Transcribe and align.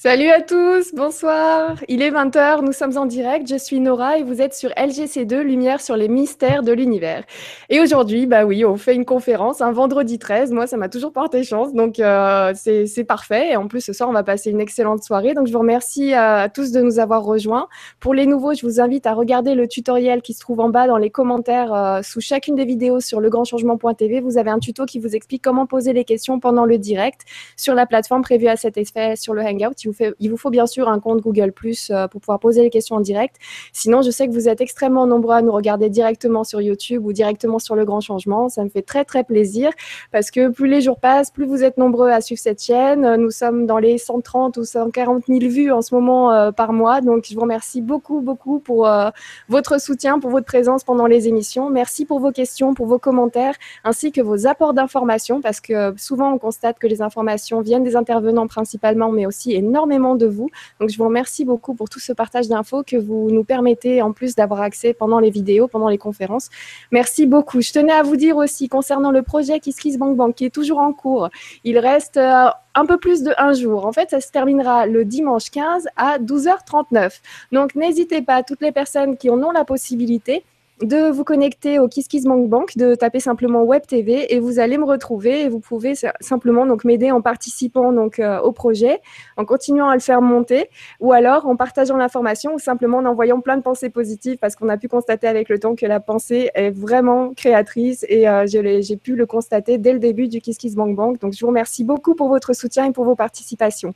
Salut 0.00 0.28
à 0.28 0.40
tous, 0.40 0.94
bonsoir. 0.94 1.74
Il 1.88 2.02
est 2.02 2.12
20h, 2.12 2.64
nous 2.64 2.70
sommes 2.70 2.96
en 2.96 3.04
direct. 3.04 3.48
Je 3.50 3.56
suis 3.56 3.80
Nora 3.80 4.18
et 4.18 4.22
vous 4.22 4.40
êtes 4.40 4.54
sur 4.54 4.70
LGC2, 4.70 5.40
Lumière 5.40 5.80
sur 5.80 5.96
les 5.96 6.06
mystères 6.06 6.62
de 6.62 6.70
l'univers. 6.70 7.24
Et 7.68 7.80
aujourd'hui, 7.80 8.26
bah 8.26 8.44
oui, 8.44 8.64
on 8.64 8.76
fait 8.76 8.94
une 8.94 9.04
conférence 9.04 9.60
un 9.60 9.72
vendredi 9.72 10.20
13. 10.20 10.52
Moi, 10.52 10.68
ça 10.68 10.76
m'a 10.76 10.88
toujours 10.88 11.12
porté 11.12 11.42
chance, 11.42 11.74
donc 11.74 11.98
euh, 11.98 12.52
c'est 12.54 13.02
parfait. 13.02 13.50
Et 13.50 13.56
en 13.56 13.66
plus, 13.66 13.80
ce 13.80 13.92
soir, 13.92 14.08
on 14.08 14.12
va 14.12 14.22
passer 14.22 14.50
une 14.50 14.60
excellente 14.60 15.02
soirée. 15.02 15.34
Donc, 15.34 15.48
je 15.48 15.52
vous 15.52 15.58
remercie 15.58 16.14
à 16.14 16.48
tous 16.48 16.70
de 16.70 16.80
nous 16.80 17.00
avoir 17.00 17.24
rejoints. 17.24 17.66
Pour 17.98 18.14
les 18.14 18.26
nouveaux, 18.26 18.54
je 18.54 18.64
vous 18.64 18.80
invite 18.80 19.04
à 19.04 19.14
regarder 19.14 19.56
le 19.56 19.66
tutoriel 19.66 20.22
qui 20.22 20.32
se 20.32 20.38
trouve 20.38 20.60
en 20.60 20.68
bas 20.68 20.86
dans 20.86 20.98
les 20.98 21.10
commentaires 21.10 21.74
euh, 21.74 22.02
sous 22.02 22.20
chacune 22.20 22.54
des 22.54 22.66
vidéos 22.66 23.00
sur 23.00 23.18
legrandchangement.tv. 23.18 24.20
Vous 24.20 24.38
avez 24.38 24.50
un 24.50 24.60
tuto 24.60 24.86
qui 24.86 25.00
vous 25.00 25.16
explique 25.16 25.42
comment 25.42 25.66
poser 25.66 25.92
les 25.92 26.04
questions 26.04 26.38
pendant 26.38 26.66
le 26.66 26.78
direct 26.78 27.22
sur 27.56 27.74
la 27.74 27.84
plateforme 27.84 28.22
prévue 28.22 28.46
à 28.46 28.54
cet 28.54 28.76
effet 28.76 29.16
sur 29.16 29.34
le 29.34 29.42
Hangout 29.42 29.87
il 30.20 30.30
vous 30.30 30.36
faut 30.36 30.50
bien 30.50 30.66
sûr 30.66 30.88
un 30.88 31.00
compte 31.00 31.20
Google 31.20 31.52
Plus 31.52 31.90
euh, 31.90 32.06
pour 32.08 32.20
pouvoir 32.20 32.38
poser 32.38 32.62
les 32.62 32.70
questions 32.70 32.96
en 32.96 33.00
direct. 33.00 33.36
Sinon, 33.72 34.02
je 34.02 34.10
sais 34.10 34.26
que 34.28 34.32
vous 34.32 34.48
êtes 34.48 34.60
extrêmement 34.60 35.06
nombreux 35.06 35.34
à 35.34 35.42
nous 35.42 35.52
regarder 35.52 35.88
directement 35.88 36.44
sur 36.44 36.60
YouTube 36.60 37.04
ou 37.04 37.12
directement 37.12 37.58
sur 37.58 37.74
Le 37.74 37.84
Grand 37.84 38.00
Changement. 38.00 38.48
Ça 38.48 38.62
me 38.64 38.68
fait 38.68 38.82
très 38.82 39.04
très 39.04 39.24
plaisir 39.24 39.70
parce 40.12 40.30
que 40.30 40.48
plus 40.48 40.68
les 40.68 40.80
jours 40.80 41.00
passent, 41.00 41.30
plus 41.30 41.46
vous 41.46 41.64
êtes 41.64 41.78
nombreux 41.78 42.10
à 42.10 42.20
suivre 42.20 42.40
cette 42.40 42.62
chaîne. 42.62 43.16
Nous 43.16 43.30
sommes 43.30 43.66
dans 43.66 43.78
les 43.78 43.98
130 43.98 44.56
ou 44.58 44.64
140 44.64 45.24
000 45.26 45.40
vues 45.40 45.72
en 45.72 45.82
ce 45.82 45.94
moment 45.94 46.32
euh, 46.32 46.52
par 46.52 46.72
mois. 46.72 47.00
Donc, 47.00 47.26
je 47.28 47.34
vous 47.34 47.40
remercie 47.40 47.80
beaucoup 47.80 48.20
beaucoup 48.20 48.58
pour 48.58 48.86
euh, 48.86 49.10
votre 49.48 49.80
soutien, 49.80 50.18
pour 50.20 50.30
votre 50.30 50.46
présence 50.46 50.84
pendant 50.84 51.06
les 51.06 51.28
émissions. 51.28 51.70
Merci 51.70 52.04
pour 52.04 52.20
vos 52.20 52.32
questions, 52.32 52.74
pour 52.74 52.86
vos 52.86 52.98
commentaires, 52.98 53.54
ainsi 53.84 54.12
que 54.12 54.20
vos 54.20 54.46
apports 54.46 54.74
d'informations 54.74 55.40
parce 55.40 55.60
que 55.60 55.94
souvent 55.96 56.32
on 56.32 56.38
constate 56.38 56.78
que 56.78 56.86
les 56.86 57.02
informations 57.02 57.60
viennent 57.60 57.84
des 57.84 57.96
intervenants 57.96 58.46
principalement, 58.46 59.10
mais 59.10 59.26
aussi 59.26 59.54
énormément 59.54 59.77
énormément 59.78 60.16
de 60.16 60.26
vous. 60.26 60.50
Donc, 60.80 60.90
je 60.90 60.98
vous 60.98 61.04
remercie 61.04 61.44
beaucoup 61.44 61.74
pour 61.74 61.88
tout 61.88 62.00
ce 62.00 62.12
partage 62.12 62.48
d'infos 62.48 62.82
que 62.82 62.96
vous 62.96 63.30
nous 63.30 63.44
permettez 63.44 64.02
en 64.02 64.12
plus 64.12 64.34
d'avoir 64.34 64.60
accès 64.60 64.92
pendant 64.92 65.20
les 65.20 65.30
vidéos, 65.30 65.68
pendant 65.68 65.88
les 65.88 65.98
conférences. 65.98 66.50
Merci 66.90 67.26
beaucoup. 67.26 67.60
Je 67.60 67.72
tenais 67.72 67.92
à 67.92 68.02
vous 68.02 68.16
dire 68.16 68.36
aussi 68.36 68.68
concernant 68.68 69.12
le 69.12 69.22
projet 69.22 69.60
KissKissBankBank 69.60 70.34
qui 70.34 70.46
est 70.46 70.54
toujours 70.54 70.78
en 70.78 70.92
cours. 70.92 71.28
Il 71.62 71.78
reste 71.78 72.16
euh, 72.16 72.48
un 72.74 72.86
peu 72.86 72.98
plus 72.98 73.22
de 73.22 73.32
un 73.38 73.52
jour. 73.52 73.86
En 73.86 73.92
fait, 73.92 74.10
ça 74.10 74.20
se 74.20 74.32
terminera 74.32 74.86
le 74.86 75.04
dimanche 75.04 75.50
15 75.50 75.86
à 75.96 76.18
12h39. 76.18 77.20
Donc, 77.52 77.76
n'hésitez 77.76 78.22
pas, 78.22 78.42
toutes 78.42 78.62
les 78.62 78.72
personnes 78.72 79.16
qui 79.16 79.30
en 79.30 79.40
ont 79.42 79.52
la 79.52 79.64
possibilité, 79.64 80.44
de 80.82 81.10
vous 81.10 81.24
connecter 81.24 81.78
au 81.78 81.88
KissKissBankBank, 81.88 82.76
de 82.76 82.94
taper 82.94 83.20
simplement 83.20 83.62
Web 83.62 83.82
TV 83.86 84.32
et 84.32 84.38
vous 84.38 84.58
allez 84.58 84.78
me 84.78 84.84
retrouver 84.84 85.42
et 85.42 85.48
vous 85.48 85.60
pouvez 85.60 85.94
simplement 86.20 86.66
donc 86.66 86.84
m'aider 86.84 87.10
en 87.10 87.20
participant 87.20 87.92
donc 87.92 88.18
euh, 88.18 88.38
au 88.40 88.52
projet, 88.52 89.00
en 89.36 89.44
continuant 89.44 89.88
à 89.88 89.94
le 89.94 90.00
faire 90.00 90.22
monter 90.22 90.70
ou 91.00 91.12
alors 91.12 91.46
en 91.46 91.56
partageant 91.56 91.96
l'information 91.96 92.54
ou 92.54 92.58
simplement 92.58 92.98
en 92.98 93.06
envoyant 93.06 93.40
plein 93.40 93.56
de 93.56 93.62
pensées 93.62 93.90
positives 93.90 94.38
parce 94.38 94.54
qu'on 94.54 94.68
a 94.68 94.76
pu 94.76 94.88
constater 94.88 95.26
avec 95.26 95.48
le 95.48 95.58
temps 95.58 95.74
que 95.74 95.86
la 95.86 96.00
pensée 96.00 96.50
est 96.54 96.70
vraiment 96.70 97.32
créatrice 97.34 98.04
et 98.08 98.28
euh, 98.28 98.46
j'ai 98.46 98.96
pu 98.96 99.16
le 99.16 99.26
constater 99.26 99.78
dès 99.78 99.92
le 99.92 99.98
début 99.98 100.28
du 100.28 100.40
KissKissBankBank. 100.40 101.20
Donc 101.20 101.32
je 101.32 101.40
vous 101.40 101.48
remercie 101.48 101.84
beaucoup 101.84 102.14
pour 102.14 102.28
votre 102.28 102.54
soutien 102.54 102.86
et 102.86 102.92
pour 102.92 103.04
vos 103.04 103.16
participations. 103.16 103.94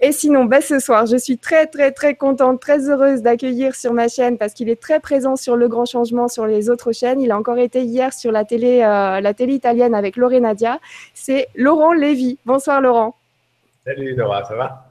Et 0.00 0.12
sinon, 0.12 0.44
bah, 0.44 0.60
ce 0.60 0.78
soir, 0.78 1.06
je 1.06 1.16
suis 1.16 1.38
très 1.38 1.66
très 1.66 1.92
très 1.92 2.14
contente, 2.14 2.60
très 2.60 2.88
heureuse 2.88 3.22
d'accueillir 3.22 3.74
sur 3.74 3.92
ma 3.92 4.08
chaîne 4.08 4.36
parce 4.36 4.52
qu'il 4.52 4.68
est 4.68 4.80
très 4.80 5.00
présent 5.00 5.36
sur 5.36 5.56
le 5.56 5.68
grand 5.68 5.84
changement 5.84 6.23
sur 6.28 6.46
les 6.46 6.70
autres 6.70 6.92
chaînes. 6.92 7.20
Il 7.20 7.30
a 7.30 7.38
encore 7.38 7.58
été 7.58 7.82
hier 7.82 8.12
sur 8.12 8.32
la 8.32 8.44
télé, 8.44 8.82
euh, 8.82 9.20
la 9.20 9.34
télé 9.34 9.54
italienne 9.54 9.94
avec 9.94 10.16
Nadia. 10.16 10.78
C'est 11.14 11.48
Laurent 11.54 11.92
Lévy. 11.92 12.38
Bonsoir 12.44 12.80
Laurent. 12.80 13.14
Salut 13.84 14.14
Laura, 14.14 14.44
ça 14.44 14.54
va? 14.54 14.83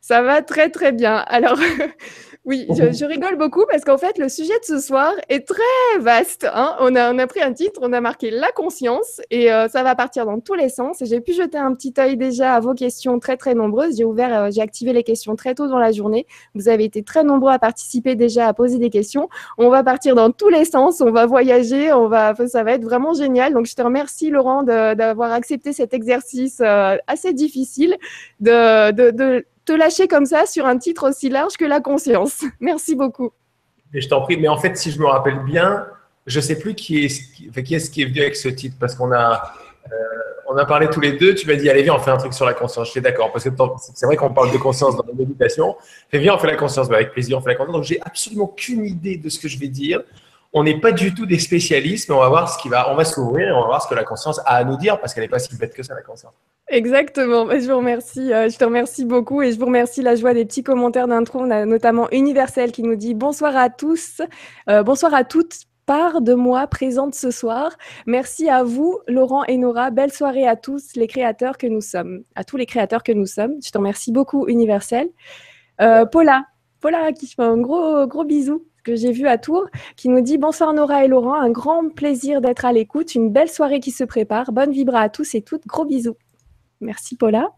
Ça 0.00 0.22
va 0.22 0.42
très 0.42 0.70
très 0.70 0.92
bien. 0.92 1.16
Alors, 1.16 1.58
Oui, 2.46 2.66
je, 2.70 3.04
rigole 3.04 3.36
beaucoup 3.36 3.64
parce 3.70 3.84
qu'en 3.84 3.98
fait, 3.98 4.16
le 4.16 4.30
sujet 4.30 4.58
de 4.60 4.64
ce 4.64 4.78
soir 4.78 5.12
est 5.28 5.46
très 5.46 5.98
vaste. 5.98 6.46
Hein. 6.50 6.74
On, 6.80 6.96
a, 6.96 7.26
pris 7.26 7.42
un 7.42 7.52
titre, 7.52 7.80
on 7.82 7.92
a 7.92 8.00
marqué 8.00 8.30
la 8.30 8.50
conscience 8.50 9.20
et 9.30 9.52
euh, 9.52 9.68
ça 9.68 9.82
va 9.82 9.94
partir 9.94 10.24
dans 10.24 10.40
tous 10.40 10.54
les 10.54 10.70
sens. 10.70 11.02
J'ai 11.02 11.20
pu 11.20 11.34
jeter 11.34 11.58
un 11.58 11.74
petit 11.74 11.92
œil 11.98 12.16
déjà 12.16 12.54
à 12.54 12.60
vos 12.60 12.72
questions 12.72 13.18
très 13.18 13.36
très 13.36 13.54
nombreuses. 13.54 13.98
J'ai 13.98 14.06
ouvert, 14.06 14.44
euh, 14.44 14.48
j'ai 14.50 14.62
activé 14.62 14.94
les 14.94 15.02
questions 15.02 15.36
très 15.36 15.54
tôt 15.54 15.68
dans 15.68 15.78
la 15.78 15.92
journée. 15.92 16.26
Vous 16.54 16.70
avez 16.70 16.84
été 16.84 17.02
très 17.02 17.24
nombreux 17.24 17.52
à 17.52 17.58
participer 17.58 18.14
déjà, 18.14 18.48
à 18.48 18.54
poser 18.54 18.78
des 18.78 18.90
questions. 18.90 19.28
On 19.58 19.68
va 19.68 19.84
partir 19.84 20.14
dans 20.14 20.30
tous 20.30 20.48
les 20.48 20.64
sens, 20.64 21.02
on 21.02 21.10
va 21.10 21.26
voyager, 21.26 21.92
on 21.92 22.08
va, 22.08 22.34
ça 22.48 22.62
va 22.64 22.72
être 22.72 22.84
vraiment 22.84 23.12
génial. 23.12 23.52
Donc 23.52 23.66
je 23.66 23.74
te 23.74 23.82
remercie 23.82 24.30
Laurent 24.30 24.62
d'avoir 24.62 25.32
accepté 25.32 25.74
cet 25.74 25.92
exercice 25.92 26.60
euh, 26.62 26.96
assez 27.06 27.34
difficile 27.34 27.98
de 28.40 29.44
te 29.70 29.76
lâcher 29.76 30.08
comme 30.08 30.26
ça 30.26 30.46
sur 30.46 30.66
un 30.66 30.78
titre 30.78 31.08
aussi 31.08 31.28
large 31.28 31.56
que 31.56 31.64
la 31.64 31.80
conscience. 31.80 32.42
Merci 32.60 32.96
beaucoup. 32.96 33.30
Et 33.94 34.00
je 34.00 34.08
t'en 34.08 34.22
prie, 34.22 34.36
mais 34.36 34.48
en 34.48 34.58
fait, 34.58 34.76
si 34.76 34.90
je 34.90 34.98
me 34.98 35.06
rappelle 35.06 35.38
bien, 35.44 35.86
je 36.26 36.38
ne 36.38 36.42
sais 36.42 36.58
plus 36.58 36.74
qui 36.74 37.04
est, 37.04 37.62
qui, 37.62 37.74
est-ce 37.74 37.90
qui 37.90 38.02
est 38.02 38.06
venu 38.06 38.20
avec 38.20 38.36
ce 38.36 38.48
titre 38.48 38.76
parce 38.80 38.94
qu'on 38.94 39.12
a, 39.12 39.52
euh, 39.90 40.56
a 40.56 40.64
parlé 40.64 40.88
tous 40.90 41.00
les 41.00 41.12
deux. 41.12 41.34
Tu 41.34 41.46
m'as 41.46 41.54
dit, 41.54 41.70
allez, 41.70 41.82
viens, 41.82 41.94
on 41.94 41.98
fait 41.98 42.10
un 42.10 42.16
truc 42.16 42.34
sur 42.34 42.46
la 42.46 42.54
conscience. 42.54 42.86
Je 42.88 42.92
suis 42.92 43.00
d'accord 43.00 43.32
parce 43.32 43.44
que 43.44 43.50
c'est 43.94 44.06
vrai 44.06 44.16
qu'on 44.16 44.32
parle 44.32 44.52
de 44.52 44.58
conscience 44.58 44.96
dans 44.96 45.04
la 45.06 45.14
méditation. 45.14 45.76
Fais, 46.10 46.18
viens, 46.18 46.34
on 46.34 46.38
fait 46.38 46.48
la 46.48 46.56
conscience. 46.56 46.88
Bah, 46.88 46.96
avec 46.96 47.12
plaisir, 47.12 47.38
on 47.38 47.40
fait 47.40 47.50
la 47.50 47.56
conscience. 47.56 47.76
Donc, 47.76 47.84
j'ai 47.84 48.00
absolument 48.02 48.44
aucune 48.44 48.84
idée 48.84 49.16
de 49.16 49.28
ce 49.28 49.38
que 49.38 49.48
je 49.48 49.58
vais 49.58 49.68
dire. 49.68 50.02
On 50.52 50.64
n'est 50.64 50.80
pas 50.80 50.90
du 50.90 51.14
tout 51.14 51.26
des 51.26 51.38
spécialistes, 51.38 52.08
mais 52.08 52.14
on 52.14 52.20
va 52.20 52.28
voir 52.28 52.52
ce 52.52 52.60
qui 52.60 52.68
va, 52.68 52.92
on 52.92 52.96
va 52.96 53.04
s'ouvrir 53.04 53.56
on 53.56 53.60
va 53.60 53.66
voir 53.66 53.82
ce 53.82 53.88
que 53.88 53.94
la 53.94 54.02
conscience 54.02 54.40
a 54.40 54.56
à 54.56 54.64
nous 54.64 54.76
dire 54.76 55.00
parce 55.00 55.14
qu'elle 55.14 55.22
n'est 55.22 55.28
pas 55.28 55.38
si 55.38 55.56
bête 55.56 55.74
que 55.74 55.82
ça, 55.82 55.94
la 55.94 56.02
conscience. 56.02 56.32
Exactement. 56.70 57.46
Bah, 57.46 57.58
je 57.58 57.70
vous 57.70 57.76
remercie. 57.76 58.32
Euh, 58.32 58.48
je 58.48 58.56
te 58.56 58.64
remercie 58.64 59.04
beaucoup 59.04 59.42
et 59.42 59.52
je 59.52 59.58
vous 59.58 59.66
remercie 59.66 60.02
la 60.02 60.14
joie 60.14 60.34
des 60.34 60.44
petits 60.44 60.62
commentaires 60.62 61.08
d'intro. 61.08 61.40
On 61.40 61.50
a 61.50 61.66
notamment 61.66 62.08
Universel 62.10 62.70
qui 62.72 62.82
nous 62.82 62.94
dit 62.94 63.14
bonsoir 63.14 63.56
à 63.56 63.70
tous, 63.70 64.22
euh, 64.68 64.82
bonsoir 64.82 65.12
à 65.14 65.24
toutes. 65.24 65.56
Part 65.86 66.20
de 66.20 66.34
moi 66.34 66.68
présente 66.68 67.16
ce 67.16 67.32
soir. 67.32 67.72
Merci 68.06 68.48
à 68.48 68.62
vous, 68.62 69.00
Laurent 69.08 69.42
et 69.44 69.56
Nora. 69.56 69.90
Belle 69.90 70.12
soirée 70.12 70.46
à 70.46 70.54
tous 70.54 70.92
les 70.94 71.08
créateurs 71.08 71.58
que 71.58 71.66
nous 71.66 71.80
sommes, 71.80 72.22
à 72.36 72.44
tous 72.44 72.56
les 72.56 72.66
créateurs 72.66 73.02
que 73.02 73.10
nous 73.10 73.26
sommes. 73.26 73.54
Je 73.64 73.72
te 73.72 73.78
remercie 73.78 74.12
beaucoup, 74.12 74.46
Universel. 74.46 75.08
Euh, 75.80 76.06
Paula, 76.06 76.44
Paula 76.80 77.12
qui 77.12 77.26
fait 77.26 77.42
un 77.42 77.56
gros, 77.56 78.06
gros 78.06 78.24
bisou 78.24 78.64
que 78.84 78.96
j'ai 78.96 79.12
vu 79.12 79.26
à 79.26 79.38
Tours, 79.38 79.66
qui 79.96 80.08
nous 80.08 80.20
dit 80.20 80.38
Bonsoir 80.38 80.72
Nora 80.72 81.04
et 81.04 81.08
Laurent, 81.08 81.34
un 81.34 81.50
grand 81.50 81.88
plaisir 81.88 82.40
d'être 82.40 82.64
à 82.64 82.72
l'écoute, 82.72 83.14
une 83.14 83.30
belle 83.30 83.50
soirée 83.50 83.80
qui 83.80 83.90
se 83.90 84.04
prépare. 84.04 84.52
Bonne 84.52 84.72
vibra 84.72 85.00
à 85.00 85.08
tous 85.08 85.34
et 85.34 85.42
toutes, 85.42 85.66
gros 85.66 85.84
bisous. 85.84 86.16
Merci 86.80 87.16
Paula. 87.16 87.50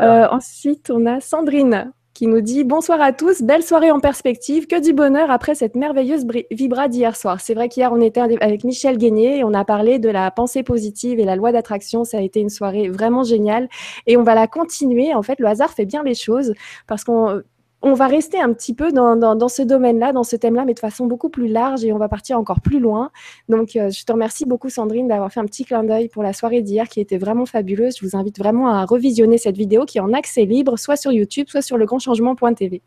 Euh, 0.00 0.26
ensuite, 0.30 0.90
on 0.90 1.04
a 1.06 1.20
Sandrine 1.20 1.92
qui 2.14 2.26
nous 2.26 2.40
dit 2.40 2.64
Bonsoir 2.64 3.00
à 3.00 3.12
tous, 3.12 3.42
belle 3.42 3.62
soirée 3.62 3.90
en 3.90 4.00
perspective, 4.00 4.66
que 4.66 4.80
du 4.80 4.92
bonheur 4.92 5.30
après 5.30 5.54
cette 5.54 5.76
merveilleuse 5.76 6.26
vibra 6.50 6.88
d'hier 6.88 7.16
soir. 7.16 7.40
C'est 7.40 7.54
vrai 7.54 7.68
qu'hier, 7.68 7.92
on 7.92 8.00
était 8.00 8.20
avec 8.20 8.64
Michel 8.64 8.98
Guénier 8.98 9.38
et 9.38 9.44
on 9.44 9.54
a 9.54 9.64
parlé 9.64 9.98
de 9.98 10.08
la 10.08 10.30
pensée 10.30 10.62
positive 10.62 11.20
et 11.20 11.24
la 11.24 11.36
loi 11.36 11.52
d'attraction. 11.52 12.04
Ça 12.04 12.18
a 12.18 12.20
été 12.20 12.40
une 12.40 12.50
soirée 12.50 12.88
vraiment 12.88 13.22
géniale 13.22 13.68
et 14.06 14.16
on 14.16 14.22
va 14.22 14.34
la 14.34 14.46
continuer. 14.46 15.14
En 15.14 15.22
fait, 15.22 15.40
le 15.40 15.46
hasard 15.46 15.70
fait 15.70 15.86
bien 15.86 16.02
les 16.02 16.14
choses 16.14 16.52
parce 16.86 17.04
qu'on 17.04 17.42
on 17.82 17.94
va 17.94 18.06
rester 18.06 18.40
un 18.40 18.52
petit 18.52 18.74
peu 18.74 18.92
dans, 18.92 19.48
ce 19.48 19.62
domaine-là, 19.62 20.12
dans 20.12 20.22
ce 20.22 20.36
thème-là, 20.36 20.64
mais 20.64 20.74
de 20.74 20.78
façon 20.78 21.06
beaucoup 21.06 21.28
plus 21.28 21.48
large 21.48 21.84
et 21.84 21.92
on 21.92 21.98
va 21.98 22.08
partir 22.08 22.38
encore 22.38 22.60
plus 22.60 22.78
loin. 22.78 23.10
Donc, 23.48 23.76
euh, 23.76 23.90
je 23.90 24.04
te 24.04 24.12
remercie 24.12 24.44
beaucoup, 24.44 24.70
Sandrine, 24.70 25.08
d'avoir 25.08 25.32
fait 25.32 25.40
un 25.40 25.44
petit 25.46 25.64
clin 25.64 25.82
d'œil 25.82 26.08
pour 26.08 26.22
la 26.22 26.32
soirée 26.32 26.62
d'hier 26.62 26.88
qui 26.88 27.00
était 27.00 27.18
vraiment 27.18 27.44
fabuleuse. 27.44 27.96
Je 27.98 28.06
vous 28.06 28.16
invite 28.16 28.38
vraiment 28.38 28.68
à 28.68 28.84
revisionner 28.84 29.36
cette 29.36 29.56
vidéo 29.56 29.84
qui 29.84 29.98
est 29.98 30.00
en 30.00 30.12
accès 30.12 30.44
libre, 30.44 30.78
soit 30.78 30.96
sur 30.96 31.10
YouTube, 31.12 31.48
soit 31.48 31.62
sur 31.62 31.76
legrandchangement.tv. 31.76 32.82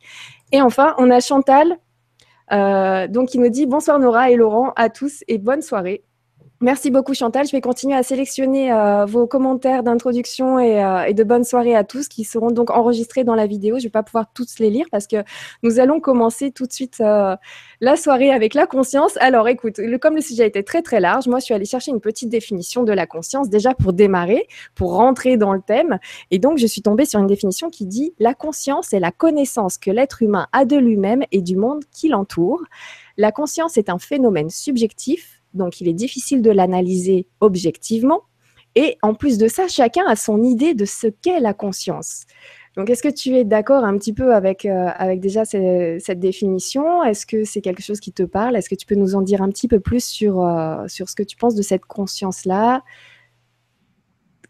Et 0.54 0.62
enfin, 0.62 0.96
on 0.98 1.12
a 1.12 1.20
Chantal, 1.20 1.78
euh, 2.54 3.08
donc, 3.08 3.30
qui 3.30 3.40
nous 3.40 3.50
dit 3.50 3.66
bonsoir 3.66 4.00
Nora 4.00 4.32
et 4.32 4.38
Laurent 4.38 4.72
à 4.78 4.90
tous 4.90 5.24
et 5.28 5.38
bonne 5.38 5.62
soirée. 5.62 6.04
Merci 6.62 6.90
beaucoup 6.90 7.14
Chantal. 7.14 7.46
Je 7.46 7.52
vais 7.52 7.60
continuer 7.60 7.96
à 7.96 8.02
sélectionner 8.02 8.72
euh, 8.72 9.06
vos 9.06 9.28
commentaires 9.28 9.84
d'introduction 9.84 10.58
euh, 10.58 11.04
et, 11.04 11.14
de 11.14 11.24
bonne 11.26 11.44
soirée 11.44 11.76
à 11.76 11.84
tous 11.84 12.08
qui 12.08 12.24
seront 12.24 12.50
donc 12.50 12.72
enregistrés 12.72 13.26
dans 13.26 13.36
la 13.36 13.46
vidéo. 13.46 13.76
Je 13.76 13.82
ne 13.82 13.88
vais 13.88 13.92
pas 13.92 14.04
pouvoir 14.04 14.28
tous 14.34 14.60
les 14.60 14.70
lire 14.70 14.86
parce 14.90 15.06
que 15.06 15.18
nous 15.64 15.82
allons 15.82 16.00
commencer 16.00 16.52
tout 16.52 16.66
de 16.66 16.72
suite 16.72 17.02
euh, 17.02 17.36
la 17.82 17.98
soirée 17.98 18.32
avec 18.32 18.54
la 18.54 18.68
conscience. 18.68 19.18
Alors 19.18 19.50
écoute, 19.50 19.82
comme 20.02 20.16
le 20.16 20.22
sujet 20.22 20.48
était 20.48 20.64
très 20.64 20.82
très 20.82 21.02
large, 21.02 21.28
moi 21.28 21.40
je 21.40 21.46
suis 21.46 21.54
allée 21.54 21.66
chercher 21.66 21.92
une 21.92 22.00
petite 22.00 22.30
définition 22.30 22.84
de 22.84 22.94
la 22.94 23.06
conscience 23.06 23.50
déjà 23.50 23.74
pour 23.74 23.92
démarrer, 23.92 24.48
pour 24.76 24.96
rentrer 24.96 25.36
dans 25.36 25.52
le 25.52 25.62
thème. 25.62 26.00
Et 26.32 26.40
donc 26.40 26.58
je 26.58 26.68
suis 26.68 26.82
tombée 26.82 27.04
sur 27.04 27.20
une 27.20 27.28
définition 27.28 27.70
qui 27.70 27.86
dit 27.86 28.14
la 28.18 28.34
conscience 28.34 28.94
est 28.94 29.02
la 29.02 29.12
connaissance 29.12 29.78
que 29.78 29.92
l'être 29.92 30.24
humain 30.24 30.48
a 30.54 30.64
de 30.64 30.78
lui-même 30.78 31.24
et 31.34 31.42
du 31.42 31.58
monde 31.58 31.84
qui 31.92 32.08
l'entoure. 32.08 32.64
La 33.18 33.34
conscience 33.34 33.78
est 33.78 33.90
un 33.90 34.00
phénomène 34.00 34.50
subjectif 34.50 35.35
donc 35.56 35.82
il 35.82 35.88
est 35.88 35.94
difficile 35.94 36.42
de 36.42 36.52
l'analyser 36.52 37.28
objectivement. 37.40 38.22
Et 38.76 38.98
en 39.02 39.14
plus 39.14 39.38
de 39.38 39.48
ça, 39.48 39.68
chacun 39.68 40.06
a 40.06 40.16
son 40.16 40.44
idée 40.44 40.74
de 40.74 40.86
ce 40.86 41.08
qu'est 41.08 41.40
la 41.40 41.54
conscience. 41.54 42.26
Donc, 42.76 42.90
est-ce 42.90 43.02
que 43.02 43.14
tu 43.14 43.36
es 43.38 43.46
d'accord 43.46 43.86
un 43.86 43.98
petit 43.98 44.12
peu 44.12 44.34
avec, 44.34 44.66
euh, 44.66 44.90
avec 44.98 45.22
déjà 45.22 45.46
cette 45.46 46.20
définition? 46.20 47.04
Est-ce 47.04 47.26
que 47.26 47.46
c'est 47.46 47.62
quelque 47.62 47.82
chose 47.82 48.02
qui 48.02 48.12
te 48.12 48.24
parle? 48.24 48.58
Est-ce 48.58 48.70
que 48.70 48.76
tu 48.76 48.86
peux 48.86 48.96
nous 48.96 49.16
en 49.16 49.22
dire 49.22 49.42
un 49.42 49.50
petit 49.50 49.70
peu 49.70 49.80
plus 49.80 50.04
sur, 50.04 50.46
euh, 50.46 50.86
sur 50.88 51.08
ce 51.08 51.16
que 51.16 51.24
tu 51.24 51.38
penses 51.38 51.56
de 51.56 51.62
cette 51.62 51.86
conscience-là? 51.86 52.84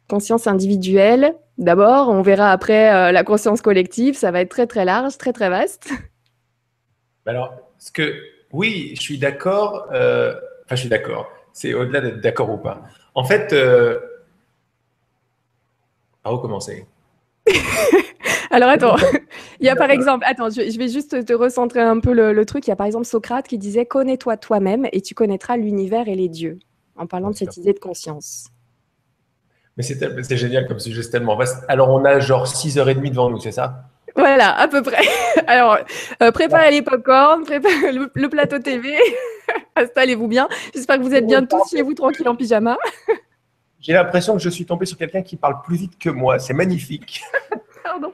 Conscience 0.07 0.47
individuelle 0.47 1.35
d'abord, 1.57 2.09
on 2.09 2.21
verra 2.21 2.51
après 2.51 2.93
euh, 2.93 3.11
la 3.11 3.23
conscience 3.23 3.61
collective, 3.61 4.15
ça 4.15 4.31
va 4.31 4.41
être 4.41 4.49
très 4.49 4.67
très 4.67 4.85
large, 4.85 5.17
très 5.17 5.31
très 5.31 5.49
vaste. 5.49 5.89
Alors, 7.25 7.53
ce 7.77 7.91
que, 7.91 8.13
oui, 8.51 8.91
je 8.95 9.01
suis 9.01 9.17
d'accord, 9.17 9.87
enfin 10.65 10.75
je 10.75 10.81
suis 10.81 10.89
d'accord, 10.89 11.31
c'est 11.53 11.73
au-delà 11.73 12.01
d'être 12.01 12.21
d'accord 12.21 12.51
ou 12.51 12.57
pas. 12.57 12.83
En 13.13 13.23
fait, 13.23 13.53
euh, 13.53 13.99
à 16.23 16.29
recommencer. 16.29 16.85
Alors 18.51 18.69
attends, 18.69 18.95
il 19.59 19.65
y 19.65 19.69
a 19.69 19.75
par 19.75 19.89
exemple, 19.89 20.25
attends, 20.27 20.49
je, 20.49 20.77
vais 20.77 20.87
juste 20.87 21.25
te 21.25 21.33
recentrer 21.33 21.81
un 21.81 21.99
peu 21.99 22.13
le, 22.13 22.45
truc. 22.45 22.67
Il 22.67 22.69
y 22.69 22.73
a 22.73 22.75
par 22.75 22.87
exemple 22.87 23.05
Socrate 23.05 23.47
qui 23.47 23.57
disait 23.57 23.85
Connais-toi 23.85 24.37
toi-même 24.37 24.87
et 24.91 25.01
tu 25.01 25.13
connaîtras 25.13 25.57
l'univers 25.57 26.07
et 26.07 26.15
les 26.15 26.29
dieux, 26.29 26.59
en 26.95 27.07
parlant 27.07 27.31
de 27.31 27.35
cette 27.35 27.57
idée 27.57 27.73
de 27.73 27.79
conscience. 27.79 28.49
Mais 29.77 29.83
c'est 29.83 30.37
génial 30.37 30.67
comme 30.67 30.79
sujet, 30.79 31.03
c'est 31.03 31.09
tellement 31.09 31.35
vaste. 31.35 31.63
Alors 31.67 31.89
on 31.89 32.05
a 32.05 32.19
genre 32.19 32.45
6h30 32.45 33.09
devant 33.09 33.29
nous, 33.29 33.39
c'est 33.39 33.51
ça? 33.51 33.89
Voilà, 34.15 34.57
à 34.57 34.67
peu 34.67 34.81
près. 34.81 35.03
Alors, 35.47 35.77
euh, 36.23 36.31
préparez 36.31 36.71
les 36.71 36.81
popcorns, 36.81 37.43
préparez 37.43 37.91
le, 37.91 38.29
plateau 38.29 38.59
TV, 38.59 38.97
installez-vous 39.75 40.27
bien. 40.27 40.47
J'espère 40.73 40.97
que 40.97 41.03
vous 41.03 41.13
êtes 41.13 41.27
bien 41.27 41.45
tous 41.45 41.69
chez 41.69 41.81
vous 41.81 41.93
tranquille 41.93 42.27
en 42.27 42.35
pyjama. 42.35 42.77
J'ai 43.79 43.93
l'impression 43.93 44.33
que 44.33 44.41
je 44.41 44.49
suis 44.49 44.65
tombé 44.65 44.85
sur 44.85 44.97
quelqu'un 44.97 45.21
qui 45.21 45.35
parle 45.35 45.61
plus 45.61 45.77
vite 45.77 45.99
que 45.99 46.09
moi. 46.09 46.39
C'est 46.39 46.53
magnifique. 46.53 47.21
Pardon. 47.83 48.11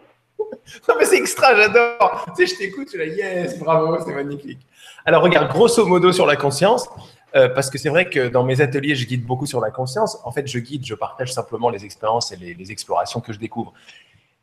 Non, 0.87 0.95
mais 0.99 1.05
c'est 1.05 1.17
extra, 1.17 1.55
j'adore. 1.55 2.25
Tu 2.35 2.45
sais, 2.45 2.53
je 2.53 2.59
t'écoute, 2.59 2.87
je 2.93 2.97
suis 2.97 2.99
là, 2.99 3.05
yes, 3.05 3.57
bravo, 3.59 3.97
c'est 4.05 4.13
magnifique. 4.13 4.59
Alors, 5.05 5.23
regarde, 5.23 5.49
grosso 5.49 5.85
modo 5.85 6.11
sur 6.11 6.25
la 6.25 6.35
conscience, 6.35 6.87
euh, 7.35 7.49
parce 7.49 7.69
que 7.69 7.77
c'est 7.77 7.89
vrai 7.89 8.09
que 8.09 8.27
dans 8.27 8.43
mes 8.43 8.61
ateliers, 8.61 8.95
je 8.95 9.05
guide 9.05 9.25
beaucoup 9.25 9.45
sur 9.45 9.61
la 9.61 9.71
conscience. 9.71 10.17
En 10.23 10.31
fait, 10.31 10.47
je 10.47 10.59
guide, 10.59 10.85
je 10.85 10.93
partage 10.93 11.33
simplement 11.33 11.69
les 11.69 11.85
expériences 11.85 12.31
et 12.31 12.35
les, 12.35 12.71
explorations 12.71 13.21
que 13.21 13.33
je 13.33 13.39
découvre. 13.39 13.73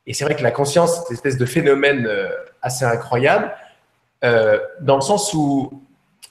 Et 0.06 0.14
c'est 0.14 0.24
vrai 0.24 0.34
que 0.34 0.42
la 0.42 0.50
conscience, 0.50 0.96
c'est 0.96 1.10
une 1.10 1.14
espèce 1.14 1.36
de 1.36 1.44
phénomène 1.44 2.06
euh, 2.06 2.30
assez 2.62 2.84
incroyable, 2.84 3.54
euh, 4.24 4.58
dans 4.80 4.96
le 4.96 5.02
sens 5.02 5.34
où 5.34 5.82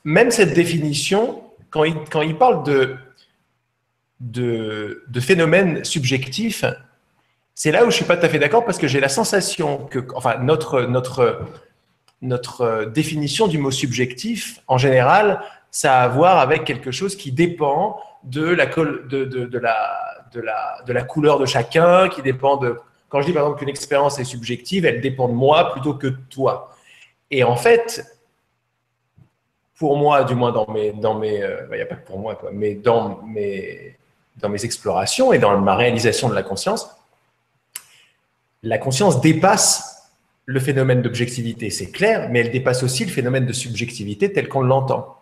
même 0.07 0.31
cette 0.31 0.53
définition, 0.53 1.43
quand 1.69 1.83
il, 1.83 1.95
quand 2.09 2.21
il 2.21 2.37
parle 2.37 2.63
de, 2.63 2.95
de, 4.21 5.19
phénomène 5.19 5.83
subjectif, 5.83 6.63
c'est 7.53 7.73
là 7.73 7.83
où 7.83 7.91
je 7.91 7.97
suis 7.97 8.05
pas 8.05 8.15
tout 8.15 8.25
à 8.25 8.29
fait 8.29 8.39
d'accord 8.39 8.63
parce 8.63 8.77
que 8.77 8.87
j'ai 8.87 9.01
la 9.01 9.09
sensation 9.09 9.79
que, 9.91 9.99
enfin, 10.15 10.37
notre, 10.37 10.83
notre, 10.83 11.41
notre 12.21 12.85
définition 12.85 13.47
du 13.47 13.57
mot 13.57 13.69
subjectif, 13.69 14.61
en 14.67 14.77
général, 14.77 15.41
ça 15.71 15.99
a 15.99 16.03
à 16.05 16.07
voir 16.07 16.39
avec 16.39 16.63
quelque 16.63 16.91
chose 16.91 17.17
qui 17.17 17.33
dépend 17.33 17.99
de 18.23 18.45
la, 18.45 18.65
de, 18.65 19.57
la, 19.57 20.25
de, 20.31 20.39
la, 20.39 20.83
de 20.87 20.93
la 20.93 21.03
couleur 21.03 21.37
de 21.37 21.45
chacun, 21.45 22.07
qui 22.07 22.21
dépend 22.21 22.55
de... 22.55 22.79
Quand 23.09 23.19
je 23.19 23.25
dis 23.25 23.33
par 23.33 23.43
exemple 23.43 23.59
qu'une 23.59 23.69
expérience 23.69 24.19
est 24.19 24.23
subjective, 24.23 24.85
elle 24.85 25.01
dépend 25.01 25.27
de 25.27 25.33
moi 25.33 25.73
plutôt 25.73 25.95
que 25.95 26.07
de 26.07 26.19
toi. 26.29 26.73
Et 27.29 27.43
en 27.43 27.57
fait, 27.57 28.16
pour 29.77 29.97
moi, 29.97 30.23
du 30.23 30.35
moins 30.35 30.51
dans 30.51 30.69
mes... 30.69 30.91
Dans 30.91 31.15
mes 31.15 31.41
euh, 31.41 31.67
il 31.71 31.75
n'y 31.75 31.81
a 31.81 31.85
pas 31.85 31.95
que 31.95 32.05
pour 32.05 32.19
moi, 32.19 32.35
quoi, 32.35 32.49
mais 32.53 32.75
dans 32.75 33.21
mes, 33.23 33.97
dans 34.37 34.49
mes 34.49 34.65
explorations 34.65 35.33
et 35.33 35.39
dans 35.39 35.57
ma 35.59 35.75
réalisation 35.75 36.29
de 36.29 36.35
la 36.35 36.43
conscience, 36.43 36.89
la 38.63 38.77
conscience 38.77 39.21
dépasse 39.21 40.09
le 40.45 40.59
phénomène 40.59 41.01
d'objectivité, 41.01 41.69
c'est 41.69 41.91
clair, 41.91 42.29
mais 42.31 42.39
elle 42.39 42.51
dépasse 42.51 42.81
aussi 42.81 43.03
le 43.03 43.11
phénomène 43.11 43.45
de 43.45 43.53
subjectivité 43.53 44.31
tel 44.31 44.47
qu'on 44.47 44.61
l'entend 44.61 45.17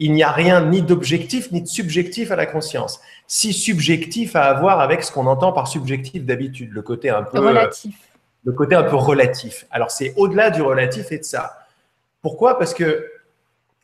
il 0.00 0.14
n'y 0.14 0.22
a 0.22 0.32
rien 0.32 0.64
ni 0.64 0.80
d'objectif 0.80 1.52
ni 1.52 1.60
de 1.60 1.68
subjectif 1.68 2.32
à 2.32 2.36
la 2.36 2.46
conscience. 2.46 3.00
Si 3.26 3.52
subjectif 3.52 4.34
à 4.34 4.44
avoir 4.44 4.80
avec 4.80 5.04
ce 5.04 5.12
qu'on 5.12 5.26
entend 5.26 5.52
par 5.52 5.68
subjectif 5.68 6.24
d'habitude, 6.24 6.72
le 6.72 6.82
côté 6.82 7.10
un 7.10 7.22
peu 7.22 7.38
relatif. 7.38 7.94
le 8.44 8.52
côté 8.52 8.74
un 8.74 8.82
peu 8.82 8.96
relatif. 8.96 9.66
Alors 9.70 9.90
c'est 9.90 10.14
au-delà 10.16 10.50
du 10.50 10.62
relatif 10.62 11.12
et 11.12 11.18
de 11.18 11.24
ça. 11.24 11.66
Pourquoi? 12.22 12.58
Parce 12.58 12.72
que 12.72 13.06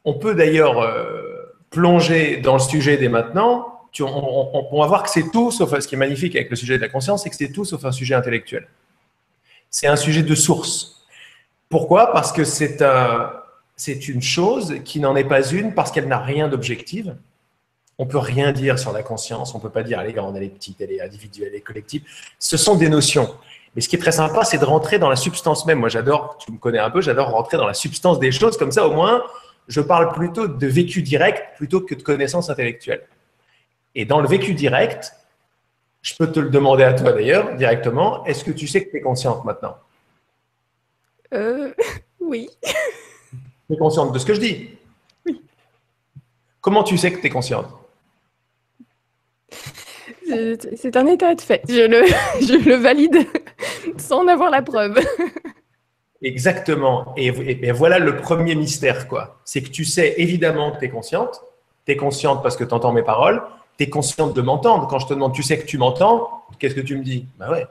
on 0.06 0.14
peut 0.14 0.34
d'ailleurs 0.34 0.80
euh, 0.80 1.54
plonger 1.68 2.38
dans 2.38 2.54
le 2.54 2.60
sujet 2.60 2.96
dès 2.96 3.08
maintenant. 3.08 3.80
on, 4.00 4.80
va 4.80 4.86
voir 4.86 5.02
que 5.02 5.10
c'est 5.10 5.30
tout 5.30 5.50
sauf 5.50 5.78
ce 5.78 5.86
qui 5.86 5.96
est 5.96 5.98
magnifique 5.98 6.34
avec 6.34 6.48
le 6.48 6.56
sujet 6.56 6.76
de 6.78 6.82
la 6.82 6.88
conscience, 6.88 7.24
c'est 7.24 7.30
que 7.30 7.36
c'est 7.36 7.52
tout 7.52 7.66
sauf 7.66 7.84
un 7.84 7.92
sujet 7.92 8.14
intellectuel. 8.14 8.66
C'est 9.68 9.88
un 9.88 9.96
sujet 9.96 10.22
de 10.22 10.34
source. 10.34 11.04
Pourquoi? 11.68 12.12
Parce 12.12 12.32
que 12.32 12.44
c'est 12.44 12.80
un 12.80 13.32
c'est 13.76 14.08
une 14.08 14.22
chose 14.22 14.76
qui 14.84 15.00
n'en 15.00 15.14
est 15.16 15.24
pas 15.24 15.46
une 15.46 15.74
parce 15.74 15.92
qu'elle 15.92 16.08
n'a 16.08 16.18
rien 16.18 16.48
d'objectif. 16.48 17.08
On 17.98 18.06
peut 18.06 18.18
rien 18.18 18.52
dire 18.52 18.78
sur 18.78 18.92
la 18.92 19.02
conscience, 19.02 19.54
on 19.54 19.60
peut 19.60 19.70
pas 19.70 19.82
dire 19.82 20.00
elle 20.00 20.08
est 20.08 20.14
grande, 20.14 20.36
elle 20.36 20.44
est 20.44 20.48
petite, 20.48 20.80
elle 20.80 20.92
est 20.92 21.00
individuelle, 21.00 21.50
elle 21.52 21.58
est 21.58 21.62
collective. 21.62 22.02
Ce 22.38 22.56
sont 22.56 22.76
des 22.76 22.88
notions. 22.88 23.34
Mais 23.74 23.82
ce 23.82 23.88
qui 23.90 23.96
est 23.96 23.98
très 23.98 24.12
sympa, 24.12 24.44
c'est 24.44 24.56
de 24.56 24.64
rentrer 24.64 24.98
dans 24.98 25.10
la 25.10 25.16
substance 25.16 25.66
même. 25.66 25.78
Moi, 25.78 25.90
j'adore, 25.90 26.38
tu 26.38 26.50
me 26.50 26.56
connais 26.56 26.78
un 26.78 26.88
peu, 26.90 27.02
j'adore 27.02 27.30
rentrer 27.30 27.58
dans 27.58 27.66
la 27.66 27.74
substance 27.74 28.18
des 28.18 28.32
choses. 28.32 28.56
Comme 28.56 28.72
ça, 28.72 28.88
au 28.88 28.92
moins, 28.94 29.22
je 29.68 29.80
parle 29.80 30.12
plutôt 30.12 30.48
de 30.48 30.66
vécu 30.66 31.02
direct 31.02 31.56
plutôt 31.56 31.80
que 31.80 31.94
de 31.94 32.02
connaissance 32.02 32.50
intellectuelle. 32.50 33.02
Et 33.94 34.04
dans 34.04 34.20
le 34.20 34.28
vécu 34.28 34.54
direct, 34.54 35.12
je 36.02 36.14
peux 36.16 36.30
te 36.30 36.38
le 36.38 36.50
demander 36.50 36.84
à 36.84 36.92
toi 36.92 37.12
d'ailleurs, 37.12 37.56
directement, 37.56 38.24
est-ce 38.26 38.44
que 38.44 38.52
tu 38.52 38.66
sais 38.68 38.84
que 38.84 38.90
tu 38.90 38.98
es 38.98 39.00
consciente 39.00 39.44
maintenant? 39.44 39.76
Euh, 41.34 41.72
Oui. 42.20 42.48
Tu 43.68 43.74
es 43.74 43.76
consciente 43.76 44.12
de 44.12 44.18
ce 44.18 44.26
que 44.26 44.34
je 44.34 44.40
dis? 44.40 44.68
Oui. 45.26 45.40
Comment 46.60 46.82
tu 46.82 46.98
sais 46.98 47.12
que 47.12 47.20
tu 47.20 47.26
es 47.26 47.30
consciente 47.30 47.66
C'est 50.28 50.96
un 50.96 51.06
état 51.06 51.34
de 51.34 51.40
fait. 51.40 51.62
Je 51.68 51.86
le, 51.86 52.04
je 52.40 52.68
le 52.68 52.74
valide 52.76 53.26
sans 53.98 54.24
en 54.24 54.28
avoir 54.28 54.50
la 54.50 54.62
preuve. 54.62 54.98
Exactement. 56.22 57.14
Et, 57.16 57.30
voilà 57.72 57.98
le 57.98 58.16
premier 58.16 58.54
mystère, 58.54 59.08
quoi. 59.08 59.38
C'est 59.44 59.62
que 59.62 59.68
tu 59.68 59.84
sais 59.84 60.14
évidemment 60.18 60.72
que 60.72 60.78
tu 60.78 60.86
es 60.86 60.88
consciente. 60.88 61.42
Tu 61.84 61.92
es 61.92 61.96
consciente 61.96 62.42
parce 62.42 62.56
que 62.56 62.64
tu 62.64 62.74
entends 62.74 62.92
mes 62.92 63.02
paroles. 63.02 63.42
Tu 63.78 63.84
es 63.84 63.90
consciente 63.90 64.34
de 64.34 64.42
m'entendre. 64.42 64.86
Quand 64.88 64.98
je 64.98 65.06
te 65.06 65.14
demande, 65.14 65.34
tu 65.34 65.42
sais 65.42 65.58
que 65.58 65.66
tu 65.66 65.78
m'entends, 65.78 66.44
qu'est-ce 66.58 66.74
que 66.74 66.80
tu 66.80 66.96
me 66.96 67.04
dis? 67.04 67.26
Ben 67.38 67.50
ouais. 67.50 67.66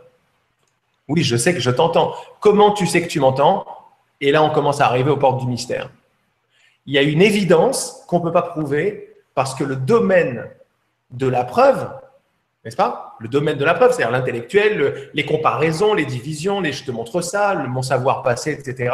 Oui, 1.07 1.23
je 1.23 1.35
sais 1.35 1.53
que 1.53 1.59
je 1.59 1.71
t'entends. 1.71 2.13
Comment 2.39 2.71
tu 2.71 2.87
sais 2.87 3.01
que 3.01 3.07
tu 3.07 3.19
m'entends? 3.19 3.65
Et 4.21 4.31
là, 4.31 4.43
on 4.43 4.49
commence 4.49 4.81
à 4.81 4.85
arriver 4.85 5.11
aux 5.11 5.17
portes 5.17 5.39
du 5.39 5.47
mystère. 5.47 5.89
Il 6.85 6.93
y 6.93 6.97
a 6.97 7.01
une 7.01 7.21
évidence 7.21 8.03
qu'on 8.07 8.19
ne 8.19 8.23
peut 8.23 8.31
pas 8.31 8.43
prouver 8.43 9.15
parce 9.33 9.53
que 9.55 9.63
le 9.63 9.75
domaine 9.75 10.47
de 11.11 11.27
la 11.27 11.43
preuve, 11.43 11.89
n'est-ce 12.65 12.75
pas? 12.75 13.15
Le 13.19 13.27
domaine 13.27 13.57
de 13.57 13.63
la 13.63 13.75
preuve, 13.75 13.91
c'est-à-dire 13.91 14.11
l'intellectuel, 14.11 15.09
les 15.13 15.25
comparaisons, 15.25 15.93
les 15.93 16.05
divisions, 16.05 16.59
les 16.59 16.73
je 16.73 16.83
te 16.83 16.91
montre 16.91 17.21
ça, 17.21 17.55
mon 17.55 17.83
savoir 17.83 18.23
passé, 18.23 18.51
etc. 18.51 18.93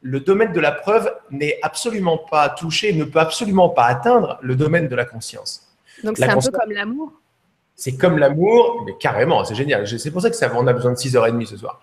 Le 0.00 0.20
domaine 0.20 0.52
de 0.52 0.60
la 0.60 0.72
preuve 0.72 1.12
n'est 1.30 1.58
absolument 1.62 2.18
pas 2.18 2.48
touché, 2.48 2.92
ne 2.92 3.04
peut 3.04 3.18
absolument 3.18 3.68
pas 3.68 3.84
atteindre 3.84 4.38
le 4.42 4.54
domaine 4.54 4.88
de 4.88 4.94
la 4.94 5.04
conscience. 5.04 5.68
Donc 6.02 6.16
c'est 6.16 6.24
un 6.24 6.38
peu 6.38 6.50
comme 6.50 6.72
l'amour 6.72 7.12
C'est 7.74 7.96
comme 7.96 8.18
l'amour, 8.18 8.84
mais 8.86 8.94
carrément, 8.98 9.44
c'est 9.44 9.54
génial. 9.54 9.86
C'est 9.86 10.10
pour 10.10 10.22
ça 10.22 10.30
que 10.30 10.36
ça, 10.36 10.50
on 10.54 10.66
a 10.66 10.72
besoin 10.72 10.92
de 10.92 10.96
6h30 10.96 11.46
ce 11.46 11.56
soir. 11.56 11.80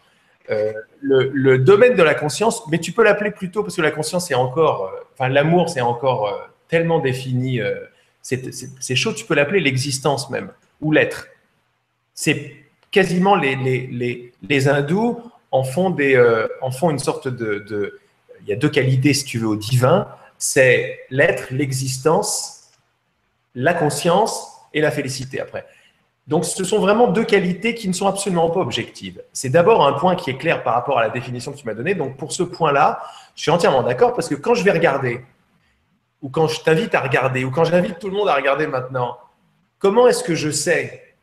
Euh, 0.50 0.74
le, 1.02 1.58
domaine 1.60 1.96
de 1.96 2.04
la 2.04 2.16
conscience, 2.16 2.68
mais 2.70 2.80
tu 2.80 2.92
peux 2.92 3.04
l'appeler 3.04 3.32
plutôt 3.32 3.64
parce 3.64 3.76
que 3.76 3.82
la 3.82 3.92
conscience 3.92 4.32
est 4.32 4.36
encore, 4.36 4.86
euh, 4.86 5.00
enfin 5.14 5.30
l'amour 5.30 5.70
c'est 5.70 5.82
encore 5.82 6.28
euh, 6.28 6.32
tellement 6.68 7.00
défini, 7.00 7.60
c'est 8.22 8.96
chaud, 8.96 9.14
tu 9.14 9.26
peux 9.26 9.36
l'appeler 9.36 9.60
l'existence 9.60 10.30
même, 10.30 10.52
ou 10.82 10.92
l'être. 10.92 11.28
C'est 12.14 12.56
quasiment 12.92 13.36
les, 13.36 13.56
les, 13.56 14.34
les, 14.42 14.68
hindous 14.68 15.22
en 15.52 15.64
font, 15.64 15.90
des, 15.90 16.22
en 16.62 16.72
font 16.72 16.90
une 16.90 17.00
sorte 17.00 17.28
de, 17.28 18.00
Il 18.42 18.50
y 18.50 18.54
a 18.54 18.56
deux 18.56 18.70
qualités 18.70 19.14
si 19.14 19.26
tu 19.26 19.38
veux 19.40 19.48
au 19.48 19.56
divin, 19.56 20.08
c'est 20.38 21.00
l'être, 21.10 21.48
l'existence, 21.52 22.72
la 23.56 23.74
conscience 23.74 24.52
et 24.74 24.82
la 24.82 24.92
félicité 24.92 25.40
après. 25.40 25.66
Donc, 26.28 26.46
ce 26.46 26.64
sont 26.64 26.80
vraiment 26.80 27.08
deux 27.08 27.26
qualités 27.26 27.76
qui 27.76 27.88
ne 27.88 27.94
sont 27.94 28.08
absolument 28.08 28.50
pas 28.50 28.60
objectives. 28.60 29.22
C'est 29.34 29.50
d'abord 29.50 29.86
un 29.86 29.94
point 29.94 30.16
qui 30.16 30.30
est 30.30 30.38
clair 30.38 30.64
par 30.64 30.76
rapport 30.76 31.00
à 31.00 31.02
la 31.02 31.10
définition 31.10 31.52
que 31.52 31.58
tu 31.58 31.66
m'as 31.66 31.74
donnée. 31.74 31.96
Donc, 31.96 32.16
pour 32.18 32.32
ce 32.32 32.44
point-là, 32.44 33.02
je 33.36 33.42
suis 33.42 33.52
entièrement 33.52 33.84
d'accord 33.84 34.14
parce 34.14 34.30
que 34.30 34.36
quand 34.36 34.54
je 34.54 34.64
vais 34.64 34.72
regarder, 34.72 35.22
ou 36.22 36.30
quand 36.30 36.48
je 36.48 36.62
t'invite 36.62 36.94
à 36.96 37.02
regarder, 37.02 37.44
ou 37.44 37.52
quand 37.52 37.64
j'invite 37.64 38.00
tout 38.00 38.08
le 38.08 38.16
monde 38.16 38.30
à 38.30 38.36
regarder 38.36 38.68
maintenant, 38.68 39.18
comment 39.82 40.08
est-ce 40.08 40.24
que 40.24 40.36
je 40.36 40.52
sais 40.52 41.16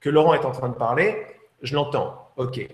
que 0.00 0.08
Laurent 0.08 0.32
est 0.32 0.46
en 0.46 0.52
train 0.52 0.68
de 0.70 0.74
parler? 0.74 1.26
Je 1.60 1.74
l'entends. 1.74 2.30
OK. 2.36 2.66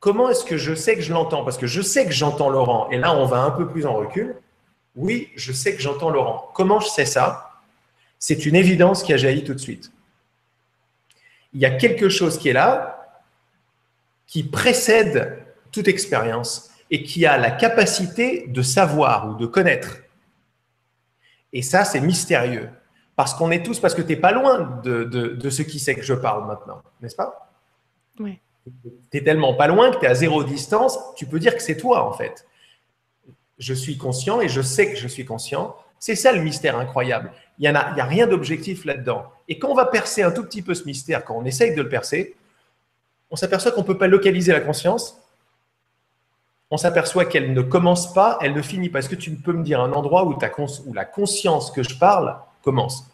Comment 0.00 0.30
est-ce 0.30 0.44
que 0.44 0.56
je 0.56 0.74
sais 0.74 0.96
que 0.96 1.02
je 1.02 1.12
l'entends? 1.12 1.44
Parce 1.44 1.58
que 1.58 1.68
je 1.68 1.82
sais 1.82 2.06
que 2.06 2.12
j'entends 2.12 2.48
Laurent. 2.48 2.90
Et 2.90 2.96
là, 2.96 3.14
on 3.14 3.26
va 3.26 3.42
un 3.42 3.52
peu 3.52 3.68
plus 3.68 3.86
en 3.86 3.94
recul. 3.94 4.34
Oui, 4.96 5.30
je 5.36 5.52
sais 5.52 5.76
que 5.76 5.82
j'entends 5.82 6.10
Laurent. 6.10 6.50
Comment 6.54 6.80
je 6.80 6.88
sais 6.88 7.04
ça? 7.04 7.60
C'est 8.18 8.46
une 8.46 8.56
évidence 8.56 9.02
qui 9.02 9.12
a 9.12 9.16
jailli 9.16 9.44
tout 9.44 9.54
de 9.54 9.60
suite. 9.60 9.92
Il 11.52 11.60
y 11.60 11.66
a 11.66 11.70
quelque 11.70 12.08
chose 12.08 12.38
qui 12.38 12.48
est 12.48 12.54
là, 12.54 13.22
qui 14.26 14.42
précède 14.42 15.44
toute 15.70 15.88
expérience 15.88 16.70
et 16.90 17.02
qui 17.02 17.26
a 17.26 17.36
la 17.36 17.50
capacité 17.50 18.46
de 18.48 18.62
savoir 18.62 19.28
ou 19.28 19.34
de 19.34 19.46
connaître. 19.46 19.98
Et 21.52 21.62
ça, 21.62 21.84
c'est 21.84 22.00
mystérieux. 22.00 22.70
Parce 23.22 23.34
qu'on 23.34 23.52
est 23.52 23.64
tous, 23.64 23.78
parce 23.78 23.94
que 23.94 24.02
tu 24.02 24.08
n'es 24.08 24.16
pas 24.16 24.32
loin 24.32 24.80
de, 24.82 25.04
de, 25.04 25.48
ce 25.50 25.62
qui 25.62 25.78
c'est 25.78 25.94
que 25.94 26.02
je 26.02 26.12
parle 26.12 26.44
maintenant, 26.48 26.82
n'est-ce 27.00 27.14
pas? 27.14 27.52
Oui. 28.18 28.40
Tu 29.12 29.16
es 29.16 29.22
tellement 29.22 29.54
pas 29.54 29.68
loin 29.68 29.92
que 29.92 29.98
tu 30.00 30.06
es 30.06 30.08
à 30.08 30.14
zéro 30.16 30.42
distance, 30.42 30.98
tu 31.14 31.26
peux 31.26 31.38
dire 31.38 31.54
que 31.54 31.62
c'est 31.62 31.76
toi 31.76 32.02
en 32.02 32.12
fait. 32.14 32.44
Je 33.58 33.74
suis 33.74 33.96
conscient 33.96 34.40
et 34.40 34.48
je 34.48 34.60
sais 34.60 34.90
que 34.90 34.98
je 34.98 35.06
suis 35.06 35.24
conscient. 35.24 35.76
C'est 36.00 36.16
ça 36.16 36.32
le 36.32 36.42
mystère 36.42 36.76
incroyable. 36.76 37.30
Il 37.60 37.62
n'y 37.62 37.68
a, 37.68 37.80
a 37.80 38.04
rien 38.04 38.26
d'objectif 38.26 38.84
là-dedans. 38.84 39.26
Et 39.46 39.56
quand 39.56 39.68
on 39.68 39.76
va 39.76 39.86
percer 39.86 40.24
un 40.24 40.32
tout 40.32 40.42
petit 40.42 40.62
peu 40.62 40.74
ce 40.74 40.82
mystère, 40.82 41.24
quand 41.24 41.36
on 41.36 41.44
essaye 41.44 41.76
de 41.76 41.82
le 41.82 41.88
percer, 41.88 42.34
on 43.30 43.36
s'aperçoit 43.36 43.70
qu'on 43.70 43.82
ne 43.82 43.86
peut 43.86 43.98
pas 43.98 44.08
localiser 44.08 44.50
la 44.50 44.62
conscience. 44.62 45.16
On 46.72 46.76
s'aperçoit 46.76 47.26
qu'elle 47.26 47.52
ne 47.52 47.62
commence 47.62 48.12
pas, 48.12 48.36
elle 48.40 48.52
ne 48.52 48.62
finit 48.62 48.88
pas. 48.88 48.98
Est-ce 48.98 49.08
que 49.08 49.14
tu 49.14 49.30
peux 49.30 49.52
me 49.52 49.62
dire 49.62 49.80
un 49.80 49.92
endroit 49.92 50.24
où, 50.24 50.34
ta 50.34 50.50
où 50.86 50.92
la 50.92 51.04
conscience 51.04 51.70
que 51.70 51.84
je 51.84 51.96
parle 51.96 52.36
commence? 52.64 53.11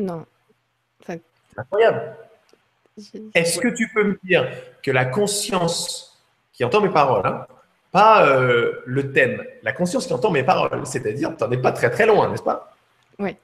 Non. 0.00 0.24
Incroyable. 1.56 2.16
Est-ce 3.34 3.58
que 3.58 3.68
tu 3.68 3.88
peux 3.92 4.04
me 4.04 4.18
dire 4.22 4.48
que 4.82 4.90
la 4.90 5.04
conscience 5.04 6.22
qui 6.52 6.64
entend 6.64 6.80
mes 6.80 6.90
paroles, 6.90 7.26
hein, 7.26 7.46
pas 7.92 8.26
euh, 8.26 8.82
le 8.86 9.12
thème, 9.12 9.44
la 9.62 9.72
conscience 9.72 10.06
qui 10.06 10.12
entend 10.12 10.30
mes 10.30 10.44
paroles, 10.44 10.86
c'est-à-dire, 10.86 11.36
tu 11.36 11.44
n'en 11.44 11.50
es 11.50 11.58
pas 11.58 11.72
très 11.72 11.90
très 11.90 12.06
loin, 12.06 12.28
n'est-ce 12.30 12.42
pas? 12.42 12.74
Oui. 13.18 13.36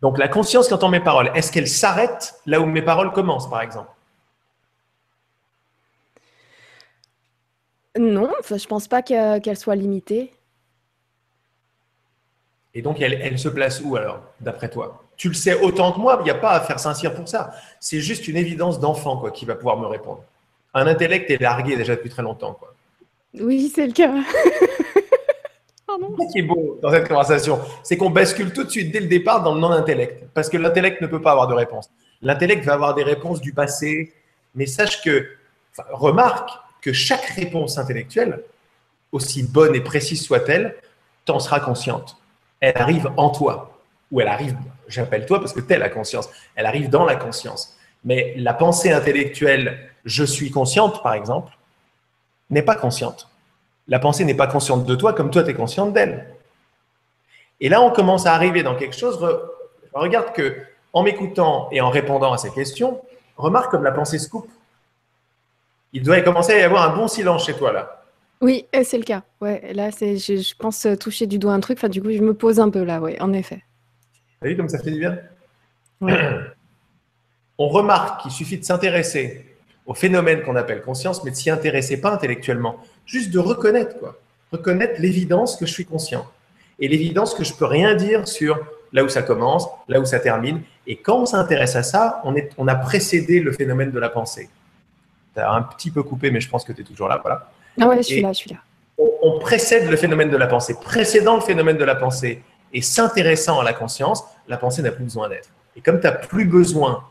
Donc 0.00 0.18
la 0.18 0.28
conscience 0.28 0.68
qui 0.68 0.74
entend 0.74 0.88
mes 0.88 1.00
paroles, 1.00 1.30
est-ce 1.34 1.52
qu'elle 1.52 1.68
s'arrête 1.68 2.40
là 2.46 2.60
où 2.60 2.66
mes 2.66 2.82
paroles 2.82 3.12
commencent, 3.12 3.48
par 3.48 3.62
exemple? 3.62 3.90
Non, 7.98 8.32
je 8.48 8.54
ne 8.54 8.66
pense 8.66 8.88
pas 8.88 9.02
qu'elle 9.02 9.56
soit 9.56 9.76
limitée. 9.76 10.32
Et 12.72 12.82
donc, 12.82 13.00
elle, 13.00 13.14
elle 13.14 13.38
se 13.38 13.48
place 13.48 13.80
où 13.80 13.96
alors, 13.96 14.22
d'après 14.40 14.70
toi? 14.70 15.02
Tu 15.20 15.28
le 15.28 15.34
sais 15.34 15.60
autant 15.60 15.92
que 15.92 16.00
moi, 16.00 16.16
il 16.22 16.24
n'y 16.24 16.30
a 16.30 16.34
pas 16.34 16.52
à 16.52 16.60
faire 16.62 16.80
Saint-Cyr 16.80 17.12
pour 17.12 17.28
ça. 17.28 17.52
C'est 17.78 18.00
juste 18.00 18.26
une 18.26 18.38
évidence 18.38 18.80
d'enfant 18.80 19.18
quoi, 19.18 19.30
qui 19.30 19.44
va 19.44 19.54
pouvoir 19.54 19.76
me 19.76 19.84
répondre. 19.84 20.24
Un 20.72 20.86
intellect 20.86 21.30
est 21.30 21.38
largué 21.38 21.76
déjà 21.76 21.94
depuis 21.94 22.08
très 22.08 22.22
longtemps. 22.22 22.54
Quoi. 22.54 22.72
Oui, 23.38 23.70
c'est 23.74 23.86
le 23.86 23.92
cas. 23.92 24.14
Ce 25.86 26.32
qui 26.32 26.38
est 26.38 26.42
beau 26.42 26.78
dans 26.80 26.90
cette 26.90 27.06
conversation, 27.06 27.60
c'est 27.82 27.98
qu'on 27.98 28.08
bascule 28.08 28.54
tout 28.54 28.64
de 28.64 28.70
suite 28.70 28.92
dès 28.92 29.00
le 29.00 29.08
départ 29.08 29.42
dans 29.42 29.54
le 29.54 29.60
non-intellect. 29.60 30.24
Parce 30.32 30.48
que 30.48 30.56
l'intellect 30.56 31.02
ne 31.02 31.06
peut 31.06 31.20
pas 31.20 31.32
avoir 31.32 31.48
de 31.48 31.54
réponse. 31.54 31.90
L'intellect 32.22 32.64
va 32.64 32.72
avoir 32.72 32.94
des 32.94 33.02
réponses 33.02 33.42
du 33.42 33.52
passé. 33.52 34.14
Mais 34.54 34.64
sache 34.64 35.02
que, 35.02 35.28
remarque 35.90 36.48
que 36.80 36.94
chaque 36.94 37.26
réponse 37.26 37.76
intellectuelle, 37.76 38.42
aussi 39.12 39.42
bonne 39.42 39.74
et 39.74 39.82
précise 39.82 40.22
soit-elle, 40.22 40.76
t'en 41.26 41.40
sera 41.40 41.60
consciente 41.60 42.16
elle 42.60 42.76
arrive 42.76 43.10
en 43.16 43.30
toi, 43.30 43.69
ou 44.10 44.20
elle 44.20 44.28
arrive, 44.28 44.56
j'appelle 44.88 45.26
toi 45.26 45.38
parce 45.38 45.52
que 45.52 45.60
tu 45.60 45.72
es 45.72 45.78
la 45.78 45.88
conscience, 45.88 46.28
elle 46.56 46.66
arrive 46.66 46.90
dans 46.90 47.04
la 47.04 47.16
conscience. 47.16 47.76
Mais 48.04 48.34
la 48.36 48.54
pensée 48.54 48.92
intellectuelle, 48.92 49.90
je 50.04 50.24
suis 50.24 50.50
consciente, 50.50 51.02
par 51.02 51.14
exemple, 51.14 51.52
n'est 52.48 52.62
pas 52.62 52.74
consciente. 52.74 53.28
La 53.88 53.98
pensée 53.98 54.24
n'est 54.24 54.34
pas 54.34 54.46
consciente 54.46 54.84
de 54.84 54.94
toi 54.94 55.12
comme 55.12 55.30
toi, 55.30 55.42
tu 55.42 55.50
es 55.50 55.54
consciente 55.54 55.92
d'elle. 55.92 56.34
Et 57.60 57.68
là, 57.68 57.82
on 57.82 57.90
commence 57.90 58.26
à 58.26 58.34
arriver 58.34 58.62
dans 58.62 58.74
quelque 58.74 58.96
chose. 58.96 59.18
Regarde 59.92 60.32
que, 60.32 60.56
en 60.92 61.02
m'écoutant 61.02 61.68
et 61.70 61.80
en 61.80 61.90
répondant 61.90 62.32
à 62.32 62.38
ces 62.38 62.50
questions, 62.50 63.00
remarque 63.36 63.70
comme 63.70 63.84
la 63.84 63.92
pensée 63.92 64.18
se 64.18 64.28
coupe. 64.28 64.48
Il 65.92 66.02
doit 66.02 66.20
commencer 66.22 66.52
à 66.52 66.58
y 66.58 66.62
avoir 66.62 66.90
un 66.90 66.96
bon 66.96 67.08
silence 67.08 67.46
chez 67.46 67.54
toi 67.54 67.72
là. 67.72 68.02
Oui, 68.40 68.66
c'est 68.72 68.96
le 68.96 69.04
cas. 69.04 69.22
Ouais, 69.42 69.72
là, 69.74 69.90
c'est, 69.90 70.16
je, 70.16 70.54
pense 70.56 70.86
toucher 70.98 71.26
du 71.26 71.38
doigt 71.38 71.52
un 71.52 71.60
truc. 71.60 71.76
Enfin, 71.78 71.90
du 71.90 72.00
coup, 72.00 72.10
je 72.10 72.22
me 72.22 72.32
pose 72.32 72.58
un 72.58 72.70
peu 72.70 72.82
là, 72.82 73.00
oui, 73.00 73.16
en 73.20 73.34
effet. 73.34 73.62
Vous 74.42 74.48
vu 74.48 74.56
comme 74.56 74.70
ça 74.70 74.78
fait 74.78 74.90
du 74.90 75.00
bien 75.00 75.18
On 77.58 77.68
remarque 77.68 78.22
qu'il 78.22 78.30
suffit 78.30 78.56
de 78.56 78.64
s'intéresser 78.64 79.44
au 79.84 79.92
phénomène 79.92 80.42
qu'on 80.42 80.56
appelle 80.56 80.80
conscience, 80.80 81.22
mais 81.24 81.30
de 81.30 81.36
s'y 81.36 81.50
intéresser 81.50 82.00
pas 82.00 82.10
intellectuellement, 82.10 82.78
juste 83.04 83.30
de 83.30 83.38
reconnaître 83.38 83.98
quoi, 83.98 84.18
reconnaître 84.50 84.98
l'évidence 84.98 85.56
que 85.56 85.66
je 85.66 85.72
suis 85.72 85.84
conscient 85.84 86.26
et 86.78 86.88
l'évidence 86.88 87.34
que 87.34 87.44
je 87.44 87.52
peux 87.52 87.66
rien 87.66 87.94
dire 87.94 88.26
sur 88.26 88.58
là 88.94 89.04
où 89.04 89.10
ça 89.10 89.20
commence, 89.20 89.68
là 89.88 90.00
où 90.00 90.06
ça 90.06 90.20
termine. 90.20 90.62
Et 90.86 90.96
quand 90.96 91.18
on 91.18 91.26
s'intéresse 91.26 91.76
à 91.76 91.82
ça, 91.82 92.22
on, 92.24 92.34
est, 92.34 92.50
on 92.56 92.66
a 92.66 92.74
précédé 92.74 93.40
le 93.40 93.52
phénomène 93.52 93.90
de 93.90 93.98
la 93.98 94.08
pensée. 94.08 94.48
Tu 95.34 95.40
as 95.40 95.52
un 95.52 95.60
petit 95.60 95.90
peu 95.90 96.02
coupé, 96.02 96.30
mais 96.30 96.40
je 96.40 96.48
pense 96.48 96.64
que 96.64 96.72
tu 96.72 96.80
es 96.80 96.84
toujours 96.84 97.08
là, 97.08 97.18
voilà. 97.20 97.50
Ah 97.78 97.86
ouais, 97.86 97.98
je 97.98 98.02
suis 98.02 98.22
là, 98.22 98.32
je 98.32 98.38
suis 98.38 98.50
là. 98.50 98.56
On, 99.22 99.38
précède 99.38 99.90
le 99.90 99.96
phénomène 99.96 100.30
de 100.30 100.36
la 100.38 100.46
pensée. 100.46 100.74
Précédant 100.80 101.34
le 101.34 101.42
phénomène 101.42 101.76
de 101.76 101.84
la 101.84 101.94
pensée 101.94 102.42
et 102.72 102.82
s'intéressant 102.82 103.60
à 103.60 103.64
la 103.64 103.72
conscience, 103.72 104.24
la 104.48 104.56
pensée 104.56 104.82
n'a 104.82 104.92
plus 104.92 105.04
besoin 105.04 105.28
d'être. 105.28 105.48
Et 105.76 105.80
comme 105.80 106.00
tu 106.00 106.06
n'as 106.06 106.12
plus 106.12 106.44
besoin 106.44 107.04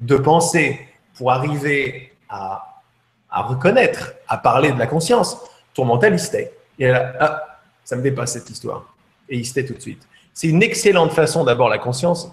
de 0.00 0.16
penser 0.16 0.80
pour 1.14 1.30
arriver 1.32 2.12
à, 2.28 2.82
reconnaître, 3.30 4.14
à 4.28 4.38
parler 4.38 4.72
de 4.72 4.78
la 4.78 4.86
conscience, 4.86 5.38
ton 5.74 5.84
mental, 5.84 6.14
il 6.14 6.18
se 6.18 6.30
tait. 6.30 6.52
Et 6.78 6.88
là, 6.88 7.14
ah, 7.20 7.58
ça 7.84 7.96
me 7.96 8.02
dépasse 8.02 8.32
cette 8.32 8.50
histoire. 8.50 8.94
Et 9.28 9.38
il 9.38 9.46
se 9.46 9.54
tait 9.54 9.64
tout 9.64 9.74
de 9.74 9.80
suite. 9.80 10.06
C'est 10.34 10.48
une 10.48 10.62
excellente 10.62 11.12
façon, 11.12 11.44
d'abord, 11.44 11.68
la 11.68 11.78
conscience, 11.78 12.30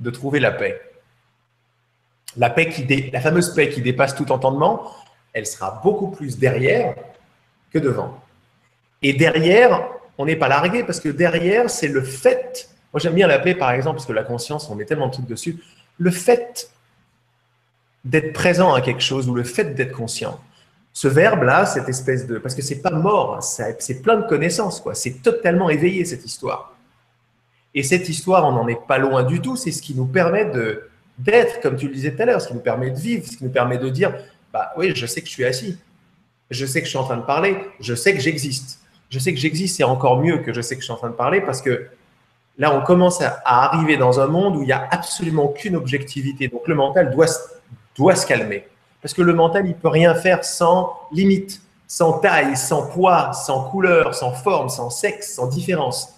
de 0.00 0.10
trouver 0.10 0.40
la 0.40 0.52
paix. 0.52 0.80
La 2.36 2.50
paix 2.50 2.68
qui 2.68 3.10
la 3.10 3.20
fameuse 3.20 3.54
paix 3.54 3.68
qui 3.68 3.80
dépasse 3.80 4.14
tout 4.14 4.32
entendement, 4.32 4.90
elle 5.32 5.46
sera 5.46 5.80
beaucoup 5.82 6.10
plus 6.10 6.38
derrière 6.38 6.94
que 7.72 7.78
devant. 7.78 8.20
Et 9.02 9.12
derrière, 9.12 9.88
on 10.18 10.26
n'est 10.26 10.36
pas 10.36 10.48
largué 10.48 10.84
parce 10.84 11.00
que 11.00 11.08
derrière, 11.08 11.70
c'est 11.70 11.88
le 11.88 12.02
fait. 12.02 12.68
Moi, 12.92 13.00
j'aime 13.00 13.14
bien 13.14 13.26
l'appeler 13.26 13.54
par 13.54 13.72
exemple, 13.72 13.96
parce 13.96 14.06
que 14.06 14.12
la 14.12 14.22
conscience, 14.22 14.68
on 14.70 14.74
met 14.74 14.84
tellement 14.84 15.08
de 15.08 15.12
trucs 15.12 15.26
dessus. 15.26 15.58
Le 15.98 16.10
fait 16.10 16.70
d'être 18.04 18.32
présent 18.32 18.74
à 18.74 18.80
quelque 18.80 19.02
chose 19.02 19.28
ou 19.28 19.34
le 19.34 19.44
fait 19.44 19.74
d'être 19.74 19.92
conscient. 19.92 20.40
Ce 20.92 21.08
verbe-là, 21.08 21.66
cette 21.66 21.88
espèce 21.88 22.26
de. 22.26 22.38
Parce 22.38 22.54
que 22.54 22.62
c'est 22.62 22.80
pas 22.80 22.90
mort, 22.90 23.42
c'est 23.42 24.02
plein 24.02 24.16
de 24.16 24.26
connaissances, 24.28 24.80
quoi. 24.80 24.94
C'est 24.94 25.22
totalement 25.22 25.68
éveillé, 25.68 26.04
cette 26.04 26.24
histoire. 26.24 26.76
Et 27.74 27.82
cette 27.82 28.08
histoire, 28.08 28.46
on 28.46 28.52
n'en 28.52 28.68
est 28.68 28.86
pas 28.86 28.98
loin 28.98 29.24
du 29.24 29.40
tout. 29.40 29.56
C'est 29.56 29.72
ce 29.72 29.82
qui 29.82 29.94
nous 29.94 30.06
permet 30.06 30.44
d'être, 31.18 31.60
comme 31.60 31.76
tu 31.76 31.88
le 31.88 31.94
disais 31.94 32.14
tout 32.14 32.22
à 32.22 32.26
l'heure, 32.26 32.40
ce 32.40 32.48
qui 32.48 32.54
nous 32.54 32.60
permet 32.60 32.90
de 32.90 32.98
vivre, 32.98 33.26
ce 33.26 33.36
qui 33.36 33.42
nous 33.42 33.50
permet 33.50 33.78
de 33.78 33.88
dire 33.88 34.14
bah 34.52 34.72
oui, 34.76 34.92
je 34.94 35.04
sais 35.06 35.20
que 35.20 35.26
je 35.26 35.32
suis 35.32 35.44
assis. 35.44 35.76
Je 36.48 36.64
sais 36.64 36.78
que 36.78 36.84
je 36.84 36.90
suis 36.90 36.98
en 36.98 37.04
train 37.04 37.16
de 37.16 37.24
parler. 37.24 37.56
Je 37.80 37.94
sais 37.94 38.14
que 38.14 38.20
j'existe. 38.20 38.78
Je 39.14 39.20
sais 39.20 39.32
que 39.32 39.38
j'existe, 39.38 39.76
c'est 39.76 39.84
encore 39.84 40.18
mieux 40.18 40.38
que 40.38 40.52
je 40.52 40.60
sais 40.60 40.74
que 40.74 40.80
je 40.80 40.86
suis 40.86 40.92
en 40.92 40.96
train 40.96 41.08
de 41.08 41.14
parler 41.14 41.40
parce 41.40 41.62
que 41.62 41.86
là, 42.58 42.74
on 42.74 42.80
commence 42.80 43.20
à, 43.20 43.40
arriver 43.44 43.96
dans 43.96 44.18
un 44.18 44.26
monde 44.26 44.56
où 44.56 44.62
il 44.62 44.66
n'y 44.66 44.72
a 44.72 44.88
absolument 44.90 45.44
aucune 45.44 45.76
objectivité. 45.76 46.48
Donc 46.48 46.66
le 46.66 46.74
mental 46.74 47.12
doit, 47.12 47.28
doit 47.96 48.16
se 48.16 48.26
calmer. 48.26 48.66
Parce 49.00 49.14
que 49.14 49.22
le 49.22 49.32
mental, 49.32 49.66
il 49.66 49.68
ne 49.68 49.74
peut 49.74 49.86
rien 49.86 50.16
faire 50.16 50.44
sans 50.44 50.98
limite, 51.12 51.62
sans 51.86 52.18
taille, 52.18 52.56
sans 52.56 52.88
poids, 52.88 53.32
sans 53.32 53.70
couleur, 53.70 54.16
sans 54.16 54.32
forme, 54.32 54.68
sans 54.68 54.90
sexe, 54.90 55.32
sans 55.36 55.46
différence. 55.46 56.12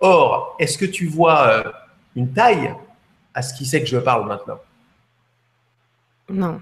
Or, 0.00 0.56
est-ce 0.58 0.76
que 0.76 0.86
tu 0.86 1.06
vois 1.06 1.46
euh, 1.46 1.72
une 2.16 2.32
taille 2.32 2.74
à 3.32 3.42
ce 3.42 3.54
qui 3.54 3.64
sait 3.64 3.80
que 3.80 3.88
je 3.88 3.98
parle 3.98 4.26
maintenant? 4.26 4.58
Non. 6.28 6.60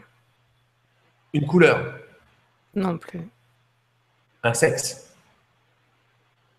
Une 1.32 1.46
couleur? 1.46 1.94
Non 2.74 2.98
plus. 2.98 3.26
Un 4.42 4.52
sexe? 4.52 5.11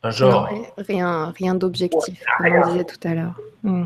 Un 0.04 0.12
genre 0.12 0.50
Rien, 0.78 1.34
rien 1.38 1.56
d'objectif, 1.56 2.22
comme 2.38 2.54
on 2.54 2.72
disait 2.72 2.84
tout 2.84 3.08
à 3.08 3.14
l'heure. 3.14 3.40
Hmm. 3.64 3.86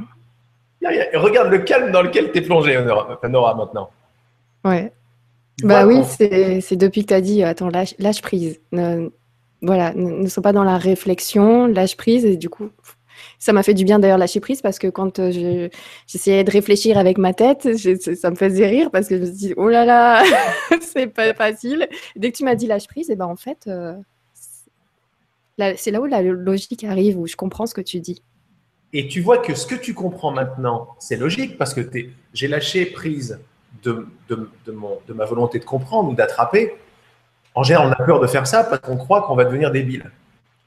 Regarde 1.13 1.49
le 1.49 1.59
calme 1.59 1.91
dans 1.91 2.01
lequel 2.01 2.31
tu 2.31 2.39
es 2.39 2.41
plongé, 2.41 2.77
Nora, 3.29 3.55
maintenant. 3.55 3.89
Ouais. 4.63 4.91
bah 5.63 5.85
oui, 5.85 6.03
c'est 6.07 6.75
depuis 6.75 7.03
que 7.03 7.09
tu 7.09 7.13
as 7.13 7.21
dit, 7.21 7.43
attends, 7.43 7.69
lâche, 7.69 7.95
lâche 7.99 8.21
prise. 8.21 8.59
Ne, 8.71 9.09
voilà, 9.61 9.93
ne, 9.93 10.11
ne 10.11 10.27
sois 10.27 10.43
pas 10.43 10.53
dans 10.53 10.63
la 10.63 10.77
réflexion, 10.77 11.67
lâche 11.67 11.97
prise, 11.97 12.25
et 12.25 12.37
du 12.37 12.49
coup, 12.49 12.69
ça 13.39 13.53
m'a 13.53 13.63
fait 13.63 13.73
du 13.73 13.85
bien 13.85 13.99
d'ailleurs 13.99 14.17
lâcher 14.17 14.39
prise 14.39 14.61
parce 14.61 14.79
que 14.79 14.87
quand 14.87 15.19
euh, 15.19 15.69
j'essayais 16.07 16.43
de 16.43 16.51
réfléchir 16.51 16.97
avec 16.97 17.17
ma 17.17 17.33
tête, 17.33 17.67
ça 18.15 18.31
me 18.31 18.35
faisait 18.35 18.67
rire 18.67 18.89
parce 18.91 19.07
que 19.07 19.17
je 19.17 19.21
me 19.21 19.25
suis 19.25 19.35
dit, 19.35 19.53
oh 19.57 19.69
là 19.69 19.85
là, 19.85 20.23
c'est 20.81 21.07
pas 21.07 21.33
facile. 21.33 21.87
dès 22.15 22.31
que 22.31 22.37
tu 22.37 22.43
m'as 22.43 22.55
dit 22.55 22.67
lâche 22.67 22.87
prise, 22.87 23.09
et 23.09 23.15
ben 23.15 23.25
en 23.25 23.35
fait, 23.35 23.65
euh, 23.67 23.93
c'est 25.57 25.91
là 25.91 26.01
où 26.01 26.05
la 26.05 26.21
logique 26.21 26.83
arrive, 26.83 27.17
où 27.17 27.27
je 27.27 27.35
comprends 27.35 27.65
ce 27.65 27.73
que 27.73 27.81
tu 27.81 27.99
dis. 27.99 28.21
Et 28.93 29.07
tu 29.07 29.21
vois 29.21 29.39
que 29.39 29.53
ce 29.53 29.67
que 29.67 29.75
tu 29.75 29.93
comprends 29.93 30.31
maintenant, 30.31 30.95
c'est 30.99 31.17
logique 31.17 31.57
parce 31.57 31.73
que 31.73 31.81
j'ai 32.33 32.47
lâché 32.47 32.85
prise 32.85 33.39
de, 33.83 34.07
de, 34.29 34.71
mon, 34.71 34.99
de 35.07 35.13
ma 35.13 35.25
volonté 35.25 35.59
de 35.59 35.65
comprendre 35.65 36.09
ou 36.09 36.15
d'attraper. 36.15 36.73
En 37.53 37.63
général, 37.63 37.87
on 37.87 37.91
a 37.91 38.05
peur 38.05 38.19
de 38.19 38.27
faire 38.27 38.47
ça 38.47 38.63
parce 38.63 38.81
qu'on 38.81 38.97
croit 38.97 39.23
qu'on 39.23 39.35
va 39.35 39.45
devenir 39.45 39.71
débile. 39.71 40.11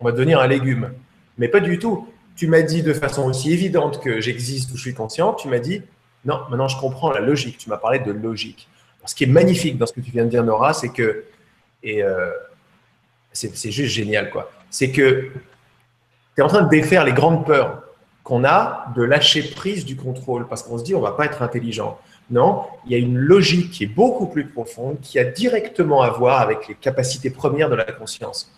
On 0.00 0.04
va 0.04 0.12
devenir 0.12 0.40
un 0.40 0.46
légume. 0.46 0.92
Mais 1.38 1.48
pas 1.48 1.60
du 1.60 1.78
tout 1.78 2.06
tu 2.40 2.46
m'as 2.46 2.62
dit 2.62 2.82
de 2.82 2.94
façon 2.94 3.28
aussi 3.28 3.52
évidente 3.52 4.00
que 4.02 4.18
j'existe 4.22 4.72
ou 4.72 4.76
je 4.78 4.80
suis 4.80 4.94
conscient, 4.94 5.34
tu 5.34 5.48
m'as 5.48 5.58
dit 5.58 5.82
non, 6.24 6.40
maintenant 6.48 6.68
je 6.68 6.78
comprends 6.78 7.10
la 7.10 7.20
logique. 7.20 7.58
Tu 7.58 7.68
m'as 7.68 7.76
parlé 7.76 7.98
de 7.98 8.12
logique. 8.12 8.66
ce 9.04 9.14
qui 9.14 9.24
est 9.24 9.26
magnifique 9.26 9.76
dans 9.76 9.84
ce 9.84 9.92
que 9.92 10.00
tu 10.00 10.10
viens 10.10 10.24
de 10.24 10.30
dire, 10.30 10.42
Nora, 10.42 10.72
c'est 10.72 10.88
que, 10.88 11.24
et 11.82 12.02
euh, 12.02 12.30
c'est 13.32 13.70
juste 13.70 13.92
génial, 13.92 14.30
quoi. 14.30 14.50
C'est 14.70 14.90
que 14.90 15.30
Tu 16.34 16.40
es 16.40 16.42
en 16.42 16.48
train 16.48 16.62
de 16.62 16.68
défaire 16.68 17.04
les 17.04 17.12
grandes 17.12 17.44
peurs 17.44 17.82
qu'on 18.22 18.44
a 18.44 18.86
de 18.94 19.02
lâcher 19.02 19.42
prise 19.42 19.84
du 19.84 19.96
contrôle 19.96 20.46
parce 20.46 20.62
qu'on 20.62 20.78
se 20.78 20.84
dit 20.84 20.94
on 20.94 21.00
va 21.00 21.12
pas 21.12 21.24
être 21.24 21.42
intelligent. 21.42 21.98
Non, 22.30 22.64
il 22.86 22.92
y 22.92 22.94
a 22.94 22.98
une 22.98 23.18
logique 23.18 23.72
qui 23.72 23.84
est 23.84 23.88
beaucoup 23.88 24.26
plus 24.26 24.46
profonde, 24.46 25.00
qui 25.00 25.18
a 25.18 25.24
directement 25.24 26.02
à 26.02 26.10
voir 26.10 26.40
avec 26.40 26.68
les 26.68 26.76
capacités 26.76 27.30
premières 27.30 27.68
de 27.68 27.74
la 27.74 27.84
conscience. 27.84 28.52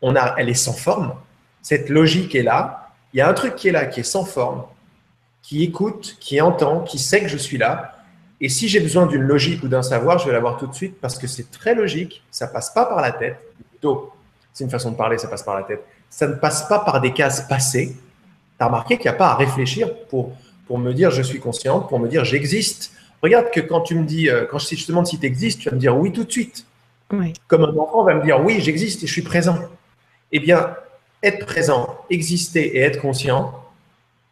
On 0.00 0.14
a, 0.14 0.34
elle 0.38 0.48
est 0.48 0.54
sans 0.54 0.72
forme. 0.72 1.14
Cette 1.60 1.88
logique 1.88 2.36
est 2.36 2.44
là. 2.44 2.90
Il 3.12 3.18
y 3.18 3.20
a 3.20 3.28
un 3.28 3.32
truc 3.32 3.56
qui 3.56 3.66
est 3.66 3.72
là, 3.72 3.86
qui 3.86 4.00
est 4.00 4.04
sans 4.04 4.24
forme, 4.24 4.62
qui 5.42 5.64
écoute, 5.64 6.16
qui 6.20 6.40
entend, 6.40 6.82
qui 6.82 6.98
sait 6.98 7.20
que 7.20 7.28
je 7.28 7.36
suis 7.36 7.58
là. 7.58 7.96
Et 8.40 8.48
si 8.48 8.68
j'ai 8.68 8.78
besoin 8.78 9.06
d'une 9.06 9.22
logique 9.22 9.62
ou 9.64 9.68
d'un 9.68 9.82
savoir, 9.82 10.18
je 10.18 10.26
vais 10.26 10.32
l'avoir 10.32 10.56
tout 10.56 10.68
de 10.68 10.74
suite 10.74 11.00
parce 11.00 11.18
que 11.18 11.26
c'est 11.26 11.50
très 11.50 11.74
logique. 11.74 12.22
Ça 12.30 12.46
passe 12.46 12.70
pas 12.70 12.84
par 12.84 13.00
la 13.00 13.10
tête. 13.10 13.38
Plutôt, 13.70 14.12
c'est 14.56 14.64
une 14.64 14.70
façon 14.70 14.90
de 14.92 14.96
parler, 14.96 15.18
ça 15.18 15.28
passe 15.28 15.42
par 15.42 15.54
la 15.54 15.64
tête. 15.64 15.84
Ça 16.08 16.26
ne 16.26 16.32
passe 16.32 16.66
pas 16.66 16.78
par 16.78 17.02
des 17.02 17.12
cases 17.12 17.46
passées. 17.46 17.94
Tu 17.94 18.64
as 18.64 18.66
remarqué 18.68 18.96
qu'il 18.96 19.04
n'y 19.10 19.14
a 19.14 19.18
pas 19.18 19.28
à 19.28 19.34
réfléchir 19.34 19.94
pour, 20.08 20.32
pour 20.66 20.78
me 20.78 20.94
dire 20.94 21.10
je 21.10 21.20
suis 21.20 21.40
consciente, 21.40 21.90
pour 21.90 22.00
me 22.00 22.08
dire 22.08 22.24
j'existe. 22.24 22.92
Regarde 23.22 23.50
que 23.50 23.60
quand 23.60 23.82
tu 23.82 23.94
me 23.96 24.04
dis, 24.04 24.30
euh, 24.30 24.46
quand 24.50 24.58
je 24.58 24.74
te 24.74 24.88
demande 24.88 25.06
si 25.06 25.18
tu 25.18 25.26
existes, 25.26 25.60
tu 25.60 25.68
vas 25.68 25.74
me 25.74 25.80
dire 25.80 25.94
oui 25.94 26.10
tout 26.10 26.24
de 26.24 26.32
suite. 26.32 26.64
Comme 27.48 27.64
un 27.64 27.76
enfant 27.76 28.02
va 28.02 28.14
me 28.14 28.22
dire 28.24 28.42
oui, 28.42 28.58
j'existe 28.62 29.02
et 29.02 29.06
je 29.06 29.12
suis 29.12 29.20
présent. 29.20 29.58
Eh 30.32 30.40
bien, 30.40 30.74
être 31.22 31.44
présent, 31.44 31.94
exister 32.08 32.78
et 32.78 32.80
être 32.80 33.02
conscient, 33.02 33.62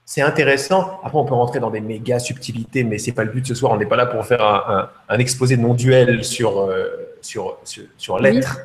c'est 0.07 0.23
intéressant. 0.23 1.01
Après, 1.05 1.19
on 1.19 1.27
peut 1.27 1.35
rentrer 1.35 1.61
dans 1.61 1.71
des 1.71 1.83
méga 1.83 2.19
subtilités, 2.19 2.83
mais 2.83 2.97
c'est 2.97 3.13
pas 3.13 3.25
le 3.25 3.31
but 3.31 3.43
de 3.43 3.49
ce 3.49 3.55
soir. 3.55 3.73
On 3.73 3.77
n'est 3.77 3.85
pas 3.85 3.97
là 3.97 4.07
pour 4.07 4.25
faire 4.25 4.43
un, 4.43 5.19
exposé 5.19 5.59
non 5.59 5.75
duel 5.75 6.25
sur, 6.25 6.61
euh, 6.61 6.89
sur, 7.21 7.59
sur, 7.99 8.19
l'être 8.19 8.61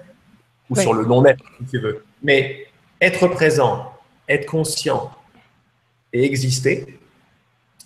ou 0.70 0.76
sur 0.76 0.94
le 0.94 1.06
non-être, 1.06 1.44
si 1.60 1.66
tu 1.66 1.80
veux. 1.80 2.06
Mais 2.22 2.68
être 3.02 3.28
présent, 3.28 3.94
être 4.28 4.46
conscient 4.46 5.12
et 6.14 6.24
exister, 6.24 7.00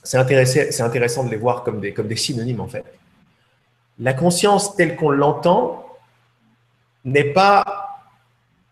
c'est 0.03 0.17
intéressant, 0.17 0.83
intéressant 0.83 1.23
de 1.23 1.29
les 1.29 1.37
voir 1.37 1.63
comme 1.63 1.79
des, 1.79 1.93
comme 1.93 2.07
des 2.07 2.15
synonymes 2.15 2.59
en 2.59 2.67
fait. 2.67 2.85
La 3.99 4.13
conscience 4.13 4.75
telle 4.75 4.95
qu'on 4.95 5.11
l'entend 5.11 5.85
n'est 7.05 7.31
pas 7.31 7.87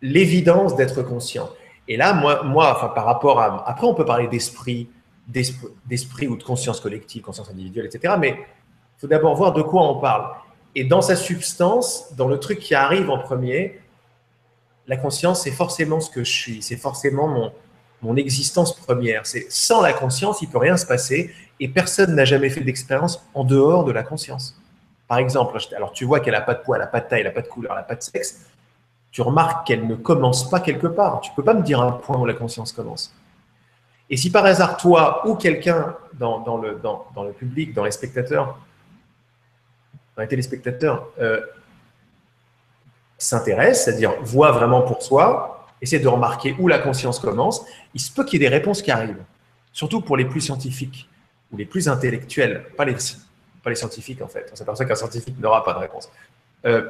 l'évidence 0.01 0.75
d'être 0.75 1.03
conscient. 1.03 1.49
Et 1.87 1.97
là, 1.97 2.13
moi, 2.13 2.43
moi 2.43 2.75
enfin, 2.75 2.89
par 2.89 3.05
rapport 3.05 3.39
à... 3.39 3.67
Après, 3.69 3.85
on 3.85 3.93
peut 3.93 4.05
parler 4.05 4.27
d'esprit, 4.27 4.89
d'esprit 5.27 6.27
ou 6.27 6.35
de 6.35 6.43
conscience 6.43 6.79
collective, 6.79 7.21
conscience 7.21 7.49
individuelle, 7.49 7.85
etc. 7.85 8.15
Mais 8.19 8.35
il 8.39 9.01
faut 9.01 9.07
d'abord 9.07 9.35
voir 9.35 9.53
de 9.53 9.61
quoi 9.61 9.83
on 9.83 9.99
parle. 9.99 10.31
Et 10.73 10.83
dans 10.83 11.01
sa 11.01 11.15
substance, 11.15 12.15
dans 12.15 12.27
le 12.27 12.39
truc 12.39 12.59
qui 12.59 12.73
arrive 12.73 13.09
en 13.09 13.19
premier, 13.19 13.79
la 14.87 14.97
conscience, 14.97 15.43
c'est 15.43 15.51
forcément 15.51 15.99
ce 15.99 16.09
que 16.09 16.23
je 16.23 16.31
suis, 16.31 16.61
c'est 16.61 16.77
forcément 16.77 17.51
mon, 18.01 18.15
existence 18.15 18.75
première. 18.75 19.25
C'est 19.27 19.45
sans 19.51 19.81
la 19.81 19.93
conscience, 19.93 20.41
il 20.41 20.49
peut 20.49 20.57
rien 20.57 20.75
se 20.75 20.85
passer 20.85 21.31
et 21.59 21.67
personne 21.67 22.15
n'a 22.15 22.25
jamais 22.25 22.49
fait 22.49 22.61
d'expérience 22.61 23.23
en 23.35 23.43
dehors 23.43 23.85
de 23.85 23.91
la 23.91 24.03
conscience. 24.03 24.59
Par 25.07 25.19
exemple, 25.19 25.57
alors 25.75 25.91
tu 25.91 26.05
vois 26.05 26.19
qu'elle 26.19 26.33
n'a 26.33 26.41
pas 26.41 26.55
de 26.55 26.61
poids, 26.61 26.77
elle 26.77 26.81
n'a 26.81 26.87
pas 26.87 27.01
de 27.01 27.07
taille, 27.07 27.19
elle 27.19 27.27
n'a 27.27 27.31
pas 27.31 27.41
de 27.41 27.47
couleur, 27.47 27.73
elle 27.73 27.79
n'a 27.79 27.83
pas 27.83 27.95
de 27.95 28.01
sexe. 28.01 28.47
Tu 29.11 29.21
remarques 29.21 29.67
qu'elle 29.67 29.85
ne 29.85 29.95
commence 29.95 30.49
pas 30.49 30.59
quelque 30.59 30.87
part. 30.87 31.21
Tu 31.21 31.31
peux 31.35 31.43
pas 31.43 31.53
me 31.53 31.61
dire 31.61 31.81
un 31.81 31.91
point 31.91 32.17
où 32.17 32.25
la 32.25 32.33
conscience 32.33 32.71
commence. 32.71 33.13
Et 34.09 34.17
si 34.17 34.31
par 34.31 34.45
hasard 34.45 34.77
toi 34.77 35.21
ou 35.27 35.35
quelqu'un 35.35 35.95
dans, 36.13 36.57
le, 36.57 36.79
dans, 36.81 37.23
le 37.23 37.31
public, 37.31 37.73
dans 37.73 37.85
les 37.85 37.91
spectateurs, 37.91 38.57
dans 40.15 40.21
les 40.21 40.27
téléspectateurs, 40.27 41.07
euh, 41.19 41.41
s'intéresse, 43.23 43.85
c'est-à-dire 43.85 44.13
voit 44.21 44.51
vraiment 44.51 44.81
pour 44.81 45.01
soi, 45.01 45.67
essaie 45.81 45.99
de 45.99 46.07
remarquer 46.07 46.55
où 46.59 46.67
la 46.67 46.79
conscience 46.79 47.19
commence, 47.19 47.63
il 47.93 48.01
se 48.01 48.11
peut 48.11 48.23
qu'il 48.23 48.41
y 48.41 48.45
ait 48.45 48.49
des 48.49 48.55
réponses 48.55 48.81
qui 48.81 48.91
arrivent, 48.91 49.23
surtout 49.71 50.01
pour 50.01 50.17
les 50.17 50.25
plus 50.25 50.41
scientifiques 50.41 51.09
ou 51.51 51.57
les 51.57 51.65
plus 51.65 51.87
intellectuels, 51.87 52.65
pas 52.77 52.85
les, 52.85 52.95
pas 53.63 53.69
les 53.69 53.75
scientifiques 53.75 54.21
en 54.21 54.27
fait. 54.27 54.49
On 54.51 54.55
s'aperçoit 54.55 54.85
qu'un 54.85 54.95
scientifique 54.95 55.39
n'aura 55.39 55.63
pas 55.63 55.73
de 55.73 55.79
réponse. 55.79 56.09
Euh, 56.65 56.89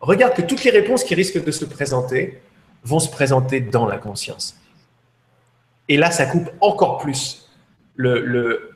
regarde 0.00 0.34
que 0.34 0.42
toutes 0.42 0.64
les 0.64 0.70
réponses 0.70 1.04
qui 1.04 1.14
risquent 1.14 1.44
de 1.44 1.50
se 1.50 1.64
présenter 1.64 2.40
vont 2.84 3.00
se 3.00 3.10
présenter 3.10 3.60
dans 3.60 3.86
la 3.86 3.98
conscience. 3.98 4.56
Et 5.88 5.96
là, 5.96 6.10
ça 6.10 6.26
coupe 6.26 6.50
encore 6.60 6.98
plus 6.98 7.48
le, 7.96 8.70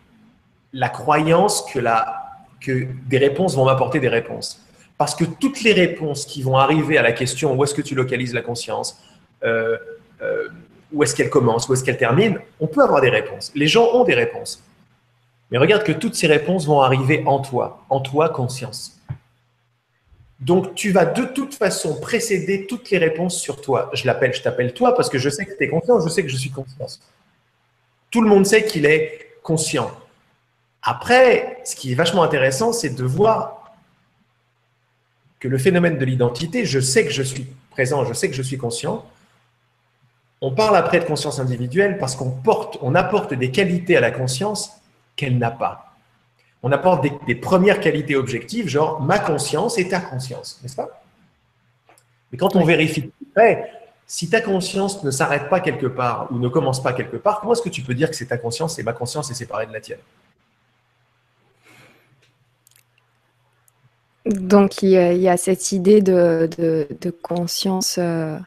la 0.72 0.88
croyance 0.88 1.62
que, 1.72 1.78
la, 1.78 2.30
que 2.60 2.86
des 3.06 3.18
réponses 3.18 3.54
vont 3.54 3.66
m'apporter 3.66 4.00
des 4.00 4.08
réponses. 4.08 4.60
Parce 5.02 5.16
que 5.16 5.24
toutes 5.24 5.62
les 5.62 5.72
réponses 5.72 6.24
qui 6.24 6.44
vont 6.44 6.56
arriver 6.56 6.96
à 6.96 7.02
la 7.02 7.10
question 7.10 7.56
où 7.56 7.64
est-ce 7.64 7.74
que 7.74 7.82
tu 7.82 7.96
localises 7.96 8.32
la 8.34 8.40
conscience, 8.40 9.00
euh, 9.42 9.76
euh, 10.22 10.46
où 10.92 11.02
est-ce 11.02 11.16
qu'elle 11.16 11.28
commence, 11.28 11.68
où 11.68 11.72
est-ce 11.72 11.82
qu'elle 11.82 11.98
termine, 11.98 12.38
on 12.60 12.68
peut 12.68 12.84
avoir 12.84 13.00
des 13.00 13.08
réponses. 13.08 13.50
Les 13.56 13.66
gens 13.66 13.84
ont 13.94 14.04
des 14.04 14.14
réponses. 14.14 14.62
Mais 15.50 15.58
regarde 15.58 15.82
que 15.82 15.90
toutes 15.90 16.14
ces 16.14 16.28
réponses 16.28 16.68
vont 16.68 16.82
arriver 16.82 17.24
en 17.26 17.40
toi, 17.40 17.84
en 17.90 17.98
toi 17.98 18.28
conscience. 18.28 19.00
Donc 20.38 20.76
tu 20.76 20.92
vas 20.92 21.04
de 21.04 21.24
toute 21.24 21.54
façon 21.54 21.98
précéder 21.98 22.68
toutes 22.68 22.88
les 22.90 22.98
réponses 22.98 23.40
sur 23.40 23.60
toi. 23.60 23.90
Je 23.94 24.06
l'appelle, 24.06 24.32
je 24.32 24.42
t'appelle 24.42 24.72
toi 24.72 24.94
parce 24.94 25.10
que 25.10 25.18
je 25.18 25.28
sais 25.28 25.46
que 25.46 25.56
tu 25.58 25.64
es 25.64 25.68
conscient, 25.68 25.98
je 25.98 26.08
sais 26.10 26.22
que 26.22 26.28
je 26.28 26.36
suis 26.36 26.50
conscience. 26.50 27.02
Tout 28.12 28.20
le 28.20 28.28
monde 28.28 28.46
sait 28.46 28.64
qu'il 28.64 28.86
est 28.86 29.32
conscient. 29.42 29.90
Après, 30.80 31.58
ce 31.64 31.74
qui 31.74 31.90
est 31.90 31.96
vachement 31.96 32.22
intéressant, 32.22 32.72
c'est 32.72 32.90
de 32.90 33.02
voir 33.02 33.61
que 35.42 35.48
le 35.48 35.58
phénomène 35.58 35.98
de 35.98 36.04
l'identité, 36.04 36.64
je 36.64 36.78
sais 36.78 37.04
que 37.04 37.10
je 37.10 37.24
suis 37.24 37.48
présent, 37.70 38.04
je 38.04 38.12
sais 38.12 38.30
que 38.30 38.34
je 38.36 38.42
suis 38.42 38.58
conscient. 38.58 39.04
On 40.40 40.52
parle 40.52 40.76
après 40.76 41.00
de 41.00 41.04
conscience 41.04 41.40
individuelle 41.40 41.98
parce 41.98 42.14
qu'on 42.14 42.30
porte, 42.30 42.78
on 42.80 42.94
apporte 42.94 43.34
des 43.34 43.50
qualités 43.50 43.96
à 43.96 44.00
la 44.00 44.12
conscience 44.12 44.70
qu'elle 45.16 45.38
n'a 45.38 45.50
pas. 45.50 45.96
On 46.62 46.70
apporte 46.70 47.04
des, 47.26 47.34
premières 47.34 47.80
qualités 47.80 48.14
objectives, 48.14 48.68
genre 48.68 49.02
ma 49.02 49.18
conscience 49.18 49.78
et 49.78 49.88
ta 49.88 49.98
conscience, 49.98 50.60
n'est-ce 50.62 50.76
pas? 50.76 51.02
Mais 52.30 52.38
quand 52.38 52.54
on 52.54 52.64
vérifie 52.64 53.10
si 54.06 54.30
ta 54.30 54.40
conscience 54.40 55.02
ne 55.02 55.10
s'arrête 55.10 55.48
pas 55.48 55.58
quelque 55.58 55.86
part 55.86 56.28
ou 56.30 56.38
ne 56.38 56.48
commence 56.48 56.80
pas 56.80 56.92
quelque 56.92 57.16
part, 57.16 57.40
comment 57.40 57.54
est-ce 57.54 57.62
que 57.62 57.68
tu 57.68 57.82
peux 57.82 57.94
dire 57.94 58.10
que 58.10 58.14
c'est 58.14 58.26
ta 58.26 58.38
conscience 58.38 58.78
et 58.78 58.84
ma 58.84 58.92
conscience 58.92 59.28
est 59.32 59.34
séparée 59.34 59.66
de 59.66 59.72
la 59.72 59.80
tienne? 59.80 59.98
Donc, 64.26 64.82
il 64.82 64.90
y, 64.90 65.28
a, 65.28 65.36
cette 65.36 65.72
idée 65.72 66.00
de, 66.00 66.48
conscience 67.22 67.96
euh, 67.98 68.38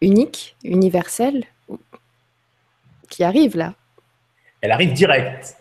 unique, 0.00 0.56
universelle, 0.64 1.44
qui 3.08 3.22
arrive 3.22 3.56
là. 3.56 3.74
Elle 4.60 4.72
arrive 4.72 4.92
direct. 4.92 5.56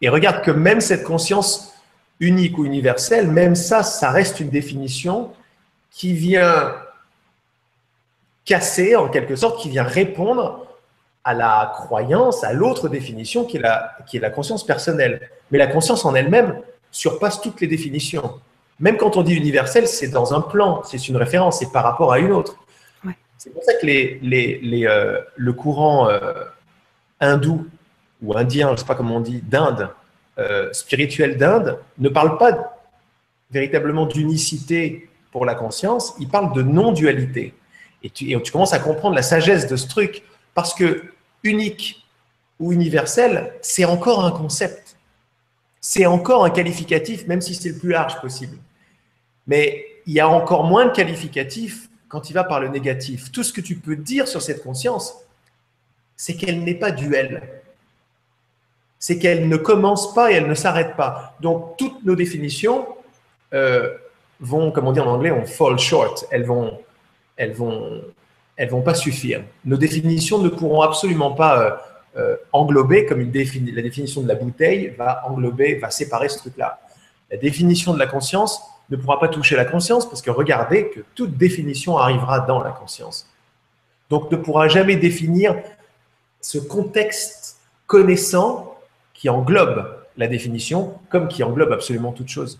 Et 0.00 0.08
regarde 0.08 0.42
que 0.42 0.50
même 0.50 0.80
cette 0.80 1.04
conscience 1.04 1.74
unique 2.18 2.56
ou 2.56 2.64
universelle, 2.64 3.28
même 3.28 3.54
ça, 3.54 3.82
ça 3.82 4.10
reste 4.10 4.40
une 4.40 4.48
définition 4.48 5.32
qui 5.90 6.14
vient 6.14 6.74
casser, 8.46 8.96
en 8.96 9.08
quelque 9.08 9.36
sorte, 9.36 9.60
qui 9.60 9.68
vient 9.68 9.84
répondre 9.84 10.66
à 11.24 11.34
la 11.34 11.72
croyance, 11.74 12.42
à 12.42 12.54
l'autre 12.54 12.88
définition 12.88 13.44
qui 13.44 13.58
est 13.58 14.20
la 14.20 14.30
conscience 14.30 14.64
personnelle. 14.64 15.28
Mais 15.50 15.58
la 15.58 15.66
conscience 15.66 16.06
en 16.06 16.14
elle-même, 16.14 16.58
surpasse 16.90 17.40
toutes 17.40 17.60
les 17.60 17.66
définitions. 17.66 18.40
Même 18.78 18.96
quand 18.96 19.16
on 19.16 19.22
dit 19.22 19.34
universel, 19.34 19.86
c'est 19.86 20.08
dans 20.08 20.34
un 20.34 20.40
plan, 20.40 20.82
c'est 20.84 21.08
une 21.08 21.16
référence, 21.16 21.58
c'est 21.58 21.70
par 21.70 21.84
rapport 21.84 22.12
à 22.12 22.18
une 22.18 22.32
autre. 22.32 22.56
C'est 23.36 23.50
pour 23.54 23.62
ça 23.64 23.72
que 23.74 23.86
les, 23.86 24.18
les, 24.20 24.86
euh, 24.86 25.18
le 25.36 25.52
courant 25.54 26.10
euh, 26.10 26.44
hindou 27.20 27.66
ou 28.22 28.36
indien, 28.36 28.68
je 28.68 28.72
ne 28.72 28.76
sais 28.76 28.84
pas 28.84 28.94
comment 28.94 29.16
on 29.16 29.20
dit, 29.20 29.40
d'Inde, 29.40 29.88
euh, 30.38 30.70
spirituel 30.74 31.38
d'Inde, 31.38 31.78
ne 31.98 32.10
parle 32.10 32.36
pas 32.36 32.76
véritablement 33.50 34.04
d'unicité 34.04 35.08
pour 35.32 35.46
la 35.46 35.54
conscience, 35.54 36.14
il 36.20 36.28
parle 36.28 36.52
de 36.52 36.62
non-dualité. 36.62 37.54
Et 38.02 38.10
tu, 38.10 38.30
et 38.30 38.42
tu 38.42 38.52
commences 38.52 38.74
à 38.74 38.78
comprendre 38.78 39.14
la 39.14 39.22
sagesse 39.22 39.66
de 39.66 39.76
ce 39.76 39.88
truc, 39.88 40.22
parce 40.54 40.74
que 40.74 41.04
unique 41.42 42.04
ou 42.58 42.72
universel, 42.72 43.54
c'est 43.62 43.84
encore 43.86 44.24
un 44.24 44.32
concept 44.32 44.89
c'est 45.80 46.06
encore 46.06 46.44
un 46.44 46.50
qualificatif, 46.50 47.26
même 47.26 47.40
si 47.40 47.54
c'est 47.54 47.70
le 47.70 47.78
plus 47.78 47.90
large 47.90 48.20
possible. 48.20 48.58
Mais 49.46 49.84
il 50.06 50.12
y 50.12 50.20
a 50.20 50.28
encore 50.28 50.64
moins 50.64 50.86
de 50.86 50.92
qualificatifs 50.92 51.88
quand 52.08 52.28
il 52.28 52.34
va 52.34 52.44
par 52.44 52.60
le 52.60 52.68
négatif. 52.68 53.32
Tout 53.32 53.42
ce 53.42 53.52
que 53.52 53.60
tu 53.60 53.76
peux 53.76 53.96
dire 53.96 54.28
sur 54.28 54.42
cette 54.42 54.62
conscience, 54.62 55.14
c'est 56.16 56.34
qu'elle 56.34 56.64
n'est 56.64 56.74
pas 56.74 56.90
duelle. 56.90 57.62
C'est 58.98 59.18
qu'elle 59.18 59.48
ne 59.48 59.56
commence 59.56 60.12
pas 60.12 60.30
et 60.30 60.34
elle 60.34 60.48
ne 60.48 60.54
s'arrête 60.54 60.96
pas. 60.96 61.34
Donc, 61.40 61.78
toutes 61.78 62.04
nos 62.04 62.14
définitions 62.14 62.86
euh, 63.54 63.96
vont, 64.40 64.70
comme 64.72 64.86
on 64.86 64.92
dit 64.92 65.00
en 65.00 65.06
anglais, 65.06 65.30
on 65.30 65.46
fall 65.46 65.78
short. 65.78 66.26
Elles 66.30 66.44
vont, 66.44 66.78
elles 67.36 67.52
vont, 67.52 68.02
elles 68.56 68.68
vont 68.68 68.82
pas 68.82 68.94
suffire. 68.94 69.42
Nos 69.64 69.78
définitions 69.78 70.38
ne 70.38 70.50
pourront 70.50 70.82
absolument 70.82 71.32
pas 71.32 71.62
euh, 71.62 71.76
euh, 72.16 72.36
englober, 72.52 73.06
comme 73.06 73.20
la 73.20 73.82
définition 73.82 74.20
de 74.22 74.28
la 74.28 74.34
bouteille 74.34 74.94
va 74.98 75.22
englober, 75.28 75.76
va 75.76 75.90
séparer 75.90 76.28
ce 76.28 76.38
truc-là. 76.38 76.80
La 77.30 77.36
définition 77.36 77.94
de 77.94 77.98
la 77.98 78.06
conscience 78.06 78.60
ne 78.90 78.96
pourra 78.96 79.20
pas 79.20 79.28
toucher 79.28 79.56
la 79.56 79.64
conscience 79.64 80.08
parce 80.08 80.20
que 80.20 80.30
regardez 80.30 80.90
que 80.90 81.00
toute 81.14 81.36
définition 81.36 81.96
arrivera 81.96 82.40
dans 82.40 82.62
la 82.62 82.70
conscience. 82.70 83.28
donc 84.08 84.30
ne 84.32 84.36
pourra 84.36 84.66
jamais 84.66 84.96
définir 84.96 85.54
ce 86.40 86.58
contexte 86.58 87.60
connaissant 87.86 88.76
qui 89.14 89.28
englobe 89.28 90.00
la 90.16 90.26
définition 90.26 90.98
comme 91.10 91.28
qui 91.28 91.44
englobe 91.44 91.72
absolument 91.72 92.12
toute 92.12 92.28
chose. 92.28 92.58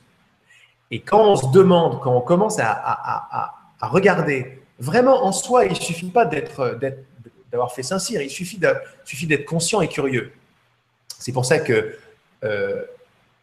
Et 0.90 1.00
quand 1.00 1.24
on 1.24 1.36
se 1.36 1.50
demande, 1.50 2.00
quand 2.00 2.14
on 2.14 2.20
commence 2.20 2.58
à, 2.60 3.54
regarder, 3.80 4.62
vraiment 4.78 5.24
en 5.24 5.32
soi, 5.32 5.64
il 5.64 5.72
ne 5.72 5.76
suffit 5.76 6.10
pas 6.10 6.24
d'avoir 7.50 7.72
fait 7.72 7.82
Saint-Cyr, 7.82 8.22
il 8.22 8.30
suffit 8.30 8.58
d'être 8.58 9.44
conscient 9.44 9.80
et 9.80 9.88
curieux. 9.88 10.32
C'est 11.18 11.32
pour 11.32 11.44
ça 11.44 11.58
que 11.58 11.96
euh, 12.44 12.82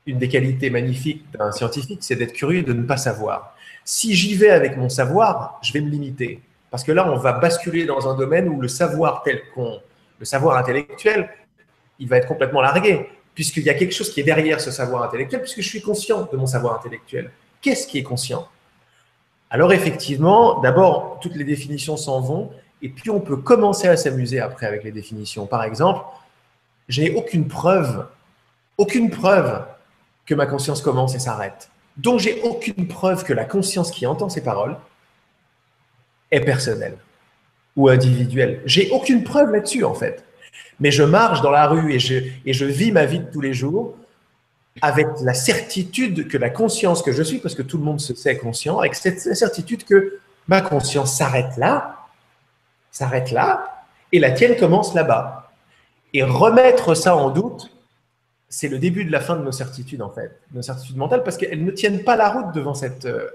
une 0.05 0.17
des 0.17 0.29
qualités 0.29 0.69
magnifiques 0.69 1.29
d'un 1.31 1.51
scientifique, 1.51 1.99
c'est 2.01 2.15
d'être 2.15 2.33
curieux 2.33 2.59
et 2.59 2.63
de 2.63 2.73
ne 2.73 2.83
pas 2.83 2.97
savoir. 2.97 3.55
Si 3.83 4.15
j'y 4.15 4.35
vais 4.35 4.49
avec 4.49 4.77
mon 4.77 4.89
savoir, 4.89 5.59
je 5.61 5.73
vais 5.73 5.81
me 5.81 5.89
limiter. 5.89 6.41
Parce 6.71 6.83
que 6.83 6.91
là, 6.91 7.09
on 7.09 7.17
va 7.17 7.33
basculer 7.33 7.85
dans 7.85 8.09
un 8.09 8.15
domaine 8.15 8.49
où 8.49 8.59
le 8.61 8.67
savoir 8.67 9.23
tel 9.23 9.41
qu'on, 9.53 9.79
le 10.19 10.25
savoir 10.25 10.57
intellectuel, 10.57 11.29
il 11.99 12.07
va 12.07 12.17
être 12.17 12.27
complètement 12.27 12.61
largué, 12.61 13.09
puisqu'il 13.35 13.63
y 13.63 13.69
a 13.69 13.73
quelque 13.73 13.93
chose 13.93 14.11
qui 14.11 14.19
est 14.21 14.23
derrière 14.23 14.59
ce 14.59 14.71
savoir 14.71 15.03
intellectuel, 15.03 15.41
puisque 15.41 15.61
je 15.61 15.69
suis 15.69 15.81
conscient 15.81 16.27
de 16.31 16.37
mon 16.37 16.47
savoir 16.47 16.75
intellectuel. 16.75 17.31
Qu'est-ce 17.61 17.87
qui 17.87 17.97
est 17.99 18.03
conscient? 18.03 18.47
Alors 19.49 19.71
effectivement, 19.71 20.59
d'abord, 20.59 21.19
toutes 21.21 21.35
les 21.35 21.45
définitions 21.45 21.95
s'en 21.95 22.19
vont, 22.19 22.51
et 22.81 22.89
puis 22.89 23.09
on 23.09 23.19
peut 23.19 23.37
commencer 23.37 23.87
à 23.87 23.97
s'amuser 23.97 24.39
après 24.39 24.67
avec 24.67 24.83
les 24.83 24.91
définitions. 24.91 25.45
Par 25.47 25.63
exemple, 25.63 26.05
j'ai 26.87 27.15
aucune 27.15 27.47
preuve, 27.47 28.05
aucune 28.77 29.09
preuve 29.09 29.65
que 30.25 30.35
ma 30.35 30.45
conscience 30.45 30.81
commence 30.81 31.15
et 31.15 31.19
s'arrête. 31.19 31.69
Donc 31.97 32.19
j'ai 32.19 32.41
aucune 32.43 32.87
preuve 32.87 33.23
que 33.23 33.33
la 33.33 33.45
conscience 33.45 33.91
qui 33.91 34.05
entend 34.05 34.29
ces 34.29 34.43
paroles 34.43 34.77
est 36.31 36.41
personnelle 36.41 36.97
ou 37.75 37.89
individuelle. 37.89 38.61
J'ai 38.65 38.89
aucune 38.91 39.23
preuve 39.23 39.51
là-dessus 39.51 39.83
en 39.83 39.93
fait. 39.93 40.23
Mais 40.79 40.91
je 40.91 41.03
marche 41.03 41.41
dans 41.41 41.51
la 41.51 41.67
rue 41.67 41.93
et 41.93 41.99
je, 41.99 42.15
et 42.45 42.53
je 42.53 42.65
vis 42.65 42.91
ma 42.91 43.05
vie 43.05 43.19
de 43.19 43.31
tous 43.31 43.41
les 43.41 43.53
jours 43.53 43.95
avec 44.81 45.07
la 45.23 45.33
certitude 45.33 46.27
que 46.27 46.37
la 46.37 46.51
conscience 46.51 47.01
que 47.01 47.11
je 47.11 47.23
suis, 47.23 47.39
parce 47.39 47.55
que 47.55 47.63
tout 47.63 47.79
le 47.79 47.83
monde 47.83 47.99
se 47.99 48.13
sait 48.13 48.37
conscient, 48.37 48.77
avec 48.77 48.93
cette 48.93 49.19
certitude 49.19 49.83
que 49.83 50.19
ma 50.47 50.61
conscience 50.61 51.17
s'arrête 51.17 51.57
là, 51.57 51.96
s'arrête 52.91 53.31
là, 53.31 53.83
et 54.11 54.19
la 54.19 54.31
tienne 54.31 54.55
commence 54.55 54.93
là-bas. 54.93 55.51
Et 56.13 56.23
remettre 56.23 56.95
ça 56.95 57.15
en 57.15 57.29
doute, 57.29 57.71
c'est 58.49 58.69
le 58.69 58.79
début 58.79 59.03
de 59.03 59.11
la 59.11 59.19
fin 59.19 59.35
de 59.35 59.43
nos 59.43 59.51
certitudes, 59.51 60.01
en 60.01 60.09
fait, 60.09 60.39
nos 60.53 60.61
certitudes 60.61 60.97
mentales, 60.97 61.23
parce 61.23 61.37
qu'elles 61.37 61.63
ne 61.63 61.71
tiennent 61.71 62.03
pas 62.03 62.15
la 62.15 62.29
route 62.29 62.53
devant 62.53 62.73
cette, 62.73 63.05
euh, 63.05 63.27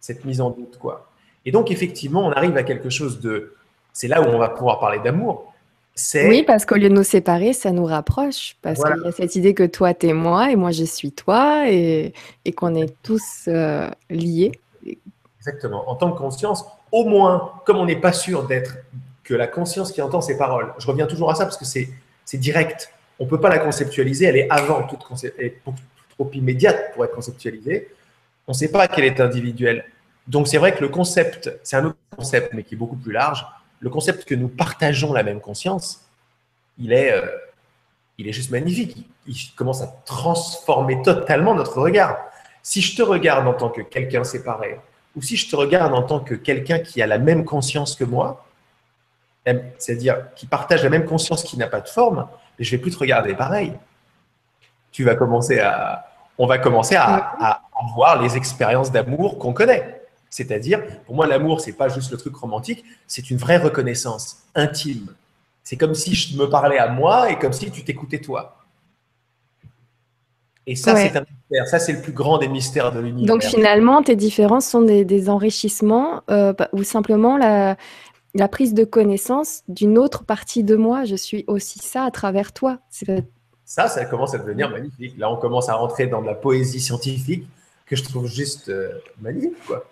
cette 0.00 0.24
mise 0.24 0.40
en 0.40 0.50
doute, 0.50 0.78
quoi. 0.78 1.10
Et 1.44 1.52
donc, 1.52 1.70
effectivement, 1.70 2.26
on 2.26 2.32
arrive 2.32 2.56
à 2.56 2.62
quelque 2.62 2.90
chose 2.90 3.20
de... 3.20 3.54
C'est 3.92 4.08
là 4.08 4.20
où 4.20 4.24
on 4.26 4.38
va 4.38 4.48
pouvoir 4.48 4.80
parler 4.80 4.98
d'amour. 4.98 5.54
Oui, 6.14 6.44
parce 6.44 6.64
qu'au 6.64 6.76
lieu 6.76 6.88
de 6.88 6.94
nous 6.94 7.02
séparer, 7.02 7.52
ça 7.52 7.72
nous 7.72 7.84
rapproche. 7.84 8.56
Parce 8.62 8.82
qu'il 8.82 9.02
y 9.04 9.08
a 9.08 9.12
cette 9.12 9.34
idée 9.34 9.54
que 9.54 9.64
toi, 9.64 9.94
t'es 9.94 10.12
moi 10.12 10.50
et 10.50 10.56
moi, 10.56 10.70
je 10.70 10.84
suis 10.84 11.10
toi 11.10 11.68
et, 11.68 12.12
et 12.44 12.52
qu'on 12.52 12.74
est 12.74 12.94
tous 13.02 13.46
euh, 13.48 13.88
liés. 14.10 14.52
Exactement. 15.38 15.88
En 15.88 15.96
tant 15.96 16.12
que 16.12 16.18
conscience, 16.18 16.64
au 16.92 17.04
moins, 17.04 17.52
comme 17.64 17.76
on 17.78 17.86
n'est 17.86 18.00
pas 18.00 18.12
sûr 18.12 18.46
d'être 18.46 18.78
que 19.24 19.34
la 19.34 19.46
conscience 19.46 19.92
qui 19.92 20.00
entend 20.00 20.20
ces 20.20 20.38
paroles, 20.38 20.72
je 20.78 20.86
reviens 20.86 21.06
toujours 21.06 21.30
à 21.30 21.34
ça 21.34 21.44
parce 21.44 21.56
que 21.56 21.64
c'est 21.64 21.88
direct. 22.34 22.92
On 23.18 23.24
ne 23.24 23.28
peut 23.28 23.40
pas 23.40 23.50
la 23.50 23.58
conceptualiser, 23.58 24.26
elle 24.26 24.36
est 24.36 24.50
avant 24.50 24.84
toute 24.84 25.00
elle 25.38 25.54
trop 26.18 26.30
immédiate 26.32 26.92
pour 26.94 27.04
être 27.04 27.14
conceptualisée. 27.14 27.88
On 28.46 28.52
ne 28.52 28.56
sait 28.56 28.70
pas 28.70 28.88
qu'elle 28.88 29.04
est 29.04 29.20
individuelle. 29.20 29.84
Donc 30.26 30.48
c'est 30.48 30.58
vrai 30.58 30.74
que 30.74 30.80
le 30.80 30.88
concept, 30.88 31.50
c'est 31.62 31.76
un 31.76 31.86
autre 31.86 31.96
concept, 32.16 32.52
mais 32.54 32.62
qui 32.62 32.74
est 32.74 32.78
beaucoup 32.78 32.96
plus 32.96 33.12
large. 33.12 33.46
Le 33.80 33.90
concept 33.90 34.24
que 34.24 34.34
nous 34.34 34.48
partageons 34.48 35.12
la 35.12 35.22
même 35.22 35.40
conscience, 35.40 36.08
il 36.78 36.92
est, 36.92 37.12
euh, 37.12 37.26
il 38.18 38.28
est 38.28 38.32
juste 38.32 38.50
magnifique. 38.50 39.08
Il, 39.26 39.36
commence 39.56 39.82
à 39.82 39.86
transformer 40.04 41.02
totalement 41.02 41.54
notre 41.54 41.80
regard. 41.80 42.18
Si 42.62 42.80
je 42.80 42.96
te 42.96 43.02
regarde 43.02 43.46
en 43.46 43.54
tant 43.54 43.68
que 43.68 43.82
quelqu'un 43.82 44.24
séparé, 44.24 44.78
ou 45.16 45.22
si 45.22 45.36
je 45.36 45.50
te 45.50 45.56
regarde 45.56 45.94
en 45.94 46.02
tant 46.02 46.20
que 46.20 46.34
quelqu'un 46.34 46.78
qui 46.78 47.02
a 47.02 47.06
la 47.06 47.18
même 47.18 47.44
conscience 47.44 47.94
que 47.96 48.04
moi, 48.04 48.44
c'est-à-dire 49.78 50.34
qui 50.34 50.46
partage 50.46 50.82
la 50.84 50.90
même 50.90 51.06
conscience 51.06 51.42
qui 51.42 51.56
n'a 51.56 51.66
pas 51.66 51.80
de 51.80 51.88
forme, 51.88 52.28
mais 52.58 52.64
je 52.64 52.70
vais 52.70 52.78
plus 52.78 52.90
te 52.90 52.98
regarder 52.98 53.34
pareil. 53.34 53.72
Tu 54.92 55.04
vas 55.04 55.14
commencer 55.14 55.58
à, 55.58 56.06
on 56.36 56.46
va 56.46 56.58
commencer 56.58 56.96
à, 56.96 57.14
à 57.40 57.62
voir 57.94 58.20
les 58.20 58.36
expériences 58.36 58.92
d'amour 58.92 59.38
qu'on 59.38 59.52
connaît. 59.52 60.02
C'est-à-dire, 60.30 60.82
pour 61.06 61.14
moi, 61.14 61.26
l'amour, 61.26 61.60
c'est 61.60 61.72
pas 61.72 61.88
juste 61.88 62.10
le 62.10 62.18
truc 62.18 62.36
romantique, 62.36 62.84
c'est 63.06 63.30
une 63.30 63.38
vraie 63.38 63.56
reconnaissance 63.56 64.42
intime. 64.54 65.14
C'est 65.64 65.76
comme 65.76 65.94
si 65.94 66.14
je 66.14 66.36
me 66.36 66.48
parlais 66.48 66.78
à 66.78 66.88
moi 66.88 67.30
et 67.30 67.38
comme 67.38 67.52
si 67.52 67.70
tu 67.70 67.84
t'écoutais 67.84 68.20
toi. 68.20 68.57
Et 70.68 70.76
ça, 70.76 70.94
c'est 70.96 71.16
un 71.16 71.24
mystère. 71.24 71.66
Ça, 71.66 71.78
c'est 71.78 71.94
le 71.94 72.02
plus 72.02 72.12
grand 72.12 72.36
des 72.36 72.46
mystères 72.46 72.92
de 72.92 73.00
l'univers. 73.00 73.34
Donc 73.34 73.42
finalement, 73.42 74.02
tes 74.02 74.16
différences 74.16 74.66
sont 74.66 74.82
des, 74.82 75.30
enrichissements 75.30 76.22
euh, 76.30 76.52
ou 76.72 76.82
simplement 76.82 77.38
la, 77.38 77.78
la, 78.34 78.48
prise 78.48 78.74
de 78.74 78.84
connaissance 78.84 79.62
d'une 79.66 79.96
autre 79.96 80.24
partie 80.24 80.64
de 80.64 80.76
moi. 80.76 81.04
Je 81.04 81.16
suis 81.16 81.44
aussi 81.46 81.78
ça 81.78 82.04
à 82.04 82.10
travers 82.10 82.52
toi. 82.52 82.78
Ça, 83.64 83.88
ça 83.88 84.04
commence 84.04 84.34
à 84.34 84.38
devenir 84.38 84.68
magnifique. 84.68 85.16
Là, 85.16 85.32
on 85.32 85.36
commence 85.36 85.70
à 85.70 85.74
rentrer 85.74 86.06
dans 86.06 86.20
de 86.20 86.26
la 86.26 86.34
poésie 86.34 86.80
scientifique 86.80 87.46
que 87.86 87.96
je 87.96 88.04
trouve 88.04 88.26
juste 88.26 88.68
euh, 88.68 88.90
magnifique. 89.22 89.56
Quoi. 89.66 89.86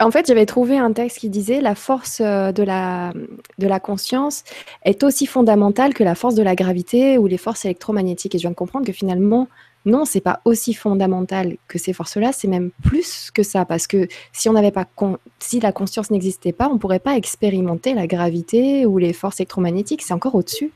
En 0.00 0.10
fait, 0.10 0.26
j'avais 0.26 0.46
trouvé 0.46 0.76
un 0.76 0.92
texte 0.92 1.18
qui 1.18 1.30
disait 1.30 1.60
la 1.60 1.76
force 1.76 2.20
euh, 2.20 2.50
de 2.50 2.64
la, 2.64 3.12
de 3.58 3.66
la 3.68 3.78
conscience 3.78 4.42
est 4.84 5.04
aussi 5.04 5.26
fondamentale 5.26 5.94
que 5.94 6.02
la 6.02 6.16
force 6.16 6.34
de 6.34 6.42
la 6.42 6.56
gravité 6.56 7.16
ou 7.16 7.28
les 7.28 7.38
forces 7.38 7.64
électromagnétiques. 7.64 8.34
Et 8.34 8.38
je 8.38 8.42
viens 8.42 8.50
de 8.50 8.56
comprendre 8.56 8.84
que 8.84 8.92
finalement, 8.92 9.46
non, 9.86 10.04
c'est 10.04 10.20
pas 10.20 10.40
aussi 10.44 10.74
fondamental 10.74 11.56
que 11.66 11.78
ces 11.78 11.92
forces-là, 11.92 12.32
c'est 12.32 12.48
même 12.48 12.70
plus 12.82 13.30
que 13.30 13.42
ça, 13.42 13.64
parce 13.64 13.86
que 13.86 14.08
si 14.32 15.60
la 15.60 15.72
conscience 15.72 16.10
n'existait 16.10 16.52
pas, 16.52 16.68
on 16.68 16.76
pourrait 16.78 16.98
pas 16.98 17.16
expérimenter 17.16 17.94
la 17.94 18.06
gravité 18.06 18.84
ou 18.84 18.98
les 18.98 19.14
forces 19.14 19.40
électromagnétiques. 19.40 20.02
C'est 20.02 20.12
encore 20.12 20.34
au-dessus. 20.34 20.70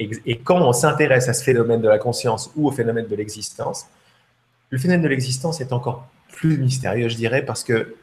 Et 0.00 0.38
quand 0.38 0.60
on 0.60 0.72
s'intéresse 0.72 1.28
à 1.28 1.34
ce 1.34 1.44
phénomène 1.44 1.80
de 1.80 1.88
la 1.88 1.98
conscience 1.98 2.50
ou 2.56 2.66
au 2.66 2.72
phénomène 2.72 3.06
de 3.06 3.14
l'existence, 3.14 3.86
le 4.70 4.78
phénomène 4.78 5.02
de 5.02 5.08
l'existence 5.08 5.60
est 5.60 5.72
encore 5.72 6.08
plus 6.32 6.58
mystérieux, 6.58 7.08
je 7.08 7.14
dirais, 7.14 7.44
parce 7.44 7.62
que 7.62 7.94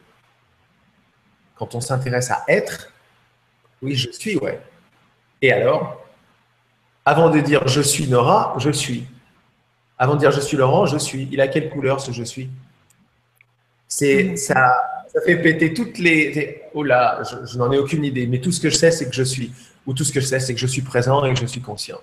quand 1.56 1.74
on 1.74 1.82
s'intéresse 1.82 2.30
à 2.30 2.44
être, 2.48 2.90
oui, 3.82 3.94
je 3.94 4.10
suis, 4.10 4.38
ouais. 4.38 4.58
Et 5.42 5.52
alors, 5.52 6.02
avant 7.04 7.28
de 7.28 7.40
dire 7.40 7.68
je 7.68 7.82
suis 7.82 8.08
Nora, 8.08 8.54
je 8.58 8.70
suis. 8.70 9.04
Avant 10.02 10.14
de 10.14 10.18
dire 10.18 10.32
je 10.32 10.40
suis 10.40 10.56
Laurent, 10.56 10.86
je 10.86 10.98
suis. 10.98 11.28
Il 11.30 11.40
a 11.40 11.46
quelle 11.46 11.70
couleur 11.70 12.00
ce 12.00 12.10
je 12.10 12.24
suis? 12.24 12.50
C'est 13.86 14.36
ça, 14.36 14.82
ça 15.12 15.20
fait 15.20 15.36
péter 15.36 15.72
toutes 15.72 15.98
les. 15.98 16.62
Oh 16.74 16.82
là, 16.82 17.22
je, 17.46 17.56
n'en 17.58 17.70
ai 17.70 17.78
aucune 17.78 18.04
idée, 18.04 18.26
mais 18.26 18.40
tout 18.40 18.50
ce 18.50 18.60
que 18.60 18.68
je 18.68 18.76
sais, 18.76 18.90
c'est 18.90 19.08
que 19.08 19.14
je 19.14 19.22
suis. 19.22 19.52
Ou 19.86 19.94
tout 19.94 20.02
ce 20.04 20.12
que 20.12 20.20
je 20.20 20.26
sais, 20.26 20.40
c'est 20.40 20.54
que 20.54 20.60
je 20.60 20.66
suis 20.66 20.82
présent 20.82 21.24
et 21.24 21.32
que 21.34 21.38
je 21.38 21.46
suis 21.46 21.60
conscient. 21.60 21.98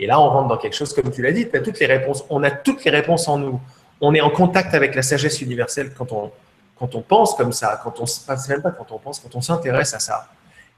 Et 0.00 0.06
là, 0.06 0.20
on 0.20 0.28
rentre 0.30 0.48
dans 0.48 0.56
quelque 0.56 0.74
chose, 0.74 0.92
comme 0.92 1.10
tu 1.12 1.22
l'as 1.22 1.32
dit, 1.32 1.48
tu 1.48 1.56
as 1.56 1.60
toutes 1.60 1.78
les 1.78 1.86
réponses. 1.86 2.24
On 2.30 2.42
a 2.42 2.50
toutes 2.50 2.84
les 2.84 2.90
réponses 2.90 3.28
en 3.28 3.38
nous 3.38 3.60
on 4.00 4.14
est 4.14 4.20
en 4.20 4.30
contact 4.30 4.74
avec 4.74 4.94
la 4.94 5.02
sagesse 5.02 5.40
universelle 5.40 5.92
quand 5.96 6.12
on, 6.12 6.30
quand 6.78 6.94
on 6.94 7.02
pense 7.02 7.34
comme 7.34 7.52
ça, 7.52 7.80
quand 7.82 8.00
on 8.00 8.04
même 8.48 8.62
pas 8.62 8.70
quand 8.70 8.92
on 8.92 8.98
pense, 8.98 9.20
quand 9.20 9.34
on 9.34 9.40
s'intéresse 9.40 9.94
à 9.94 9.98
ça. 9.98 10.28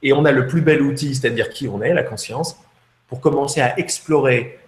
Et 0.03 0.13
on 0.13 0.25
a 0.25 0.33
le 0.33 0.47
plus 0.47 0.63
bel 0.63 0.81
outil, 0.83 1.15
c'est-à-dire 1.15 1.51
qui 1.51 1.69
on 1.69 1.83
est, 1.83 1.93
la 1.93 2.03
conscience, 2.03 2.57
pour 3.09 3.21
commencer 3.21 3.61
à 3.61 3.79
explorer 3.79 4.60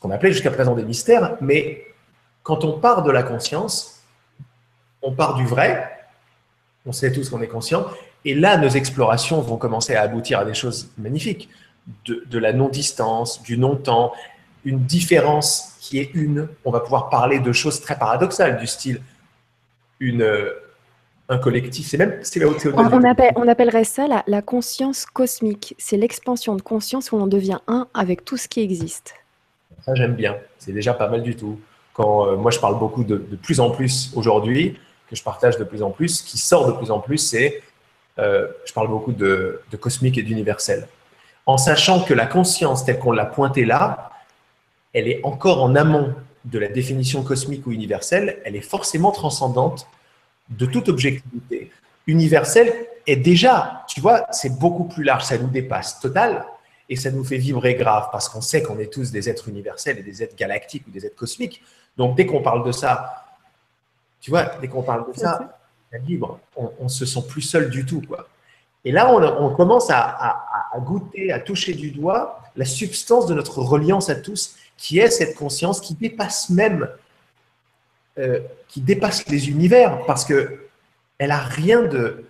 qu'on 0.00 0.10
appelait 0.10 0.32
jusqu'à 0.32 0.50
présent 0.50 0.74
des 0.74 0.84
mystères, 0.84 1.36
mais 1.40 1.84
quand 2.42 2.64
on 2.64 2.78
part 2.78 3.02
de 3.02 3.10
la 3.10 3.22
conscience, 3.22 4.02
on 5.02 5.12
part 5.12 5.34
du 5.34 5.46
vrai, 5.46 5.88
on 6.86 6.92
sait 6.92 7.12
tous 7.12 7.28
qu'on 7.30 7.42
est 7.42 7.48
conscient, 7.48 7.86
et 8.24 8.34
là, 8.34 8.56
nos 8.56 8.68
explorations 8.68 9.40
vont 9.40 9.56
commencer 9.56 9.94
à 9.94 10.02
aboutir 10.02 10.40
à 10.40 10.44
des 10.44 10.54
choses 10.54 10.90
magnifiques, 10.98 11.48
de, 12.04 12.38
la 12.38 12.52
non-distance, 12.52 13.42
du 13.42 13.58
non-temps, 13.58 14.12
une 14.64 14.80
différence 14.80 15.76
qui 15.80 15.98
est 15.98 16.10
une. 16.14 16.48
On 16.64 16.70
va 16.70 16.80
pouvoir 16.80 17.08
parler 17.08 17.40
de 17.40 17.52
choses 17.52 17.80
très 17.80 17.98
paradoxales, 17.98 18.58
du 18.58 18.66
style 18.66 19.00
euh, 20.02 20.52
un 21.28 21.38
collectif. 21.38 21.86
C'est 21.86 21.96
même 21.96 22.18
c'est 22.22 22.44
on, 22.44 22.54
on, 22.74 23.48
appellerait 23.48 23.84
ça 23.84 24.06
la, 24.26 24.42
conscience 24.42 25.06
cosmique. 25.06 25.74
C'est 25.78 25.96
l'expansion 25.96 26.56
de 26.56 26.62
conscience 26.62 27.12
où 27.12 27.16
on 27.16 27.26
devient 27.26 27.60
un 27.66 27.88
avec 27.94 28.24
tout 28.24 28.36
ce 28.36 28.48
qui 28.48 28.60
existe. 28.60 29.14
Ça, 29.84 29.94
j'aime 29.94 30.14
bien. 30.14 30.36
C'est 30.58 30.72
déjà 30.72 30.94
pas 30.94 31.08
mal 31.08 31.22
du 31.22 31.36
tout. 31.36 31.60
Quand 31.92 32.26
euh, 32.26 32.36
moi, 32.36 32.50
je 32.50 32.58
parle 32.58 32.78
beaucoup 32.78 33.04
de, 33.04 33.16
de 33.16 33.36
plus 33.36 33.60
en 33.60 33.70
plus 33.70 34.12
aujourd'hui, 34.14 34.78
que 35.08 35.16
je 35.16 35.22
partage 35.22 35.56
de 35.58 35.64
plus 35.64 35.82
en 35.82 35.90
plus, 35.90 36.22
qui 36.22 36.38
sort 36.38 36.66
de 36.66 36.72
plus 36.72 36.90
en 36.90 37.00
plus, 37.00 37.18
c'est 37.18 37.62
euh, 38.18 38.48
je 38.64 38.72
parle 38.72 38.88
beaucoup 38.88 39.12
de, 39.12 39.60
de 39.70 39.76
cosmique 39.76 40.18
et 40.18 40.22
d'universel. 40.22 40.86
En 41.46 41.56
sachant 41.56 42.00
que 42.00 42.14
la 42.14 42.26
conscience 42.26 42.84
telle 42.84 42.98
qu'on 42.98 43.12
l'a 43.12 43.24
pointée 43.24 43.64
là, 43.64 44.10
elle 44.92 45.08
est 45.08 45.20
encore 45.24 45.62
en 45.62 45.74
amont 45.74 46.14
de 46.44 46.58
la 46.58 46.68
définition 46.68 47.22
cosmique 47.22 47.66
ou 47.66 47.72
universelle, 47.72 48.38
elle 48.44 48.56
est 48.56 48.60
forcément 48.60 49.10
transcendante 49.10 49.86
de 50.48 50.66
toute 50.66 50.88
objectivité. 50.88 51.70
Universelle 52.06 52.72
Et 53.06 53.16
déjà, 53.16 53.84
tu 53.88 54.00
vois, 54.00 54.26
c'est 54.30 54.58
beaucoup 54.58 54.84
plus 54.84 55.04
large, 55.04 55.24
ça 55.24 55.38
nous 55.38 55.48
dépasse 55.48 56.00
total 56.00 56.44
et 56.90 56.96
ça 56.96 57.10
nous 57.10 57.24
fait 57.24 57.38
vibrer 57.38 57.74
grave 57.76 58.08
parce 58.12 58.28
qu'on 58.28 58.42
sait 58.42 58.62
qu'on 58.62 58.78
est 58.78 58.92
tous 58.92 59.10
des 59.10 59.30
êtres 59.30 59.48
universels 59.48 59.98
et 59.98 60.02
des 60.02 60.22
êtres 60.22 60.36
galactiques 60.36 60.86
ou 60.86 60.90
des 60.90 61.06
êtres 61.06 61.16
cosmiques. 61.16 61.62
Donc 61.96 62.16
dès 62.16 62.26
qu'on 62.26 62.42
parle 62.42 62.66
de 62.66 62.72
ça, 62.72 63.24
tu 64.20 64.30
vois, 64.30 64.44
dès 64.60 64.68
qu'on 64.68 64.82
parle 64.82 65.10
de 65.10 65.16
ça, 65.16 65.56
libre, 66.06 66.38
on, 66.56 66.70
on 66.78 66.88
se 66.88 67.06
sent 67.06 67.22
plus 67.28 67.42
seul 67.42 67.70
du 67.70 67.86
tout, 67.86 68.02
quoi. 68.06 68.28
Et 68.84 68.92
là, 68.92 69.12
on, 69.12 69.54
commence 69.54 69.90
à, 69.90 70.78
goûter, 70.78 71.32
à 71.32 71.38
toucher 71.38 71.74
du 71.74 71.90
doigt 71.90 72.42
la 72.56 72.64
substance 72.64 73.26
de 73.26 73.34
notre 73.34 73.58
reliance 73.58 74.08
à 74.08 74.14
tous, 74.14 74.56
qui 74.78 74.98
est 74.98 75.10
cette 75.10 75.34
conscience 75.34 75.80
qui 75.80 75.94
dépasse 75.94 76.48
même, 76.48 76.88
euh, 78.18 78.40
qui 78.68 78.80
dépasse 78.80 79.28
les 79.28 79.50
univers, 79.50 80.04
parce 80.06 80.24
que 80.24 80.66
elle 81.18 81.30
a 81.30 81.40
rien 81.40 81.82
de, 81.82 82.24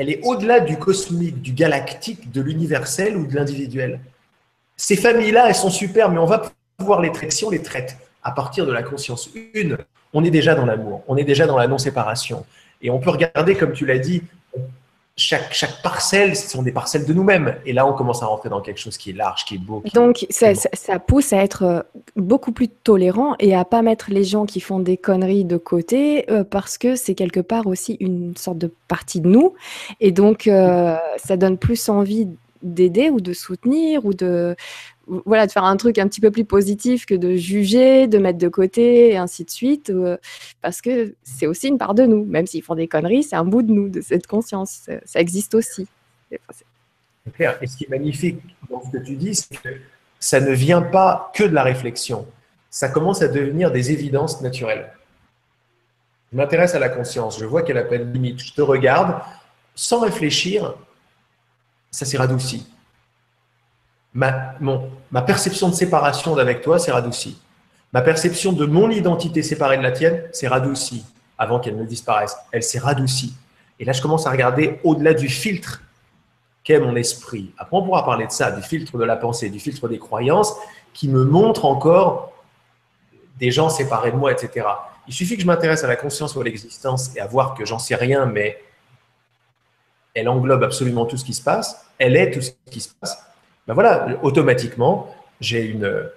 elle 0.00 0.08
est 0.08 0.20
au-delà 0.24 0.60
du 0.60 0.78
cosmique, 0.78 1.42
du 1.42 1.52
galactique, 1.52 2.32
de 2.32 2.40
l'universel 2.40 3.18
ou 3.18 3.26
de 3.26 3.34
l'individuel. 3.36 4.00
Ces 4.74 4.96
familles-là, 4.96 5.48
elles 5.48 5.54
sont 5.54 5.68
super, 5.68 6.10
mais 6.10 6.16
on 6.16 6.24
va 6.24 6.50
pouvoir 6.78 7.02
les 7.02 7.12
traiter 7.12 7.32
si 7.32 7.44
on 7.44 7.50
les 7.50 7.60
traite 7.60 7.98
à 8.22 8.30
partir 8.30 8.64
de 8.64 8.72
la 8.72 8.82
conscience 8.82 9.28
une. 9.52 9.76
On 10.14 10.24
est 10.24 10.30
déjà 10.30 10.54
dans 10.54 10.64
l'amour, 10.64 11.04
on 11.06 11.18
est 11.18 11.24
déjà 11.24 11.46
dans 11.46 11.58
la 11.58 11.68
non-séparation. 11.68 12.46
Et 12.80 12.88
on 12.88 12.98
peut 12.98 13.10
regarder, 13.10 13.56
comme 13.56 13.74
tu 13.74 13.84
l'as 13.84 13.98
dit, 13.98 14.22
chaque, 15.20 15.52
chaque 15.52 15.82
parcelle, 15.82 16.34
ce 16.34 16.48
sont 16.48 16.62
des 16.62 16.72
parcelles 16.72 17.04
de 17.04 17.12
nous-mêmes. 17.12 17.56
Et 17.66 17.72
là, 17.72 17.86
on 17.86 17.92
commence 17.92 18.22
à 18.22 18.26
rentrer 18.26 18.48
dans 18.48 18.60
quelque 18.60 18.78
chose 18.78 18.96
qui 18.96 19.10
est 19.10 19.12
large, 19.12 19.44
qui 19.44 19.56
est 19.56 19.58
beau. 19.58 19.82
Donc, 19.94 20.26
ça, 20.30 20.54
ça, 20.54 20.98
pousse 20.98 21.32
à 21.32 21.42
être 21.42 21.62
euh, 21.62 21.80
beaucoup 22.16 22.52
plus 22.52 22.68
tolérant 22.68 23.34
et 23.38 23.54
à 23.54 23.64
pas 23.64 23.82
mettre 23.82 24.10
les 24.10 24.24
gens 24.24 24.46
qui 24.46 24.60
font 24.60 24.80
des 24.80 24.96
conneries 24.96 25.44
de 25.44 25.58
côté 25.58 26.30
euh, 26.30 26.42
parce 26.42 26.78
que 26.78 26.96
c'est 26.96 27.14
quelque 27.14 27.40
part 27.40 27.66
aussi 27.66 27.96
une 28.00 28.34
sorte 28.36 28.58
de 28.58 28.72
partie 28.88 29.20
de 29.20 29.28
nous. 29.28 29.54
Et 30.00 30.10
donc, 30.10 30.46
euh, 30.46 30.96
ça 31.18 31.36
donne 31.36 31.58
plus 31.58 31.88
envie 31.90 32.28
d'aider 32.62 33.10
ou 33.10 33.20
de 33.20 33.32
soutenir 33.32 34.04
ou 34.06 34.14
de 34.14 34.56
voilà 35.26 35.46
de 35.46 35.52
faire 35.52 35.64
un 35.64 35.76
truc 35.76 35.98
un 35.98 36.08
petit 36.08 36.20
peu 36.20 36.30
plus 36.30 36.44
positif 36.44 37.06
que 37.06 37.14
de 37.14 37.34
juger, 37.34 38.06
de 38.06 38.18
mettre 38.18 38.38
de 38.38 38.48
côté 38.48 39.10
et 39.10 39.16
ainsi 39.16 39.44
de 39.44 39.50
suite 39.50 39.90
euh, 39.90 40.16
parce 40.62 40.80
que 40.80 41.14
c'est 41.22 41.46
aussi 41.46 41.68
une 41.68 41.78
part 41.78 41.94
de 41.94 42.04
nous 42.04 42.24
même 42.24 42.46
s'ils 42.46 42.62
font 42.62 42.74
des 42.74 42.88
conneries, 42.88 43.24
c'est 43.24 43.36
un 43.36 43.44
bout 43.44 43.62
de 43.62 43.72
nous 43.72 43.88
de 43.88 44.00
cette 44.00 44.26
conscience, 44.26 44.88
ça, 45.04 45.20
existe 45.20 45.54
aussi. 45.54 45.86
C'est 46.30 47.32
clair. 47.34 47.58
Et 47.60 47.66
ce 47.66 47.76
qui 47.76 47.84
est 47.84 47.88
magnifique 47.88 48.40
dans 48.70 48.82
ce 48.82 48.90
que 48.90 48.98
tu 48.98 49.16
dis, 49.16 49.34
c'est 49.34 49.56
que 49.56 49.68
ça 50.18 50.40
ne 50.40 50.52
vient 50.52 50.82
pas 50.82 51.32
que 51.34 51.44
de 51.44 51.54
la 51.54 51.62
réflexion. 51.62 52.26
Ça 52.70 52.88
commence 52.88 53.22
à 53.22 53.28
devenir 53.28 53.72
des 53.72 53.90
évidences 53.90 54.40
naturelles. 54.42 54.92
Je 56.32 56.36
m'intéresse 56.36 56.74
à 56.74 56.78
la 56.78 56.88
conscience, 56.88 57.38
je 57.40 57.44
vois 57.44 57.62
qu'elle 57.62 57.78
a 57.78 57.84
pas 57.84 57.98
de 57.98 58.04
limite. 58.04 58.40
Je 58.40 58.52
te 58.52 58.62
regarde, 58.62 59.20
sans 59.74 60.00
réfléchir, 60.00 60.74
ça 61.90 62.04
s'est 62.04 62.18
radouci. 62.18 62.66
Ma, 64.12 65.22
perception 65.26 65.68
de 65.68 65.74
séparation 65.74 66.34
d'avec 66.34 66.62
toi 66.62 66.78
s'est 66.78 66.92
radoucie. 66.92 67.40
Ma 67.92 68.02
perception 68.02 68.52
de 68.52 68.66
mon 68.66 68.90
identité 68.90 69.42
séparée 69.42 69.78
de 69.78 69.82
la 69.82 69.92
tienne 69.92 70.22
s'est 70.32 70.48
radoucie 70.48 71.04
avant 71.38 71.60
qu'elle 71.60 71.76
ne 71.76 71.84
disparaisse. 71.84 72.36
Elle 72.52 72.62
s'est 72.62 72.78
radoucie. 72.78 73.34
Et 73.78 73.84
là, 73.84 73.92
je 73.92 74.02
commence 74.02 74.26
à 74.26 74.30
regarder 74.30 74.78
au-delà 74.84 75.14
du 75.14 75.28
filtre 75.28 75.82
qu'est 76.64 76.80
mon 76.80 76.96
esprit. 76.96 77.52
Après, 77.56 77.76
on 77.76 77.82
pourra 77.82 78.04
parler 78.04 78.26
de 78.26 78.32
ça, 78.32 78.50
du 78.50 78.62
filtre 78.62 78.98
de 78.98 79.04
la 79.04 79.16
pensée, 79.16 79.48
du 79.48 79.58
filtre 79.58 79.88
des 79.88 79.98
croyances, 79.98 80.54
qui 80.92 81.08
me 81.08 81.24
montre 81.24 81.64
encore 81.64 82.32
des 83.38 83.50
gens 83.50 83.70
séparés 83.70 84.12
de 84.12 84.16
moi, 84.16 84.32
etc. 84.32 84.66
Il 85.08 85.14
suffit 85.14 85.36
que 85.36 85.42
je 85.42 85.46
m'intéresse 85.46 85.82
à 85.82 85.88
la 85.88 85.96
conscience 85.96 86.34
ou 86.36 86.40
à 86.40 86.44
l'existence 86.44 87.16
et 87.16 87.20
à 87.20 87.26
voir 87.26 87.54
que 87.54 87.64
j'en 87.64 87.78
sais 87.78 87.94
rien, 87.94 88.26
mais 88.26 88.62
elle 90.14 90.28
englobe 90.28 90.62
absolument 90.62 91.06
tout 91.06 91.16
ce 91.16 91.24
qui 91.24 91.32
se 91.32 91.42
passe, 91.42 91.86
elle 91.98 92.16
est 92.16 92.30
tout 92.32 92.42
ce 92.42 92.50
qui 92.70 92.80
se 92.80 92.90
passe, 93.00 93.18
ben 93.70 93.74
voilà, 93.74 94.18
automatiquement, 94.24 95.14
j'ai 95.40 95.64
une, 95.64 96.10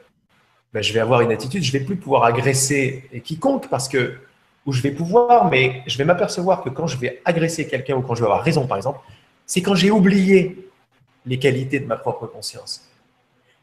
ben 0.74 0.82
je 0.82 0.92
vais 0.92 1.00
avoir 1.00 1.22
une 1.22 1.32
attitude, 1.32 1.62
je 1.62 1.72
vais 1.72 1.82
plus 1.82 1.98
pouvoir 1.98 2.24
agresser 2.24 3.08
quiconque 3.24 3.70
parce 3.70 3.88
que, 3.88 4.16
je 4.68 4.82
vais 4.82 4.90
pouvoir, 4.90 5.52
mais 5.52 5.84
je 5.86 5.96
vais 6.00 6.04
m'apercevoir 6.04 6.64
que 6.64 6.70
quand 6.70 6.88
je 6.88 6.98
vais 6.98 7.22
agresser 7.26 7.68
quelqu'un 7.68 7.96
ou 7.96 8.02
quand 8.02 8.16
je 8.16 8.22
vais 8.22 8.26
avoir 8.26 8.42
raison, 8.42 8.66
par 8.66 8.78
exemple, 8.78 9.02
c'est 9.46 9.62
quand 9.62 9.76
j'ai 9.76 9.92
oublié 9.92 10.68
les 11.28 11.38
qualités 11.38 11.80
de 11.80 11.86
ma 11.86 11.96
propre 11.96 12.26
conscience. 12.26 12.90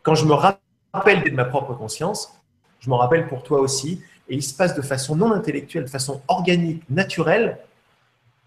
Quand 0.04 0.14
je 0.14 0.24
me 0.24 0.34
rappelle 0.34 1.24
de 1.24 1.30
ma 1.34 1.44
propre 1.44 1.74
conscience, 1.74 2.32
je 2.78 2.88
m'en 2.88 2.98
rappelle 2.98 3.26
pour 3.26 3.42
toi 3.42 3.58
aussi, 3.58 4.02
et 4.28 4.36
il 4.36 4.42
se 4.44 4.54
passe 4.54 4.76
de 4.76 4.82
façon 4.82 5.16
non 5.16 5.32
intellectuelle, 5.32 5.86
de 5.86 5.90
façon 5.90 6.20
organique, 6.28 6.84
naturelle, 6.90 7.58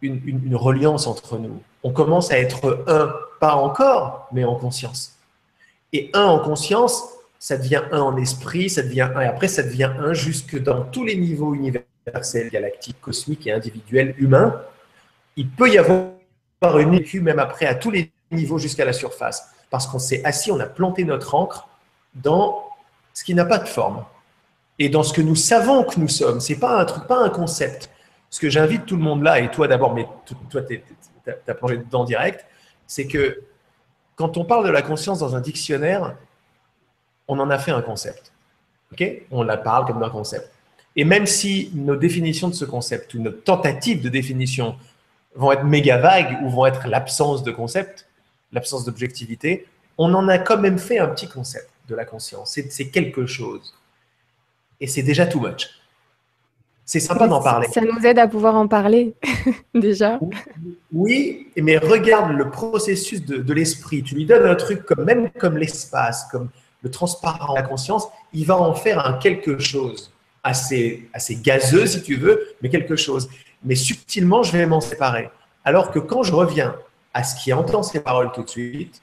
une, 0.02 0.56
reliance 0.56 1.06
entre 1.06 1.38
nous. 1.38 1.62
On 1.84 1.92
commence 1.92 2.32
à 2.32 2.40
être 2.40 2.86
un, 2.88 3.14
pas 3.42 3.56
encore, 3.56 4.30
mais 4.32 4.46
en 4.46 4.56
conscience. 4.56 5.13
Et 5.94 6.10
un 6.14 6.26
en 6.26 6.40
conscience, 6.40 7.04
ça 7.40 7.58
devient 7.58 7.84
un 7.92 8.02
en 8.02 8.18
esprit, 8.18 8.70
ça 8.70 8.82
devient 8.82 9.10
un, 9.16 9.22
et 9.22 9.26
après 9.26 9.48
ça 9.48 9.64
devient 9.64 9.92
un 10.00 10.14
jusque 10.14 10.62
dans 10.62 10.84
tous 10.84 11.06
les 11.06 11.16
niveaux 11.16 11.54
universels, 11.54 12.50
galactiques, 12.50 13.00
cosmiques 13.00 13.48
et 13.48 13.52
individuels, 13.52 14.16
humains. 14.18 14.62
Il 15.36 15.50
peut 15.50 15.70
y 15.70 15.78
avoir 15.78 16.80
une 16.80 16.92
vécu 16.92 17.22
même 17.22 17.40
après 17.40 17.66
à 17.66 17.76
tous 17.76 17.92
les 17.92 18.12
niveaux 18.32 18.58
jusqu'à 18.58 18.86
la 18.86 18.94
surface, 18.94 19.48
parce 19.70 19.88
qu'on 19.88 20.00
s'est 20.00 20.24
assis, 20.26 20.52
on 20.52 20.60
a 20.60 20.66
planté 20.66 21.04
notre 21.04 21.36
encre 21.36 21.68
dans 22.16 22.66
ce 23.14 23.24
qui 23.24 23.36
n'a 23.36 23.46
pas 23.46 23.60
de 23.60 23.68
forme 23.68 24.04
et 24.80 24.90
dans 24.90 25.04
ce 25.04 25.14
que 25.14 25.22
nous 25.22 25.36
savons 25.36 25.84
que 25.84 26.00
nous 26.00 26.08
sommes. 26.08 26.40
C'est 26.40 26.60
pas 26.60 26.80
un 26.80 26.86
truc, 26.86 27.06
pas 27.08 27.24
un 27.24 27.30
concept 27.30 27.90
ce 28.34 28.40
que 28.40 28.50
j'invite 28.50 28.88
tout 28.88 28.96
le 28.96 29.04
monde 29.04 29.22
là, 29.22 29.40
et 29.40 29.52
toi 29.52 29.68
d'abord, 29.68 29.94
mais 29.94 30.08
toi, 30.50 30.64
tu 30.64 30.82
as 31.48 31.54
plongé 31.54 31.78
dedans 31.78 32.04
direct, 32.04 32.44
c'est 32.88 33.06
que 33.06 33.44
quand 34.16 34.38
on 34.38 34.46
parle 34.46 34.66
de 34.66 34.72
la 34.72 34.82
conscience 34.82 35.20
dans 35.20 35.36
un 35.36 35.42
dictionnaire, 35.42 36.16
on 37.28 37.40
en 37.40 37.50
a 37.50 37.58
fait 37.58 37.72
un 37.72 37.82
concept. 37.82 38.32
ok? 38.92 39.04
On 39.32 39.44
la 39.44 39.58
parle 39.58 39.86
comme 39.86 40.00
d'un 40.00 40.10
concept. 40.10 40.52
Et 40.96 41.06
même 41.06 41.26
si 41.26 41.72
nos 41.74 41.96
définitions 41.96 42.50
de 42.50 42.54
ce 42.54 42.66
concept 42.66 43.14
ou 43.16 43.20
nos 43.20 43.32
tentatives 43.32 44.02
de 44.02 44.10
définition 44.10 44.76
vont 45.36 45.52
être 45.52 45.64
méga 45.64 45.98
vagues 45.98 46.38
ou 46.44 46.50
vont 46.50 46.68
être 46.68 46.88
l'absence 46.88 47.44
de 47.44 47.52
concept, 47.52 48.08
l'absence 48.52 48.86
d'objectivité, 48.86 49.68
on 49.98 50.14
en 50.14 50.28
a 50.28 50.38
quand 50.38 50.58
même 50.58 50.78
fait 50.78 51.00
un 51.00 51.08
petit 51.08 51.28
concept 51.28 51.70
de 51.88 51.96
la 51.96 52.06
conscience. 52.06 52.58
C'est 52.70 52.90
quelque 52.90 53.26
chose. 53.26 53.74
Et 54.80 54.88
c'est 54.88 55.02
déjà 55.02 55.26
too 55.26 55.40
much. 55.40 55.70
C'est 56.86 57.00
sympa 57.00 57.28
d'en 57.28 57.42
parler. 57.42 57.68
Ça 57.74 57.82
nous 57.82 58.06
aide 58.06 58.20
à 58.20 58.28
pouvoir 58.28 58.56
en 58.56 58.68
parler, 58.68 59.14
déjà. 59.74 60.20
Oui, 60.92 61.48
mais 61.56 61.78
regarde 61.78 62.32
le 62.34 62.50
processus 62.50 63.24
de, 63.24 63.54
l'esprit. 63.54 64.04
Tu 64.04 64.16
lui 64.16 64.26
donnes 64.26 64.46
un 64.46 64.56
truc 64.56 64.86
comme 64.86 65.06
même 65.06 65.30
comme 65.32 65.58
l'espace, 65.58 66.26
comme 66.32 66.50
le 66.82 66.92
transparent, 66.92 67.54
la 67.54 67.64
conscience, 67.64 68.08
il 68.34 68.46
va 68.46 68.58
en 68.58 68.74
faire 68.74 69.06
un 69.06 69.14
quelque 69.14 69.60
chose 69.60 70.12
assez, 70.44 71.08
assez 71.14 71.38
gazeux, 71.38 71.86
si 71.86 72.04
tu 72.04 72.18
veux, 72.18 72.50
mais 72.62 72.70
quelque 72.70 72.98
chose. 72.98 73.30
Mais 73.64 73.76
subtilement, 73.76 74.44
je 74.44 74.52
vais 74.52 74.66
m'en 74.66 74.82
séparer. 74.82 75.30
Alors 75.64 75.92
que 75.92 76.00
quand 76.00 76.24
je 76.24 76.34
reviens 76.34 76.76
à 77.14 77.24
ce 77.24 77.42
qui 77.42 77.54
entend 77.54 77.84
ces 77.84 78.02
paroles 78.02 78.34
tout 78.34 78.44
de 78.44 78.50
suite, 78.50 79.02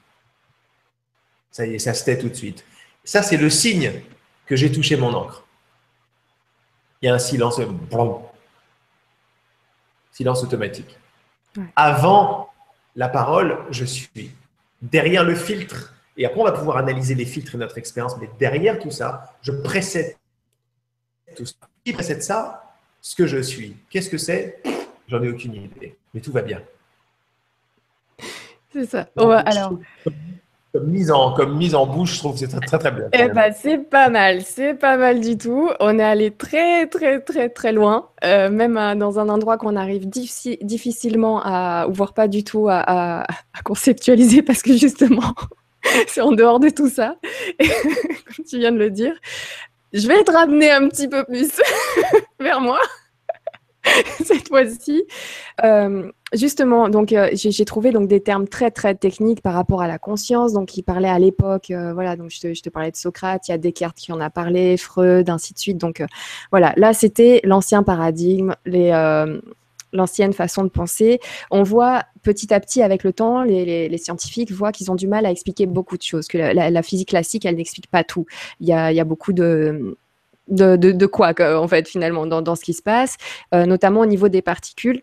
ça 1.50 1.64
y 1.66 1.74
est, 1.74 1.78
ça 1.78 1.94
se 1.94 2.04
tait 2.04 2.18
tout 2.18 2.28
de 2.28 2.34
suite. 2.34 2.64
Ça, 3.04 3.22
c'est 3.22 3.38
le 3.38 3.48
signe 3.48 3.92
que 4.44 4.56
j'ai 4.56 4.70
touché 4.70 4.96
mon 4.96 5.14
encre 5.14 5.46
il 7.00 7.06
y 7.06 7.08
a 7.08 7.14
un 7.14 7.18
silence, 7.18 7.60
silence 10.12 10.42
automatique. 10.42 10.98
Avant 11.76 12.50
la 12.96 13.08
parole, 13.08 13.58
je 13.70 13.84
suis. 13.84 14.30
Derrière 14.82 15.24
le 15.24 15.34
filtre, 15.34 15.94
et 16.16 16.24
après 16.24 16.40
on 16.40 16.44
va 16.44 16.52
pouvoir 16.52 16.76
analyser 16.76 17.14
les 17.14 17.26
filtres 17.26 17.54
et 17.54 17.58
notre 17.58 17.78
expérience, 17.78 18.16
mais 18.18 18.30
derrière 18.38 18.78
tout 18.78 18.90
ça, 18.90 19.34
je 19.42 19.52
précède 19.52 20.16
tout 21.36 21.46
ça. 21.46 21.54
Qui 21.84 21.92
précède 21.92 22.22
ça? 22.22 22.74
Ce 23.02 23.14
que 23.14 23.26
je 23.26 23.40
suis. 23.40 23.76
Qu'est-ce 23.88 24.10
que 24.10 24.18
c'est? 24.18 24.62
J'en 25.08 25.22
ai 25.22 25.30
aucune 25.30 25.54
idée, 25.54 25.96
mais 26.12 26.20
tout 26.20 26.32
va 26.32 26.42
bien. 26.42 26.62
C'est 28.72 28.86
ça. 28.86 29.08
alors, 29.16 29.78
comme 30.72 30.88
mise 30.88 31.10
en, 31.10 31.86
bouche, 31.86 32.14
je 32.14 32.18
trouve 32.18 32.32
que 32.32 32.38
c'est 32.38 32.48
très, 32.48 32.78
très, 32.78 32.90
bien. 32.92 33.04
Eh 33.12 33.28
ben, 33.28 33.52
c'est 33.56 33.78
pas 33.78 34.08
mal, 34.08 34.42
c'est 34.42 34.74
pas 34.74 34.96
mal 34.96 35.20
du 35.20 35.36
tout. 35.36 35.68
On 35.80 35.98
est 35.98 36.04
allé 36.04 36.30
très, 36.30 36.86
très, 36.86 37.20
très, 37.20 37.48
très 37.48 37.72
loin, 37.72 38.08
euh, 38.24 38.50
même 38.50 38.74
dans 38.96 39.18
un 39.18 39.28
endroit 39.28 39.56
qu'on 39.58 39.74
arrive 39.74 40.08
difficilement 40.08 41.42
à, 41.42 41.86
voire 41.88 42.14
pas 42.14 42.28
du 42.28 42.44
tout 42.44 42.68
à, 42.68 43.26
conceptualiser 43.64 44.42
parce 44.42 44.62
que 44.62 44.76
justement, 44.76 45.34
c'est 46.06 46.20
en 46.20 46.32
dehors 46.32 46.60
de 46.60 46.68
tout 46.68 46.88
ça, 46.88 47.16
comme 47.58 48.44
tu 48.48 48.58
viens 48.58 48.72
de 48.72 48.78
le 48.78 48.90
dire. 48.90 49.14
Je 49.92 50.06
vais 50.06 50.22
te 50.22 50.30
ramener 50.30 50.70
un 50.70 50.88
petit 50.88 51.08
peu 51.08 51.24
plus 51.24 51.50
vers 52.40 52.60
moi. 52.60 52.78
cette 54.24 54.48
fois-ci. 54.48 55.04
Euh, 55.64 56.10
justement, 56.32 56.88
donc 56.88 57.12
euh, 57.12 57.30
j'ai 57.32 57.64
trouvé 57.64 57.92
donc 57.92 58.08
des 58.08 58.20
termes 58.20 58.46
très 58.46 58.70
très 58.70 58.94
techniques 58.94 59.40
par 59.40 59.54
rapport 59.54 59.82
à 59.82 59.88
la 59.88 59.98
conscience. 59.98 60.52
Donc, 60.52 60.76
il 60.76 60.82
parlait 60.82 61.08
à 61.08 61.18
l'époque, 61.18 61.70
euh, 61.70 61.92
voilà. 61.92 62.16
Donc, 62.16 62.30
je 62.30 62.60
te, 62.60 62.68
parlais 62.68 62.90
de 62.90 62.96
Socrate, 62.96 63.48
il 63.48 63.52
y 63.52 63.54
a 63.54 63.58
Descartes 63.58 63.96
qui 63.96 64.12
en 64.12 64.20
a 64.20 64.30
parlé, 64.30 64.76
Freud, 64.76 65.28
ainsi 65.30 65.54
de 65.54 65.58
suite. 65.58 65.78
Donc, 65.78 66.02
voilà. 66.50 66.72
Là, 66.76 66.92
c'était 66.92 67.40
l'ancien 67.44 67.82
paradigme, 67.82 68.54
l'ancienne 69.92 70.32
façon 70.32 70.64
de 70.64 70.68
penser. 70.68 71.20
On 71.50 71.62
voit 71.62 72.04
petit 72.22 72.52
à 72.52 72.60
petit 72.60 72.82
avec 72.82 73.02
le 73.02 73.12
temps, 73.12 73.42
les, 73.42 73.98
scientifiques 73.98 74.52
voient 74.52 74.72
qu'ils 74.72 74.90
ont 74.90 74.94
du 74.94 75.08
mal 75.08 75.24
à 75.24 75.30
expliquer 75.30 75.66
beaucoup 75.66 75.96
de 75.96 76.02
choses, 76.02 76.28
que 76.28 76.36
la, 76.36 76.82
physique 76.82 77.08
classique, 77.08 77.46
elle 77.46 77.56
n'explique 77.56 77.88
pas 77.88 78.04
tout. 78.04 78.26
Il 78.60 78.68
y 78.68 78.72
a, 78.72 79.04
beaucoup 79.04 79.32
de, 79.32 79.96
de, 80.48 81.06
quoi, 81.06 81.32
en 81.40 81.68
fait, 81.68 81.88
finalement, 81.88 82.26
dans, 82.26 82.56
ce 82.56 82.62
qui 82.62 82.74
se 82.74 82.82
passe, 82.82 83.16
euh, 83.54 83.66
notamment 83.66 84.00
au 84.00 84.06
niveau 84.06 84.28
des 84.28 84.42
particules 84.42 85.02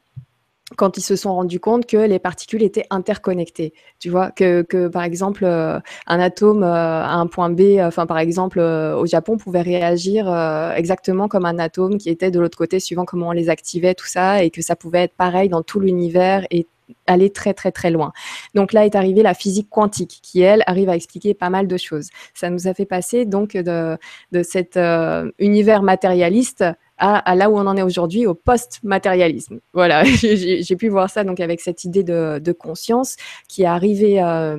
quand 0.76 0.98
ils 0.98 1.02
se 1.02 1.16
sont 1.16 1.34
rendus 1.34 1.62
compte 1.62 1.86
que 1.86 1.96
les 1.96 2.20
particules 2.20 2.62
étaient 2.62 2.84
interconnectées. 2.90 3.74
Tu 4.00 4.10
vois, 4.10 4.32
que, 4.32 4.88
par 4.90 5.04
exemple, 5.04 5.46
euh, 5.46 5.80
un 6.08 6.20
atome 6.20 6.62
euh, 6.62 6.74
à 6.74 7.14
un 7.14 7.26
point 7.28 7.50
B, 7.50 7.80
enfin 7.80 8.06
par 8.06 8.18
exemple 8.18 8.60
au 8.60 9.06
Japon, 9.06 9.38
pouvait 9.38 9.62
réagir 9.62 10.28
exactement 10.76 11.30
comme 11.30 11.46
un 11.46 11.58
atome 11.58 11.98
qui 11.98 12.10
était 12.10 12.32
de 12.32 12.40
l'autre 12.42 12.58
côté, 12.58 12.82
suivant 12.82 13.06
comment 13.06 13.30
on 13.30 13.32
les 13.32 13.50
activait, 13.50 13.96
tout 13.96 14.08
ça, 14.08 14.44
et 14.44 14.50
que 14.50 14.62
ça 14.62 14.76
pouvait 14.76 15.04
être 15.04 15.16
pareil 15.16 15.48
dans 15.48 15.62
tout 15.62 15.80
l'univers 15.80 16.46
et 16.52 16.68
aller 17.06 17.30
très 17.32 17.54
très 17.54 17.72
très 17.72 17.92
loin. 17.92 18.12
Donc 18.54 18.74
là 18.74 18.86
est 18.86 18.96
arrivée 18.96 19.24
la 19.24 19.34
physique 19.34 19.70
quantique 19.70 20.20
qui 20.22 20.42
elle 20.42 20.64
arrive 20.68 20.90
à 20.90 20.96
expliquer 20.96 21.34
pas 21.34 21.50
mal 21.50 21.68
de 21.68 21.78
choses. 21.78 22.10
Ça 22.34 22.50
nous 22.50 22.68
a 22.68 22.74
fait 22.74 22.86
passer 22.86 23.26
donc 23.26 23.54
de, 23.54 23.98
de 24.32 24.44
cet 24.44 24.78
euh, 24.78 25.32
univers 25.40 25.82
matérialiste 25.84 26.64
à, 26.98 27.36
là 27.36 27.50
où 27.50 27.58
on 27.58 27.68
en 27.68 27.78
est 27.78 27.84
aujourd'hui, 27.84 28.26
au 28.26 28.34
post-matérialisme. 28.34 29.60
Voilà, 29.74 30.04
j'ai 30.04 30.76
pu 30.76 30.90
voir 30.90 31.10
ça 31.10 31.24
donc 31.24 31.40
avec 31.40 31.62
cette 31.62 31.84
idée 31.84 32.04
de, 32.04 32.52
conscience 32.58 33.18
qui 33.48 33.64
est 33.64 33.68
arrivée 33.68 34.22
euh, 34.22 34.58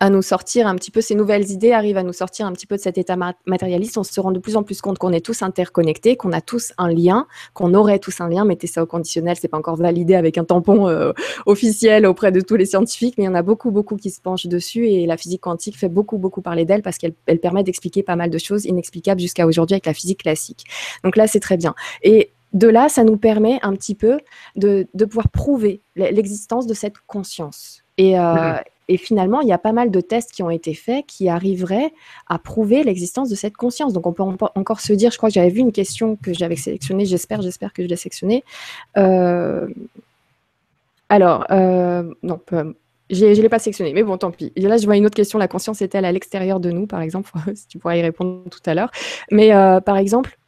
à 0.00 0.10
nous 0.10 0.22
sortir 0.22 0.66
un 0.66 0.76
petit 0.76 0.90
peu, 0.90 1.00
ces 1.00 1.14
nouvelles 1.14 1.50
idées 1.50 1.72
arrivent 1.72 1.96
à 1.96 2.02
nous 2.02 2.12
sortir 2.12 2.46
un 2.46 2.52
petit 2.52 2.66
peu 2.66 2.76
de 2.76 2.80
cet 2.80 2.98
état 2.98 3.16
matérialiste. 3.46 3.98
On 3.98 4.04
se 4.04 4.20
rend 4.20 4.30
de 4.30 4.38
plus 4.38 4.56
en 4.56 4.62
plus 4.62 4.80
compte 4.80 4.98
qu'on 4.98 5.12
est 5.12 5.24
tous 5.24 5.42
interconnectés, 5.42 6.16
qu'on 6.16 6.32
a 6.32 6.40
tous 6.40 6.72
un 6.78 6.88
lien, 6.88 7.26
qu'on 7.54 7.74
aurait 7.74 7.98
tous 7.98 8.20
un 8.20 8.28
lien. 8.28 8.44
Mettez 8.44 8.66
ça 8.66 8.82
au 8.82 8.86
conditionnel, 8.86 9.36
c'est 9.40 9.48
pas 9.48 9.58
encore 9.58 9.76
validé 9.76 10.14
avec 10.14 10.38
un 10.38 10.44
tampon 10.44 10.88
euh, 10.88 11.12
officiel 11.46 12.06
auprès 12.06 12.32
de 12.32 12.40
tous 12.40 12.56
les 12.56 12.66
scientifiques, 12.66 13.16
mais 13.18 13.24
il 13.24 13.26
y 13.26 13.30
en 13.30 13.34
a 13.34 13.42
beaucoup, 13.42 13.70
beaucoup 13.70 13.96
qui 13.96 14.10
se 14.10 14.20
penchent 14.20 14.46
dessus 14.46 14.88
et 14.88 15.06
la 15.06 15.16
physique 15.16 15.40
quantique 15.40 15.76
fait 15.76 15.88
beaucoup, 15.88 16.18
beaucoup 16.18 16.42
parler 16.42 16.64
d'elle 16.64 16.82
parce 16.82 16.98
qu'elle 16.98 17.14
elle 17.26 17.40
permet 17.40 17.64
d'expliquer 17.64 18.02
pas 18.02 18.16
mal 18.16 18.30
de 18.30 18.38
choses 18.38 18.64
inexplicables 18.64 19.20
jusqu'à 19.20 19.46
aujourd'hui 19.46 19.74
avec 19.74 19.86
la 19.86 19.94
physique 19.94 20.22
classique. 20.22 20.64
Donc 21.02 21.16
là, 21.16 21.26
c'est 21.26 21.40
très 21.40 21.56
bien. 21.56 21.74
Et 22.02 22.30
de 22.52 22.68
là, 22.68 22.88
ça 22.88 23.04
nous 23.04 23.16
permet 23.16 23.58
un 23.62 23.74
petit 23.74 23.94
peu 23.94 24.18
de, 24.56 24.86
de 24.94 25.04
pouvoir 25.04 25.28
prouver 25.28 25.82
l'existence 25.96 26.66
de 26.66 26.74
cette 26.74 26.94
conscience. 27.06 27.82
Et, 27.98 28.18
euh, 28.18 28.54
et 28.88 28.96
finalement, 28.96 29.40
il 29.40 29.48
y 29.48 29.52
a 29.52 29.58
pas 29.58 29.72
mal 29.72 29.90
de 29.90 30.00
tests 30.00 30.32
qui 30.32 30.42
ont 30.42 30.50
été 30.50 30.72
faits 30.72 31.04
qui 31.06 31.28
arriveraient 31.28 31.92
à 32.26 32.38
prouver 32.38 32.82
l'existence 32.82 33.28
de 33.28 33.34
cette 33.34 33.56
conscience. 33.56 33.92
Donc, 33.92 34.06
on 34.06 34.12
peut 34.12 34.22
encore 34.54 34.80
se 34.80 34.94
dire, 34.94 35.10
je 35.10 35.18
crois 35.18 35.28
que 35.28 35.34
j'avais 35.34 35.50
vu 35.50 35.60
une 35.60 35.72
question 35.72 36.16
que 36.16 36.32
j'avais 36.32 36.56
sélectionnée, 36.56 37.04
j'espère, 37.04 37.42
j'espère 37.42 37.72
que 37.74 37.82
je 37.82 37.88
l'ai 37.88 37.96
sélectionnée. 37.96 38.44
Euh, 38.96 39.68
alors, 41.10 41.46
euh, 41.50 42.02
non, 42.22 42.40
je 43.10 43.26
ne 43.26 43.34
l'ai 43.34 43.48
pas 43.48 43.58
sélectionnée, 43.58 43.92
mais 43.92 44.02
bon, 44.02 44.16
tant 44.16 44.30
pis. 44.30 44.52
Là, 44.56 44.78
je 44.78 44.86
vois 44.86 44.96
une 44.96 45.06
autre 45.06 45.16
question, 45.16 45.38
la 45.38 45.48
conscience 45.48 45.82
est-elle 45.82 46.04
à 46.06 46.12
l'extérieur 46.12 46.58
de 46.58 46.70
nous, 46.70 46.86
par 46.86 47.02
exemple? 47.02 47.30
Si 47.54 47.66
tu 47.66 47.78
pourras 47.78 47.96
y 47.96 48.02
répondre 48.02 48.44
tout 48.50 48.60
à 48.64 48.74
l'heure. 48.74 48.90
Mais 49.30 49.54
euh, 49.54 49.80
par 49.80 49.98
exemple, 49.98 50.38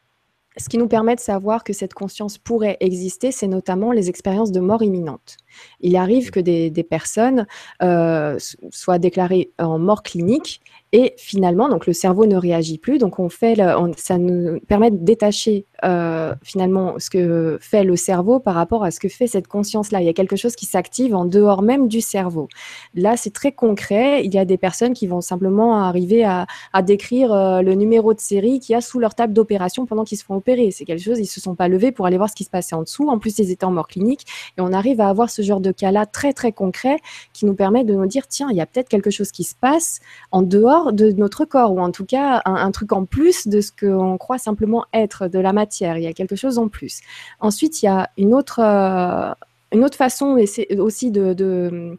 ce 0.57 0.69
qui 0.69 0.79
nous 0.79 0.89
permet 0.89 1.15
de 1.15 1.21
savoir 1.21 1.65
que 1.65 1.73
cette 1.73 1.95
conscience 1.95 2.39
pourrait 2.39 2.77
exister, 2.81 3.33
c'est 3.33 3.47
notamment 3.47 3.93
les 3.93 4.09
expériences 4.09 4.53
de 4.53 4.61
mort 4.61 4.83
imminente. 4.83 5.37
Il 5.81 5.97
arrive 5.97 6.31
que 6.31 6.41
des, 6.41 6.71
personnes 6.89 7.47
euh, 7.83 8.39
soient 8.71 8.99
déclarées 8.99 9.51
en 9.59 9.79
mort 9.79 10.03
clinique 10.03 10.61
et 10.93 11.15
finalement, 11.17 11.69
donc 11.69 11.87
le 11.87 11.93
cerveau 11.93 12.27
ne 12.27 12.37
réagit 12.37 12.79
plus. 12.79 12.99
Donc 12.99 13.21
on 13.21 13.29
fait, 13.29 13.57
ça 13.97 14.19
nous 14.19 14.59
permet 14.61 14.91
de 14.91 14.97
détacher 14.97 15.67
euh, 15.85 16.35
finalement 16.43 16.95
ce 16.99 17.11
que 17.11 17.59
fait 17.61 17.85
le 17.85 17.95
cerveau 17.95 18.41
par 18.41 18.55
rapport 18.55 18.83
à 18.83 18.91
ce 18.91 18.99
que 18.99 19.09
fait 19.09 19.29
cette 19.29 19.47
conscience-là. 19.47 20.01
Il 20.01 20.07
y 20.07 20.09
a 20.09 20.13
quelque 20.13 20.35
chose 20.35 20.57
qui 20.57 20.67
s'active 20.67 21.15
en 21.15 21.25
dehors 21.25 21.63
même 21.63 21.87
du 21.87 22.01
cerveau. 22.01 22.49
Là, 22.95 23.17
c'est 23.17 23.33
très 23.33 23.53
concret. 23.53 24.25
Il 24.25 24.35
y 24.35 24.39
a 24.39 24.45
des 24.45 24.59
personnes 24.59 24.93
qui 24.93 25.07
vont 25.07 25.21
simplement 25.21 25.77
arriver 25.77 26.25
à, 26.25 26.47
décrire 26.83 27.33
euh, 27.33 27.63
le 27.63 27.75
numéro 27.75 28.15
de 28.15 28.21
série 28.21 28.59
qu'il 28.59 28.73
y 28.73 28.77
a 28.77 28.81
sous 28.81 28.99
leur 28.99 29.15
table 29.15 29.33
d'opération 29.33 29.87
pendant 29.87 30.03
qu'ils 30.03 30.19
se 30.19 30.25
font 30.25 30.37
opérer. 30.37 30.71
C'est 30.73 30.85
quelque 30.85 31.03
chose, 31.03 31.21
ils 31.21 31.27
se 31.27 31.41
sont 31.41 31.55
pas 31.55 31.69
levés 31.69 31.93
pour 31.93 32.07
aller 32.07 32.17
voir 32.17 32.31
ce 32.31 32.35
qui 32.35 32.45
se 32.45 32.51
passait 32.51 32.75
en 32.75 32.83
dessous. 32.83 33.09
En 33.09 33.19
plus, 33.19 33.39
ils 33.39 33.51
étaient 33.51 33.65
en 33.65 33.71
mort 33.71 33.87
clinique 33.87 34.27
et 34.59 34.61
on 34.61 34.73
arrive 34.73 35.01
à 35.01 35.09
avoir 35.09 35.31
ce 35.31 35.40
genre 35.43 35.61
de 35.61 35.73
cas-là 35.73 36.07
très 36.07 36.33
très 36.33 36.53
concret 36.53 36.99
qui 37.33 37.47
nous 37.47 37.55
permet 37.55 37.85
de 37.85 37.95
nous 37.95 38.07
dire 38.07 38.27
tiens, 38.27 38.49
il 38.51 38.57
y 38.57 38.61
a 38.61 38.67
peut-être 38.67 38.89
quelque 38.89 39.11
chose 39.11 39.31
qui 39.31 39.45
se 39.45 39.55
passe 39.55 40.01
en 40.31 40.43
dehors 40.43 40.93
de 40.93 41.11
notre 41.13 41.45
corps 41.45 41.73
ou 41.73 41.81
en 41.81 41.91
tout 41.91 42.05
cas 42.05 42.43
un, 42.45 42.71
truc 42.71 42.93
en 42.93 43.05
plus 43.05 43.49
de 43.49 43.61
ce 43.61 43.73
qu'on 43.73 44.19
croit 44.19 44.39
simplement 44.39 44.85
être 44.93 45.29
de 45.29 45.39
la 45.39 45.53
matière. 45.53 45.97
Il 45.99 46.05
y 46.05 46.07
a 46.07 46.13
quelque 46.13 46.37
chose 46.37 46.59
en 46.59 46.69
plus. 46.69 47.01
Ensuite, 47.41 47.83
il 47.83 47.87
y 47.87 47.89
a 47.89 48.11
une 48.17 48.35
autre, 48.35 48.61
euh, 48.61 49.33
une 49.73 49.85
autre 49.85 49.97
façon 49.97 50.39
aussi 50.79 51.11
de, 51.11 51.33
de 51.33 51.99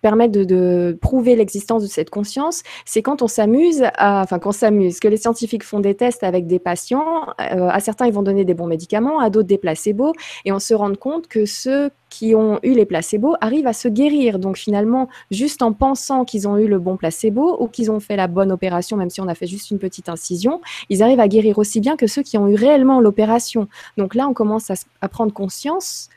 permettre 0.00 0.32
de, 0.44 0.98
prouver 1.00 1.36
l'existence 1.36 1.82
de 1.82 1.88
cette 1.88 2.10
conscience, 2.10 2.62
c'est 2.84 3.02
quand 3.02 3.22
on 3.22 3.28
s'amuse, 3.28 3.84
enfin 3.98 4.38
qu'on 4.38 4.52
s'amuse, 4.52 5.00
que 5.00 5.08
les 5.08 5.16
scientifiques 5.16 5.64
font 5.64 5.80
des 5.80 5.94
tests 5.94 6.22
avec 6.22 6.46
des 6.46 6.58
patients, 6.58 7.26
euh, 7.40 7.68
à 7.68 7.80
certains 7.80 8.06
ils 8.06 8.12
vont 8.12 8.22
donner 8.22 8.44
des 8.44 8.54
bons 8.54 8.66
médicaments, 8.66 9.20
à 9.20 9.30
d'autres 9.30 9.48
des 9.48 9.58
placebos, 9.58 10.12
et 10.44 10.52
on 10.52 10.58
se 10.58 10.74
rend 10.74 10.94
compte 10.94 11.28
que 11.28 11.46
ceux 11.46 11.90
qui 12.10 12.34
ont 12.34 12.58
eu 12.62 12.72
les 12.72 12.84
placebos 12.84 13.36
arrivent 13.40 13.66
à 13.66 13.72
se 13.72 13.88
guérir. 13.88 14.38
Donc 14.38 14.56
finalement, 14.56 15.08
juste 15.30 15.62
en 15.62 15.72
pensant 15.72 16.24
qu'ils 16.24 16.48
ont 16.48 16.58
eu 16.58 16.66
le 16.66 16.78
bon 16.78 16.96
placebo 16.96 17.56
ou 17.60 17.68
qu'ils 17.68 17.90
ont 17.90 18.00
fait 18.00 18.16
la 18.16 18.26
bonne 18.26 18.52
opération, 18.52 18.96
même 18.96 19.10
si 19.10 19.20
on 19.20 19.28
a 19.28 19.34
fait 19.34 19.46
juste 19.46 19.70
une 19.70 19.78
petite 19.78 20.08
incision, 20.08 20.60
ils 20.88 21.02
arrivent 21.02 21.20
à 21.20 21.28
guérir 21.28 21.58
aussi 21.58 21.80
bien 21.80 21.96
que 21.96 22.06
ceux 22.06 22.22
qui 22.22 22.36
ont 22.36 22.48
eu 22.48 22.56
réellement 22.56 23.00
l'opération. 23.00 23.68
Donc 23.96 24.14
là, 24.14 24.28
on 24.28 24.34
commence 24.34 24.70
à 25.00 25.08
prendre 25.08 25.32
conscience 25.32 26.10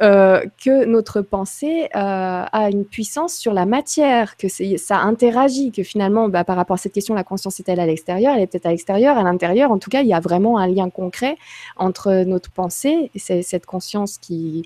euh, 0.00 0.44
que 0.64 0.84
notre 0.84 1.22
pensée 1.22 1.88
euh, 1.96 2.44
a 2.52 2.70
une 2.70 2.84
puissance 2.84 3.34
sur 3.34 3.52
la 3.52 3.66
matière, 3.66 4.36
que 4.36 4.46
ça 4.48 4.98
interagit, 4.98 5.72
que 5.72 5.82
finalement, 5.82 6.28
bah, 6.28 6.44
par 6.44 6.54
rapport 6.54 6.74
à 6.74 6.78
cette 6.78 6.92
question, 6.92 7.14
la 7.14 7.24
conscience 7.24 7.58
est-elle 7.58 7.80
à 7.80 7.86
l'extérieur? 7.86 8.34
Elle 8.36 8.42
est 8.42 8.46
peut-être 8.46 8.66
à 8.66 8.70
l'extérieur, 8.70 9.18
à 9.18 9.24
l'intérieur. 9.24 9.72
En 9.72 9.78
tout 9.78 9.90
cas, 9.90 10.02
il 10.02 10.08
y 10.08 10.12
a 10.12 10.20
vraiment 10.20 10.58
un 10.58 10.68
lien 10.68 10.88
concret 10.88 11.36
entre 11.76 12.22
notre 12.24 12.50
pensée, 12.52 13.10
et 13.14 13.42
cette 13.42 13.66
conscience 13.66 14.18
qui, 14.18 14.64